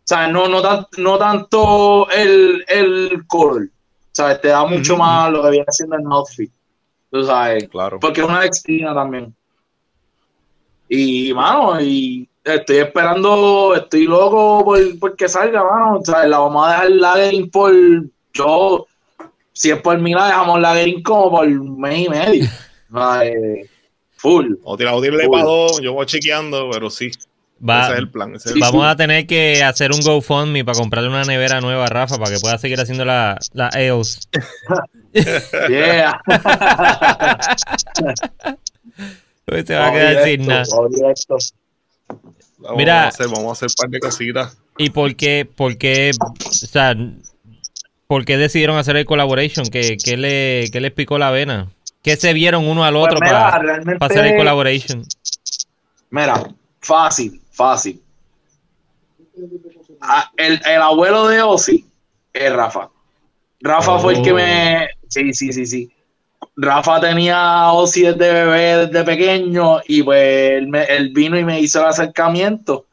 ¿sabes? 0.04 0.30
No, 0.32 0.46
no, 0.48 0.60
tan- 0.60 0.86
no 0.98 1.16
tanto 1.16 2.08
el, 2.10 2.64
el 2.68 3.24
color, 3.26 3.68
¿sabes? 4.12 4.40
Te 4.42 4.48
da 4.48 4.64
mucho 4.66 4.96
más 4.98 5.30
lo 5.32 5.42
que 5.42 5.50
viene 5.50 5.66
siendo 5.70 5.96
el 5.96 6.02
mouthfeel, 6.02 6.52
tú 7.10 7.24
sabes 7.24 7.66
Claro. 7.68 7.98
porque 7.98 8.20
es 8.20 8.26
una 8.26 8.40
dextrina 8.40 8.92
también. 8.94 9.34
Y, 10.88 11.32
mano, 11.32 11.80
y 11.80 12.28
estoy 12.44 12.76
esperando, 12.76 13.74
estoy 13.74 14.04
loco 14.04 14.62
por, 14.64 14.98
por 14.98 15.16
que 15.16 15.28
salga, 15.28 15.64
mano. 15.64 15.98
O 15.98 16.04
sea, 16.04 16.26
la 16.26 16.38
vamos 16.38 16.66
a 16.66 16.70
dejar 16.72 16.90
Lagerin 16.90 17.50
por, 17.50 17.72
yo, 18.34 18.86
si 19.54 19.70
es 19.70 19.80
por 19.80 19.98
mí, 19.98 20.12
la 20.12 20.26
dejamos 20.26 20.60
Lagerin 20.60 21.02
como 21.02 21.30
por 21.30 21.48
mes 21.48 22.06
y 22.06 22.08
medio. 22.10 22.44
Sea, 22.92 23.24
eh, 23.28 23.66
full. 24.16 24.54
O 24.64 24.76
tirar 24.76 25.00
tirarle 25.00 25.26
Uy. 25.26 25.30
para 25.32 25.44
dos, 25.44 25.80
yo 25.80 25.94
voy 25.94 26.04
chequeando, 26.06 26.68
pero 26.70 26.90
sí. 26.90 27.10
Va- 27.66 27.84
ese 27.84 27.92
es 27.94 27.98
el 28.00 28.10
plan. 28.10 28.34
ese 28.34 28.38
es 28.38 28.46
el 28.46 28.52
Sí, 28.54 28.58
plan. 28.58 28.72
vamos 28.72 28.86
a 28.88 28.96
tener 28.96 29.26
que 29.26 29.62
hacer 29.62 29.92
un 29.92 30.00
GoFundMe 30.00 30.64
para 30.64 30.76
comprarle 30.78 31.08
una 31.08 31.24
nevera 31.24 31.60
nueva 31.60 31.84
a 31.84 31.88
Rafa 31.88 32.18
para 32.18 32.34
que 32.34 32.40
pueda 32.40 32.58
seguir 32.58 32.80
haciendo 32.80 33.04
la, 33.04 33.38
la 33.52 33.70
EOS. 33.74 34.28
Yeah. 35.70 36.20
Pues 39.44 39.66
se 39.66 39.74
va 39.76 39.88
a 39.88 39.92
quedar 39.92 40.24
sin 40.24 40.46
nada. 40.46 40.64
Vamos 42.58 42.78
Mira. 42.78 43.04
a 43.04 43.08
hacer, 43.08 43.26
vamos 43.28 43.48
a 43.48 43.52
hacer 43.52 43.68
un 43.68 43.74
par 43.76 43.90
de 43.90 44.00
cositas. 44.00 44.56
¿Y 44.78 44.90
por 44.90 45.14
qué, 45.16 45.46
por 45.54 45.76
qué, 45.76 46.12
o 46.18 46.50
sea, 46.50 46.96
por 48.06 48.24
qué 48.24 48.36
decidieron 48.36 48.76
hacer 48.76 48.96
el 48.96 49.04
collaboration? 49.06 49.66
¿Qué, 49.66 49.96
qué 50.02 50.16
le, 50.16 50.70
qué 50.72 50.80
les 50.80 50.92
picó 50.92 51.18
la 51.18 51.30
vena? 51.30 51.70
¿Qué 52.02 52.16
se 52.16 52.32
vieron 52.32 52.66
uno 52.68 52.84
al 52.84 52.94
Pues 52.94 53.04
otro 53.06 53.18
mira, 53.20 53.50
para, 53.50 54.06
hacer 54.06 54.26
el 54.26 54.36
collaboration? 54.36 55.04
Mira, 56.10 56.42
fácil, 56.80 57.40
fácil. 57.50 58.00
Ah, 60.00 60.30
el, 60.36 60.60
el 60.66 60.82
abuelo 60.82 61.28
de 61.28 61.42
Ozzy 61.42 61.84
es 62.32 62.52
Rafa. 62.52 62.90
Rafa 63.60 63.98
fue 63.98 64.14
el 64.14 64.22
que 64.22 64.32
Oh. 64.32 64.36
me. 64.36 64.88
Sí, 65.08 65.32
sí, 65.32 65.52
sí, 65.52 65.64
sí. 65.66 65.90
Rafa 66.56 67.00
tenía 67.00 67.36
a 67.38 67.72
Ozzy 67.72 68.02
desde 68.02 68.32
bebé, 68.32 68.86
desde 68.86 69.04
pequeño, 69.04 69.80
y 69.88 70.02
pues 70.02 70.52
él, 70.58 70.68
me- 70.68 70.84
él 70.84 71.10
vino 71.14 71.38
y 71.38 71.44
me 71.44 71.58
hizo 71.60 71.80
el 71.80 71.86
acercamiento 71.86 72.86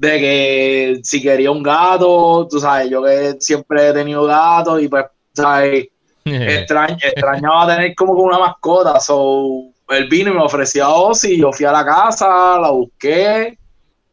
de 0.00 0.18
que 0.20 1.00
si 1.02 1.20
quería 1.20 1.50
un 1.50 1.62
gato, 1.62 2.46
tú 2.48 2.60
sabes, 2.60 2.88
yo 2.88 3.02
que 3.02 3.36
siempre 3.40 3.88
he 3.88 3.92
tenido 3.92 4.24
gatos, 4.24 4.80
y 4.80 4.88
pues, 4.88 5.06
¿sabes? 5.32 5.88
extrañ- 6.24 6.98
extrañaba 7.02 7.74
tener 7.74 7.94
como 7.96 8.14
que 8.14 8.22
una 8.22 8.38
mascota. 8.38 9.00
So, 9.00 9.64
él 9.88 10.06
vino 10.08 10.30
y 10.30 10.34
me 10.34 10.42
ofreció 10.42 10.84
a 10.84 10.94
Ozzy. 10.94 11.38
Yo 11.38 11.52
fui 11.52 11.66
a 11.66 11.72
la 11.72 11.84
casa, 11.84 12.58
la 12.60 12.70
busqué. 12.70 13.58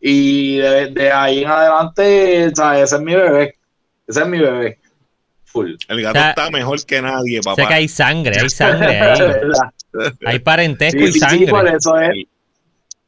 Y 0.02 0.58
de, 0.58 0.88
de 0.88 1.12
ahí 1.12 1.44
en 1.44 1.50
adelante, 1.50 2.52
¿sabes? 2.56 2.84
ese 2.84 2.96
es 2.96 3.02
mi 3.02 3.14
bebé. 3.16 3.56
Ese 4.08 4.22
es 4.22 4.28
mi 4.28 4.40
bebé. 4.40 4.80
Full. 5.46 5.72
El 5.88 6.02
gato 6.02 6.18
O 6.18 6.22
sea, 6.22 6.30
está 6.32 6.50
mejor 6.52 6.84
que 6.86 7.02
nadie, 7.02 7.42
Sé 7.42 7.50
papá. 7.50 7.68
que 7.68 7.74
hay 7.74 7.88
sangre, 7.88 8.40
hay 8.40 8.50
sangre 8.50 9.00
ahí. 9.02 9.20
Hay 10.26 10.40
parentesco 10.40 11.00
Sí, 11.00 11.06
y 11.06 11.12
sí, 11.14 11.14
sí, 11.14 11.20
sangre. 11.20 11.48
por 11.48 11.68
eso 11.68 11.98
es. 12.00 12.12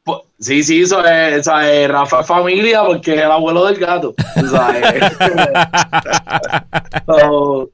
Po- 0.08 0.24
Sí, 0.40 0.62
sí, 0.62 0.82
eso 0.82 1.04
es, 1.04 1.44
¿sabes? 1.44 1.88
Rafa 1.90 2.20
es 2.20 2.26
familia 2.26 2.84
porque 2.84 3.14
es 3.14 3.20
el 3.22 3.30
abuelo 3.30 3.66
del 3.66 3.76
gato. 3.76 4.14
¿sabes? 4.50 4.82
So, 7.06 7.70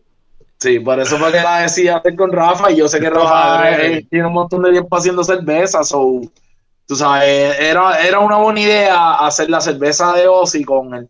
sí, 0.59 0.79
por 0.81 1.01
eso 1.01 1.19
fue 1.19 1.33
que 1.33 1.41
la 1.41 1.61
decía 1.63 1.97
hacer 1.97 2.17
con 2.17 2.33
Rafa 2.33 2.71
y 2.71 2.77
yo 2.77 2.89
sé 2.89 3.01
que 3.01 3.11
Rafa 3.11 3.31
Padre. 3.31 3.99
eh, 3.99 4.07
tiene 4.11 4.27
un 4.27 4.33
montón 4.33 4.63
de 4.63 4.73
tiempo 4.73 4.97
haciendo 4.97 5.25
cerveza, 5.25 5.83
so, 5.85 6.21
tú 6.87 6.97
sabes, 6.97 7.59
era, 7.59 8.01
era 8.07 8.19
una 8.21 8.37
buena 8.37 8.61
idea 8.61 9.15
hacer 9.15 9.51
la 9.51 9.61
cerveza 9.61 10.13
de 10.15 10.29
Ozzy 10.29 10.65
con 10.65 10.95
él. 10.95 11.09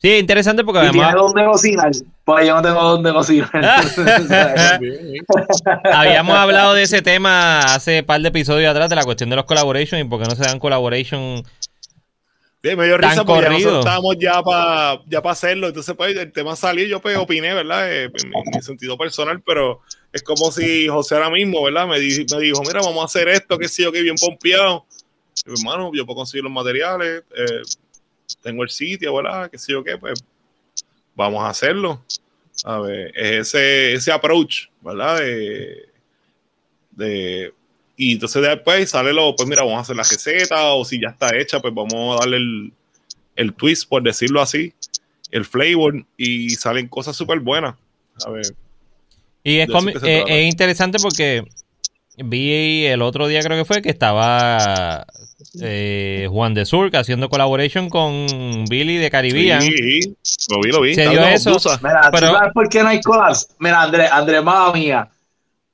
Sí, 0.00 0.16
interesante 0.18 0.62
porque 0.64 0.80
Y 0.86 0.90
tiene 0.90 1.04
además 1.06 1.22
donde 1.22 1.44
cocinar, 1.46 1.90
pues 2.24 2.46
yo 2.46 2.54
no 2.56 2.62
tengo 2.62 2.82
donde 2.82 3.12
cocinar. 3.12 3.50
habíamos 5.92 6.36
hablado 6.36 6.74
de 6.74 6.82
ese 6.82 7.00
tema 7.02 7.60
hace 7.60 8.02
par 8.02 8.20
de 8.20 8.28
episodios 8.28 8.70
atrás 8.70 8.90
de 8.90 8.96
la 8.96 9.04
cuestión 9.04 9.30
de 9.30 9.36
los 9.36 9.44
collaboration 9.46 10.00
y 10.00 10.04
por 10.04 10.22
qué 10.22 10.28
no 10.28 10.36
se 10.36 10.42
dan 10.44 10.58
collaboration. 10.58 11.42
Sí, 12.62 12.76
me 12.76 12.86
dio 12.86 12.98
Tan 12.98 13.10
risa 13.10 13.24
porque 13.24 13.42
ya 13.42 13.48
corrido. 13.48 13.70
nosotros 13.70 13.78
estábamos 13.84 14.16
ya 14.18 14.42
para 14.42 15.00
ya 15.06 15.20
pa 15.22 15.30
hacerlo. 15.32 15.68
Entonces, 15.68 15.94
pues, 15.96 16.16
el 16.16 16.32
tema 16.32 16.56
salió 16.56 16.86
y 16.86 16.88
yo 16.88 16.98
pues, 17.00 17.16
opiné, 17.18 17.52
¿verdad? 17.52 17.92
Eh, 17.92 18.04
en, 18.04 18.12
mi, 18.30 18.36
en 18.38 18.44
mi 18.56 18.62
sentido 18.62 18.96
personal, 18.96 19.42
pero 19.44 19.80
es 20.14 20.22
como 20.22 20.50
si 20.50 20.88
José 20.88 21.14
ahora 21.16 21.28
mismo, 21.30 21.62
¿verdad? 21.62 21.86
Me, 21.86 21.98
di- 22.00 22.24
me 22.34 22.40
dijo, 22.40 22.62
mira, 22.62 22.80
vamos 22.80 23.02
a 23.02 23.04
hacer 23.04 23.28
esto, 23.28 23.58
que 23.58 23.68
sé 23.68 23.82
yo, 23.82 23.92
que 23.92 24.00
bien 24.00 24.14
pompeado. 24.18 24.86
Y, 25.36 25.44
pues, 25.44 25.60
hermano, 25.62 25.90
yo 25.94 26.06
puedo 26.06 26.16
conseguir 26.16 26.42
los 26.44 26.52
materiales, 26.52 27.22
eh, 27.36 27.62
tengo 28.42 28.62
el 28.62 28.70
sitio, 28.70 29.14
¿verdad? 29.14 29.50
Que 29.50 29.58
sé 29.58 29.72
yo 29.72 29.82
qué, 29.84 29.96
pues 29.98 30.22
vamos 31.14 31.42
a 31.42 31.48
hacerlo. 31.48 32.02
A 32.64 32.78
ver, 32.78 33.12
es 33.16 33.48
ese, 33.48 33.94
ese 33.94 34.12
approach, 34.12 34.68
¿verdad? 34.80 35.18
De, 35.18 35.88
de, 36.92 37.52
y 37.96 38.12
entonces 38.12 38.42
después 38.42 38.90
sale 38.90 39.12
lo, 39.12 39.34
pues 39.36 39.48
mira, 39.48 39.62
vamos 39.62 39.78
a 39.78 39.80
hacer 39.82 39.96
la 39.96 40.02
receta, 40.02 40.72
o 40.74 40.84
si 40.84 41.00
ya 41.00 41.08
está 41.08 41.36
hecha, 41.36 41.60
pues 41.60 41.74
vamos 41.74 42.16
a 42.16 42.20
darle 42.20 42.36
el, 42.38 42.72
el 43.36 43.52
twist, 43.54 43.88
por 43.88 44.02
decirlo 44.02 44.40
así, 44.40 44.72
el 45.30 45.44
flavor, 45.44 46.04
y 46.16 46.50
salen 46.50 46.88
cosas 46.88 47.16
súper 47.16 47.40
buenas. 47.40 47.74
A 48.24 48.30
ver, 48.30 48.46
Y 49.42 49.58
es, 49.58 49.68
eh, 50.02 50.24
es 50.26 50.50
interesante 50.50 50.98
porque 51.00 51.44
vi 52.16 52.86
el 52.86 53.02
otro 53.02 53.26
día 53.26 53.42
creo 53.42 53.58
que 53.58 53.64
fue 53.64 53.82
que 53.82 53.90
estaba 53.90 55.04
eh, 55.62 56.26
Juan 56.30 56.54
de 56.54 56.64
Sur 56.66 56.90
haciendo 56.96 57.28
collaboration 57.28 57.88
con 57.88 58.64
Billy 58.68 58.96
de 58.98 59.10
Caribbean. 59.10 59.62
sí, 59.62 60.00
lo 60.50 60.60
vi, 60.62 60.70
lo 60.70 60.80
vi. 60.82 60.94
Se 60.94 61.08
dio 61.08 61.24
eso. 61.24 61.56
Mira, 61.82 62.02
¿tú 62.10 62.10
Pero- 62.12 62.32
sabes 62.32 62.52
por 62.52 62.68
qué 62.68 62.82
no 62.82 62.88
hay 62.88 63.00
collabs? 63.00 63.48
Mira, 63.58 63.82
Andrés, 63.82 64.10
Andrés, 64.10 64.42
mamá 64.42 64.72
mía. 64.72 65.08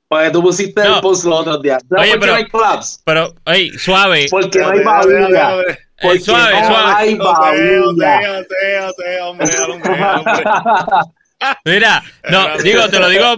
Porque 0.07 0.29
tú 0.31 0.41
pusiste 0.41 0.83
No. 0.83 0.95
el 0.95 1.01
post 1.01 1.23
los 1.23 1.39
otros 1.39 1.61
días. 1.61 1.81
¿Sabes 1.89 2.03
Oye, 2.03 2.11
por 2.11 2.19
qué 2.19 2.25
pero- 2.25 2.31
no 2.33 2.37
hay 2.37 2.47
collabs? 2.49 3.01
Pero, 3.05 3.33
oye, 3.45 3.71
suave. 3.79 4.27
Porque 4.29 4.59
no 4.59 4.69
hay 4.69 4.79
espérate. 4.79 5.77
Porque 6.01 6.19
suave, 6.19 6.61
no 6.61 6.67
suave. 6.67 6.93
hay 6.97 7.17
José, 7.17 7.79
hombre, 9.21 9.47
hombre, 9.67 10.03
hombre. 10.15 10.43
Mira, 11.65 12.03
no, 12.29 12.57
digo, 12.63 12.87
te 12.89 12.99
lo 12.99 13.09
digo, 13.09 13.35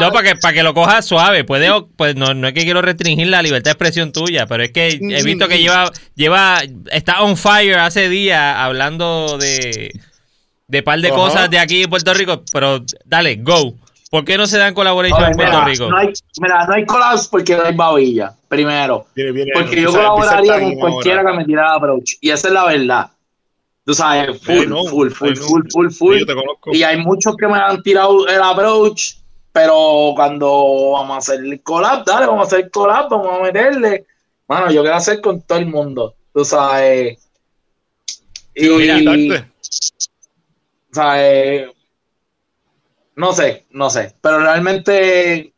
no, 0.00 0.12
para 0.12 0.22
que, 0.22 0.36
para 0.36 0.54
que 0.54 0.62
lo 0.62 0.74
cojas 0.74 1.04
suave. 1.04 1.44
Puede, 1.44 1.70
pues 1.96 2.16
no, 2.16 2.34
no 2.34 2.48
es 2.48 2.54
que 2.54 2.62
quiero 2.62 2.82
restringir 2.82 3.28
la 3.28 3.42
libertad 3.42 3.70
de 3.70 3.72
expresión 3.72 4.12
tuya, 4.12 4.46
pero 4.46 4.62
es 4.62 4.72
que 4.72 4.88
he 5.00 5.22
visto 5.22 5.48
que 5.48 5.58
lleva, 5.58 5.90
lleva, 6.14 6.62
está 6.90 7.22
on 7.22 7.36
fire 7.36 7.78
hace 7.78 8.08
días 8.08 8.56
hablando 8.56 9.38
de, 9.38 9.92
de 10.68 10.82
par 10.82 11.00
de 11.00 11.08
Ajá. 11.08 11.16
cosas 11.16 11.50
de 11.50 11.58
aquí 11.58 11.82
en 11.82 11.90
Puerto 11.90 12.14
Rico, 12.14 12.42
pero 12.52 12.82
dale, 13.04 13.36
go. 13.36 13.74
¿Por 14.10 14.24
qué 14.24 14.38
no 14.38 14.46
se 14.46 14.58
dan 14.58 14.74
collaboration 14.74 15.20
Oye, 15.20 15.30
en 15.32 15.36
Puerto 15.36 15.58
mira, 15.58 15.64
Rico? 15.64 15.90
No 15.90 15.96
hay, 15.96 16.12
mira, 16.40 16.66
no 16.66 16.74
hay 16.74 16.86
collabs 16.86 17.26
porque 17.26 17.56
no 17.56 17.64
hay 17.64 17.74
babilla. 17.74 18.32
Primero. 18.46 19.08
Viene, 19.16 19.32
viene, 19.32 19.50
Porque 19.52 19.80
yo 19.82 19.90
colaboraría 19.90 20.60
con 20.60 20.74
cualquiera 20.76 21.20
ahora. 21.22 21.32
que 21.32 21.38
me 21.38 21.44
tirara 21.44 21.74
approach. 21.74 22.12
Y 22.20 22.30
esa 22.30 22.46
es 22.46 22.54
la 22.54 22.64
verdad. 22.66 23.10
Tú 23.84 23.92
sabes, 23.92 24.40
full, 24.42 24.66
full, 24.88 25.10
full, 25.10 25.36
full, 25.36 25.62
full, 25.70 25.90
full. 25.90 26.18
Sí, 26.18 26.26
conozco. 26.26 26.70
Y 26.72 26.82
hay 26.82 26.96
muchos 26.96 27.36
que 27.36 27.46
me 27.46 27.58
han 27.58 27.82
tirado 27.82 28.26
el 28.26 28.40
approach, 28.40 29.16
pero 29.52 30.12
cuando 30.16 30.92
vamos 30.92 31.14
a 31.14 31.18
hacer 31.18 31.44
el 31.44 31.62
collab, 31.62 32.04
dale, 32.04 32.26
vamos 32.26 32.44
a 32.44 32.46
hacer 32.46 32.64
el 32.64 32.70
collab, 32.70 33.10
vamos 33.10 33.38
a 33.38 33.42
meterle. 33.42 34.06
Mano, 34.48 34.70
yo 34.70 34.80
quiero 34.80 34.96
hacer 34.96 35.20
con 35.20 35.42
todo 35.42 35.58
el 35.58 35.66
mundo, 35.66 36.14
tú 36.32 36.44
sabes. 36.44 37.18
Y, 38.54 38.68
Mira, 38.68 39.00
darte. 39.02 39.50
sabes, 40.92 41.68
no 43.16 43.32
sé, 43.32 43.66
no 43.70 43.90
sé, 43.90 44.14
pero 44.22 44.38
realmente 44.38 45.52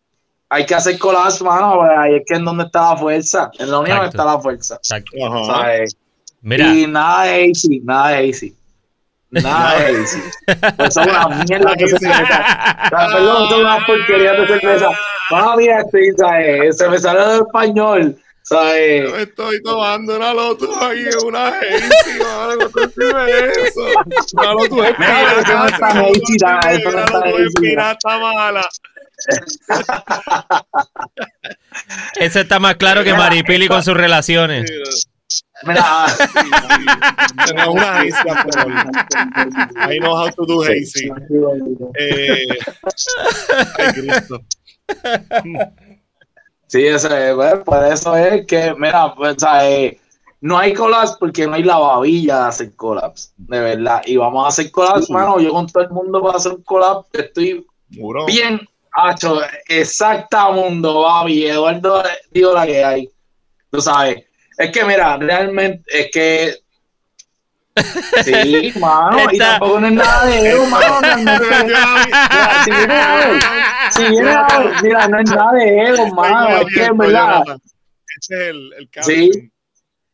hay 0.49 0.67
que 0.67 0.75
hacer 0.75 0.99
collabs, 0.99 1.43
mano, 1.43 1.77
porque 1.77 1.95
ahí 1.97 2.15
es 2.17 2.23
que 2.27 2.35
en 2.35 2.45
donde 2.45 2.65
está 2.65 2.91
la 2.91 2.97
fuerza, 2.97 3.51
en 3.59 3.71
la 3.71 3.79
unión 3.79 3.99
Exacto. 3.99 4.19
está 4.19 4.33
la 4.33 4.41
fuerza, 4.41 4.75
Exacto. 4.77 5.17
Ajá. 5.25 5.45
¿sabes? 5.45 5.97
Mira, 6.47 6.73
Y 6.73 6.87
nada 6.87 7.25
de 7.25 7.47
easy, 7.47 7.81
nada 7.81 8.11
de 8.11 8.27
easy. 8.27 8.55
Nada 9.31 9.81
de 9.81 10.01
easy. 10.01 10.21
Pues 10.77 10.95
son 10.95 11.11
una 11.11 11.27
mierda 11.45 11.75
de 11.75 11.89
cerveza. 11.89 12.23
O 12.23 12.89
sea, 12.89 13.09
Perdón, 13.13 13.49
son 13.49 13.61
unas 13.63 13.85
porquerías 13.85 14.39
de 14.39 14.47
cerveza. 14.47 14.89
Mami, 15.33 15.67
este, 15.67 16.13
¿sabes? 16.17 16.79
Se 16.79 16.89
me 16.89 16.99
sale 17.01 17.35
el 17.35 17.41
español. 17.41 18.17
¿Sabes? 18.43 19.11
Yo 19.11 19.17
me 19.17 19.23
estoy 19.23 19.61
tomando 19.61 20.15
una 20.15 20.33
Lotus 20.33 20.71
ahí 20.77 21.01
en 21.01 21.27
una 21.27 21.49
agencia, 21.49 22.25
mano, 22.37 22.55
no 22.55 22.69
te 22.69 22.89
sirve 22.91 23.67
eso. 23.67 23.81
Una 24.35 24.53
Lotus 24.53 24.85
es 24.85 24.99
Mira, 25.01 25.41
eso 25.41 25.53
no 25.53 25.67
está 25.67 25.89
pirata, 25.91 26.73
eso 26.73 26.91
no 26.93 26.97
una 26.97 27.05
está 27.07 27.27
Lotus 27.27 27.41
es 27.41 27.53
pirata 27.61 28.19
mala. 28.21 28.69
ese 32.21 32.41
está 32.41 32.61
más 32.61 32.77
claro 32.77 33.03
que 33.03 33.15
Maripili 33.15 33.67
con 33.67 33.83
sus 33.83 33.97
relaciones. 33.97 34.71
Mira, 35.65 36.07
Tenemos 37.47 37.75
una 37.75 37.99
agencia, 37.99 38.45
por 38.45 39.93
I 39.93 39.99
know 39.99 40.15
how 40.15 40.31
to 40.31 40.47
do 40.47 40.63
hazy. 40.63 41.11
Eh, 41.99 42.47
ay, 43.79 43.93
Cristo. 43.95 44.41
sí, 46.67 46.87
ese, 46.87 47.35
pues, 47.35 47.55
por 47.65 47.85
eso 47.85 48.17
es 48.17 48.47
que, 48.47 48.75
mira, 48.79 49.15
pues, 49.15 49.37
¿sabes? 49.39 49.97
No 50.41 50.59
hay 50.59 50.75
collabs 50.75 51.17
porque 51.19 51.47
no 51.47 51.55
hay 51.55 51.63
la 51.63 51.79
babilla 51.79 52.43
de 52.43 52.49
hacer 52.49 52.77
collabs, 52.77 53.33
de 53.37 53.59
verdad. 53.59 54.03
Y 54.07 54.17
vamos 54.17 54.45
a 54.45 54.49
hacer 54.49 54.71
collabs, 54.71 55.11
mano. 55.11 55.41
Yo 55.41 55.51
con 55.51 55.67
todo 55.67 55.83
el 55.83 55.91
mundo 55.91 56.23
para 56.23 56.37
hacer 56.37 56.53
un 56.53 56.63
collab, 56.63 57.05
estoy 57.13 57.67
Muro. 57.89 58.27
bien 58.27 58.61
hacho, 58.97 59.41
exacta 59.69 60.51
mundo, 60.51 61.03
Babi, 61.03 61.47
Eduardo 61.47 62.03
digo 62.33 62.53
la 62.53 62.67
que 62.67 62.85
hay. 62.85 63.11
Tú 63.71 63.81
sabes, 63.81 64.25
Es 64.59 64.71
que, 64.71 64.85
mira, 64.85 65.17
realmente, 65.19 65.83
es 65.87 66.11
que. 66.13 66.55
Sí, 68.25 68.73
mano, 68.81 69.19
y 69.31 69.37
tampoco 69.37 69.81
no 69.81 69.87
es 69.89 69.93
nada 69.93 70.25
de 70.27 70.51
ego, 70.51 70.67
mano. 70.67 70.99
Mira, 71.03 72.65
si 72.65 72.71
vienes 72.71 72.97
a 72.99 73.17
ver, 73.17 73.43
si 73.91 74.03
a 74.07 74.09
ver, 74.59 74.83
mira, 74.83 75.09
no 75.09 75.19
es 75.21 75.31
nada 75.31 75.53
de 75.53 75.79
ego, 75.83 76.07
mano. 76.15 76.57
Es 76.59 76.67
que, 76.75 76.85
en 76.85 76.97
verdad, 76.97 77.43
Ese 78.19 78.35
es 78.35 78.41
el, 78.49 78.73
el 78.79 78.85
Sí. 79.03 79.31
casting. 79.31 79.49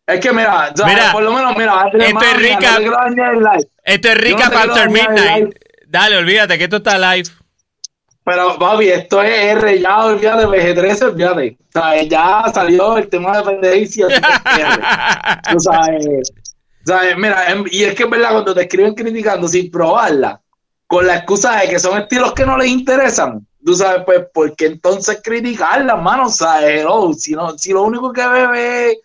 es 0.08 0.20
que, 0.20 0.32
mira, 0.32 0.72
Mira, 0.84 1.12
por 1.12 1.22
lo 1.22 1.32
menos, 1.32 1.56
mira, 1.56 1.80
antes 1.82 2.00
de 2.00 2.06
esto 2.08 2.20
es 2.24 2.36
rica. 2.36 2.78
no. 2.80 3.52
Esto 3.84 4.08
es 4.08 4.14
no 4.16 4.20
Rica 4.20 4.48
quiero 4.50 4.72
After 4.72 4.90
Midnight. 4.90 5.54
Dale, 5.86 6.16
olvídate 6.16 6.58
que 6.58 6.64
esto 6.64 6.76
está 6.78 6.98
live. 6.98 7.28
Pero, 8.24 8.56
papi, 8.58 8.88
esto 8.88 9.20
es 9.22 9.30
R, 9.56 9.80
ya 9.80 10.04
olvídate, 10.04 10.46
VG13, 10.46 11.02
olvídate. 11.06 11.56
O 11.68 11.72
sea, 11.72 12.02
ya 12.04 12.44
salió 12.54 12.96
el 12.96 13.08
tema 13.08 13.38
de 13.38 13.44
pendencia. 13.44 14.06
que 14.08 14.14
es 14.14 14.68
R. 14.68 14.82
Tú 15.50 15.60
sabes, 15.60 16.32
sabes, 16.84 17.16
mira, 17.16 17.50
em- 17.50 17.64
y 17.70 17.82
es 17.84 17.94
que 17.94 18.04
es 18.04 18.10
verdad, 18.10 18.32
cuando 18.32 18.54
te 18.54 18.62
escriben 18.62 18.94
criticando 18.94 19.48
sin 19.48 19.70
probarla, 19.70 20.40
con 20.86 21.06
la 21.06 21.16
excusa 21.16 21.56
de 21.60 21.68
que 21.70 21.78
son 21.80 21.98
estilos 22.00 22.32
que 22.34 22.46
no 22.46 22.56
les 22.58 22.68
interesan, 22.68 23.44
tú 23.64 23.74
sabes, 23.74 24.02
pues, 24.04 24.20
¿por 24.32 24.54
qué 24.54 24.66
entonces 24.66 25.20
criticarla, 25.22 25.96
mano? 25.96 26.26
O 26.26 26.30
sea, 26.30 26.64
hello, 26.68 27.12
si, 27.14 27.32
no, 27.32 27.56
si 27.58 27.72
lo 27.72 27.82
único 27.82 28.12
que 28.12 28.26
bebe, 28.26 28.98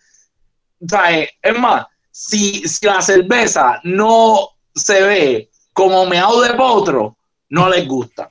¿sabes? 0.86 1.30
Es 1.42 1.58
más, 1.58 1.86
si, 2.10 2.68
si 2.68 2.86
la 2.86 3.00
cerveza 3.00 3.80
no 3.84 4.50
se 4.74 5.02
ve 5.02 5.50
como 5.72 6.06
meado 6.06 6.40
de 6.42 6.54
potro, 6.54 7.16
no 7.48 7.68
les 7.68 7.86
gusta. 7.88 8.30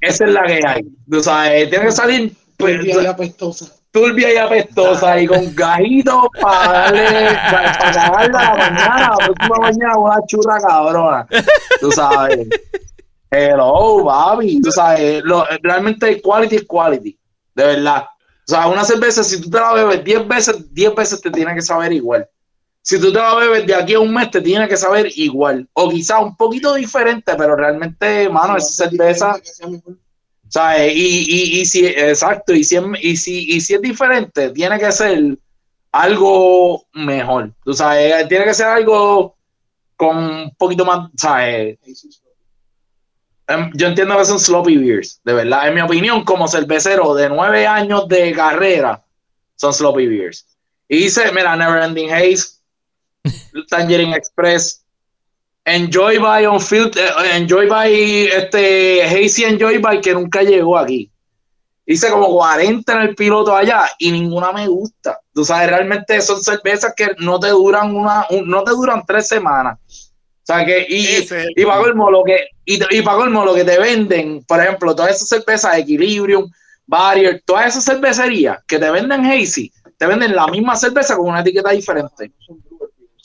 Esa 0.00 0.24
es 0.24 0.30
la 0.30 0.42
que 0.44 0.60
hay. 0.66 0.82
Tú 1.10 1.22
sabes, 1.22 1.70
tiene 1.70 1.86
que 1.86 1.92
salir 1.92 2.36
pues, 2.56 2.76
Turbia 2.76 3.02
y 3.02 3.06
apestosa. 3.06 3.66
turbia 3.90 4.32
y 4.34 4.36
apestosa 4.36 5.20
y 5.20 5.26
con 5.26 5.54
gajitos 5.54 6.24
para 6.40 6.68
darle, 6.90 7.38
para, 7.50 7.78
para 7.78 7.92
cagarla 7.92 8.38
a 8.38 8.56
la 8.56 8.70
mañana, 8.70 9.10
la 9.18 9.26
próxima 9.26 9.56
mañana 9.58 9.98
una 9.98 10.16
churra 10.26 10.60
cabrona. 10.60 11.26
Tú 11.80 11.92
sabes. 11.92 12.46
Hello, 13.30 14.04
papi. 14.04 14.60
Tú 14.60 14.70
sabes, 14.70 15.22
lo- 15.24 15.44
realmente 15.62 16.20
quality 16.22 16.56
es 16.56 16.64
quality. 16.66 17.18
De 17.54 17.64
verdad. 17.64 18.04
O 18.48 18.52
sea, 18.52 18.68
una 18.68 18.84
cerveza, 18.84 19.24
si 19.24 19.40
tú 19.40 19.50
te 19.50 19.58
la 19.58 19.72
bebes 19.72 20.04
10 20.04 20.28
veces, 20.28 20.72
10 20.72 20.94
veces 20.94 21.20
te 21.20 21.30
tiene 21.30 21.52
que 21.54 21.62
saber 21.62 21.92
igual. 21.92 22.26
Si 22.86 23.00
tú 23.00 23.12
te 23.12 23.18
la 23.18 23.34
bebes 23.34 23.66
de 23.66 23.74
aquí 23.74 23.94
a 23.94 23.98
un 23.98 24.14
mes, 24.14 24.30
te 24.30 24.40
tiene 24.40 24.68
que 24.68 24.76
saber 24.76 25.10
igual. 25.16 25.68
O 25.72 25.88
quizá 25.90 26.20
un 26.20 26.36
poquito 26.36 26.72
diferente, 26.74 27.34
pero 27.36 27.56
realmente, 27.56 28.28
mano, 28.28 28.56
esa 28.56 28.88
cerveza. 28.88 29.34
¿Sabes? 30.48 30.92
Y, 30.94 31.24
y, 31.26 31.60
y 31.60 31.64
si, 31.66 31.84
exacto, 31.84 32.54
y 32.54 32.62
si, 32.62 32.76
es, 32.76 32.84
y, 33.02 33.16
si, 33.16 33.50
y 33.56 33.60
si 33.60 33.74
es 33.74 33.82
diferente, 33.82 34.50
tiene 34.50 34.78
que 34.78 34.92
ser 34.92 35.36
algo 35.90 36.86
mejor. 36.92 37.52
Tú 37.64 37.74
sabes, 37.74 38.28
tiene 38.28 38.44
que 38.44 38.54
ser 38.54 38.66
algo 38.68 39.36
con 39.96 40.16
un 40.18 40.54
poquito 40.56 40.84
más, 40.84 41.10
¿sabes? 41.16 41.78
Sí. 41.82 42.08
Em, 43.48 43.70
Yo 43.74 43.88
entiendo 43.88 44.16
que 44.16 44.24
son 44.24 44.38
sloppy 44.38 44.76
beers, 44.76 45.20
de 45.24 45.32
verdad. 45.32 45.66
En 45.66 45.74
mi 45.74 45.80
opinión, 45.80 46.24
como 46.24 46.46
cervecero 46.46 47.14
de 47.14 47.28
nueve 47.28 47.66
años 47.66 48.06
de 48.06 48.32
carrera, 48.32 49.04
son 49.56 49.72
sloppy 49.74 50.06
beers. 50.06 50.46
Y 50.88 50.98
dice, 50.98 51.32
mira, 51.32 51.56
Neverending 51.56 52.12
Haze, 52.12 52.55
Tangerine 53.68 54.16
Express, 54.16 54.82
Enjoy 55.64 56.18
by 56.20 56.46
on 56.46 56.60
Field, 56.60 56.96
eh, 56.96 57.36
Enjoy 57.36 57.66
by 57.68 57.92
este 58.28 59.02
Hazy 59.04 59.44
Enjoy 59.44 59.78
by 59.78 60.00
que 60.00 60.12
nunca 60.14 60.42
llegó 60.42 60.78
aquí. 60.78 61.10
Hice 61.88 62.10
como 62.10 62.28
40 62.28 62.92
en 62.94 63.00
el 63.00 63.14
piloto 63.14 63.54
allá 63.54 63.88
y 63.98 64.10
ninguna 64.12 64.52
me 64.52 64.66
gusta. 64.68 65.20
Tú 65.32 65.44
sabes, 65.44 65.70
realmente 65.70 66.20
son 66.20 66.42
cervezas 66.42 66.94
que 66.96 67.10
no 67.18 67.38
te 67.38 67.48
duran 67.48 67.94
una, 67.94 68.26
un- 68.30 68.48
no 68.48 68.62
te 68.64 68.72
duran 68.72 69.02
tres 69.06 69.28
semanas. 69.28 69.78
O 69.88 70.46
sea 70.46 70.64
que, 70.64 70.86
y, 70.88 71.04
Ese 71.06 71.46
y 71.56 71.64
para 71.64 71.80
colmo 71.80 72.10
lo 72.10 72.22
que, 72.22 72.48
y, 72.64 72.78
y 72.96 73.02
pa' 73.02 73.16
colmo 73.16 73.44
lo 73.44 73.54
que 73.54 73.64
te 73.64 73.78
venden, 73.78 74.44
por 74.44 74.60
ejemplo, 74.60 74.94
todas 74.94 75.16
esas 75.16 75.28
cervezas 75.28 75.76
Equilibrium, 75.78 76.48
Barrier, 76.86 77.42
todas 77.44 77.66
esas 77.68 77.84
cervecerías 77.84 78.58
que 78.66 78.78
te 78.78 78.88
venden 78.90 79.24
Hazy, 79.26 79.72
te 79.98 80.06
venden 80.06 80.34
la 80.36 80.46
misma 80.46 80.76
cerveza 80.76 81.16
con 81.16 81.28
una 81.30 81.40
etiqueta 81.40 81.70
diferente. 81.70 82.30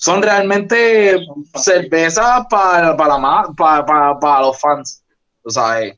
Son 0.02 0.20
realmente 0.20 1.16
cervezas 1.54 2.48
para, 2.50 2.98
para, 2.98 3.22
para, 3.56 3.86
para, 3.86 4.20
para 4.20 4.42
los 4.42 4.60
fans. 4.60 5.04
Tú 5.44 5.52
sabes. 5.52 5.96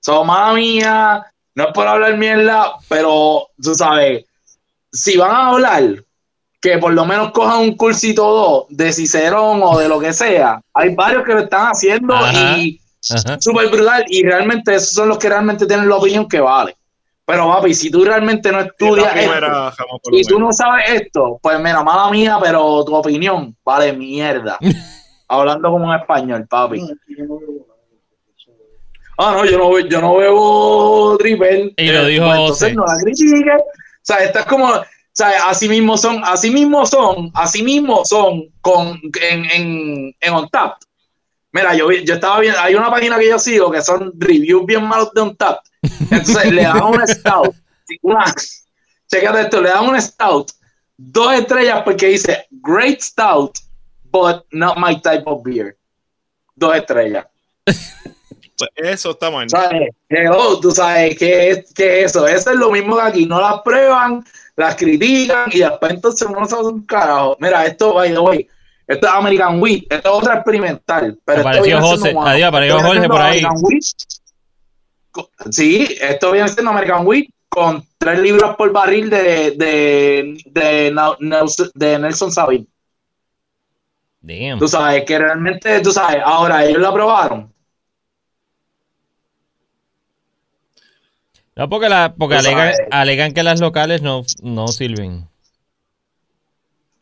Son 0.00 0.28
mía, 0.54 1.24
no 1.54 1.64
es 1.64 1.72
por 1.72 1.86
hablar 1.86 2.18
mierda, 2.18 2.74
pero 2.88 3.48
tú 3.60 3.74
sabes, 3.74 4.26
si 4.92 5.16
van 5.16 5.30
a 5.30 5.48
hablar, 5.48 6.04
que 6.60 6.76
por 6.76 6.92
lo 6.92 7.06
menos 7.06 7.32
cojan 7.32 7.60
un 7.60 7.74
cursito 7.74 8.26
o 8.26 8.34
dos 8.34 8.66
de 8.68 8.92
Cicerón 8.92 9.60
o 9.62 9.78
de 9.78 9.88
lo 9.88 9.98
que 9.98 10.12
sea. 10.12 10.60
Hay 10.74 10.94
varios 10.94 11.24
que 11.24 11.32
lo 11.32 11.40
están 11.40 11.68
haciendo 11.68 12.14
Ajá. 12.14 12.58
y 12.58 12.78
súper 13.00 13.70
brutal. 13.70 14.04
Y 14.08 14.24
realmente 14.24 14.74
esos 14.74 14.92
son 14.92 15.08
los 15.08 15.16
que 15.16 15.30
realmente 15.30 15.66
tienen 15.66 15.88
la 15.88 15.96
opinión 15.96 16.28
que 16.28 16.40
vale. 16.40 16.76
Pero, 17.28 17.46
papi, 17.46 17.74
si 17.74 17.90
tú 17.90 18.06
realmente 18.06 18.50
no 18.50 18.58
Es 18.60 18.68
estudias 18.68 19.14
esto, 19.14 19.30
jamás 19.36 20.00
y 20.12 20.22
tú 20.22 20.36
menos. 20.36 20.48
no 20.48 20.52
sabes 20.52 20.84
esto, 20.88 21.38
pues 21.42 21.58
mira, 21.60 21.84
mala 21.84 22.10
mía, 22.10 22.38
pero 22.42 22.82
tu 22.86 22.94
opinión 22.94 23.54
vale 23.62 23.92
mierda. 23.92 24.56
Hablando 25.28 25.70
como 25.70 25.84
un 25.84 25.94
español, 25.94 26.46
papi. 26.48 26.88
Ah, 29.18 29.34
no, 29.36 29.44
yo 29.44 29.58
no, 29.58 29.78
yo 29.78 30.00
no 30.00 30.16
bebo 30.16 31.18
triple. 31.18 31.74
Y 31.76 31.92
lo 31.92 32.06
dijo 32.06 32.24
entonces 32.24 32.68
Ose. 32.68 32.74
no 32.74 32.84
la 32.86 32.94
critique. 33.02 33.50
O 33.52 33.64
sea, 34.00 34.24
esta 34.24 34.40
es 34.40 34.46
como, 34.46 34.64
o 34.68 34.84
sea, 35.12 35.50
así 35.50 35.68
mismo 35.68 35.98
son, 35.98 36.22
así 36.24 36.50
mismo 36.50 36.86
son, 36.86 37.30
así 37.34 37.62
mismo 37.62 38.06
son 38.06 38.44
con, 38.62 38.98
en, 39.20 39.44
en, 39.50 40.14
en 40.18 40.32
OnTap. 40.32 40.78
Mira, 41.58 41.74
yo, 41.74 41.90
yo 41.90 42.14
estaba 42.14 42.38
viendo, 42.38 42.60
hay 42.60 42.76
una 42.76 42.88
página 42.88 43.18
que 43.18 43.28
yo 43.28 43.38
sigo 43.38 43.68
que 43.72 43.82
son 43.82 44.12
reviews 44.16 44.64
bien 44.64 44.86
malos 44.86 45.12
de 45.12 45.22
OnTap. 45.22 45.58
Entonces 45.82 46.52
le 46.52 46.62
dan 46.62 46.84
un 46.84 47.04
stout, 47.08 47.52
una, 48.02 48.32
chécate 49.10 49.40
esto, 49.40 49.60
le 49.60 49.70
dan 49.70 49.88
un 49.88 50.00
stout, 50.00 50.52
dos 50.96 51.32
estrellas 51.32 51.82
porque 51.84 52.06
dice 52.06 52.46
great 52.62 53.00
stout, 53.00 53.58
but 54.04 54.44
not 54.52 54.78
my 54.78 55.00
type 55.00 55.24
of 55.26 55.42
beer. 55.42 55.76
Dos 56.54 56.76
estrellas. 56.76 57.26
Pues 57.64 58.70
eso 58.76 59.10
está 59.10 59.30
mal. 59.30 59.50
¿Sabes? 59.50 59.90
Hello, 60.08 60.60
tú 60.60 60.70
sabes 60.70 61.16
qué 61.18 61.50
es, 61.50 61.72
qué 61.74 62.00
es 62.00 62.10
eso. 62.10 62.26
Eso 62.26 62.50
es 62.50 62.56
lo 62.56 62.70
mismo 62.70 62.96
que 62.96 63.02
aquí. 63.02 63.26
No 63.26 63.40
las 63.40 63.62
prueban, 63.62 64.24
las 64.56 64.76
critican 64.76 65.50
y 65.52 65.60
después 65.60 65.92
entonces 65.92 66.28
uno 66.28 66.44
se 66.46 66.54
hace 66.54 66.64
un 66.64 66.84
carajo. 66.84 67.36
Mira, 67.40 67.66
esto, 67.66 67.94
by 67.94 68.10
the 68.10 68.18
way, 68.18 68.48
esto 68.88 69.06
es 69.06 69.12
American 69.12 69.60
Wheat. 69.62 69.82
Esto 69.90 70.08
es 70.08 70.14
otra 70.22 70.34
experimental. 70.36 71.18
Pero 71.24 71.40
Apareció 71.42 71.80
José. 71.80 72.14
Adiós, 72.18 72.48
apareció 72.48 72.80
Jorge 72.80 73.08
por 73.08 73.20
ahí. 73.20 73.42
Wheat. 73.44 73.84
Sí, 75.50 75.96
esto 76.00 76.32
viene 76.32 76.48
siendo 76.48 76.70
American 76.70 77.06
Wheat 77.06 77.26
con 77.48 77.84
tres 77.98 78.18
libras 78.20 78.56
por 78.56 78.72
barril 78.72 79.08
de, 79.10 79.52
de, 79.52 80.42
de, 80.46 80.92
Nelson- 80.92 81.70
de 81.74 81.98
Nelson 81.98 82.32
Sabin. 82.32 82.68
Damn. 84.20 84.58
Tú 84.58 84.68
sabes 84.68 85.04
que 85.04 85.18
realmente, 85.18 85.80
tú 85.80 85.90
sabes, 85.92 86.18
ahora 86.24 86.64
ellos 86.64 86.80
la 86.82 86.92
probaron. 86.92 87.52
No, 91.56 91.68
porque, 91.68 91.88
la, 91.88 92.14
porque 92.16 92.36
alegan, 92.36 92.72
alegan 92.90 93.32
que 93.34 93.42
las 93.42 93.60
locales 93.60 94.00
no, 94.02 94.22
no 94.42 94.68
sirven. 94.68 95.27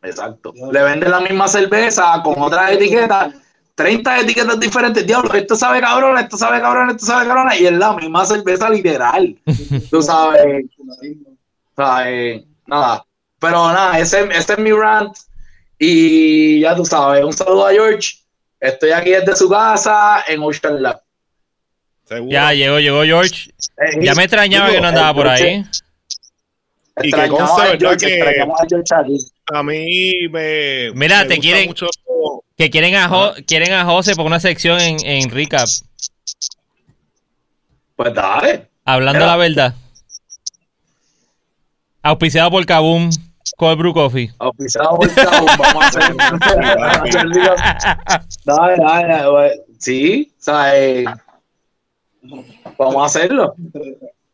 Exacto. 0.03 0.53
Le 0.71 0.81
venden 0.83 1.11
la 1.11 1.19
misma 1.19 1.47
cerveza 1.47 2.21
con 2.23 2.35
otras 2.37 2.71
etiquetas, 2.71 3.33
30 3.75 4.19
etiquetas 4.21 4.59
diferentes. 4.59 5.05
Diablo, 5.05 5.33
esto 5.33 5.55
sabe 5.55 5.81
cabrón, 5.81 6.17
esto 6.17 6.37
sabe 6.37 6.59
cabrón, 6.61 6.89
esto 6.91 7.05
sabe 7.05 7.27
cabrón, 7.27 7.49
y 7.59 7.65
es 7.65 7.71
la 7.73 7.93
misma 7.93 8.25
cerveza 8.25 8.69
literal. 8.69 9.35
Tú 9.91 10.01
sabes, 10.01 10.65
sabes, 11.75 12.43
nada. 12.65 13.03
Pero 13.39 13.71
nada, 13.71 13.99
ese, 13.99 14.27
ese 14.31 14.53
es 14.53 14.59
mi 14.59 14.71
rant. 14.71 15.15
Y 15.79 16.61
ya 16.61 16.75
tú 16.75 16.83
sabes, 16.85 17.23
un 17.23 17.33
saludo 17.33 17.67
a 17.67 17.71
George. 17.71 18.15
Estoy 18.59 18.89
aquí 18.91 19.11
desde 19.11 19.35
su 19.35 19.47
casa 19.47 20.23
en 20.27 20.41
Ocean 20.41 20.81
Lab. 20.81 21.01
Seguro. 22.05 22.31
Ya 22.31 22.51
llegó, 22.53 22.79
llegó 22.79 23.03
George. 23.03 23.51
Eh, 23.77 23.99
Ya 24.03 24.15
me 24.15 24.23
extrañaba 24.23 24.69
digo, 24.69 24.77
que 24.77 24.81
no 24.81 24.87
andaba 24.87 25.13
por 25.13 25.27
George- 25.27 25.43
ahí. 25.47 25.65
Y 27.03 27.11
que 27.11 27.27
conste, 27.27 27.61
a 27.61 27.65
¿verdad? 27.65 27.79
George, 27.79 28.07
que- 28.07 28.41
a. 29.51 29.59
A 29.59 29.63
mí 29.63 30.27
me. 30.29 30.91
Mira, 30.93 31.19
me 31.19 31.25
te 31.25 31.35
gusta 31.35 31.41
quieren- 31.41 31.67
mucho- 31.67 31.87
Que 32.57 32.69
quieren 32.71 32.95
a, 32.95 33.07
Jo- 33.07 33.33
quieren 33.45 33.71
a 33.73 33.85
José 33.85 34.15
por 34.15 34.25
una 34.25 34.39
sección 34.39 34.79
en, 34.81 34.97
en 35.05 35.29
Recap. 35.29 35.67
Pues 37.95 38.13
dale. 38.13 38.67
Hablando 38.83 39.19
Mira. 39.19 39.31
la 39.31 39.37
verdad. 39.37 39.75
Auspiciado 42.01 42.49
por 42.51 42.65
Kaboom 42.65 43.09
Cold 43.57 43.77
Brew 43.77 43.93
Coffee. 43.93 44.31
Auspiciado 44.39 44.97
por 44.97 45.13
Cabo, 45.13 45.45
vamos 45.57 45.83
a 45.83 45.87
hacer. 45.87 46.15
Dale, 48.45 48.75
dale, 48.77 49.07
dale. 49.07 49.61
Sí, 49.79 50.31
o 50.39 50.43
sea, 50.43 50.77
eh, 50.77 51.05
vamos 52.77 53.01
a 53.01 53.05
hacerlo. 53.05 53.55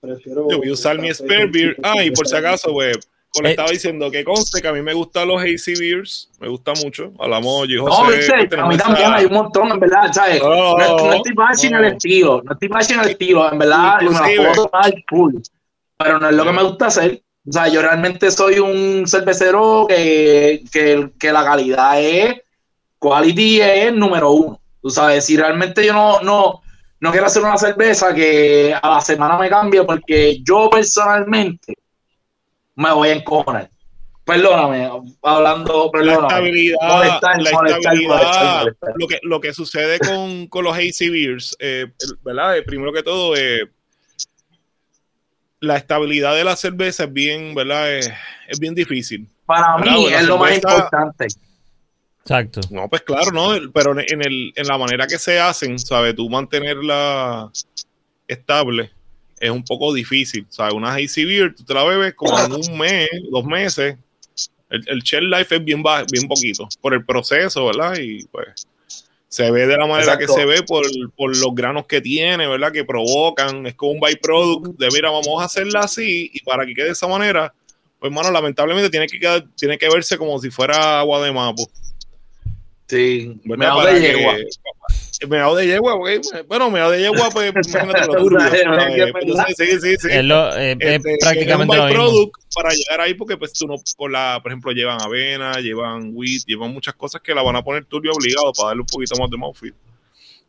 Prefiero. 0.04 0.48
Yo 0.50 0.58
voy 0.58 0.68
a 0.70 0.74
usar 0.74 1.00
mi 1.00 1.12
spare 1.14 1.48
beer. 1.48 1.78
Ah, 1.82 2.04
y 2.04 2.12
por 2.12 2.28
si 2.28 2.36
acaso, 2.36 2.72
pues, 2.74 2.98
como 3.30 3.44
le 3.44 3.50
Eh. 3.50 3.52
estaba 3.54 3.72
diciendo, 3.72 4.12
que 4.12 4.24
conste 4.26 4.62
que 4.62 4.68
a 4.68 4.74
mí 4.74 4.82
me 4.82 4.94
gustan 4.94 5.28
los 5.30 5.42
hazy 5.42 5.76
beers, 5.80 6.30
me 6.40 6.50
gusta 6.50 6.74
mucho. 6.84 7.14
Hablamos, 7.20 7.68
yo 7.70 7.86
No, 7.86 7.92
José. 7.92 8.18
dice, 8.18 8.34
a 8.34 8.68
mí 8.68 8.76
esa- 8.76 8.84
también 8.84 9.14
hay 9.14 9.26
un 9.26 9.34
montón, 9.34 9.72
en 9.72 9.80
verdad, 9.80 10.12
¿sabes? 10.14 10.42
No, 10.44 10.50
No, 10.50 10.78
no, 10.78 10.98
no, 10.98 11.14
estoy 11.14 11.34
bashing 11.34 11.72
no. 11.72 11.80
el 11.80 11.86
estilo, 11.86 12.42
no 12.44 12.52
estoy 12.54 12.68
bashing 12.68 13.00
el 13.00 13.10
estilo, 13.10 13.52
en 13.52 13.58
verdad, 13.60 13.96
Inclusive- 14.02 14.36
puedo 14.38 14.68
tomar 14.70 14.94
full, 15.08 15.36
pero 15.98 16.20
no 16.20 16.30
es 16.30 16.36
lo 16.36 16.44
que 16.44 16.52
me 16.52 16.64
gusta 16.64 16.88
hacer. 16.88 17.22
O 17.48 17.52
sea, 17.52 17.68
yo 17.70 17.82
realmente 17.82 18.30
soy 18.30 18.60
un 18.60 19.06
cervecero 19.08 19.86
que, 19.88 20.64
que, 20.72 21.10
que 21.20 21.32
la 21.32 21.44
calidad 21.44 22.00
es, 22.02 22.36
quality 23.00 23.62
es 23.62 23.94
número 23.94 24.32
uno. 24.32 24.60
Tú 24.82 24.90
sabes, 24.90 25.26
si 25.26 25.38
realmente 25.38 25.86
yo 25.86 25.94
no, 25.94 26.20
no, 26.22 26.62
no 27.04 27.12
quiero 27.12 27.26
hacer 27.26 27.44
una 27.44 27.58
cerveza 27.58 28.16
que 28.16 28.74
a 28.82 28.90
la 28.90 29.02
semana 29.02 29.38
me 29.38 29.50
cambie, 29.50 29.84
porque 29.84 30.42
yo 30.42 30.70
personalmente 30.70 31.74
me 32.76 32.94
voy 32.94 33.10
a 33.10 33.16
encojonar. 33.16 33.70
Perdóname, 34.24 34.90
hablando, 35.22 35.84
la 35.84 35.92
perdóname. 35.92 36.28
estabilidad, 36.28 36.78
Molestar, 36.82 37.42
la 37.42 37.52
molestar, 37.52 37.68
estabilidad, 37.78 38.10
molestar, 38.10 38.58
molestar. 38.60 38.94
Lo, 38.96 39.08
que, 39.10 39.20
lo 39.22 39.42
que 39.42 39.54
sucede 39.54 40.00
con, 40.00 40.48
con 40.48 40.64
los 40.64 40.78
hazy 40.78 41.10
beers, 41.10 41.58
eh, 41.60 41.88
¿verdad? 42.24 42.56
Eh, 42.56 42.64
primero 42.64 42.94
que 42.94 43.04
todo, 43.04 43.36
eh, 43.36 43.70
la 45.60 45.76
estabilidad 45.76 46.34
de 46.38 46.46
la 46.46 46.56
cerveza 46.56 47.04
es 47.04 47.12
bien, 47.12 47.54
¿verdad? 47.54 47.98
Es, 47.98 48.10
es 48.48 48.62
bien 48.62 48.76
difícil. 48.76 49.28
Para 49.46 49.78
mí 49.78 50.10
la 50.10 50.20
es 50.20 50.26
lo 50.26 50.38
más 50.38 50.56
importante. 50.56 51.28
Exacto. 52.26 52.62
No, 52.70 52.88
pues 52.90 53.02
claro, 53.02 53.32
¿no? 53.32 53.52
Pero 53.74 53.92
en, 54.00 54.22
el, 54.22 54.54
en 54.56 54.68
la 54.68 54.78
manera 54.78 55.08
que 55.08 55.18
se 55.20 55.40
hacen, 55.40 55.78
¿sabes? 55.78 56.16
Tú 56.16 56.30
mantenerla 56.30 57.52
estable 58.28 58.92
es 59.40 59.50
un 59.50 59.64
poco 59.64 59.94
difícil, 59.94 60.46
¿sabes? 60.50 60.74
Una 60.74 60.94
hazy 60.96 61.26
beer, 61.26 61.54
tú 61.54 61.66
te 61.66 61.74
la 61.74 61.84
bebes 61.84 62.14
como 62.14 62.40
en 62.40 62.54
un 62.54 62.78
mes, 62.78 63.10
dos 63.30 63.44
meses. 63.44 63.98
El, 64.70 64.84
el 64.88 65.02
shelf 65.02 65.30
life 65.38 65.56
es 65.56 65.64
bien, 65.66 65.84
ba- 65.84 66.06
bien 66.10 66.28
poquito 66.30 66.68
por 66.82 66.94
el 66.94 67.06
proceso, 67.06 67.66
¿verdad? 67.66 67.98
Y 68.00 68.24
pues 68.28 68.66
se 69.28 69.52
ve 69.52 69.68
de 69.68 69.76
la 69.78 69.86
manera 69.86 70.14
Exacto. 70.14 70.34
que 70.36 70.40
se 70.42 70.46
ve 70.46 70.64
por, 70.64 70.86
por 71.16 71.36
los 71.36 71.54
granos 71.54 71.86
que 71.88 72.00
tiene, 72.00 72.48
¿verdad? 72.48 72.72
Que 72.72 72.86
provocan, 72.86 73.66
es 73.68 73.76
como 73.76 73.92
un 73.92 74.00
byproduct 74.00 74.80
de, 74.80 74.88
mira, 74.94 75.10
vamos 75.12 75.42
a 75.42 75.46
hacerla 75.46 75.82
así 75.82 76.32
y 76.34 76.40
para 76.42 76.66
que 76.66 76.74
quede 76.74 76.86
de 76.86 76.92
esa 76.92 77.08
manera, 77.08 77.54
pues, 78.00 78.10
hermano, 78.12 78.32
lamentablemente 78.32 78.90
tiene 78.90 79.08
que, 79.08 79.20
quedar- 79.20 79.46
tiene 79.58 79.78
que 79.78 79.90
verse 79.90 80.18
como 80.18 80.40
si 80.40 80.50
fuera 80.50 81.00
agua 81.00 81.22
de 81.26 81.34
mapo. 81.34 81.70
Sí, 82.98 83.42
me 83.44 83.56
¿verdad? 83.56 83.70
hago 83.70 83.80
Para 83.82 83.94
de 83.94 84.02
que- 84.02 84.08
yegua. 84.18 84.36
Meado 85.30 85.56
de 85.56 85.68
yegua, 85.68 85.96
porque, 85.98 86.20
bueno, 86.50 86.70
meado 86.70 86.92
de 86.92 87.00
yegua, 87.00 87.30
pues 87.32 87.50
imagínate 87.56 88.08
lo 88.08 88.28
que 88.38 89.04
es 89.04 89.12
Pues, 89.14 89.56
sí, 89.58 89.66
sí, 89.80 89.96
sí. 89.98 90.08
Es, 90.12 90.24
lo- 90.26 90.54
eh, 90.58 90.76
es 90.78 90.96
Este, 90.98 91.18
prácticamente 91.22 91.76
es 91.78 91.94
lo 91.96 92.12
mismo. 92.12 92.32
para 92.54 92.70
llegar 92.72 93.00
ahí 93.02 93.14
porque 93.14 93.38
pues 93.38 93.54
tú 93.54 93.66
no 93.68 93.76
con 93.96 94.12
la 94.12 94.40
por 94.44 94.52
ejemplo 94.52 94.72
llevan 94.74 95.02
avena 95.02 95.54
llevan 95.62 96.12
wheat 96.14 96.42
llevan 96.46 96.74
muchas 96.74 96.94
cosas 96.96 97.22
que 97.22 97.34
la 97.34 97.42
van 97.42 97.56
a 97.56 97.64
poner 97.64 97.86
turbio 97.86 98.12
obligado 98.12 98.52
para 98.52 98.70
darle 98.70 98.82
un 98.82 98.88
poquito 98.88 99.16
más 99.18 99.30
de 99.30 99.38
mouthfeel 99.38 99.74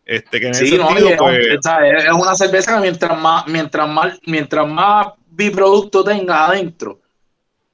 este 0.05 0.41
que 0.41 0.47
en 0.47 0.53
ese 0.53 0.67
Sí, 0.67 0.77
no, 0.77 0.89
sentido 0.89 1.11
pues 1.19 1.39
es 1.39 2.13
una 2.13 2.35
cerveza 2.35 2.75
que 2.75 2.81
mientras 2.81 3.19
más, 3.21 3.47
mientras 3.47 3.89
más, 3.89 4.19
mientras 4.27 4.69
más 4.69 5.07
biproducto 5.31 6.03
tenga 6.03 6.47
adentro, 6.47 7.01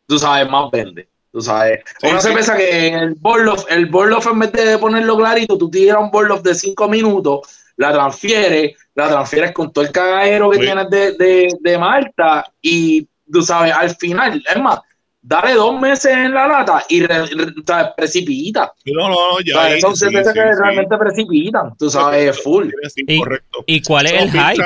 tú 0.06 0.18
sabes, 0.18 0.48
más 0.50 0.70
vende. 0.70 1.08
Tú 1.32 1.40
sabes, 1.40 1.80
Sí, 2.00 2.08
una 2.08 2.20
sí. 2.20 2.26
cerveza 2.28 2.56
que 2.56 2.88
el 2.88 3.14
Borloff, 3.14 3.64
el 3.70 3.86
Borloff 3.86 4.26
en 4.26 4.38
vez 4.40 4.52
de 4.52 4.78
ponerlo 4.78 5.16
clarito, 5.16 5.56
tú 5.56 5.70
tiras 5.70 5.98
un 6.00 6.10
Borloff 6.10 6.42
de 6.42 6.54
5 6.54 6.88
minutos, 6.88 7.40
la 7.76 7.92
transfieres, 7.92 8.76
la 8.96 9.08
transfieres 9.08 9.52
con 9.52 9.72
todo 9.72 9.84
el 9.84 9.92
cagadero 9.92 10.50
que 10.50 10.58
Sí. 10.58 10.64
tienes 10.64 10.90
de, 10.90 11.12
de, 11.12 11.48
de 11.60 11.78
Malta 11.78 12.44
y 12.60 13.06
tú 13.32 13.42
sabes, 13.42 13.72
al 13.72 13.94
final, 13.96 14.42
es 14.54 14.60
más, 14.60 14.80
dale 15.22 15.54
dos 15.54 15.78
meses 15.78 16.12
en 16.12 16.34
la 16.34 16.48
lata 16.48 16.84
y 16.88 17.02
re- 17.06 17.26
re- 17.26 17.52
precipita. 17.96 18.72
no 18.86 19.08
no 19.08 19.10
no 19.10 19.40
ya 19.40 19.56
O 19.56 19.68
sea, 19.68 19.80
son 19.80 19.94
sí, 19.96 20.04
cervezas 20.06 20.32
sí, 20.32 20.40
que 20.40 20.52
sí. 20.54 20.60
realmente 20.62 20.96
precipitan, 20.98 21.76
tú 21.78 21.88
sabes, 21.90 22.42
full. 22.42 22.70
Sí, 22.92 23.04
Y- 23.06 23.18
correcto 23.20 23.64
¿Y 23.66 23.82
cuál 23.82 24.06
es 24.06 24.12
no 24.14 24.18
el 24.18 24.30
hype? 24.32 24.64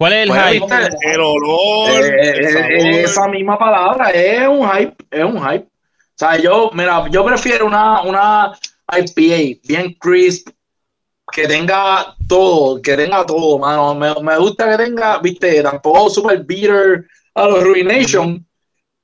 ¿Cuál 0.00 0.14
es 0.14 0.22
el 0.22 0.28
Pues, 0.28 0.40
hype? 0.54 1.12
el 1.12 1.20
olor 1.20 1.90
Eh, 1.90 2.30
el 2.38 2.44
eh, 2.46 2.52
sabor. 2.52 2.70
eh, 2.72 3.02
esa 3.02 3.28
misma 3.28 3.58
palabra 3.58 4.08
es 4.12 4.48
un 4.48 4.66
hype, 4.66 4.96
es 5.10 5.24
un 5.24 5.38
hype. 5.46 5.66
O 5.66 6.16
sea, 6.16 6.38
yo, 6.38 6.70
mira, 6.72 7.06
yo 7.10 7.22
prefiero 7.22 7.66
una, 7.66 8.00
una 8.00 8.58
IPA 8.96 9.60
bien 9.62 9.94
crisp, 10.00 10.48
que 11.30 11.46
tenga 11.46 12.16
todo, 12.26 12.80
que 12.80 12.96
tenga 12.96 13.26
todo, 13.26 13.58
mano. 13.58 13.94
Me, 13.94 14.14
me 14.22 14.38
gusta 14.38 14.70
que 14.70 14.84
tenga, 14.84 15.18
viste, 15.18 15.62
tampoco 15.62 16.08
super 16.08 16.42
bitter 16.44 17.06
a 17.34 17.46
los 17.46 17.62
Ruination, 17.62 18.42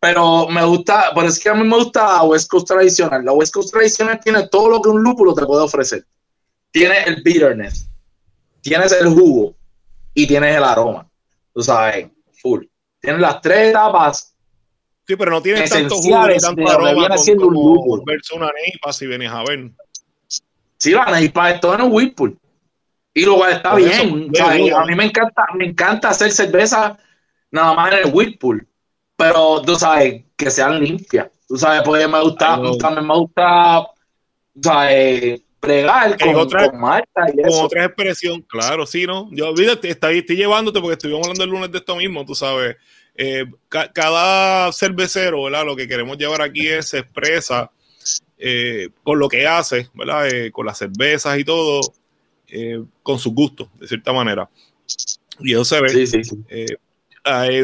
pero 0.00 0.48
me 0.48 0.64
gusta, 0.64 1.10
por 1.14 1.24
eso 1.26 1.34
es 1.34 1.40
que 1.40 1.50
a 1.50 1.54
mí 1.54 1.62
me 1.68 1.76
gusta 1.76 2.06
la 2.16 2.22
West 2.22 2.48
Coast 2.50 2.68
tradicional. 2.68 3.22
La 3.22 3.32
West 3.32 3.52
Coast 3.52 3.70
tradicional 3.70 4.18
tiene 4.18 4.48
todo 4.48 4.70
lo 4.70 4.80
que 4.80 4.88
un 4.88 5.02
lúpulo 5.02 5.34
te 5.34 5.44
puede 5.44 5.62
ofrecer. 5.62 6.06
Tiene 6.70 7.02
el 7.04 7.22
bitterness, 7.22 7.86
tienes 8.62 8.92
el 8.92 9.08
jugo 9.10 9.54
y 10.16 10.26
tienes 10.26 10.56
el 10.56 10.64
aroma. 10.64 11.08
Tú 11.54 11.62
sabes, 11.62 12.08
full. 12.42 12.64
Tienes 13.00 13.20
las 13.20 13.40
tres 13.40 13.68
etapas 13.70 14.32
sí 15.08 15.14
pero 15.14 15.30
no 15.30 15.40
tiene 15.40 15.68
tanto 15.68 15.94
jugo 15.98 16.26
ni 16.26 16.36
tanto 16.36 16.68
aroma 16.68 16.92
viene 16.92 17.08
con, 17.14 17.18
siendo 17.18 17.46
un 17.46 17.54
como 17.54 17.74
lúpulo. 17.76 18.02
verse 18.04 18.34
una 18.34 18.50
neipa 18.50 18.92
si 18.92 19.06
vienes 19.06 19.30
a 19.30 19.44
ver 19.44 19.70
Sí, 20.78 20.90
la 20.90 21.10
Neipa 21.10 21.50
es 21.50 21.60
todo 21.60 21.74
en 21.74 21.82
un 21.82 21.92
Whirlpool. 21.92 22.38
Y 23.14 23.24
lo 23.24 23.36
cual 23.36 23.52
está 23.52 23.70
Por 23.70 23.82
bien. 23.82 24.30
digo, 24.30 24.76
a 24.76 24.84
mí 24.84 24.94
me 24.94 25.04
encanta, 25.06 25.44
me 25.54 25.66
encanta 25.66 26.10
hacer 26.10 26.30
cerveza 26.30 26.98
nada 27.50 27.72
más 27.72 27.92
en 27.92 27.98
el 28.06 28.14
Whirlpool. 28.14 28.66
Pero 29.16 29.62
tú 29.62 29.74
sabes, 29.76 30.24
que 30.36 30.50
sean 30.50 30.78
limpias. 30.78 31.28
Tú 31.48 31.56
sabes, 31.56 31.82
porque 31.82 32.06
me 32.06 32.20
gusta, 32.20 32.60
también 32.78 33.06
me 33.06 33.16
gusta, 33.16 33.86
tú 34.52 34.60
sabes, 34.62 35.40
hay 35.62 36.32
con, 36.32 36.36
otra- 36.36 36.70
con 36.70 36.80
Marta 36.80 37.26
y 37.28 37.36
con 37.36 37.46
eso. 37.48 37.62
otra 37.64 37.84
expresión, 37.86 38.42
claro, 38.42 38.86
sí, 38.86 39.06
¿no? 39.06 39.28
Yo 39.32 39.48
olvídate, 39.50 39.90
estoy, 39.90 40.18
estoy 40.18 40.36
llevándote 40.36 40.80
porque 40.80 40.94
estuvimos 40.94 41.22
hablando 41.22 41.44
el 41.44 41.50
lunes 41.50 41.72
de 41.72 41.78
esto 41.78 41.96
mismo, 41.96 42.24
tú 42.24 42.34
sabes. 42.34 42.76
Eh, 43.16 43.46
ca- 43.68 43.90
cada 43.92 44.70
cervecero, 44.72 45.44
¿verdad? 45.44 45.64
Lo 45.64 45.74
que 45.74 45.88
queremos 45.88 46.18
llevar 46.18 46.42
aquí 46.42 46.66
es 46.68 46.88
se 46.88 46.98
expresa 46.98 47.70
eh, 48.38 48.90
con 49.02 49.18
lo 49.18 49.28
que 49.28 49.46
hace, 49.46 49.88
¿verdad? 49.94 50.28
Eh, 50.28 50.52
con 50.52 50.66
las 50.66 50.78
cervezas 50.78 51.38
y 51.38 51.44
todo, 51.44 51.80
eh, 52.48 52.82
con 53.02 53.18
sus 53.18 53.32
gustos, 53.32 53.68
de 53.80 53.88
cierta 53.88 54.12
manera. 54.12 54.48
Y 55.40 55.52
eso 55.52 55.64
se 55.64 55.80
ve. 55.80 55.88
Sí, 55.88 56.06
sí, 56.06 56.24
sí. 56.24 56.36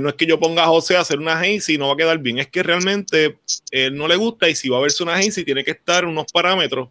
No 0.00 0.08
es 0.08 0.14
que 0.16 0.26
yo 0.26 0.40
ponga 0.40 0.64
a 0.64 0.68
José 0.68 0.96
a 0.96 1.00
hacer 1.00 1.18
una 1.18 1.38
hazy 1.38 1.74
y 1.74 1.78
no 1.78 1.86
va 1.88 1.94
a 1.94 1.96
quedar 1.96 2.18
bien, 2.18 2.38
es 2.38 2.48
que 2.48 2.62
realmente 2.64 3.38
él 3.70 3.94
no 3.94 4.08
le 4.08 4.16
gusta 4.16 4.48
y 4.48 4.56
si 4.56 4.68
va 4.68 4.78
a 4.78 4.80
verse 4.80 5.02
una 5.04 5.14
hazy 5.14 5.44
tiene 5.44 5.62
que 5.62 5.70
estar 5.70 6.04
unos 6.04 6.26
parámetros 6.32 6.88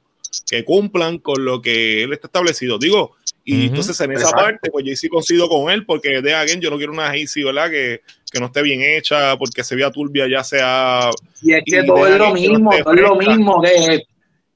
que 0.49 0.63
cumplan 0.63 1.19
con 1.19 1.43
lo 1.43 1.61
que 1.61 2.03
él 2.03 2.13
está 2.13 2.27
establecido. 2.27 2.77
Digo, 2.77 3.15
y 3.43 3.67
entonces 3.67 3.99
en 4.01 4.11
esa 4.11 4.23
Exacto. 4.23 4.43
parte, 4.43 4.71
pues 4.71 4.85
yo 4.85 4.95
sí 4.95 5.09
coincido 5.09 5.49
con 5.49 5.71
él, 5.71 5.85
porque 5.85 6.21
de 6.21 6.33
again, 6.33 6.61
yo 6.61 6.69
no 6.69 6.77
quiero 6.77 6.93
una 6.93 7.09
hazy, 7.09 7.43
¿verdad? 7.43 7.69
Que, 7.69 8.01
que 8.31 8.39
no 8.39 8.47
esté 8.47 8.61
bien 8.61 8.81
hecha, 8.81 9.37
porque 9.37 9.63
se 9.63 9.75
vea 9.75 9.91
turbia, 9.91 10.27
ya 10.29 10.43
sea. 10.43 11.09
Y 11.41 11.53
es 11.53 11.63
que 11.65 11.79
Y 11.79 11.85
todo 11.85 12.07
es 12.07 12.17
lo 12.17 12.27
no 12.27 12.33
mismo, 12.33 12.71
todo 12.83 12.93
es 12.93 13.01
lo 13.01 13.15
mismo 13.15 13.61
que 13.61 14.03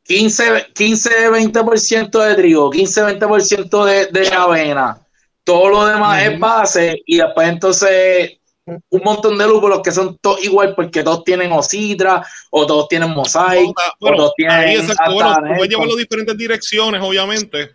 15, 0.04 0.68
15 0.74 1.30
20% 1.32 2.28
de 2.28 2.36
trigo, 2.36 2.70
15, 2.70 3.02
20% 3.20 3.86
de, 3.86 4.20
de 4.20 4.28
avena. 4.34 5.02
Todo 5.44 5.70
lo 5.70 5.86
demás 5.86 6.24
es 6.24 6.40
base 6.40 7.02
y 7.06 7.18
después 7.18 7.50
entonces 7.50 8.40
un 8.66 9.02
montón 9.04 9.38
de 9.38 9.48
lúpulos 9.48 9.82
que 9.84 9.92
son 9.92 10.18
todos 10.20 10.44
igual 10.44 10.74
porque 10.76 11.04
todos 11.04 11.24
tienen 11.24 11.52
ositra 11.52 12.26
o 12.50 12.66
todos 12.66 12.88
tienen 12.88 13.12
mosaic. 13.12 13.74
Bueno, 14.00 14.18
todos 14.18 14.34
tienen 14.36 14.56
ahí 14.58 14.76
exacto, 14.76 15.14
bueno, 15.14 15.36
puedes 15.56 15.70
llevarlo 15.70 15.94
a 15.94 15.98
diferentes 15.98 16.38
direcciones, 16.38 17.02
obviamente, 17.04 17.72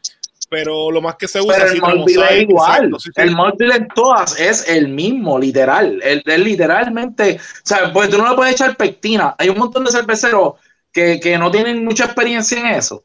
pero 0.48 0.90
lo 0.90 1.00
más 1.00 1.14
que 1.14 1.28
se 1.28 1.40
usa 1.40 1.58
Pero 1.58 1.72
el 1.72 1.80
como 1.80 1.96
Malville 1.96 2.24
es 2.24 2.42
igual. 2.42 2.74
exacto, 2.74 2.98
sí, 2.98 3.10
sí. 3.14 3.22
El 3.22 3.36
Malville 3.36 3.74
en 3.76 3.88
todas 3.88 4.40
es 4.40 4.68
el 4.68 4.88
mismo, 4.88 5.38
literal. 5.38 6.00
El, 6.02 6.22
es 6.26 6.38
literalmente, 6.40 7.36
o 7.38 7.60
sea, 7.62 7.92
pues 7.92 8.10
tú 8.10 8.18
no 8.18 8.28
le 8.30 8.34
puedes 8.34 8.54
echar 8.54 8.76
pectina. 8.76 9.36
Hay 9.38 9.48
un 9.48 9.58
montón 9.58 9.84
de 9.84 9.92
cerveceros 9.92 10.54
que, 10.92 11.20
que 11.20 11.38
no 11.38 11.52
tienen 11.52 11.84
mucha 11.84 12.06
experiencia 12.06 12.58
en 12.58 12.66
eso. 12.66 13.04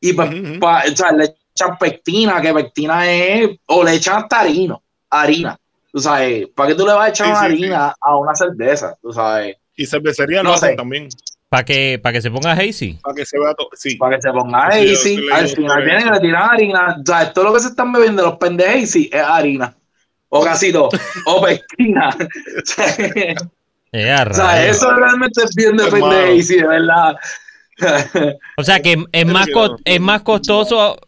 Y 0.00 0.12
pues, 0.12 0.30
pa- 0.60 0.84
o 0.92 0.96
sea, 0.96 1.10
le 1.10 1.34
echan 1.52 1.76
pectina, 1.76 2.40
que 2.40 2.54
pectina 2.54 3.10
es, 3.10 3.50
o 3.66 3.82
le 3.82 3.94
echan 3.94 4.22
hasta 4.22 4.38
harina, 4.40 4.78
harina. 5.10 5.58
Tú 5.92 5.98
sabes, 6.00 6.48
¿para 6.54 6.68
qué 6.68 6.74
tú 6.74 6.86
le 6.86 6.92
vas 6.92 7.06
a 7.06 7.08
echar 7.10 7.26
Sí, 7.26 7.30
una 7.32 7.40
sí, 7.40 7.46
harina 7.46 7.94
a 8.00 8.16
una 8.16 8.34
cerveza? 8.34 8.96
Tú 9.00 9.12
sabes, 9.12 9.56
Y 9.76 9.86
cervecería 9.86 10.42
No 10.42 10.50
lo 10.50 10.54
hacen 10.56 10.70
sé. 10.70 10.76
también, 10.76 11.08
Para 11.48 11.64
que, 11.64 11.98
para 12.02 12.12
que 12.12 12.20
se 12.22 12.30
ponga 12.30 12.52
hazy. 12.52 12.94
para 13.02 13.14
que 13.14 13.24
se 13.24 13.38
vea 13.38 13.54
todo. 13.54 13.68
Sí, 13.74 13.96
para 13.96 14.16
que 14.16 14.22
se 14.22 14.30
ponga 14.30 14.66
Hazy. 14.66 15.28
Al 15.32 15.48
final 15.48 15.84
vienen 15.84 16.08
y 16.08 16.10
le 16.10 16.20
tiran 16.20 16.50
harina. 16.50 16.96
O 17.00 17.06
sea, 17.06 17.32
todo 17.32 17.44
lo 17.46 17.54
que 17.54 17.60
se 17.60 17.68
están 17.68 17.90
bebiendo 17.92 18.22
los 18.22 18.36
pendes 18.36 18.68
Hazy 18.68 19.08
es 19.12 19.22
harina. 19.22 19.74
O 20.28 20.44
casi 20.44 20.70
todo. 20.72 20.90
o 21.26 21.42
pectina. 21.44 22.10
O 23.92 24.34
sea, 24.34 24.66
eso 24.66 24.92
realmente 24.94 25.42
es 25.42 25.54
bien 25.54 25.76
de 25.76 25.84
Hermano. 25.84 26.10
pendejo, 26.10 26.48
de 26.54 26.66
verdad. 26.66 27.16
O 28.56 28.62
sea 28.64 28.80
que 28.80 28.96
es 29.12 29.26
más, 29.26 29.46
es 29.84 30.00
más 30.00 30.22
costoso. 30.22 30.98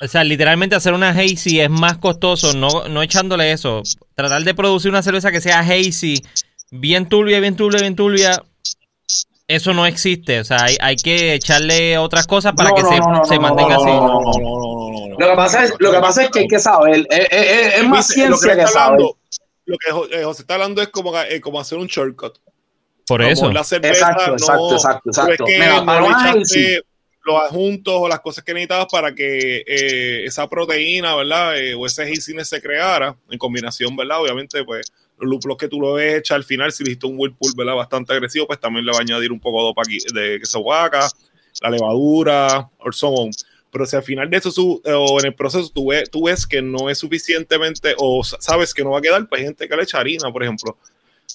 O 0.00 0.08
sea, 0.08 0.22
literalmente 0.24 0.76
hacer 0.76 0.92
una 0.92 1.10
hazy 1.10 1.60
es 1.60 1.70
más 1.70 1.98
costoso, 1.98 2.52
no, 2.54 2.88
no 2.88 3.02
echándole 3.02 3.52
eso. 3.52 3.82
Tratar 4.14 4.42
de 4.42 4.54
producir 4.54 4.90
una 4.90 5.02
cerveza 5.02 5.32
que 5.32 5.40
sea 5.40 5.60
hazy 5.60 6.22
bien 6.70 7.08
turbia, 7.08 7.40
bien 7.40 7.56
turbia, 7.56 7.80
bien 7.80 7.96
turbia, 7.96 8.42
eso 9.48 9.72
no 9.74 9.86
existe. 9.86 10.40
O 10.40 10.44
sea, 10.44 10.62
hay, 10.64 10.76
hay 10.80 10.96
que 10.96 11.34
echarle 11.34 11.98
otras 11.98 12.26
cosas 12.26 12.52
para 12.54 12.70
No, 12.70 12.76
que 12.76 12.82
no, 12.82 12.88
se, 13.24 13.36
no, 13.36 13.40
mantenga 13.40 13.76
así. 13.76 13.84
no, 13.86 14.00
no, 14.00 14.08
No, 14.08 14.20
no, 14.20 14.32
no, 14.32 14.40
no, 14.40 14.90
no, 15.00 15.08
no. 15.08 15.16
Lo 15.18 15.30
que 15.30 15.36
pasa 15.36 15.64
es, 15.64 15.74
lo 15.78 15.90
que, 15.90 15.98
pasa 16.00 16.24
es 16.24 16.30
que 16.30 16.38
hay 16.40 16.46
que 16.48 16.58
saber, 16.60 17.06
es, 17.10 17.28
es- 17.30 17.50
es- 17.50 17.74
es 17.76 17.88
más 17.88 18.08
Dice, 18.08 18.28
lo 18.28 18.36
que 18.36 18.42
ciencia 18.42 18.54
que 18.54 18.60
está 18.62 18.72
saber. 18.72 18.92
hablando, 18.92 19.16
lo 19.66 19.76
que 19.78 19.90
Jo- 19.90 20.06
eh, 20.12 20.24
José 20.24 20.42
está 20.42 20.54
hablando 20.54 20.82
es 20.82 20.88
como, 20.88 21.18
eh, 21.18 21.40
como 21.40 21.58
hacer 21.60 21.78
un 21.78 21.86
shortcut. 21.88 22.38
Por 23.06 23.20
Como 23.22 23.32
eso. 23.32 23.50
la 23.52 23.64
cerveza 23.64 24.10
Exacto, 24.10 24.26
no, 24.28 24.32
exacto, 24.34 24.74
exacto, 24.74 25.00
tú 25.04 25.10
exacto. 25.10 25.32
es 25.32 25.52
que 25.52 25.58
Mira, 25.58 25.84
para 25.84 26.04
una 26.04 26.24
Hazy, 26.30 26.78
los 27.28 27.40
adjuntos 27.42 27.94
o 27.96 28.08
las 28.08 28.20
cosas 28.20 28.42
que 28.44 28.52
necesitabas 28.52 28.86
para 28.90 29.14
que 29.14 29.62
eh, 29.66 30.24
esa 30.24 30.48
proteína, 30.48 31.14
¿verdad? 31.14 31.56
Eh, 31.58 31.74
o 31.74 31.86
ese 31.86 32.02
haziness 32.02 32.48
se 32.48 32.60
creara 32.60 33.16
en 33.30 33.38
combinación, 33.38 33.94
¿verdad? 33.96 34.20
Obviamente, 34.20 34.64
pues 34.64 34.92
los 35.20 35.30
lúpulos 35.30 35.56
que 35.56 35.68
tú 35.68 35.80
lo 35.80 35.94
ves 35.94 36.18
echar 36.18 36.36
al 36.36 36.44
final, 36.44 36.72
si 36.72 36.82
hiciste 36.84 37.06
un 37.06 37.14
whirlpool, 37.18 37.52
¿verdad? 37.56 37.74
Bastante 37.74 38.12
agresivo, 38.12 38.46
pues 38.46 38.58
también 38.60 38.84
le 38.84 38.92
va 38.92 38.98
a 38.98 39.02
añadir 39.02 39.30
un 39.32 39.40
poco 39.40 39.72
de, 39.86 40.20
de 40.20 40.38
queso 40.40 40.62
vaca, 40.62 41.08
la 41.60 41.70
levadura, 41.70 42.68
or 42.78 42.94
so 42.94 43.08
on. 43.08 43.30
Pero 43.70 43.84
si 43.84 43.96
al 43.96 44.02
final 44.02 44.30
de 44.30 44.36
eso, 44.38 44.50
su- 44.50 44.80
eh, 44.84 44.92
o 44.92 45.18
en 45.20 45.26
el 45.26 45.34
proceso, 45.34 45.68
tú 45.74 45.88
ves, 45.90 46.08
tú 46.10 46.24
ves 46.24 46.46
que 46.46 46.62
no 46.62 46.88
es 46.88 46.98
suficientemente, 46.98 47.94
o 47.98 48.22
sa- 48.24 48.38
sabes 48.40 48.72
que 48.72 48.82
no 48.82 48.90
va 48.90 48.98
a 48.98 49.02
quedar, 49.02 49.28
pues 49.28 49.40
hay 49.40 49.46
gente 49.48 49.68
que 49.68 49.76
le 49.76 49.82
echa 49.82 49.98
harina, 49.98 50.32
por 50.32 50.42
ejemplo. 50.42 50.78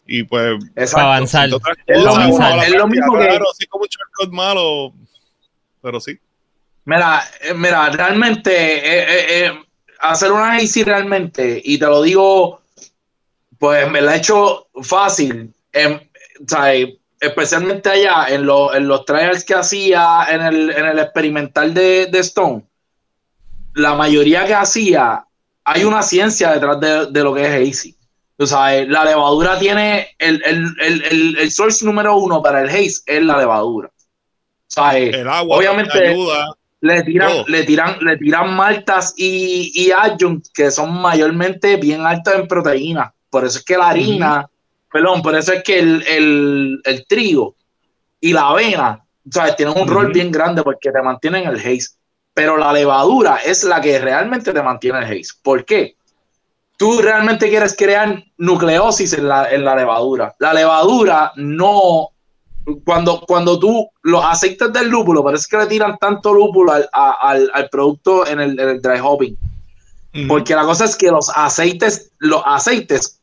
Y 0.07 0.23
pues. 0.23 0.55
Para 0.93 1.05
avanzar. 1.13 1.49
Es 1.85 1.97
lo 2.03 2.15
mismo- 2.15 2.37
es 2.63 2.71
lo 2.73 2.87
mismo 2.87 3.13
que- 3.19 3.27
Claro, 3.27 3.45
así 3.51 3.65
como 3.67 3.83
un 3.83 3.89
shortcut 3.89 4.33
malo, 4.33 4.93
pero 5.83 5.99
sí. 5.99 6.17
Mira, 6.85 7.21
eh, 7.41 7.53
mira, 7.53 7.89
realmente 7.91 8.51
eh, 8.51 9.45
eh, 9.47 9.63
hacer 9.99 10.31
una 10.31 10.55
AC 10.55 10.83
realmente, 10.85 11.61
y 11.63 11.77
te 11.77 11.85
lo 11.85 12.01
digo, 12.01 12.61
pues 13.59 13.89
me 13.91 14.01
la 14.01 14.15
he 14.15 14.17
hecho 14.19 14.67
fácil, 14.83 15.53
em, 15.71 15.99
eh, 16.65 16.99
especialmente 17.19 17.89
allá 17.89 18.27
en, 18.29 18.45
lo- 18.45 18.73
en 18.75 18.87
los 18.87 19.05
trials 19.05 19.45
que 19.45 19.55
hacía 19.55 20.25
en 20.29 20.41
el, 20.41 20.69
en 20.71 20.85
el 20.87 20.99
experimental 20.99 21.73
de, 21.73 22.07
de 22.07 22.19
Stone, 22.19 22.65
la 23.75 23.95
mayoría 23.95 24.45
que 24.45 24.53
hacía, 24.53 25.25
hay 25.63 25.83
una 25.83 26.01
ciencia 26.03 26.51
detrás 26.51 26.79
de, 26.79 27.07
de 27.07 27.23
lo 27.23 27.33
que 27.33 27.45
es 27.45 27.69
hazy. 27.69 27.95
O 28.37 28.45
sea, 28.45 28.83
la 28.85 29.05
levadura 29.05 29.57
tiene 29.59 30.15
el, 30.19 30.41
el, 30.45 30.65
el, 30.81 31.03
el, 31.05 31.37
el 31.39 31.51
source 31.51 31.85
número 31.85 32.17
uno 32.17 32.41
para 32.41 32.61
el 32.61 32.69
haze 32.69 33.01
es 33.05 33.23
la 33.23 33.37
levadura. 33.37 33.89
O 34.67 34.71
sea, 34.73 34.97
eh, 34.99 35.09
El 35.09 35.27
agua 35.27 35.57
obviamente 35.57 36.09
ayuda. 36.09 36.47
le 36.81 37.03
tiran, 37.03 37.31
le 37.47 37.63
tiran, 37.63 37.97
le 38.01 38.17
tiran 38.17 38.53
maltas 38.55 39.13
y, 39.17 39.71
y 39.73 39.91
adjunct 39.91 40.47
que 40.53 40.71
son 40.71 40.99
mayormente 40.99 41.77
bien 41.77 42.05
altas 42.05 42.35
en 42.35 42.47
proteínas. 42.47 43.11
Por 43.29 43.45
eso 43.45 43.59
es 43.59 43.65
que 43.65 43.77
la 43.77 43.89
harina, 43.89 44.47
perdón, 44.91 45.21
por 45.21 45.35
eso 45.35 45.53
es 45.53 45.63
que 45.63 45.79
el, 45.79 46.03
el, 46.07 46.81
el 46.83 47.05
trigo 47.07 47.55
y 48.19 48.31
la 48.33 48.49
avena, 48.49 49.03
¿sabes? 49.29 49.55
Tienen 49.55 49.77
un 49.77 49.87
rol 49.87 50.11
bien 50.11 50.31
grande 50.31 50.63
porque 50.63 50.91
te 50.91 51.01
mantienen 51.01 51.47
el 51.47 51.57
haze. 51.57 51.95
Pero 52.33 52.57
la 52.57 52.73
levadura 52.73 53.37
es 53.45 53.63
la 53.63 53.79
que 53.79 53.99
realmente 53.99 54.51
te 54.53 54.61
mantiene 54.63 54.99
el 54.99 55.05
haze. 55.05 55.33
¿Por 55.43 55.65
qué? 55.65 55.95
Tú 56.77 56.99
realmente 57.01 57.47
quieres 57.49 57.75
crear 57.77 58.23
nucleosis 58.37 59.13
en 59.13 59.27
la, 59.27 59.51
en 59.51 59.63
la 59.63 59.75
levadura. 59.75 60.33
La 60.39 60.53
levadura 60.53 61.31
no 61.35 62.09
cuando, 62.85 63.21
cuando 63.27 63.59
tú 63.59 63.89
los 64.03 64.23
aceites 64.23 64.71
del 64.71 64.87
lúpulo, 64.89 65.23
parece 65.23 65.47
que 65.49 65.57
le 65.57 65.67
tiran 65.67 65.97
tanto 65.97 66.33
lúpulo 66.33 66.71
al, 66.71 66.89
a- 66.93 67.17
al, 67.21 67.49
al 67.53 67.69
producto 67.69 68.25
en 68.25 68.39
el, 68.39 68.59
en 68.59 68.69
el 68.69 68.81
dry 68.81 68.99
hopping. 69.01 69.37
Porque 70.27 70.53
la 70.55 70.63
cosa 70.63 70.85
es 70.85 70.95
que 70.95 71.09
los 71.09 71.29
aceites, 71.35 72.11
los 72.19 72.41
aceites 72.45 73.19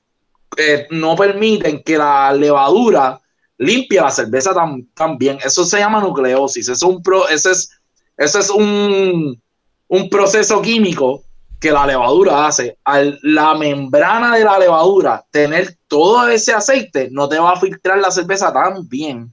eh, 0.56 0.88
no 0.90 1.14
permiten 1.14 1.82
que 1.84 1.96
la 1.96 2.32
levadura 2.32 3.20
limpie 3.58 4.00
la 4.00 4.10
cerveza 4.10 4.52
tan, 4.52 4.86
tan 4.94 5.16
bien. 5.16 5.38
Eso 5.44 5.64
se 5.64 5.78
llama 5.78 6.00
nucleosis. 6.00 6.68
Eso 6.68 6.72
es 6.72 6.82
un, 6.82 7.00
pro, 7.02 7.28
ese 7.28 7.52
es, 7.52 7.70
ese 8.16 8.40
es 8.40 8.50
un, 8.50 9.40
un 9.86 10.10
proceso 10.10 10.60
químico 10.60 11.22
que 11.60 11.70
la 11.70 11.86
levadura 11.86 12.46
hace. 12.46 12.78
Al 12.84 13.18
la 13.22 13.54
membrana 13.54 14.34
de 14.36 14.44
la 14.44 14.58
levadura 14.58 15.24
tener 15.30 15.76
todo 15.86 16.26
ese 16.28 16.52
aceite, 16.52 17.08
no 17.10 17.28
te 17.28 17.38
va 17.38 17.52
a 17.52 17.60
filtrar 17.60 17.98
la 17.98 18.10
cerveza 18.10 18.52
tan 18.52 18.88
bien 18.88 19.32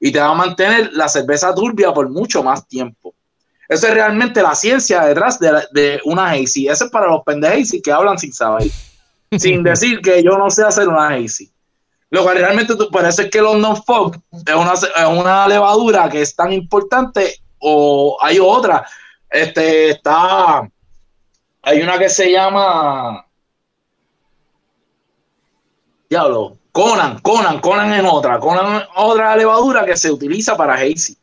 y 0.00 0.12
te 0.12 0.20
va 0.20 0.28
a 0.28 0.34
mantener 0.34 0.92
la 0.92 1.08
cerveza 1.08 1.54
turbia 1.54 1.92
por 1.92 2.08
mucho 2.08 2.42
más 2.42 2.66
tiempo. 2.68 3.14
Eso 3.68 3.86
es 3.88 3.94
realmente 3.94 4.42
la 4.42 4.54
ciencia 4.54 5.02
detrás 5.02 5.38
de, 5.40 5.52
la- 5.52 5.66
de 5.72 6.00
una 6.04 6.30
hazy. 6.30 6.68
Eso 6.68 6.84
es 6.84 6.90
para 6.90 7.06
los 7.08 7.22
pendejos 7.24 7.72
que 7.82 7.90
hablan 7.92 8.18
sin 8.18 8.32
saber. 8.32 8.68
sin 9.38 9.62
decir 9.64 10.00
que 10.00 10.22
yo 10.22 10.36
no 10.38 10.50
sé 10.50 10.62
hacer 10.64 10.86
una 10.88 11.08
hazy. 11.08 11.50
Lo 12.10 12.22
cual 12.22 12.36
realmente 12.38 12.76
tú- 12.76 12.90
por 12.90 13.04
eso 13.04 13.22
es 13.22 13.30
que 13.30 13.40
London 13.40 13.82
Fog 13.82 14.16
es 14.46 14.54
una, 14.54 14.74
es 14.74 15.08
una 15.18 15.48
levadura 15.48 16.08
que 16.10 16.20
es 16.22 16.36
tan 16.36 16.52
importante 16.52 17.40
o 17.58 18.16
hay 18.20 18.38
otra. 18.38 18.86
Este 19.30 19.90
está 19.90 20.68
hay 21.64 21.82
una 21.82 21.98
que 21.98 22.08
se 22.08 22.30
llama 22.30 23.24
Diablo, 26.08 26.58
Conan, 26.70 27.18
Conan, 27.20 27.60
Conan 27.60 27.92
es 27.92 28.04
otra, 28.04 28.38
Conan 28.38 28.76
es 28.76 28.88
otra 28.96 29.36
levadura 29.36 29.84
que 29.84 29.96
se 29.96 30.10
utiliza 30.10 30.56
para 30.56 30.74
hazy. 30.74 31.16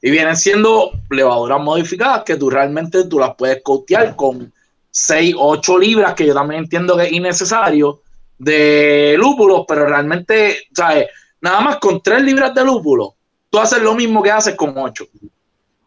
Y 0.00 0.10
vienen 0.10 0.36
siendo 0.36 0.90
levaduras 1.10 1.60
modificadas 1.60 2.24
que 2.24 2.36
tú 2.36 2.50
realmente 2.50 3.04
tú 3.04 3.18
las 3.18 3.36
puedes 3.36 3.62
cotear 3.62 4.16
con 4.16 4.52
6, 4.90 5.36
8 5.38 5.78
libras, 5.78 6.14
que 6.14 6.26
yo 6.26 6.34
también 6.34 6.64
entiendo 6.64 6.96
que 6.96 7.04
es 7.04 7.12
innecesario, 7.12 8.00
de 8.38 9.14
lúpulos, 9.18 9.64
pero 9.68 9.86
realmente, 9.86 10.66
¿sabes? 10.74 11.06
Nada 11.40 11.60
más 11.60 11.76
con 11.76 12.02
3 12.02 12.22
libras 12.22 12.52
de 12.54 12.64
lúpulo, 12.64 13.14
tú 13.48 13.60
haces 13.60 13.80
lo 13.80 13.94
mismo 13.94 14.22
que 14.22 14.32
haces 14.32 14.56
con 14.56 14.76
8. 14.76 15.04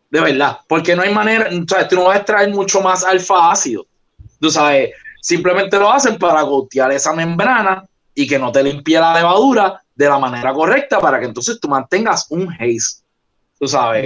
De 0.10 0.22
verdad, 0.22 0.60
porque 0.68 0.96
no 0.96 1.02
hay 1.02 1.14
manera, 1.14 1.50
¿sabes? 1.68 1.90
Tú 1.90 1.96
no 1.96 2.06
vas 2.06 2.16
a 2.16 2.20
extraer 2.20 2.50
mucho 2.52 2.80
más 2.80 3.04
alfa 3.04 3.52
ácido. 3.52 3.86
Tú 4.46 4.52
sabes, 4.52 4.92
simplemente 5.22 5.80
lo 5.80 5.92
hacen 5.92 6.20
para 6.20 6.44
cotear 6.44 6.92
esa 6.92 7.12
membrana 7.14 7.84
y 8.14 8.28
que 8.28 8.38
no 8.38 8.52
te 8.52 8.62
limpie 8.62 9.00
la 9.00 9.16
levadura 9.16 9.82
de 9.96 10.08
la 10.08 10.20
manera 10.20 10.54
correcta 10.54 11.00
para 11.00 11.20
que 11.20 11.26
entonces 11.26 11.60
tú 11.60 11.68
mantengas 11.68 12.28
un 12.30 12.48
haze. 12.54 13.02
Tú 13.60 13.68
sabes. 13.68 14.06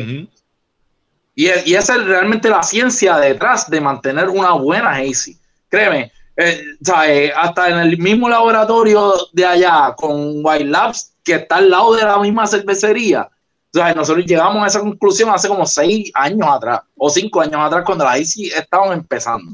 Y, 1.35 1.47
es- 1.47 1.67
y 1.67 1.75
esa 1.75 1.95
es 1.97 2.05
realmente 2.05 2.49
la 2.49 2.63
ciencia 2.63 3.17
detrás 3.17 3.69
de 3.69 3.81
mantener 3.81 4.29
una 4.29 4.53
buena 4.53 4.91
hazy. 4.95 5.37
Créeme, 5.67 6.09
eh, 6.37 6.63
¿sabes? 6.81 7.33
hasta 7.35 7.67
en 7.69 7.79
el 7.79 7.97
mismo 7.97 8.29
laboratorio 8.29 9.13
de 9.33 9.45
allá 9.45 9.93
con 9.97 10.39
White 10.41 10.63
Labs, 10.63 11.15
que 11.21 11.33
está 11.33 11.57
al 11.57 11.69
lado 11.69 11.95
de 11.95 12.03
la 12.03 12.17
misma 12.19 12.47
cervecería, 12.47 13.27
¿sabes? 13.73 13.93
nosotros 13.93 14.25
llegamos 14.25 14.63
a 14.63 14.67
esa 14.67 14.79
conclusión 14.79 15.29
hace 15.31 15.49
como 15.49 15.65
seis 15.65 16.09
años 16.15 16.47
atrás, 16.49 16.79
o 16.95 17.09
cinco 17.09 17.41
años 17.41 17.57
atrás, 17.59 17.83
cuando 17.85 18.05
las 18.05 18.15
hazy 18.21 18.47
estaban 18.47 18.93
empezando. 18.93 19.51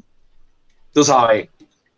Tú 0.95 1.03
sabes. 1.03 1.49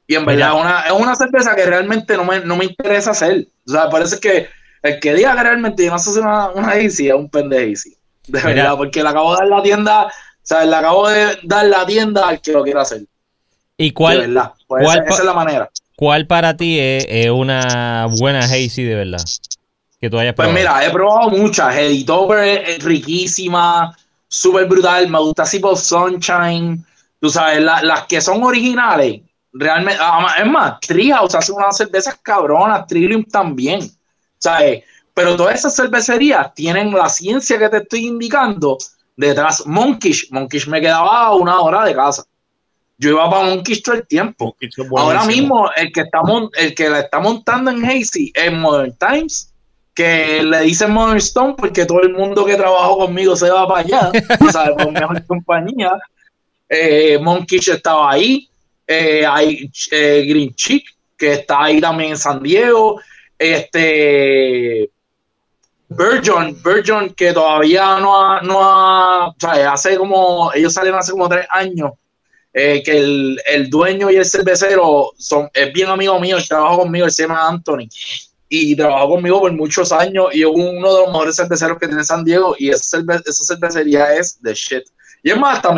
Y 0.07 0.15
en 0.15 0.26
verdad 0.26 0.56
es 0.56 0.61
una, 0.61 0.82
es 0.88 0.91
una 0.91 1.15
cerveza 1.15 1.56
que 1.56 1.65
realmente 1.65 2.18
no 2.18 2.26
me, 2.26 2.40
no 2.41 2.56
me 2.57 2.65
interesa 2.65 3.11
hacer. 3.11 3.48
O 3.68 3.72
sea, 3.72 3.90
parece 3.90 4.19
que 4.19 4.48
el 4.82 4.99
que 4.99 5.14
diga 5.14 5.36
que 5.36 5.44
realmente 5.44 5.86
yo 5.86 5.91
no 5.91 5.99
sé 5.99 6.10
hacer 6.10 6.24
una, 6.24 6.49
una 6.49 6.72
hazy 6.72 7.10
es 7.10 7.14
un 7.14 7.30
pendejo 7.30 7.72
hazy. 7.74 7.95
De 8.28 8.40
Mira. 8.40 8.64
verdad, 8.64 8.78
porque 8.78 9.03
le 9.03 9.10
acabo 9.10 9.32
de 9.34 9.38
dar 9.38 9.48
la 9.48 9.61
tienda, 9.64 10.06
o 10.07 10.10
sea, 10.41 10.65
le 10.65 10.76
acabo 10.76 11.07
de 11.10 11.38
dar 11.44 11.65
la 11.68 11.86
tienda 11.86 12.28
al 12.28 12.41
que 12.41 12.52
lo 12.53 12.64
quiera 12.64 12.82
hacer. 12.82 13.03
¿Y 13.78 13.90
de 13.90 13.94
cuál, 13.94 14.18
verdad. 14.19 14.53
Pues 14.68 14.84
cuál 14.84 15.03
esa, 15.07 15.19
es 15.19 15.26
la 15.26 15.34
manera. 15.34 15.69
cuál 15.95 16.26
para 16.26 16.57
ti 16.57 16.80
es, 16.80 17.06
es 17.07 17.30
una 17.30 18.07
buena 18.18 18.40
hazy 18.40 18.84
de 18.84 18.95
verdad? 18.95 19.22
Que 20.02 20.10
tú 20.10 20.18
hayas 20.19 20.34
Pues 20.36 20.48
probado. 20.48 20.53
mira, 20.53 20.86
he 20.86 20.90
probado 20.91 21.30
muchas. 21.30 21.76
Es, 21.76 22.06
es 22.68 22.84
riquísima, 22.84 23.95
súper 24.28 24.65
brutal. 24.65 25.07
Me 25.10 25.19
gusta 25.19 25.45
Sip 25.45 25.65
of 25.65 25.80
Sunshine. 25.80 26.84
Tú 27.19 27.30
sabes, 27.30 27.61
la- 27.61 27.81
las 27.81 28.06
que 28.06 28.22
son 28.22 28.44
originales, 28.44 29.22
realmente. 29.53 29.99
ah, 30.02 30.35
Es 30.39 30.45
más, 30.45 30.80
Treehouse 30.81 31.35
hace 31.35 31.52
unas 31.52 31.76
cervezas 31.76 32.18
cabronas, 32.22 32.85
Trillium 32.88 33.23
también. 33.23 33.81
¿Sabes? 34.38 34.84
Pero 35.14 35.35
todas 35.35 35.56
esas 35.56 35.76
cervecerías 35.76 36.53
tienen 36.53 36.91
la 36.94 37.10
ciencia 37.10 37.57
que 37.57 37.69
te 37.69 37.77
estoy 37.77 38.06
indicando 38.06 38.77
detrás. 39.15 39.65
Monkish, 39.65 40.27
Monkish 40.31 40.68
me 40.68 40.80
quedaba 40.80 41.26
a 41.26 41.34
una 41.34 41.60
hora 41.60 41.84
de 41.85 41.95
casa. 41.95 42.23
Yo 42.99 43.11
iba 43.11 43.30
para 43.30 43.45
Monkish 43.49 43.81
todo 43.81 43.95
el 43.95 44.06
tiempo. 44.07 44.56
Ahora 45.02 45.22
mismo, 45.26 45.69
el 45.76 45.91
que, 45.91 46.02
está 46.02 46.19
el 46.56 46.76
que 46.76 46.89
la 46.89 46.99
está 46.99 47.19
montando 47.19 47.72
en 47.72 47.84
Hazy 47.84 48.31
es 48.35 48.52
Modern 48.53 48.95
Times, 48.98 49.53
que 49.95 50.44
le 50.44 50.61
dicen 50.61 50.91
Modern 50.91 51.18
Stone 51.18 51.56
porque 51.57 51.85
todo 51.85 52.02
el 52.02 52.14
mundo 52.14 52.45
que 52.45 52.56
trabajó 52.56 52.98
conmigo 52.99 53.35
se 53.35 53.49
va 53.49 53.68
para 53.68 53.80
allá, 53.81 54.11
¿sabes? 54.52 54.76
Por 54.76 54.91
mejor 54.91 55.26
compañía. 55.27 55.94
Eh, 56.69 57.18
Monkish 57.22 57.69
estaba 57.69 58.11
ahí, 58.11 58.49
eh, 58.85 59.26
hay 59.26 59.69
eh, 59.91 60.26
Green 60.27 60.53
Chick, 60.53 60.85
que 61.18 61.34
está 61.34 61.64
ahí 61.64 61.80
también 61.81 62.11
en 62.11 62.18
San 62.18 62.41
Diego, 62.44 62.99
este 63.38 64.89
Virgin, 65.89 66.61
Virgin 66.64 67.14
que 67.15 67.31
todavía 67.31 67.98
no 67.99 68.22
ha, 68.22 68.41
no 68.41 68.60
ha, 68.61 69.27
o 69.30 69.35
sea, 69.39 69.72
hace 69.73 69.98
como, 69.98 70.52
ellos 70.53 70.73
salieron 70.73 70.99
hace 70.99 71.11
como 71.14 71.30
tres 71.30 71.48
años, 71.49 71.91
eh, 72.53 72.81
que 72.84 72.98
el, 72.98 73.39
el 73.48 73.69
dueño 73.69 74.10
y 74.11 74.15
el 74.18 74.26
cervecero 74.26 75.11
son, 75.18 75.49
es 75.53 75.72
bien 75.72 75.88
amigo 75.89 76.19
mío, 76.19 76.38
él 76.38 76.48
trabaja 76.48 76.77
conmigo, 76.77 77.06
él 77.06 77.11
se 77.11 77.23
llama 77.23 77.48
Anthony. 77.48 77.88
y 78.49 78.76
trabajó 78.76 79.10
conmigo 79.10 79.39
por 79.41 79.52
muchos 79.53 79.91
años 79.91 80.27
y 80.34 80.41
es 80.41 80.48
uno 80.48 80.94
de 80.94 81.02
los 81.02 81.07
mejores 81.07 81.35
cerveceros 81.35 81.77
que 81.77 81.88
tiene 81.88 82.03
San 82.03 82.23
Diego 82.23 82.56
y 82.57 82.69
esa, 82.69 82.98
cerve- 82.98 83.22
esa 83.26 83.44
cervecería 83.44 84.14
es 84.15 84.41
de 84.41 84.53
shit. 84.53 84.84
Y 85.23 85.31
es 85.31 85.38
más, 85.38 85.57
hasta. 85.57 85.76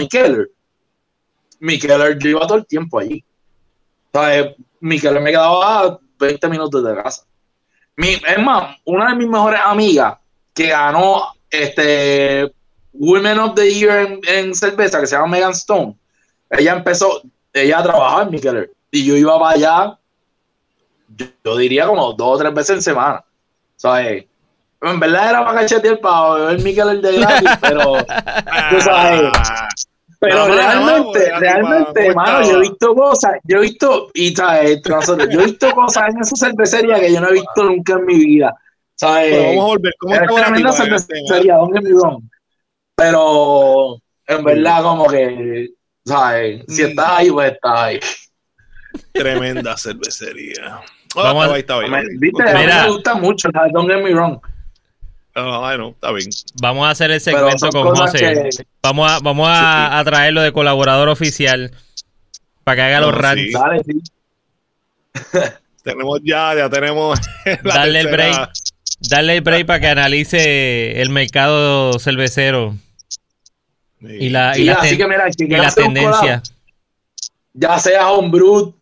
Mikeller, 1.59 2.17
yo 2.17 2.29
iba 2.29 2.47
todo 2.47 2.57
el 2.57 2.65
tiempo 2.65 2.99
allí. 2.99 3.23
Sea, 4.11 4.39
eh, 4.39 4.55
Mikeller 4.79 5.21
me 5.21 5.31
quedaba 5.31 5.83
a 5.83 5.99
20 6.19 6.47
minutos 6.49 6.83
de 6.83 6.95
casa. 6.95 7.23
Mi, 7.95 8.09
es 8.09 8.39
más, 8.43 8.77
una 8.85 9.09
de 9.09 9.15
mis 9.15 9.27
mejores 9.27 9.59
amigas 9.63 10.17
que 10.53 10.67
ganó 10.67 11.33
este 11.49 12.51
Women 12.93 13.39
of 13.39 13.55
the 13.55 13.73
Year 13.73 14.07
en, 14.07 14.19
en 14.27 14.55
cerveza, 14.55 14.99
que 14.99 15.07
se 15.07 15.15
llama 15.15 15.27
Megan 15.27 15.51
Stone, 15.51 15.95
ella 16.49 16.73
empezó, 16.73 17.21
ella 17.53 17.83
trabajaba 17.83 18.23
en 18.23 18.31
Mikeller 18.31 18.71
y 18.91 19.05
yo 19.05 19.15
iba 19.15 19.39
para 19.39 19.55
allá, 19.55 19.99
yo, 21.15 21.25
yo 21.43 21.57
diría 21.57 21.87
como 21.87 22.13
dos 22.13 22.35
o 22.35 22.37
tres 22.37 22.53
veces 22.53 22.77
en 22.77 22.81
semana. 22.81 23.23
¿Sabes? 23.75 24.25
En 24.81 24.99
verdad 24.99 25.29
era 25.29 25.45
para 25.45 25.61
cachetear 25.61 25.99
para 25.99 26.33
beber 26.33 26.61
Mikeller 26.61 27.01
de 27.01 27.17
gratis, 27.17 27.51
pero, 27.61 27.97
tú 28.69 28.81
sabes, 28.81 29.31
pero 30.19 30.47
realmente, 30.47 31.31
realmente, 31.39 32.13
mano, 32.13 32.41
yo 32.43 32.57
he 32.57 32.61
visto 32.61 32.93
cosas, 32.93 33.33
yo 33.45 33.57
he 33.57 33.61
visto, 33.61 34.09
y 34.13 34.35
sabes, 34.35 34.81
tras 34.81 35.07
otro, 35.09 35.29
yo 35.29 35.39
he 35.41 35.45
visto 35.45 35.71
cosas 35.71 36.09
en 36.09 36.19
esa 36.19 36.35
cervecería 36.35 36.99
que 36.99 37.13
yo 37.13 37.21
no 37.21 37.29
he 37.29 37.33
visto 37.33 37.63
nunca 37.63 37.93
en 37.93 38.05
mi 38.05 38.17
vida. 38.17 38.55
¿Sabes? 38.95 39.29
Pero 39.31 39.43
vamos 39.47 39.63
a 39.63 39.67
volver. 39.67 39.93
¿Cómo 39.97 40.13
Es 40.15 40.21
tremenda 40.35 40.69
este, 40.71 40.83
cervecería, 40.83 41.55
don't 41.55 41.73
get 41.73 41.83
me 41.83 41.93
wrong. 41.93 42.23
Pero 42.95 43.95
en 44.27 44.43
verdad, 44.43 44.83
como 44.83 45.07
que, 45.07 45.69
¿sabes? 46.05 46.65
Si 46.67 46.83
Mm. 46.83 46.87
estás 46.87 47.09
ahí, 47.09 47.31
pues 47.31 47.51
estás 47.53 47.79
ahí. 47.79 47.99
Tremenda 49.13 49.77
cervecería. 49.77 50.81
Vamos 51.15 51.47
a- 51.47 51.53
Ah, 51.53 51.57
está 51.57 51.79
bien, 51.79 51.93
está 51.93 52.07
bien. 52.07 52.19
Viste, 52.19 52.43
a 52.43 52.53
mí 52.53 52.65
me 52.65 52.89
gusta 52.89 53.15
mucho, 53.15 53.49
¿sabes? 53.53 53.71
Don't 53.73 53.89
get 53.89 54.03
me 54.03 54.11
wrong. 54.13 54.37
Ah, 55.35 55.59
bueno, 55.59 55.89
está 55.89 56.11
bien. 56.11 56.29
Vamos 56.61 56.87
a 56.87 56.91
hacer 56.91 57.11
el 57.11 57.21
segmento 57.21 57.69
con 57.69 57.95
José. 57.95 58.17
que- 58.19 58.49
Vamos 58.81 59.09
a, 59.11 59.19
vamos 59.19 59.47
a, 59.49 59.97
a 59.99 60.03
traerlo 60.03 60.41
de 60.41 60.51
colaborador 60.51 61.07
oficial 61.09 61.71
para 62.63 62.75
que 62.75 62.81
haga 62.81 62.99
los 63.01 63.11
No, 63.11 63.17
rants. 63.17 63.41
sí. 63.43 63.51
Dale, 63.53 63.83
sí. 63.83 64.01
Tenemos 65.83 66.19
ya, 66.23 66.53
ya 66.55 66.69
tenemos. 66.69 67.19
Darle 67.63 68.01
el 68.01 68.07
break. 68.07 68.49
Darle 69.09 69.35
el 69.37 69.41
break 69.41 69.65
para 69.65 69.79
que 69.79 69.87
analice 69.87 71.01
el 71.01 71.09
mercado 71.09 71.97
cervecero 71.99 72.75
y 74.01 74.29
la, 74.29 74.57
y 74.57 74.61
Sí, 74.61 74.65
la, 74.65 74.81
ten- 74.81 74.97
que 74.97 75.07
mira, 75.07 75.29
y 75.29 75.71
tendencia. 75.73 76.43
ya 77.53 77.79
sea 77.79 78.09
homebrew, 78.11 78.73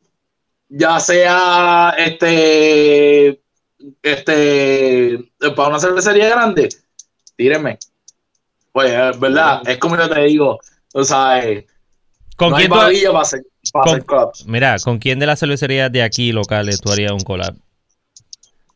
ya 0.70 1.00
sea 1.00 1.94
este, 2.00 3.40
este, 4.02 5.32
para 5.56 5.70
una 5.70 5.80
cervecería 5.80 6.30
grande, 6.30 6.70
tírenme. 7.36 7.78
Pues, 8.72 8.92
es 8.92 9.20
verdad, 9.20 9.62
es 9.68 9.78
como 9.78 9.98
yo 9.98 10.10
te 10.10 10.22
digo, 10.22 10.60
o 10.94 11.04
sea, 11.04 11.44
eh, 11.44 11.66
¿Con 12.36 12.52
no 12.52 12.58
hay 12.58 12.64
quién 12.68 12.72
tú- 12.72 12.78
babilla 12.78 13.12
para 13.12 13.22
hacer, 13.22 13.42
para 13.74 13.84
con- 13.84 13.94
hacer 13.94 14.06
collabs. 14.06 14.46
Mira, 14.46 14.76
¿con 14.84 15.00
quién 15.00 15.20
de 15.20 15.26
las 15.26 15.40
cervecerías 15.40 15.92
de 15.92 16.04
aquí 16.04 16.32
locales 16.32 16.80
tú 16.80 16.92
harías 16.92 17.12
un 17.12 17.22
collab? 17.22 17.56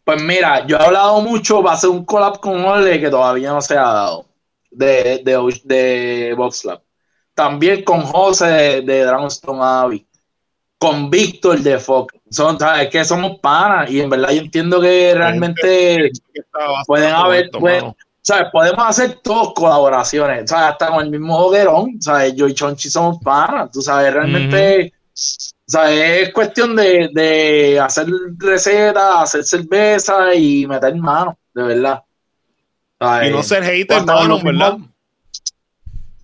Pues 0.04 0.22
mira, 0.24 0.66
yo 0.66 0.78
he 0.78 0.82
hablado 0.84 1.22
mucho 1.22 1.62
para 1.62 1.76
hacer 1.76 1.90
un 1.92 2.04
collab 2.06 2.40
con 2.40 2.64
Ole 2.66 3.00
que 3.00 3.10
todavía 3.10 3.52
no 3.52 3.62
se 3.62 3.76
ha 3.78 3.84
dado, 3.84 4.26
de, 4.72 5.22
de, 5.24 5.62
de 5.64 6.34
Box 6.36 6.66
Lab. 6.66 6.82
También 7.36 7.84
con 7.84 8.02
José 8.02 8.46
de, 8.48 8.82
de 8.82 9.06
Dragonstone 9.06 9.60
Abbey, 9.62 10.06
con 10.80 11.10
Víctor 11.12 11.60
de 11.60 11.78
Fox. 11.80 12.16
Son, 12.32 12.58
¿sabes? 12.58 12.90
que 12.90 13.04
somos 13.04 13.40
panas 13.40 13.92
y 13.92 14.00
en 14.00 14.10
verdad 14.10 14.32
yo 14.32 14.42
entiendo 14.42 14.80
que 14.80 15.14
realmente 15.14 16.12
pueden 16.88 17.14
haber, 17.14 17.52
pueden-. 17.52 17.94
¿sabes? 18.22 18.48
podemos 18.52 18.86
hacer 18.88 19.20
todos 19.22 19.54
colaboraciones, 19.54 20.50
¿sabes? 20.50 20.72
hasta 20.72 20.88
con 20.88 21.04
el 21.04 21.12
mismo 21.12 21.38
hoguerón, 21.38 22.02
¿sabes? 22.02 22.34
yo 22.36 22.48
y 22.48 22.54
Chonchi 22.54 22.90
somos 22.90 23.22
panas, 23.22 23.70
tú 23.72 23.82
sabes, 23.82 24.14
realmente, 24.14 24.94
¿sabes? 25.14 26.28
es 26.28 26.34
cuestión 26.34 26.74
de, 26.76 27.10
de 27.14 27.80
hacer 27.80 28.08
recetas, 28.38 29.24
hacer 29.24 29.44
cerveza 29.44 30.34
y 30.34 30.66
meter 30.66 30.96
mano, 30.96 31.38
de 31.54 31.64
verdad. 31.64 32.02
¿Sabes? 32.98 33.30
Y 33.30 33.34
no 33.34 33.44
ser 33.44 33.64
hater, 33.64 34.04
¿verdad? 34.06 34.78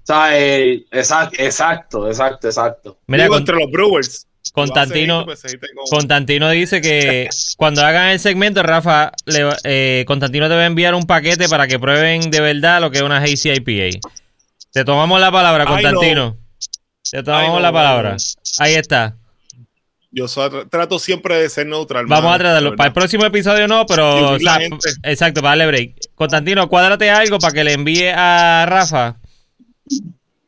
¿sabes? 0.08 0.84
Exacto, 0.90 1.36
exacto, 1.38 2.08
exacto, 2.08 2.48
exacto. 2.48 2.98
Mira, 3.08 3.24
Digo, 3.24 3.34
con, 3.34 3.42
entre 3.42 3.56
los 3.58 3.72
Brewers. 3.72 4.27
Constantino, 4.54 5.26
pues, 5.26 5.42
con- 5.42 5.86
Constantino 5.90 6.50
dice 6.50 6.82
que 6.82 7.30
cuando 7.58 7.86
hagan 7.86 8.10
el 8.10 8.20
segmento, 8.20 8.64
Rafa, 8.64 9.12
le 9.26 9.44
va- 9.44 9.58
eh, 9.64 10.04
Constantino 10.08 10.48
te 10.48 10.56
va 10.56 10.62
a 10.62 10.66
enviar 10.66 10.96
un 10.96 11.04
paquete 11.06 11.48
para 11.50 11.68
que 11.68 11.80
prueben 11.80 12.30
de 12.32 12.40
verdad 12.42 12.82
lo 12.82 12.92
que 12.92 12.98
es 12.98 13.04
una 13.04 13.18
Hazy 13.18 13.52
IPA. 13.52 14.00
Te 14.72 14.84
tomamos 14.86 15.20
la 15.20 15.32
palabra. 15.32 15.66
Constantino. 15.66 16.38
Te 17.10 17.24
tomamos 17.24 17.62
la 17.62 17.72
palabra. 17.72 18.18
Ahí 18.60 18.74
está. 18.76 19.16
Yo 20.12 20.28
so- 20.28 20.68
trato 20.68 21.00
siempre 21.00 21.36
de 21.36 21.50
ser 21.50 21.68
neutral. 21.68 22.06
Vamos 22.08 22.24
mano, 22.24 22.36
a 22.36 22.38
tratarlo. 22.40 22.76
Para 22.76 22.88
el 22.88 22.94
próximo 22.94 23.26
episodio 23.26 23.68
no, 23.68 23.86
pero. 23.86 24.32
o 24.32 24.40
sea, 24.40 24.60
exacto, 25.04 25.42
para 25.42 25.52
darle 25.52 25.68
break. 25.68 25.96
Constantino, 26.16 26.68
cuádrate 26.70 27.10
algo 27.10 27.38
para 27.40 27.54
que 27.54 27.64
le 27.64 27.74
envíe 27.74 28.08
a 28.16 28.66
Rafa. 28.68 29.18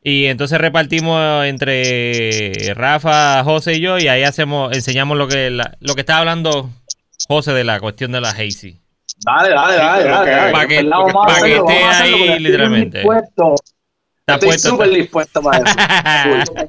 Y 0.01 0.25
entonces 0.25 0.57
repartimos 0.59 1.45
entre 1.45 2.73
Rafa, 2.73 3.43
José 3.43 3.73
y 3.73 3.81
yo. 3.81 3.97
Y 3.97 4.07
ahí 4.07 4.23
hacemos, 4.23 4.75
enseñamos 4.75 5.17
lo 5.17 5.27
que 5.27 5.49
la- 5.49 5.75
lo 5.81 5.95
que 5.95 6.01
está 6.01 6.17
hablando 6.19 6.69
José 7.27 7.51
de 7.51 7.63
la 7.65 7.79
cuestión 7.79 8.11
de 8.11 8.21
la 8.21 8.29
Hazy. 8.29 8.79
Dale, 9.25 9.49
dale, 9.53 9.75
dale, 9.75 10.03
dale. 10.05 10.25
que- 10.29 10.35
dale. 10.35 10.51
pa' 10.53 10.67
que- 10.67 10.77
En 10.79 10.85
verdad, 10.89 10.97
vamos 11.03 11.23
a 11.23 11.27
pa' 11.27 11.41
que 11.45 11.55
esté 11.55 11.83
ahí, 11.83 12.39
literalmente. 12.39 12.99
Estoy 12.99 14.47
puesto. 14.47 14.69
súper 14.69 14.89
dispuesto 14.91 15.41
para 15.41 15.57
eso. 15.59 16.53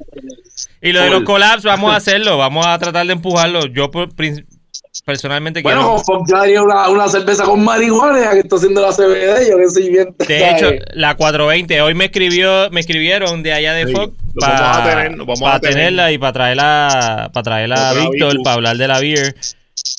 Y 0.83 0.93
lo 0.93 1.03
de 1.03 1.11
los 1.11 1.23
collabs, 1.25 1.63
vamos 1.63 1.93
a 1.93 1.97
hacerlo. 1.97 2.39
Vamos 2.39 2.67
a 2.67 2.79
tratar 2.79 3.07
de 3.07 3.13
empujarlo. 3.13 3.67
Yo 3.67 3.91
personalmente 5.11 5.61
Bueno, 5.63 5.81
quiero. 5.81 5.95
con 5.97 6.05
Fox 6.05 6.31
yo 6.31 6.37
haría 6.37 6.63
una, 6.63 6.89
una 6.89 7.09
cerveza 7.09 7.43
con 7.43 7.65
marihuana, 7.65 8.21
ya 8.21 8.31
que 8.31 8.39
estoy 8.41 8.59
haciendo 8.59 8.81
la 8.81 8.93
CBD, 8.93 9.51
yo 9.51 9.57
que 9.59 9.69
soy 9.69 9.89
bien. 9.89 10.15
De 10.17 10.51
hecho, 10.51 10.71
la 10.95 11.17
420, 11.17 11.83
hoy 11.83 11.95
me 11.95 12.05
escribió, 12.05 12.71
me 12.71 12.81
escribieron 12.81 13.43
de 13.43 13.53
allá 13.53 13.75
de 13.75 13.87
Sí, 13.87 13.93
Fox 13.93 14.13
tener, 14.39 15.19
para 15.41 15.61
tenerla 15.61 16.13
y 16.13 16.19
para 16.19 16.33
traerla, 16.33 17.31
para 17.33 17.43
traerla 17.43 17.91
a 17.91 17.95
Víctor, 17.95 18.37
para 18.45 18.55
hablar 18.55 18.77
de 18.77 18.87
la 18.87 19.01
beer. 19.01 19.35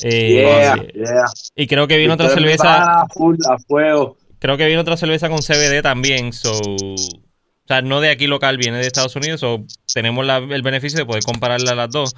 Eh, 0.03 0.29
yeah, 0.29 0.75
yeah. 0.93 1.25
Y 1.55 1.67
creo 1.67 1.87
que 1.87 1.97
vino 1.97 2.13
otra 2.13 2.29
cerveza, 2.29 3.05
full 3.13 3.35
a 3.49 3.57
fuego. 3.67 4.15
creo 4.39 4.55
que 4.55 4.65
vino 4.67 4.79
otra 4.79 4.95
cerveza 4.95 5.27
con 5.27 5.39
CBD 5.39 5.81
también, 5.81 6.31
so, 6.31 6.51
o 7.63 7.67
sea, 7.67 7.81
no 7.81 8.01
de 8.01 8.09
aquí 8.09 8.27
local, 8.27 8.57
viene 8.57 8.77
de 8.77 8.87
Estados 8.87 9.15
Unidos, 9.15 9.39
so, 9.39 9.63
tenemos 9.93 10.25
la- 10.25 10.37
el 10.37 10.61
beneficio 10.61 10.99
de 10.99 11.05
poder 11.05 11.23
compararla 11.23 11.71
a 11.71 11.75
las 11.75 11.89
dos, 11.91 12.15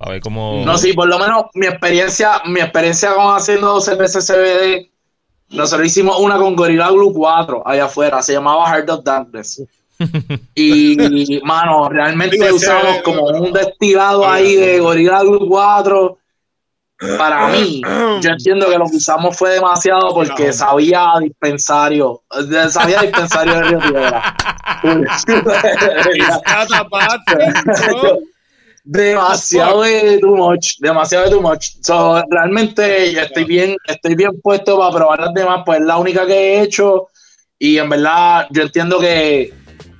a 0.00 0.10
ver 0.10 0.20
cómo... 0.20 0.62
No, 0.64 0.78
sí, 0.78 0.92
por 0.92 1.08
lo 1.08 1.18
menos 1.18 1.44
mi 1.54 1.66
experiencia, 1.66 2.40
mi 2.46 2.60
experiencia 2.60 3.14
con 3.14 3.34
haciendo 3.36 3.80
cerveza 3.80 4.20
CBD, 4.20 4.90
nosotros 5.50 5.86
hicimos 5.86 6.18
una 6.20 6.36
con 6.36 6.56
Gorilla 6.56 6.90
Glue 6.90 7.12
4 7.12 7.62
allá 7.66 7.84
afuera, 7.84 8.22
se 8.22 8.32
llamaba 8.32 8.66
Heart 8.70 8.90
of 8.90 9.04
Darkness. 9.04 9.62
Y, 10.56 11.40
mano, 11.44 11.88
realmente 11.88 12.50
usamos 12.52 13.02
como 13.02 13.26
un 13.26 13.52
destilado 13.52 14.26
ahí 14.28 14.56
de 14.56 14.80
Gorilla 14.80 15.20
Glue 15.22 15.46
4. 15.48 16.18
Para 17.18 17.48
mí, 17.48 17.82
yo 18.20 18.30
entiendo 18.30 18.68
que 18.68 18.78
lo 18.78 18.86
que 18.86 18.96
usamos 18.96 19.36
fue 19.36 19.50
demasiado 19.50 20.14
porque 20.14 20.52
sabía 20.52 21.14
dispensario, 21.20 22.22
sabía 22.70 23.02
dispensario 23.02 23.54
de 23.54 23.62
Río 23.62 23.78
Piedra. 23.80 24.36
Demasiado 28.86 29.80
de 29.80 30.18
too 30.18 30.36
much, 30.36 30.74
demasiado 30.78 31.24
de 31.24 31.30
too 31.30 31.40
much. 31.40 31.68
So, 31.80 32.22
realmente 32.28 33.18
estoy 33.18 33.44
bien, 33.44 33.76
estoy 33.86 34.14
bien 34.14 34.38
puesto 34.42 34.78
para 34.78 34.94
probar 34.94 35.20
las 35.20 35.32
demás, 35.32 35.62
pues 35.64 35.80
es 35.80 35.86
la 35.86 35.96
única 35.96 36.26
que 36.26 36.34
he 36.34 36.60
hecho. 36.60 37.08
Y 37.58 37.78
en 37.78 37.88
verdad, 37.88 38.46
yo 38.50 38.62
entiendo 38.62 39.00
que 39.00 39.54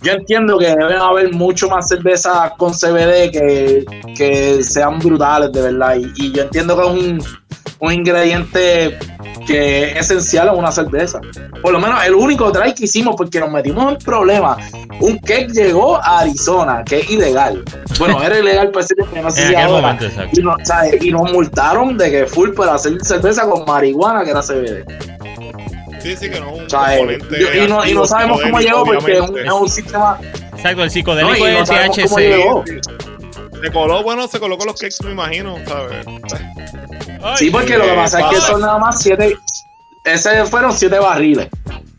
yo 0.05 0.13
entiendo 0.13 0.59
que 0.59 0.67
deben 0.67 0.99
haber 0.99 1.33
mucho 1.33 1.69
más 1.69 1.89
cervezas 1.89 2.53
con 2.59 2.73
CBD 2.73 3.31
que, 3.31 3.85
que 4.17 4.63
sean 4.63 4.99
brutales, 4.99 5.51
de 5.53 5.63
verdad. 5.63 5.97
Y, 5.97 6.13
y 6.17 6.33
yo 6.33 6.43
entiendo 6.43 6.77
que 6.77 6.83
es 6.83 6.89
un, 6.91 7.25
un 7.81 7.93
ingrediente 7.93 8.99
que 9.47 9.91
es 9.91 10.11
esencial 10.11 10.49
en 10.49 10.55
una 10.55 10.73
cerveza. 10.73 11.21
Por 11.63 11.73
lo 11.73 11.81
menos 11.81 12.05
el 12.05 12.15
único 12.15 12.51
try 12.53 12.75
que 12.75 12.85
hicimos, 12.85 13.15
porque 13.17 13.41
nos 13.41 13.51
metimos 13.51 13.93
en 13.93 13.99
problemas. 13.99 14.59
Un 15.01 15.19
cake 15.19 15.53
llegó 15.53 15.97
a 15.97 16.21
Arizona, 16.21 16.83
que 16.85 17.01
es 17.01 17.11
ilegal. 17.11 17.63
Bueno, 17.99 18.23
era 18.23 18.39
ilegal 18.39 18.71
para 18.71 18.87
decir 18.87 18.97
que 19.13 19.23
no 19.23 19.31
sé 19.31 19.49
si 19.49 19.55
ahora. 19.55 19.95
momento. 19.95 20.07
Y 20.33 20.41
nos, 20.41 20.57
y 21.01 21.11
nos 21.11 21.33
multaron 21.33 21.97
de 21.99 22.11
que 22.11 22.27
full 22.27 22.51
para 22.51 22.75
hacer 22.75 22.97
cerveza 23.03 23.49
con 23.49 23.65
marihuana, 23.67 24.25
que 24.25 24.31
era 24.31 24.41
CBD. 24.41 24.85
Sí, 26.05 26.17
sí, 26.19 26.29
que 26.31 26.39
no 26.39 26.55
es 26.55 26.61
un 26.63 26.71
¿sabes? 26.71 26.99
componente 26.99 27.41
Yo- 27.41 27.65
y, 27.65 27.67
no, 27.67 27.87
y 27.87 27.95
no 27.95 28.07
sabemos 28.07 28.43
cómo 28.43 28.61
llegó 28.61 28.85
porque 28.85 29.13
es 29.15 29.21
un, 29.21 29.39
es 29.39 29.53
un 29.53 29.69
sistema. 29.71 30.19
Exacto, 30.53 30.69
el 30.83 30.87
No, 30.87 30.91
psicodélico 30.91 31.37
y 31.49 31.53
no 31.53 31.63
es 31.63 31.71
cómo 31.71 32.17
THC. 32.17 32.19
llegó. 32.21 32.65
Se 33.63 33.73
coló, 33.73 34.03
bueno, 34.03 34.29
se 34.29 34.39
coló 34.39 34.59
con 34.59 34.67
los 34.67 34.79
cakes, 34.79 34.97
me 35.03 35.13
imagino, 35.13 35.57
¿sabes? 35.67 36.07
Ay, 37.23 37.37
Sí, 37.39 37.51
porque 37.51 37.79
lo 37.79 37.85
que 37.85 37.95
pasa 37.95 38.21
es 38.21 38.27
que 38.27 38.37
son 38.43 38.61
nada 38.61 38.77
más 38.79 39.01
siete. 39.01 39.39
Ese 40.05 40.45
fueron 40.45 40.73
siete 40.75 40.99
barriles. 40.99 41.49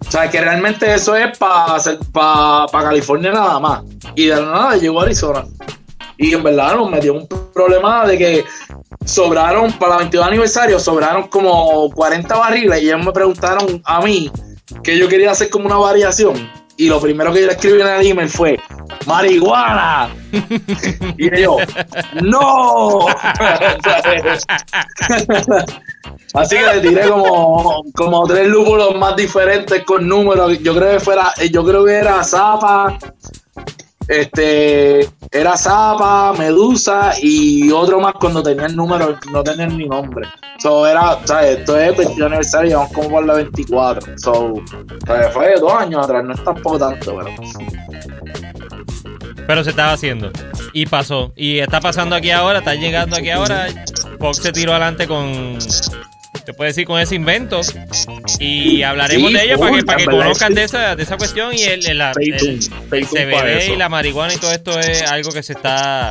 O 0.07 0.11
sea, 0.11 0.29
que 0.29 0.39
realmente 0.39 0.93
eso 0.93 1.15
es 1.15 1.35
para 1.39 1.77
pa, 2.11 2.67
pa 2.67 2.83
California 2.83 3.31
nada 3.31 3.59
más. 3.59 3.81
Y 4.13 4.27
de 4.27 4.35
la 4.35 4.41
nada 4.45 4.75
llegó 4.77 5.01
a 5.01 5.05
Arizona. 5.05 5.45
Y 6.17 6.33
en 6.33 6.43
verdad 6.43 6.75
nos 6.75 6.89
metió 6.89 7.13
un 7.13 7.27
problema 7.53 8.05
de 8.05 8.17
que 8.17 8.45
sobraron, 9.05 9.71
para 9.73 9.95
el 9.95 9.99
22 10.01 10.27
aniversario, 10.27 10.79
sobraron 10.79 11.27
como 11.27 11.89
40 11.91 12.35
barriles. 12.37 12.81
Y 12.81 12.87
ellos 12.87 13.05
me 13.05 13.11
preguntaron 13.11 13.81
a 13.85 14.01
mí 14.01 14.31
que 14.83 14.97
yo 14.97 15.07
quería 15.07 15.31
hacer 15.31 15.49
como 15.49 15.65
una 15.65 15.77
variación. 15.77 16.49
Y 16.77 16.89
lo 16.89 16.99
primero 16.99 17.31
que 17.31 17.41
yo 17.41 17.47
le 17.47 17.53
escribí 17.53 17.81
en 17.81 17.87
el 17.87 18.05
email 18.05 18.29
fue: 18.29 18.59
¡Marihuana! 19.05 20.09
y 21.17 21.41
yo, 21.41 21.57
¡No! 22.21 23.07
Así 26.33 26.57
que 26.57 26.65
le 26.65 26.81
tiré 26.81 27.07
como, 27.07 27.81
como 27.95 28.27
tres 28.27 28.47
lúpulos 28.47 28.93
más 28.97 29.15
diferentes 29.15 29.85
con 29.85 30.05
números. 30.05 30.59
Yo 30.59 30.75
creo 30.75 30.91
que 30.91 30.99
fuera, 30.99 31.33
yo 31.49 31.63
creo 31.63 31.85
que 31.85 31.93
era 31.93 32.21
Zapa, 32.25 32.97
este, 34.07 35.09
era 35.31 35.57
Zapa, 35.57 36.33
Medusa 36.33 37.13
y 37.21 37.71
otro 37.71 37.99
más 37.99 38.13
cuando 38.19 38.43
tenía 38.43 38.67
el 38.67 38.75
número, 38.75 39.17
no 39.31 39.43
tenía 39.43 39.67
ni 39.67 39.87
nombre. 39.87 40.27
So, 40.59 40.85
era, 40.85 41.19
¿sabes? 41.25 41.59
Esto 41.59 41.77
es 41.77 41.97
21 41.97 42.25
aniversario, 42.25 42.69
llevamos 42.69 42.93
como 42.93 43.09
por 43.09 43.25
la 43.25 43.33
24. 43.35 44.17
So, 44.17 44.53
¿sabes? 45.05 45.33
Fue 45.33 45.55
dos 45.59 45.73
años 45.73 46.03
atrás, 46.03 46.23
no 46.23 46.33
es 46.33 46.43
tampoco 46.43 46.79
tanto, 46.79 47.17
pero. 47.17 47.29
Pero 49.47 49.63
se 49.63 49.69
estaba 49.69 49.93
haciendo. 49.93 50.31
Y 50.73 50.85
pasó. 50.85 51.31
Y 51.35 51.59
está 51.59 51.79
pasando 51.79 52.15
aquí 52.15 52.31
ahora, 52.31 52.59
está 52.59 52.75
llegando 52.75 53.15
aquí 53.15 53.29
ahora. 53.29 53.67
Fox 54.19 54.37
se 54.37 54.51
tiró 54.51 54.71
adelante 54.71 55.07
con. 55.07 55.57
Se 56.45 56.53
puede 56.53 56.69
decir 56.69 56.85
con 56.85 56.99
ese 56.99 57.15
invento. 57.15 57.61
Y 58.39 58.83
hablaremos 58.83 59.29
Sí, 59.31 59.37
de 59.37 59.43
ello 59.45 59.59
para 59.59 59.71
que, 59.75 59.83
para 59.83 59.97
que 59.97 60.05
conozcan 60.05 60.53
de 60.53 60.63
esa, 60.63 60.95
de 60.95 61.03
esa 61.03 61.17
cuestión. 61.17 61.53
Y 61.53 61.63
el, 61.63 61.85
el, 61.87 62.59
CBD 62.89 63.73
y 63.73 63.75
la 63.75 63.89
marihuana 63.89 64.33
y 64.33 64.37
todo 64.37 64.51
esto 64.51 64.79
es 64.79 65.01
algo 65.09 65.31
que 65.31 65.41
se 65.43 65.53
está 65.53 66.09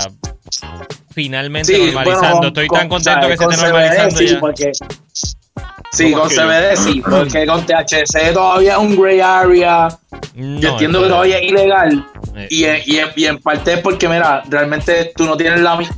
finalmente 1.12 1.72
Sí, 1.74 1.80
normalizando. 1.80 2.20
bueno, 2.26 2.38
con- 2.40 2.46
Estoy 2.48 2.66
con- 2.66 2.78
tan 2.78 2.88
contento 2.88 3.20
¿sabes? 3.22 3.38
que 3.38 3.44
se 3.44 3.50
esté 3.50 3.56
CBD, 3.56 3.70
normalizando 3.72 4.16
sí, 4.18 4.26
ya. 4.26 4.40
porque- 4.40 4.72
sí, 5.92 6.10
¿Cómo 6.12 6.22
con? 6.24 6.30
CBD 6.32 6.76
sí, 6.76 7.02
porque 7.08 7.46
con 7.46 7.66
THC 7.66 8.32
todavía 8.32 8.72
es 8.72 8.78
un 8.78 8.96
gray 9.00 9.20
area. 9.20 9.88
No, 10.34 10.60
Yo 10.60 10.68
entiendo 10.70 11.02
que 11.02 11.08
todavía 11.08 11.38
es 11.38 11.44
ilegal. 11.50 12.06
Eh, 12.36 12.46
Y 12.50 12.64
en, 12.64 12.82
y, 12.86 12.96
en, 12.98 13.08
y 13.16 13.24
en 13.26 13.38
parte 13.40 13.74
es 13.74 13.80
porque, 13.80 14.08
mira, 14.08 14.42
realmente 14.48 15.12
tú 15.16 15.24
no 15.24 15.36
tienes 15.36 15.60
la 15.60 15.76
misma. 15.76 15.96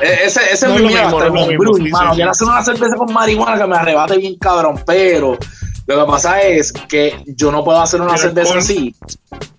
Ese, 0.00 0.40
ese 0.52 0.68
No 0.68 0.74
es 0.76 0.80
mi 0.82 0.88
miedo 0.88 1.02
mismo, 1.04 1.18
hasta 1.18 1.28
no 1.30 1.34
es 1.34 1.34
lo 1.34 1.40
con 1.40 1.48
mismo, 1.48 1.58
Bruce, 1.64 1.82
sí, 1.82 1.90
mano. 1.90 2.10
sí, 2.10 2.16
Quiero 2.16 2.30
hacer 2.30 2.48
una 2.48 2.64
cerveza 2.64 2.96
con 2.96 3.12
marihuana 3.12 3.58
que 3.58 3.66
me 3.66 3.76
arrebate 3.76 4.16
bien 4.18 4.36
cabrón, 4.36 4.82
pero 4.86 5.38
lo 5.86 6.00
que 6.06 6.10
pasa 6.10 6.40
es 6.42 6.72
que 6.72 7.22
yo 7.26 7.50
no 7.52 7.62
puedo 7.64 7.80
hacer 7.80 8.00
una 8.00 8.16
cerveza 8.16 8.54
alcohol. 8.54 8.58
así 8.58 8.94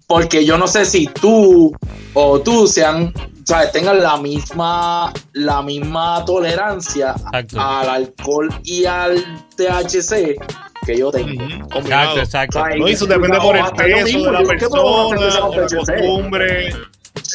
porque 0.07 0.45
yo 0.45 0.57
no 0.57 0.67
sé 0.67 0.85
si 0.85 1.07
tú 1.07 1.75
o 2.13 2.39
tú 2.39 2.67
sean, 2.67 3.11
sabes, 3.45 3.71
tengan 3.71 4.01
la 4.03 4.17
misma, 4.17 5.11
la 5.33 5.61
misma 5.63 6.23
tolerancia 6.25 7.15
Exacto. 7.17 7.59
al 7.59 7.89
alcohol 7.89 8.49
y 8.63 8.85
al 8.85 9.23
THC 9.55 10.35
que 10.85 10.97
yo 10.97 11.11
tengo. 11.11 11.43
Exacto, 11.43 11.69
combinado. 11.69 12.19
exacto. 12.19 12.60
¿Sabes? 12.60 12.80
No, 12.80 12.88
y 12.88 12.91
eso 12.91 13.05
depende 13.05 13.38
por 13.39 13.55
el 13.55 13.64
peso 13.64 14.23
de 14.23 14.31
la 14.31 14.43
persona, 14.43 14.81
con 15.41 15.61
la 15.61 15.68
costumbre. 15.68 16.73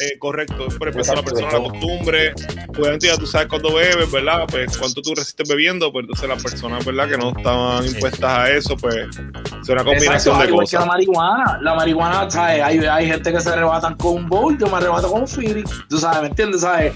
Eh, 0.01 0.17
correcto, 0.19 0.67
peso 0.67 1.11
de 1.11 1.15
la 1.17 1.23
persona, 1.23 1.51
la 1.51 1.59
costumbre. 1.59 2.33
Obviamente 2.69 3.07
ya 3.07 3.17
tú 3.17 3.25
sabes 3.25 3.47
cuando 3.47 3.73
bebes, 3.73 4.09
¿verdad? 4.11 4.45
Pues 4.49 4.77
cuánto 4.77 5.01
tú 5.01 5.13
resistes 5.15 5.47
bebiendo, 5.49 5.91
pues 5.91 6.03
entonces 6.03 6.29
las 6.29 6.41
personas, 6.41 6.85
¿verdad? 6.85 7.09
Que 7.09 7.17
no 7.17 7.29
estaban 7.35 7.85
impuestas 7.85 8.31
a 8.31 8.49
eso, 8.51 8.77
pues 8.77 8.95
es 8.95 9.69
una 9.69 9.83
combinación 9.83 10.35
Exacto, 10.35 10.39
de 10.39 10.45
que 10.45 10.51
la 10.51 10.57
cosas. 10.57 10.85
marihuana. 10.87 11.59
La 11.61 11.75
marihuana, 11.75 12.29
¿sabes? 12.31 12.61
Hay, 12.61 12.79
hay 12.79 13.07
gente 13.07 13.31
que 13.33 13.41
se 13.41 13.49
arrebatan 13.49 13.95
con 13.95 14.13
un 14.15 14.29
bowl, 14.29 14.57
yo 14.57 14.67
me 14.67 14.77
arrebato 14.77 15.11
con 15.11 15.21
un 15.21 15.27
Philly. 15.27 15.63
Tú 15.89 15.97
sabes, 15.97 16.21
¿me 16.21 16.27
entiendes? 16.27 16.61
¿Sabes? 16.61 16.93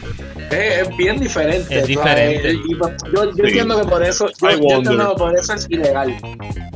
Es, 0.52 0.88
es 0.88 0.98
bien 0.98 1.20
diferente. 1.20 1.80
Es 1.80 1.88
diferente. 1.88 2.53
Y, 2.53 2.76
pues, 2.76 2.94
yo 3.14 3.26
yo 3.26 3.32
Sí. 3.34 3.41
entiendo 3.41 3.82
que 3.82 3.88
por 3.88 4.03
eso, 4.03 4.30
yo, 4.41 4.49
entiendo 4.49 5.10
que 5.10 5.15
por 5.18 5.38
eso 5.38 5.53
es 5.53 5.68
ilegal. 5.70 6.15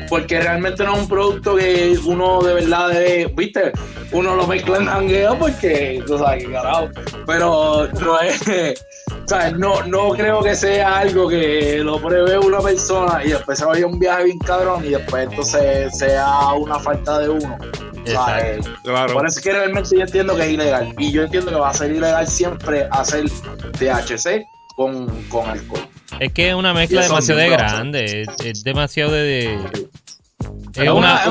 Porque 0.09 0.39
realmente 0.41 0.83
no 0.83 0.93
es 0.95 0.99
un 1.01 1.07
producto 1.09 1.55
que 1.55 1.97
uno 2.05 2.41
de 2.41 2.53
verdad 2.53 2.89
debe, 2.89 3.31
viste, 3.35 3.71
uno 4.11 4.35
lo 4.35 4.47
mezcla 4.47 4.77
en 4.77 4.85
jangueo 4.85 5.37
porque, 5.37 6.01
tú 6.17 6.23
sabes, 6.23 6.47
carajo. 6.47 6.89
Pero 7.25 7.87
no 7.99 8.19
es, 8.19 8.41
¿sabes? 9.25 9.53
No, 9.57 9.83
no 9.83 10.09
creo 10.09 10.41
que 10.41 10.55
sea 10.55 10.99
algo 10.99 11.27
que 11.29 11.79
lo 11.83 11.99
pruebe 12.01 12.37
una 12.37 12.59
persona 12.59 13.21
y 13.23 13.29
después 13.29 13.59
se 13.59 13.65
vaya 13.65 13.85
a 13.85 13.87
un 13.87 13.99
viaje 13.99 14.23
bien 14.25 14.39
cabrón 14.39 14.83
y 14.85 14.89
después 14.89 15.27
entonces 15.29 15.97
sea 15.97 16.53
una 16.53 16.79
falta 16.79 17.19
de 17.19 17.29
uno. 17.29 17.57
¿sabes? 18.05 18.65
Claro. 18.83 19.13
Por 19.13 19.27
eso 19.27 19.39
es 19.39 19.43
que 19.43 19.51
realmente 19.51 19.89
yo 19.95 20.01
entiendo 20.01 20.35
que 20.35 20.43
es 20.43 20.49
ilegal. 20.51 20.93
Y 20.97 21.11
yo 21.11 21.23
entiendo 21.23 21.51
que 21.51 21.57
va 21.57 21.69
a 21.69 21.73
ser 21.73 21.91
ilegal 21.91 22.25
siempre 22.27 22.87
hacer 22.91 23.25
THC 23.77 24.45
con, 24.75 25.07
con 25.23 25.49
alcohol. 25.49 25.85
Es 26.19 26.31
que 26.31 26.49
es 26.49 26.55
una 26.55 26.73
mezcla 26.73 27.01
demasiado 27.01 27.41
de 27.41 27.49
grande. 27.49 28.21
Es, 28.21 28.45
es 28.45 28.63
demasiado 28.63 29.11
de. 29.11 29.21
de- 29.21 29.87
Es 30.77 30.89
una, 30.89 31.21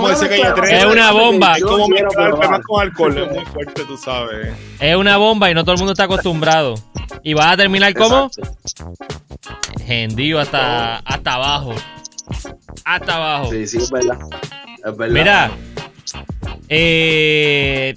tres- 0.54 0.72
es 0.72 0.84
una 0.84 1.12
bomba. 1.12 1.52
Es 1.54 1.60
yo 1.60 1.66
como 1.68 1.86
quiero 1.88 2.06
mezclar 2.08 2.28
probar. 2.30 2.46
temas 2.46 2.60
con 2.66 2.80
alcohol, 2.82 3.18
es 3.18 3.30
muy 3.36 3.44
fuerte, 3.46 3.84
tú 3.84 3.96
sabes. 3.96 4.48
es 4.80 4.96
una 4.96 5.16
bomba 5.16 5.50
y 5.50 5.54
no 5.54 5.62
todo 5.64 5.72
el 5.74 5.78
mundo 5.78 5.92
está 5.92 6.04
acostumbrado. 6.04 6.74
Y 7.22 7.34
vas 7.34 7.52
a 7.52 7.56
terminar 7.56 7.94
como 7.94 8.30
hendido 9.86 10.40
hasta, 10.40 10.96
hasta 10.98 11.34
abajo. 11.34 11.74
Hasta 12.84 13.14
abajo. 13.16 13.50
Sí, 13.50 13.66
sí, 13.66 13.78
es 13.78 13.90
verdad. 13.90 14.18
Es 14.84 14.96
verdad. 14.96 15.12
Mira, 15.14 15.50
eh, 16.68 17.96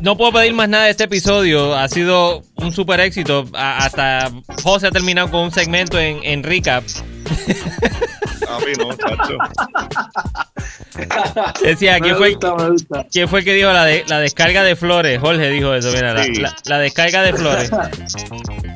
no 0.00 0.16
puedo 0.16 0.32
pedir 0.32 0.52
más 0.54 0.68
nada 0.68 0.84
de 0.84 0.90
este 0.90 1.04
episodio. 1.04 1.74
Ha 1.74 1.88
sido 1.88 2.42
un 2.56 2.72
super 2.72 3.00
éxito. 3.00 3.46
A- 3.54 3.78
hasta 3.84 4.30
José 4.62 4.88
ha 4.88 4.90
terminado 4.90 5.30
con 5.30 5.40
un 5.40 5.50
segmento 5.50 5.98
en, 5.98 6.20
en 6.22 6.42
recap. 6.42 6.84
A 8.48 8.58
mí 8.60 8.72
no, 8.78 8.94
chacho. 8.94 9.36
Decía, 11.62 12.00
¿quién 12.00 12.12
me 12.14 12.18
fue, 12.18 12.30
gusta, 12.32 12.54
me 12.54 12.70
gusta. 12.70 13.06
quién 13.12 13.28
fue 13.28 13.40
el 13.40 13.44
que 13.44 13.54
dijo 13.54 13.70
la, 13.72 13.84
de- 13.84 14.04
la 14.08 14.20
descarga 14.20 14.62
de 14.64 14.74
flores? 14.74 15.20
Jorge 15.20 15.48
dijo 15.50 15.74
eso, 15.74 15.90
mira, 15.92 16.14
la, 16.14 16.24
Sí. 16.24 16.34
la- 16.36 16.54
la 16.64 16.78
descarga 16.78 17.22
de 17.22 17.32
flores. 17.34 17.70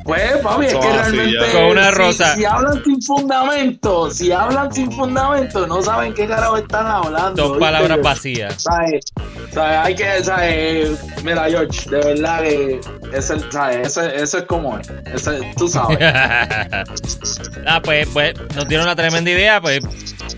Pues, 0.05 0.35
papi, 0.39 0.65
es 0.65 0.71
Eso 0.73 0.81
que 0.81 0.91
realmente. 0.91 1.37
Con 1.53 1.63
una 1.63 1.85
si- 1.89 1.95
rosa. 1.95 2.35
Si, 2.35 2.43
hablan 2.43 2.83
sin 2.83 3.01
fundamento, 3.01 4.11
si 4.11 4.31
hablan 4.33 4.73
sin 4.73 4.91
fundamento, 4.91 5.65
no 5.65 5.81
saben 5.81 6.13
qué 6.13 6.27
carajo 6.27 6.57
están 6.57 6.85
hablando. 6.87 7.41
Dos 7.41 7.51
¿viste? 7.53 7.59
palabras 7.61 8.01
vacías. 8.01 8.63
¿Sabes? 8.63 9.05
¿Sabes? 9.53 9.77
Hay 9.81 9.95
que, 9.95 10.21
¿sabes? 10.25 10.99
Mira, 11.23 11.45
George, 11.49 11.89
de 11.89 11.97
verdad 11.99 12.41
que 12.41 12.81
ese, 13.13 13.49
¿sabes? 13.49 13.87
Eso, 13.87 14.01
eso 14.01 14.37
es 14.39 14.43
como 14.43 14.77
es. 14.77 14.89
Ese- 15.05 15.53
tú 15.55 15.69
sabes. 15.69 15.97
ah, 16.01 17.81
pues, 17.81 18.05
pues 18.11 18.33
nos 18.55 18.67
dieron 18.67 18.85
una 18.85 18.95
tremenda 18.95 19.31
idea. 19.31 19.61
Pues, 19.61 19.81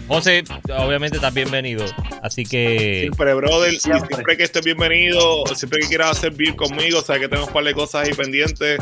José, 0.08 0.44
obviamente 0.78 1.18
estás 1.18 1.34
bienvenido. 1.34 1.86
Así 2.22 2.46
que. 2.46 3.02
Siempre, 3.02 3.34
brother. 3.34 3.80
Siempre. 3.80 4.16
Siempre. 4.16 4.38
que 4.38 4.44
estés 4.44 4.64
bienvenido, 4.64 5.44
siempre 5.54 5.80
que 5.82 5.88
quieras 5.88 6.12
hacer 6.12 6.32
beer 6.32 6.56
conmigo, 6.56 7.02
sabes 7.02 7.24
que 7.24 7.28
tenemos 7.28 7.48
un 7.48 7.54
par 7.54 7.64
de 7.64 7.74
cosas 7.74 8.08
ahí 8.08 8.14
pendientes. 8.14 8.80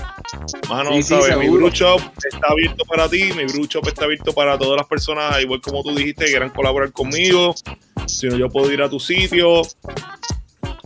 Mano, 0.69 0.91
Sí, 0.93 1.03
sí, 1.03 1.09
sabes, 1.09 1.37
mi 1.37 1.49
brew 1.49 1.69
shop 1.69 2.01
está 2.23 2.47
abierto 2.49 2.83
para 2.85 3.09
ti, 3.09 3.31
mi 3.35 3.45
brew 3.45 3.65
shop 3.65 3.87
está 3.87 4.05
abierto 4.05 4.33
para 4.33 4.57
todas 4.57 4.77
las 4.77 4.87
personas, 4.87 5.41
igual 5.41 5.61
como 5.61 5.83
tú 5.83 5.93
dijiste, 5.95 6.25
que 6.25 6.31
quieran 6.31 6.49
colaborar 6.49 6.91
conmigo. 6.91 7.55
Si 8.07 8.27
no, 8.27 8.37
yo 8.37 8.49
puedo 8.49 8.71
ir 8.71 8.81
a 8.81 8.89
tu 8.89 8.99
sitio. 8.99 9.61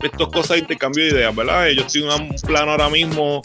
Estas 0.02 0.28
cosas 0.28 0.50
de 0.50 0.60
intercambio 0.60 1.06
de 1.06 1.10
ideas, 1.10 1.36
¿verdad? 1.36 1.70
Yo 1.70 1.82
estoy 1.82 2.04
en 2.04 2.10
un 2.10 2.36
plano 2.46 2.72
ahora 2.72 2.88
mismo, 2.88 3.42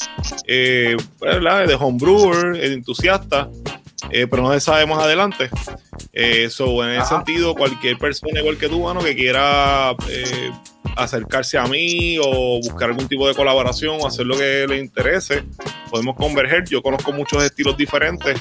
eh, 0.46 0.96
¿verdad? 1.18 1.66
De 1.66 1.74
homebrewer, 1.74 2.58
de 2.58 2.74
entusiasta, 2.74 3.48
eh, 4.12 4.26
pero 4.28 4.42
no 4.42 4.52
se 4.52 4.60
sabe 4.60 4.86
más 4.86 4.98
adelante. 5.02 5.48
Eh, 6.12 6.48
so, 6.50 6.84
en 6.84 7.00
ese 7.00 7.08
sentido, 7.08 7.54
cualquier 7.54 7.98
persona 7.98 8.40
igual 8.40 8.58
que 8.58 8.68
tú, 8.68 8.80
mano, 8.80 9.00
que 9.00 9.14
quiera 9.16 9.94
eh, 10.08 10.50
acercarse 10.96 11.58
a 11.58 11.64
mí 11.66 12.18
o 12.22 12.60
buscar 12.62 12.90
algún 12.90 13.08
tipo 13.08 13.26
de 13.26 13.34
colaboración 13.34 13.98
o 14.00 14.06
hacer 14.06 14.26
lo 14.26 14.36
que 14.36 14.66
le 14.68 14.78
interese, 14.78 15.44
podemos 15.90 16.16
converger. 16.16 16.64
Yo 16.68 16.82
conozco 16.82 17.12
muchos 17.12 17.42
estilos 17.42 17.76
diferentes 17.76 18.38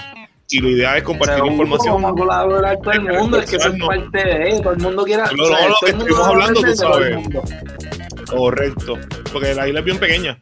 y 0.49 0.59
la 0.59 0.69
idea 0.69 0.97
es 0.97 1.03
compartir 1.03 1.45
información. 1.45 2.01
Vamos 2.01 2.11
a 2.11 2.15
colaborar 2.15 2.77
todo 2.81 2.91
el 2.91 3.01
mundo, 3.03 3.39
es 3.39 3.49
que 3.49 3.55
eso 3.55 3.69
es 3.69 3.75
No. 3.75 3.87
parte 3.87 4.17
de 4.17 4.59
todo 4.61 4.73
el 4.73 4.79
mundo 4.79 5.03
quiera. 5.05 5.25
No, 5.35 5.49
no, 5.49 5.57
mundo 5.57 5.75
estuvimos 5.87 6.27
hablando, 6.27 6.61
tú 6.61 6.75
sabes. 6.75 7.17
Correcto, 8.31 8.97
porque 9.33 9.53
la 9.53 9.67
isla 9.67 9.79
es 9.79 9.85
bien 9.85 9.97
pequeña. 9.97 10.37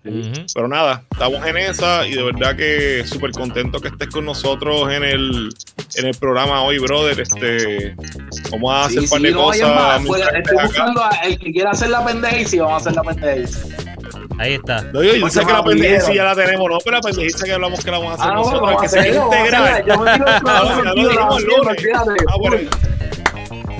Pero 0.53 0.67
nada, 0.67 1.03
estamos 1.11 1.45
en 1.45 1.57
esa 1.57 2.05
y 2.07 2.13
de 2.13 2.23
verdad 2.23 2.55
que 2.55 3.03
súper 3.05 3.31
contento 3.31 3.79
que 3.79 3.87
estés 3.87 4.09
con 4.09 4.25
nosotros 4.25 4.91
en 4.91 5.03
el, 5.03 5.49
en 5.95 6.05
el 6.05 6.15
programa 6.17 6.61
hoy, 6.61 6.77
brother. 6.77 7.19
Este, 7.19 7.95
vamos 8.51 8.73
a 8.73 8.85
hacer 8.85 8.99
Sí, 8.99 9.05
un 9.05 9.09
par 9.09 9.19
sí, 9.19 9.27
de 9.27 9.33
cosas. 9.33 9.75
más, 9.75 10.01
pues, 10.05 10.23
estoy 10.35 10.57
buscando 10.63 11.03
a 11.03 11.09
el 11.23 11.39
que 11.39 11.51
quiera 11.51 11.71
hacer 11.71 11.89
la 11.89 12.05
pendeja 12.05 12.37
y 12.39 12.45
sí, 12.45 12.59
vamos 12.59 12.73
a 12.73 12.77
hacer 12.77 12.93
la 12.93 13.03
pendeja. 13.03 13.59
Ahí 14.37 14.53
está. 14.53 14.81
No, 14.93 15.03
yo, 15.03 15.13
yo 15.15 15.21
Pues 15.21 15.33
sé 15.33 15.41
se 15.41 15.45
que 15.45 15.51
la 15.51 16.13
ya 16.13 16.23
la 16.23 16.35
tenemos, 16.35 16.69
no, 16.69 16.77
pero 16.83 16.95
la 16.97 17.01
pendejiza 17.01 17.45
que 17.45 17.53
hablamos 17.53 17.83
que 17.83 17.91
la 17.91 17.97
vamos 17.99 18.11
a 18.11 18.15
hacer 18.15 18.27
Ah, 18.27 18.33
no, 18.35 18.39
nosotros, 18.39 18.61
vamos 18.61 18.81
a 18.81 18.85
que 18.85 19.01
tiro 19.01 19.29
el 19.31 19.43
Ah. 20.45 22.05
Ah, 22.27 22.35
bueno. 22.39 22.57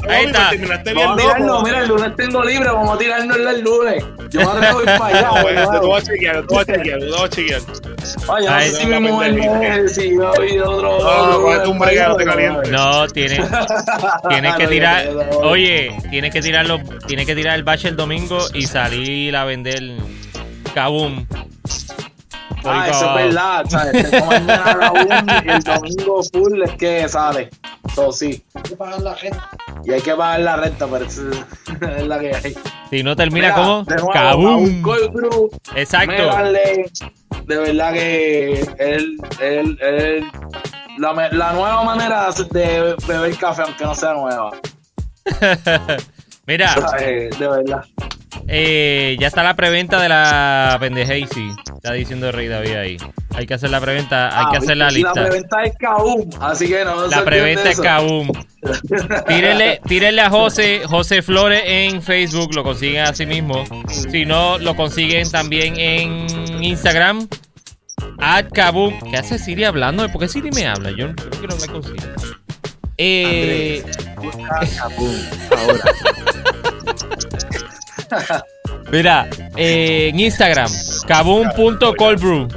Ahí 0.09 0.25
está. 0.25 0.49
Terminaste 0.49 0.93
bien 0.93 1.07
Vamos 1.07 1.21
a 1.21 1.25
tirarlo, 1.25 1.47
loco. 1.47 1.63
mira, 1.63 1.79
el 1.79 1.87
lunes 1.87 2.15
tengo 2.15 2.43
libre, 2.43 2.69
vamos 2.71 2.95
a 2.95 2.97
tirarnos 2.97 3.37
el 3.37 3.61
lunes. 3.61 4.05
Yo 4.29 4.39
me 4.41 4.45
atrevo 4.45 4.79
a 4.79 4.81
ir 4.81 4.85
para 4.85 5.05
allá. 5.05 5.29
Ah, 5.33 5.41
bueno, 5.41 5.71
te 5.71 5.77
voy 5.79 5.97
a 5.99 6.01
chequear, 6.03 6.35
te 6.47 6.53
voy 6.53 6.61
a 6.61 6.65
chequear, 6.65 6.99
te 6.99 7.05
voy 7.09 7.21
a 7.23 7.29
chequear. 7.29 7.61
Ay, 8.29 8.45
no 8.45 8.59
sé 8.59 8.71
si 8.71 8.85
mi 8.87 8.99
mujer 8.99 9.33
me 9.33 9.87
si 9.87 10.15
yo 10.15 10.33
y 10.45 10.59
otro. 10.59 10.99
No, 10.99 11.71
un 11.71 11.79
break, 11.79 12.07
no 12.07 12.15
te 12.15 12.25
calientes. 12.25 12.71
No, 12.71 13.07
tienes, 13.07 13.41
tienes 14.29 14.55
que 14.55 14.63
No, 14.69 14.69
tirar. 14.69 15.05
no, 15.05 15.11
no, 15.13 15.23
no. 15.23 15.37
Oye, 15.49 15.95
tienes 16.09 16.33
que 16.33 16.41
tirarlo, 16.41 16.79
tienes 17.07 17.25
que 17.25 17.35
tirar 17.35 17.55
el 17.55 17.63
bache 17.63 17.87
el 17.89 17.95
domingo 17.95 18.39
y 18.53 18.63
salir 18.67 19.35
a 19.35 19.45
vender 19.45 19.83
ahí 20.75 21.25
Ah, 22.65 22.87
eso 22.89 23.05
es 23.17 23.25
verdad, 23.25 23.65
¿sabes? 23.69 24.09
Tengo 24.11 24.25
mañana 24.25 24.77
la 24.79 24.91
un 24.91 25.29
y 25.45 25.49
el 25.49 25.63
domingo 25.63 26.21
full 26.31 26.61
es 26.61 26.71
que 26.73 27.07
sale. 27.07 27.49
Eso 27.91 28.11
sí. 28.11 28.43
Hay 28.53 28.61
que 28.63 28.75
pagar 28.75 29.01
la 29.01 29.15
gente. 29.15 29.39
Y 29.83 29.91
hay 29.91 30.01
que 30.01 30.13
pagar 30.15 30.39
la 30.41 30.55
renta, 30.57 30.87
pero 30.87 31.05
es, 31.05 31.17
la 32.07 32.19
que 32.19 32.35
hay. 32.35 32.55
Si 32.89 33.03
no 33.03 33.15
termina 33.15 33.53
como 33.53 33.83
brew, 35.11 35.49
Exacto. 35.75 36.13
de 37.45 37.57
verdad 37.57 37.93
que 37.93 38.61
él, 38.77 39.17
él, 39.39 39.77
él, 39.81 40.31
la, 40.97 41.13
me- 41.13 41.31
la 41.31 41.53
nueva 41.53 41.83
manera 41.83 42.29
de 42.51 42.95
beber 43.07 43.37
café, 43.37 43.63
aunque 43.63 43.83
no 43.83 43.95
sea 43.95 44.13
nueva. 44.13 44.51
Mira, 46.49 46.73
¿sabes? 46.73 47.37
De 47.37 47.47
verdad. 47.47 47.83
eh, 48.47 49.15
ya 49.19 49.27
está 49.27 49.43
la 49.43 49.55
preventa 49.55 50.01
de 50.01 50.09
la 50.09 50.75
pendejacy. 50.79 51.51
Está 51.75 51.93
diciendo 51.93 52.31
Rey 52.31 52.47
David 52.47 52.73
ahí. 52.75 52.97
Hay 53.35 53.45
que 53.45 53.53
hacer 53.53 53.69
la 53.69 53.79
preventa, 53.79 54.29
hay 54.37 54.45
Ah, 54.47 54.49
que 54.51 54.57
hacer 54.57 54.75
la 54.77 54.85
y 54.85 54.87
La 54.87 54.91
lista. 54.97 55.13
preventa 55.13 55.63
es 55.63 55.73
Kaboom, 55.77 56.29
así 56.41 56.67
que 56.67 56.83
no 56.83 57.05
La 57.07 57.23
preventa 57.23 57.69
es. 57.69 57.79
Kaboom. 57.79 58.31
Tírenle, 59.27 59.79
tírenle 59.87 60.21
a 60.21 60.29
José, 60.31 60.81
José 60.87 61.21
Flores 61.21 61.61
en 61.65 62.01
Facebook, 62.01 62.53
lo 62.55 62.63
consiguen 62.63 63.03
así 63.03 63.25
mismo. 63.27 63.63
Si 64.11 64.25
no, 64.25 64.57
lo 64.57 64.75
consiguen 64.75 65.29
también 65.29 65.75
en 65.79 66.63
Instagram. 66.63 67.27
At 68.17 68.47
Kaboom. 68.51 68.99
¿Qué 69.11 69.17
hace 69.17 69.37
Siri 69.37 69.65
hablando? 69.65 70.09
¿Por 70.09 70.19
qué 70.21 70.27
Siri 70.27 70.49
me 70.51 70.65
habla? 70.65 70.89
Yo 70.91 71.09
no 71.09 71.13
quiero 71.15 71.53
hablar 71.53 71.69
con 71.71 71.83
Siri. 71.83 71.99
Eh, 73.01 73.81
mira, 78.91 79.27
eh, 79.55 80.09
en 80.13 80.19
Instagram, 80.19 80.71
kaboom.coldbrew. 81.07 82.47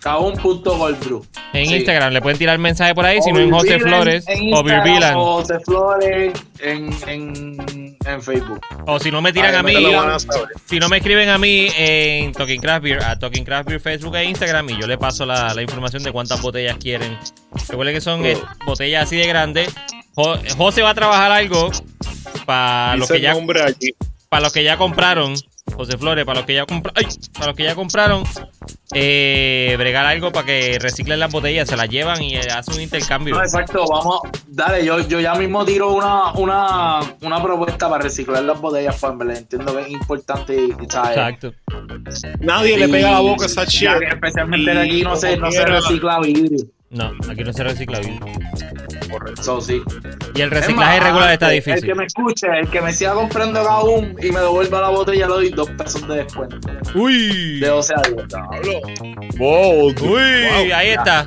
Kaboom.goldbrew. 0.00 1.22
En 1.52 1.66
Sí. 1.66 1.74
Instagram 1.76 2.12
le 2.12 2.20
pueden 2.20 2.36
tirar 2.38 2.58
mensaje 2.58 2.92
por 2.94 3.04
ahí, 3.04 3.22
si 3.22 3.30
no 3.30 3.38
en 3.38 3.50
José 3.52 3.78
Flores 3.78 4.24
en 4.26 4.52
o. 4.52 5.16
O 5.16 5.34
José 5.40 5.60
Flores 5.64 6.32
en, 6.58 6.90
en, 7.06 7.96
en 8.04 8.22
Facebook. 8.22 8.60
O 8.86 8.98
si 8.98 9.12
no 9.12 9.22
me 9.22 9.32
tiran 9.32 9.54
a 9.54 9.62
mí, 9.62 9.76
a 9.94 10.16
si 10.66 10.80
no 10.80 10.88
me 10.88 10.96
escriben 10.96 11.28
a 11.28 11.38
mí 11.38 11.68
en 11.76 12.32
Talking 12.32 12.60
Craft 12.60 12.82
Beer, 12.82 13.04
a 13.04 13.16
Talking 13.16 13.44
Craft 13.44 13.68
Beer 13.68 13.80
Facebook 13.80 14.16
e 14.16 14.24
Instagram 14.24 14.70
y 14.70 14.80
yo 14.80 14.88
le 14.88 14.98
paso 14.98 15.24
la, 15.24 15.54
la 15.54 15.62
información 15.62 16.02
de 16.02 16.10
cuántas 16.10 16.42
botellas 16.42 16.78
quieren. 16.78 17.16
Recuerden 17.68 17.94
que 17.94 18.00
son 18.00 18.26
eh, 18.26 18.36
botellas 18.66 19.04
así 19.04 19.16
de 19.16 19.26
grandes. 19.28 19.72
Jo- 20.14 20.38
José 20.56 20.82
va 20.82 20.90
a 20.90 20.94
trabajar 20.94 21.30
algo 21.30 21.70
para 22.44 22.96
los 22.96 23.08
que 23.08 23.20
ya 23.20 23.34
para 24.28 24.42
los 24.42 24.52
que 24.52 24.64
ya 24.64 24.76
compraron. 24.76 25.34
José 25.76 25.96
Flores, 25.96 26.24
para 26.24 26.40
los 26.40 26.46
que 26.46 26.54
ya 26.54 26.66
compraron, 26.66 27.08
para 27.34 27.46
los 27.46 27.56
que 27.56 27.64
ya 27.64 27.74
compraron, 27.74 28.24
eh, 28.92 29.74
bregar 29.78 30.04
algo 30.04 30.32
para 30.32 30.44
que 30.44 30.78
reciclen 30.78 31.20
las 31.20 31.30
botellas, 31.30 31.68
se 31.68 31.76
las 31.76 31.88
llevan 31.88 32.22
y 32.22 32.34
eh, 32.34 32.40
hacen 32.52 32.74
un 32.74 32.80
intercambio. 32.80 33.34
No, 33.34 33.42
exacto, 33.42 33.84
vamos, 33.88 34.20
dale, 34.48 34.84
yo, 34.84 35.00
yo 35.06 35.20
ya 35.20 35.34
mismo 35.34 35.64
tiro 35.64 35.92
una, 35.92 36.32
una, 36.32 37.00
una 37.20 37.42
propuesta 37.42 37.88
para 37.88 38.02
reciclar 38.02 38.42
las 38.42 38.60
botellas, 38.60 38.96
pues, 39.00 39.14
me 39.14 39.38
entiendo 39.38 39.76
que 39.76 39.82
es 39.82 39.90
importante. 39.90 40.64
Exacto. 40.64 41.52
Nadie 42.40 42.76
le 42.76 42.88
pega 42.88 43.12
la 43.12 43.20
boca 43.20 43.44
a 43.44 43.46
esa 43.46 43.64
que 43.64 44.06
especialmente 44.06 44.74
Y 44.74 44.78
aquí 44.78 45.02
no 45.02 45.16
se, 45.16 45.36
no 45.36 45.50
se 45.50 45.64
recicla 45.64 46.20
vidrio. 46.20 46.66
No, 46.92 47.10
aquí 47.30 47.42
no 47.42 47.52
se 47.54 47.64
recicla 47.64 48.00
vidrio. 48.00 48.20
Eso 49.38 49.60
sí. 49.62 49.82
Y 50.34 50.40
el 50.42 50.50
reciclaje 50.50 50.98
más, 50.98 51.06
regular 51.08 51.32
está 51.32 51.48
difícil. 51.48 51.78
El 51.78 51.86
que 51.86 51.94
me 51.94 52.04
escuche, 52.04 52.46
el 52.46 52.68
que 52.68 52.80
me 52.82 52.92
siga 52.92 53.14
comprando 53.14 53.64
Kaboom 53.64 54.14
y 54.22 54.30
me 54.30 54.40
devuelva 54.40 54.82
la 54.82 54.88
botella, 54.90 55.26
le 55.26 55.32
doy 55.32 55.48
dos 55.50 55.70
pesos 55.70 56.06
de 56.06 56.16
descuento. 56.16 56.58
Uy. 56.94 57.60
De 57.60 57.68
12 57.68 57.94
a 57.94 58.02
10. 58.02 58.28
Diablo. 58.28 58.80
Wow, 59.38 59.86
Uy, 59.86 59.94
wow. 60.02 60.74
ahí 60.74 60.88
está. 60.90 61.26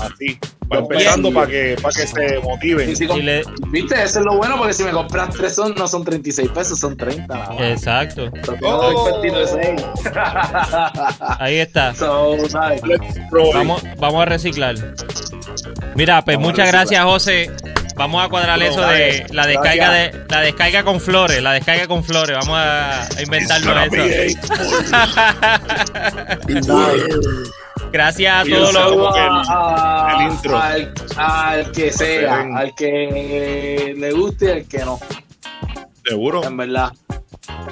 Así. 0.00 0.38
Va 0.72 0.78
empezando 0.78 1.32
para 1.32 1.46
que, 1.46 1.76
para 1.80 1.94
que 1.94 2.06
se 2.06 2.38
motiven. 2.40 2.90
Y 2.90 2.96
si 2.96 3.04
Y 3.04 3.08
comp- 3.08 3.22
le- 3.22 3.42
Viste, 3.68 4.02
eso 4.02 4.18
es 4.20 4.24
lo 4.24 4.36
bueno 4.36 4.56
porque 4.56 4.72
si 4.72 4.84
me 4.84 4.90
compras 4.92 5.30
tres 5.36 5.54
son, 5.54 5.74
no 5.76 5.86
son 5.88 6.04
36 6.04 6.48
pesos, 6.50 6.78
son 6.78 6.96
30 6.96 7.34
nada 7.34 7.50
más. 7.52 7.60
Exacto. 7.62 8.30
Oh. 8.62 9.20
Ahí 11.38 11.56
está. 11.58 11.92
Vamos, 13.54 13.82
vamos 13.98 14.22
a 14.22 14.24
reciclar. 14.24 14.74
Mira, 15.94 16.22
pues 16.24 16.36
Vamos 16.36 16.50
muchas 16.52 16.68
gracias, 16.68 17.04
José. 17.04 17.50
Vamos 17.94 18.24
a 18.24 18.28
cuadrar 18.30 18.58
No, 18.58 18.64
eso 18.64 18.80
dale. 18.80 18.98
de 18.98 19.26
la 19.34 19.46
descarga 19.46 19.90
de 19.92 20.12
la 20.28 20.40
descarga 20.40 20.82
con 20.82 20.98
flores, 20.98 21.42
la 21.42 21.52
descarga 21.52 21.86
con 21.86 22.02
flores. 22.02 22.38
Vamos 22.38 22.56
a, 22.58 23.06
inventarnos 23.22 23.88
eso. 23.92 24.38
Gracias 27.92 28.34
a 28.34 28.44
todos 28.48 28.72
los 28.74 29.16
el- 29.16 29.22
a- 29.48 30.16
el 30.18 30.32
intro. 30.32 30.56
Al, 30.58 30.94
al 31.16 31.72
que 31.72 31.92
sea, 31.92 32.40
al 32.56 32.74
que 32.74 33.94
le 33.96 34.12
guste 34.12 34.46
y 34.46 34.50
al 34.50 34.64
que 34.66 34.78
no, 34.78 34.98
Seguro. 36.04 36.42
en 36.44 36.56
verdad. 36.56 36.92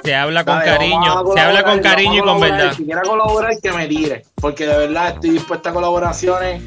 se 0.05 0.15
habla 0.15 0.45
con 0.45 0.55
Dale, 0.59 0.71
cariño, 0.71 1.25
se 1.35 1.41
habla 1.41 1.63
con 1.65 1.79
cariño 1.81 2.15
y 2.17 2.21
con 2.21 2.41
verdad. 2.41 2.73
Si 2.77 2.85
quiera 2.85 3.03
colaborar, 3.03 3.53
que 3.63 3.73
me 3.73 3.87
tire, 3.87 4.25
porque 4.37 4.67
de 4.67 4.77
verdad 4.77 5.09
estoy 5.15 5.31
dispuesta 5.31 5.71
a 5.71 5.73
colaboraciones 5.73 6.63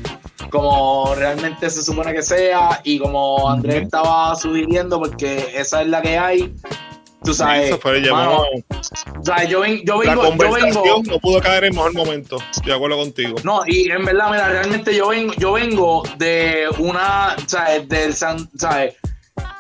como 0.50 1.14
realmente 1.16 1.70
se 1.70 1.82
supone 1.82 2.14
que 2.14 2.22
sea 2.22 2.82
y 2.84 3.00
como 3.00 3.50
Andrés 3.50 3.84
estaba 3.84 4.36
sugiriendo, 4.36 5.00
porque 5.00 5.52
esa 5.56 5.82
es 5.82 5.88
la 5.88 6.02
que 6.02 6.18
hay. 6.18 6.54
Tú 7.24 7.34
sabes, 7.34 7.68
Eso 7.68 7.80
fue, 7.80 8.02
mano, 8.12 8.42
o 9.20 9.24
sea, 9.24 9.44
yo, 9.46 9.62
ven- 9.62 9.82
yo 9.86 10.02
la 10.04 10.10
vengo, 10.12 10.24
yo 10.24 10.30
conversación 10.30 10.74
vengo, 10.74 11.02
no 11.12 11.20
pudo 11.20 11.40
caer 11.42 11.64
en 11.64 11.70
el 11.72 11.76
mejor 11.76 11.94
momento. 11.94 12.38
Estoy 12.52 12.68
de 12.70 12.76
acuerdo 12.76 12.98
contigo. 12.98 13.36
No, 13.44 13.62
y 13.66 13.90
en 13.90 14.04
verdad, 14.04 14.30
mira, 14.32 14.50
realmente 14.50 14.94
yo 14.96 15.08
vengo, 15.10 15.34
yo 15.38 15.54
vengo 15.54 16.04
de 16.18 16.66
una, 16.80 17.36
¿sabes? 17.48 17.88
Del 17.88 18.14
San, 18.14 18.50
¿sabes? 18.58 18.96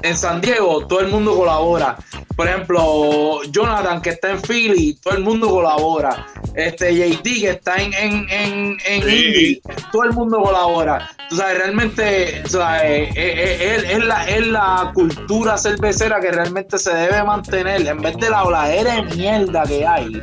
En 0.04 0.18
San 0.18 0.42
Diego 0.42 0.86
todo 0.86 1.00
el 1.00 1.08
mundo 1.08 1.36
colabora. 1.36 1.96
Por 2.36 2.48
ejemplo, 2.48 3.42
Jonathan 3.52 4.02
que 4.02 4.10
está 4.12 4.32
en 4.32 4.42
Philly, 4.42 4.96
todo 4.96 5.14
el 5.16 5.24
mundo 5.24 5.50
colabora. 5.50 6.26
Este 6.56 6.94
JD 6.96 7.24
que 7.24 7.50
está 7.52 7.78
en, 7.78 7.94
en, 7.94 8.30
en, 8.30 8.78
en 8.86 9.04
Sí. 9.04 9.26
Indy, 9.26 9.62
todo 9.92 10.04
el 10.04 10.12
mundo 10.14 10.42
colabora. 10.42 11.10
Tú 11.30 11.38
sabes, 11.38 11.58
realmente, 11.60 12.44
¿sabes? 12.48 13.10
Es, 13.16 13.18
es- 13.18 13.62
es- 13.62 13.90
es 13.92 14.04
la, 14.06 14.28
es 14.30 14.48
la 14.48 14.92
cultura 14.94 15.58
cervecera 15.58 16.20
que 16.20 16.32
realmente 16.32 16.78
se 16.78 16.94
debe 16.94 17.24
mantener 17.24 17.88
en 17.88 18.02
vez 18.02 18.18
de 18.18 18.30
la 18.30 18.44
oladera 18.44 18.96
de 18.96 19.02
mierda 19.16 19.64
que 19.64 19.86
hay. 19.88 20.22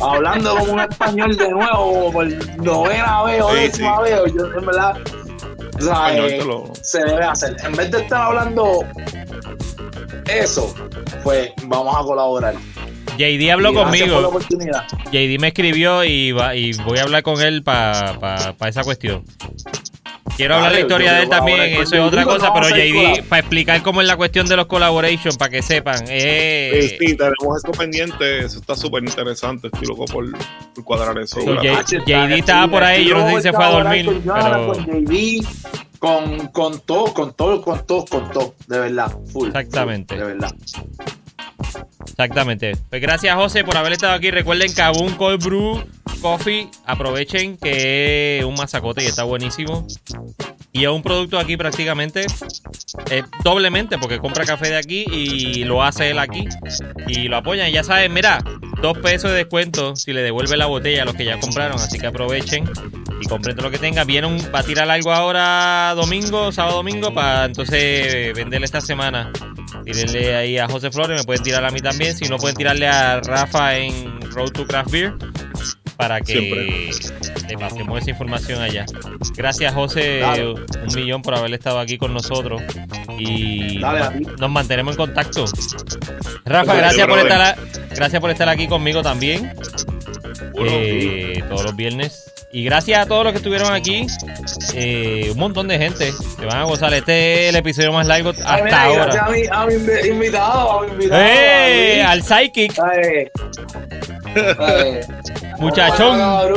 Hablando 0.00 0.56
como 0.58 0.72
un 0.74 0.80
español 0.80 1.36
de 1.36 1.48
nuevo 1.50 2.12
por 2.12 2.26
novena 2.58 3.22
vez 3.22 3.40
o 3.42 3.50
Sí, 3.50 3.56
décima 3.56 3.96
sí. 3.98 4.02
vez, 4.12 4.20
yo 4.36 4.46
en 4.58 4.66
verdad, 4.66 4.98
¿sabes? 5.86 6.32
Español 6.32 6.38
te 6.38 6.44
lo- 6.44 6.72
se 6.82 7.04
debe 7.04 7.24
hacer. 7.24 7.56
En 7.64 7.72
vez 7.72 7.90
de 7.90 7.98
estar 8.00 8.22
hablando 8.22 8.84
eso, 10.28 10.74
pues 11.22 11.50
vamos 11.64 11.94
a 11.96 12.02
colaborar. 12.02 12.54
JD 13.18 13.50
habló 13.52 13.74
conmigo. 13.74 14.30
JD 15.12 15.38
me 15.38 15.48
escribió 15.48 16.02
y, 16.04 16.32
va, 16.32 16.54
y 16.56 16.72
voy 16.72 16.98
a 16.98 17.02
hablar 17.02 17.22
con 17.22 17.40
él 17.42 17.62
para 17.62 18.54
esa 18.66 18.82
cuestión. 18.84 19.24
Quiero 20.42 20.54
hablar 20.56 20.72
la 20.72 20.80
historia 20.80 21.12
de 21.14 21.22
él 21.22 21.28
también, 21.28 21.60
eso 21.82 21.94
es 21.94 22.00
otra 22.00 22.24
cosa, 22.24 22.52
pero 22.52 22.68
JD, 22.68 23.22
para 23.28 23.40
explicar 23.40 23.82
cómo 23.82 24.00
es 24.00 24.06
la 24.08 24.16
cuestión 24.16 24.46
de 24.46 24.56
los 24.56 24.66
collaboration, 24.66 25.34
para 25.36 25.50
que 25.50 25.62
sepan, 25.62 26.04
eh, 26.08 26.96
Sí, 26.98 27.06
sí, 27.08 27.16
tenemos 27.16 27.58
eso 27.64 27.72
pendiente. 27.72 28.40
Eso 28.40 28.58
está 28.58 28.74
súper 28.74 29.02
interesante. 29.04 29.68
Estoy 29.68 29.86
loco 29.88 30.04
por, 30.06 30.24
por 30.74 30.84
cuadrar 30.84 31.18
eso. 31.18 31.40
JD 31.40 32.32
estaba 32.38 32.68
por 32.68 32.82
ahí, 32.84 33.06
yo 33.06 33.18
no 33.18 33.28
sé 33.30 33.36
si 33.36 33.42
se 33.42 33.52
fue 33.52 33.64
a 33.64 33.68
dormir, 33.70 34.06
pero- 34.24 34.66
Con 34.72 35.42
con, 35.98 36.48
con 36.48 36.80
todo, 36.80 37.14
con 37.14 37.32
todo, 37.32 37.62
con 37.62 37.86
todo, 37.86 38.04
con 38.04 38.30
todo, 38.32 38.54
de 38.66 38.78
verdad, 38.80 39.16
full. 39.32 39.48
Exactamente. 39.48 40.14
full, 40.16 40.24
de 40.26 40.32
verdad. 40.34 40.52
Exactamente. 42.06 42.76
Pues 42.90 43.00
gracias, 43.00 43.34
José, 43.34 43.64
por 43.64 43.76
haber 43.76 43.92
estado 43.92 44.14
aquí. 44.14 44.30
Recuerden 44.30 44.72
Kabum 44.72 45.14
Cold 45.16 45.42
Brew 45.42 45.84
Coffee. 46.20 46.68
Aprovechen 46.86 47.56
que 47.56 48.38
es 48.38 48.44
un 48.44 48.54
masacote 48.54 49.02
y 49.02 49.06
está 49.06 49.24
buenísimo. 49.24 49.86
Y 50.74 50.84
es 50.84 50.90
un 50.90 51.02
producto 51.02 51.38
aquí 51.38 51.58
prácticamente 51.58 52.24
eh, 53.10 53.22
doblemente 53.44 53.98
porque 53.98 54.18
compra 54.18 54.46
café 54.46 54.70
de 54.70 54.76
aquí 54.78 55.04
y 55.10 55.64
lo 55.64 55.82
hace 55.82 56.10
él 56.10 56.18
aquí. 56.18 56.46
Y 57.06 57.28
lo 57.28 57.36
apoyan. 57.36 57.68
Y 57.68 57.72
ya 57.72 57.84
saben, 57.84 58.12
mira, 58.12 58.38
dos 58.80 58.96
pesos 58.98 59.30
de 59.30 59.38
descuento 59.38 59.96
si 59.96 60.12
le 60.12 60.22
devuelve 60.22 60.56
la 60.56 60.66
botella 60.66 61.02
a 61.02 61.04
los 61.04 61.14
que 61.14 61.24
ya 61.24 61.38
compraron. 61.38 61.78
Así 61.78 61.98
que 61.98 62.06
aprovechen 62.06 62.64
y 63.20 63.26
compren 63.26 63.54
todo 63.54 63.66
lo 63.66 63.70
que 63.70 63.78
tenga. 63.78 64.04
Vieron, 64.04 64.38
va 64.54 64.60
a 64.60 64.62
tirar 64.62 64.90
algo 64.90 65.12
ahora 65.12 65.92
domingo, 65.94 66.52
sábado 66.52 66.76
domingo, 66.76 67.12
para 67.12 67.44
entonces 67.44 68.34
venderle 68.34 68.64
esta 68.64 68.80
semana. 68.80 69.30
Tírenle 69.84 70.36
ahí 70.36 70.58
a 70.58 70.68
José 70.68 70.90
Flores, 70.90 71.18
me 71.18 71.24
pueden 71.24 71.42
tirar 71.42 71.64
a 71.64 71.70
mí 71.70 71.80
también. 71.80 72.14
Si 72.16 72.28
no, 72.28 72.36
pueden 72.36 72.56
tirarle 72.56 72.86
a 72.86 73.20
Rafa 73.20 73.76
en 73.76 74.20
Road 74.32 74.50
to 74.50 74.66
Craft 74.66 74.90
Beer 74.90 75.14
para 75.96 76.20
que 76.20 76.32
Siempre. 76.32 76.90
le 77.48 77.58
pasemos 77.58 78.00
esa 78.00 78.10
información 78.10 78.60
allá. 78.60 78.86
Gracias, 79.36 79.72
José, 79.74 80.22
un 80.24 80.94
millón 80.94 81.22
por 81.22 81.34
haber 81.36 81.52
estado 81.54 81.78
aquí 81.78 81.98
con 81.98 82.12
nosotros. 82.12 82.62
Y 83.18 83.78
Dale, 83.80 84.20
nos 84.38 84.50
mantenemos 84.50 84.94
en 84.94 84.96
contacto. 84.96 85.44
Rafa, 86.44 86.66
Dale, 86.66 86.80
gracias 86.80 87.06
por, 87.06 87.22
brother. 87.22 87.32
estar, 87.32 87.88
gracias 87.94 88.20
por 88.20 88.30
estar 88.30 88.48
aquí 88.48 88.66
conmigo 88.66 89.02
también. 89.02 89.52
Eh, 90.58 91.42
todos 91.48 91.64
los 91.64 91.76
viernes. 91.76 92.28
Y 92.52 92.64
gracias 92.64 93.00
a 93.00 93.06
todos 93.06 93.24
los 93.24 93.32
que 93.32 93.38
estuvieron 93.38 93.72
aquí. 93.72 94.06
eh, 94.74 95.28
un 95.32 95.38
montón 95.38 95.68
de 95.68 95.78
gente. 95.78 96.12
Se 96.12 96.44
van 96.44 96.58
a 96.58 96.64
gozar. 96.64 96.92
Este 96.92 97.44
es 97.44 97.48
el 97.50 97.56
episodio 97.56 97.92
más 97.92 98.06
largo 98.06 98.30
hasta 98.30 98.54
Ay, 98.54 98.62
mira, 98.64 98.84
ahora. 98.84 99.24
A 99.26 99.30
mi, 99.30 99.42
a 99.50 99.66
mi 99.66 99.74
invi- 99.74 100.06
invitado, 100.10 100.70
a 100.70 100.82
mi 100.86 100.92
invitado. 100.92 101.22
¡Eh! 101.24 102.02
a 102.02 102.10
Al 102.10 102.22
Psychic, 102.22 102.76
Luis. 102.76 102.88
Ay, 102.94 103.30
ay. 104.58 105.00
muchachón. 105.58 106.48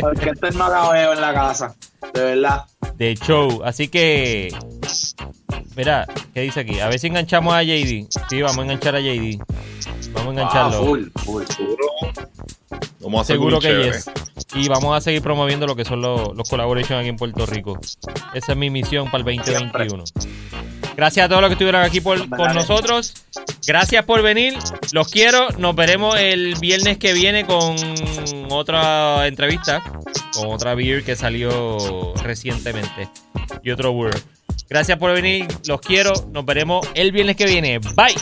Porque 0.00 0.30
este 0.30 0.48
es 0.48 0.54
macabeo 0.54 1.12
en 1.12 1.20
la 1.20 1.32
casa. 1.34 1.74
De 2.12 2.20
verdad. 2.22 2.64
de 2.96 3.14
show. 3.14 3.62
Así 3.64 3.88
que, 3.88 4.48
mira, 5.76 6.06
¿qué 6.34 6.40
dice 6.42 6.60
aquí? 6.60 6.80
A 6.80 6.88
ver 6.88 6.98
si 6.98 7.06
enganchamos 7.08 7.54
a 7.54 7.62
JD. 7.62 8.06
Sí, 8.28 8.42
vamos 8.42 8.58
a 8.58 8.62
enganchar 8.62 8.96
a 8.96 9.00
JD. 9.00 9.38
Vamos 10.16 10.26
a 10.26 10.28
Ah, 10.28 10.32
engancharlo. 10.32 10.78
full, 10.86 11.02
full, 11.24 11.42
full. 11.42 11.44
seguro. 11.46 11.86
Vamos 13.00 13.18
a 13.18 13.22
hacer 13.22 13.34
Seguro 13.36 13.60
que 13.60 13.68
chévere. 13.68 13.92
yes. 13.92 14.10
Y 14.54 14.68
vamos 14.68 14.96
a 14.96 15.00
seguir 15.00 15.22
promoviendo 15.22 15.66
lo 15.66 15.76
que 15.76 15.84
son 15.84 16.00
los, 16.00 16.34
los 16.34 16.48
collaborations 16.48 17.00
aquí 17.00 17.08
en 17.08 17.16
Puerto 17.16 17.46
Rico. 17.46 17.78
Esa 18.34 18.52
es 18.52 18.58
mi 18.58 18.70
misión 18.70 19.06
para 19.10 19.18
el 19.18 19.36
2021. 19.36 20.04
Gracias 20.96 21.26
a 21.26 21.28
todos 21.28 21.42
los 21.42 21.50
que 21.50 21.54
estuvieron 21.54 21.82
aquí 21.82 22.00
por, 22.00 22.28
con 22.30 22.54
nosotros. 22.54 23.12
Gracias 23.66 24.04
por 24.04 24.22
venir. 24.22 24.56
Los 24.92 25.08
quiero. 25.08 25.50
Nos 25.58 25.76
veremos 25.76 26.18
el 26.18 26.54
viernes 26.58 26.96
que 26.98 27.12
viene 27.12 27.44
con 27.46 27.76
otra 28.50 29.26
entrevista. 29.26 29.82
Con 30.34 30.48
otra 30.52 30.74
beer 30.74 31.04
que 31.04 31.14
salió 31.16 32.14
recientemente. 32.22 33.08
Y 33.62 33.70
otro 33.70 33.90
word. 33.92 34.16
Gracias 34.70 34.98
por 34.98 35.12
venir. 35.12 35.46
Los 35.66 35.80
quiero. 35.80 36.12
Nos 36.32 36.44
veremos 36.46 36.86
el 36.94 37.12
viernes 37.12 37.36
que 37.36 37.44
viene. 37.44 37.78
Bye. 37.78 38.14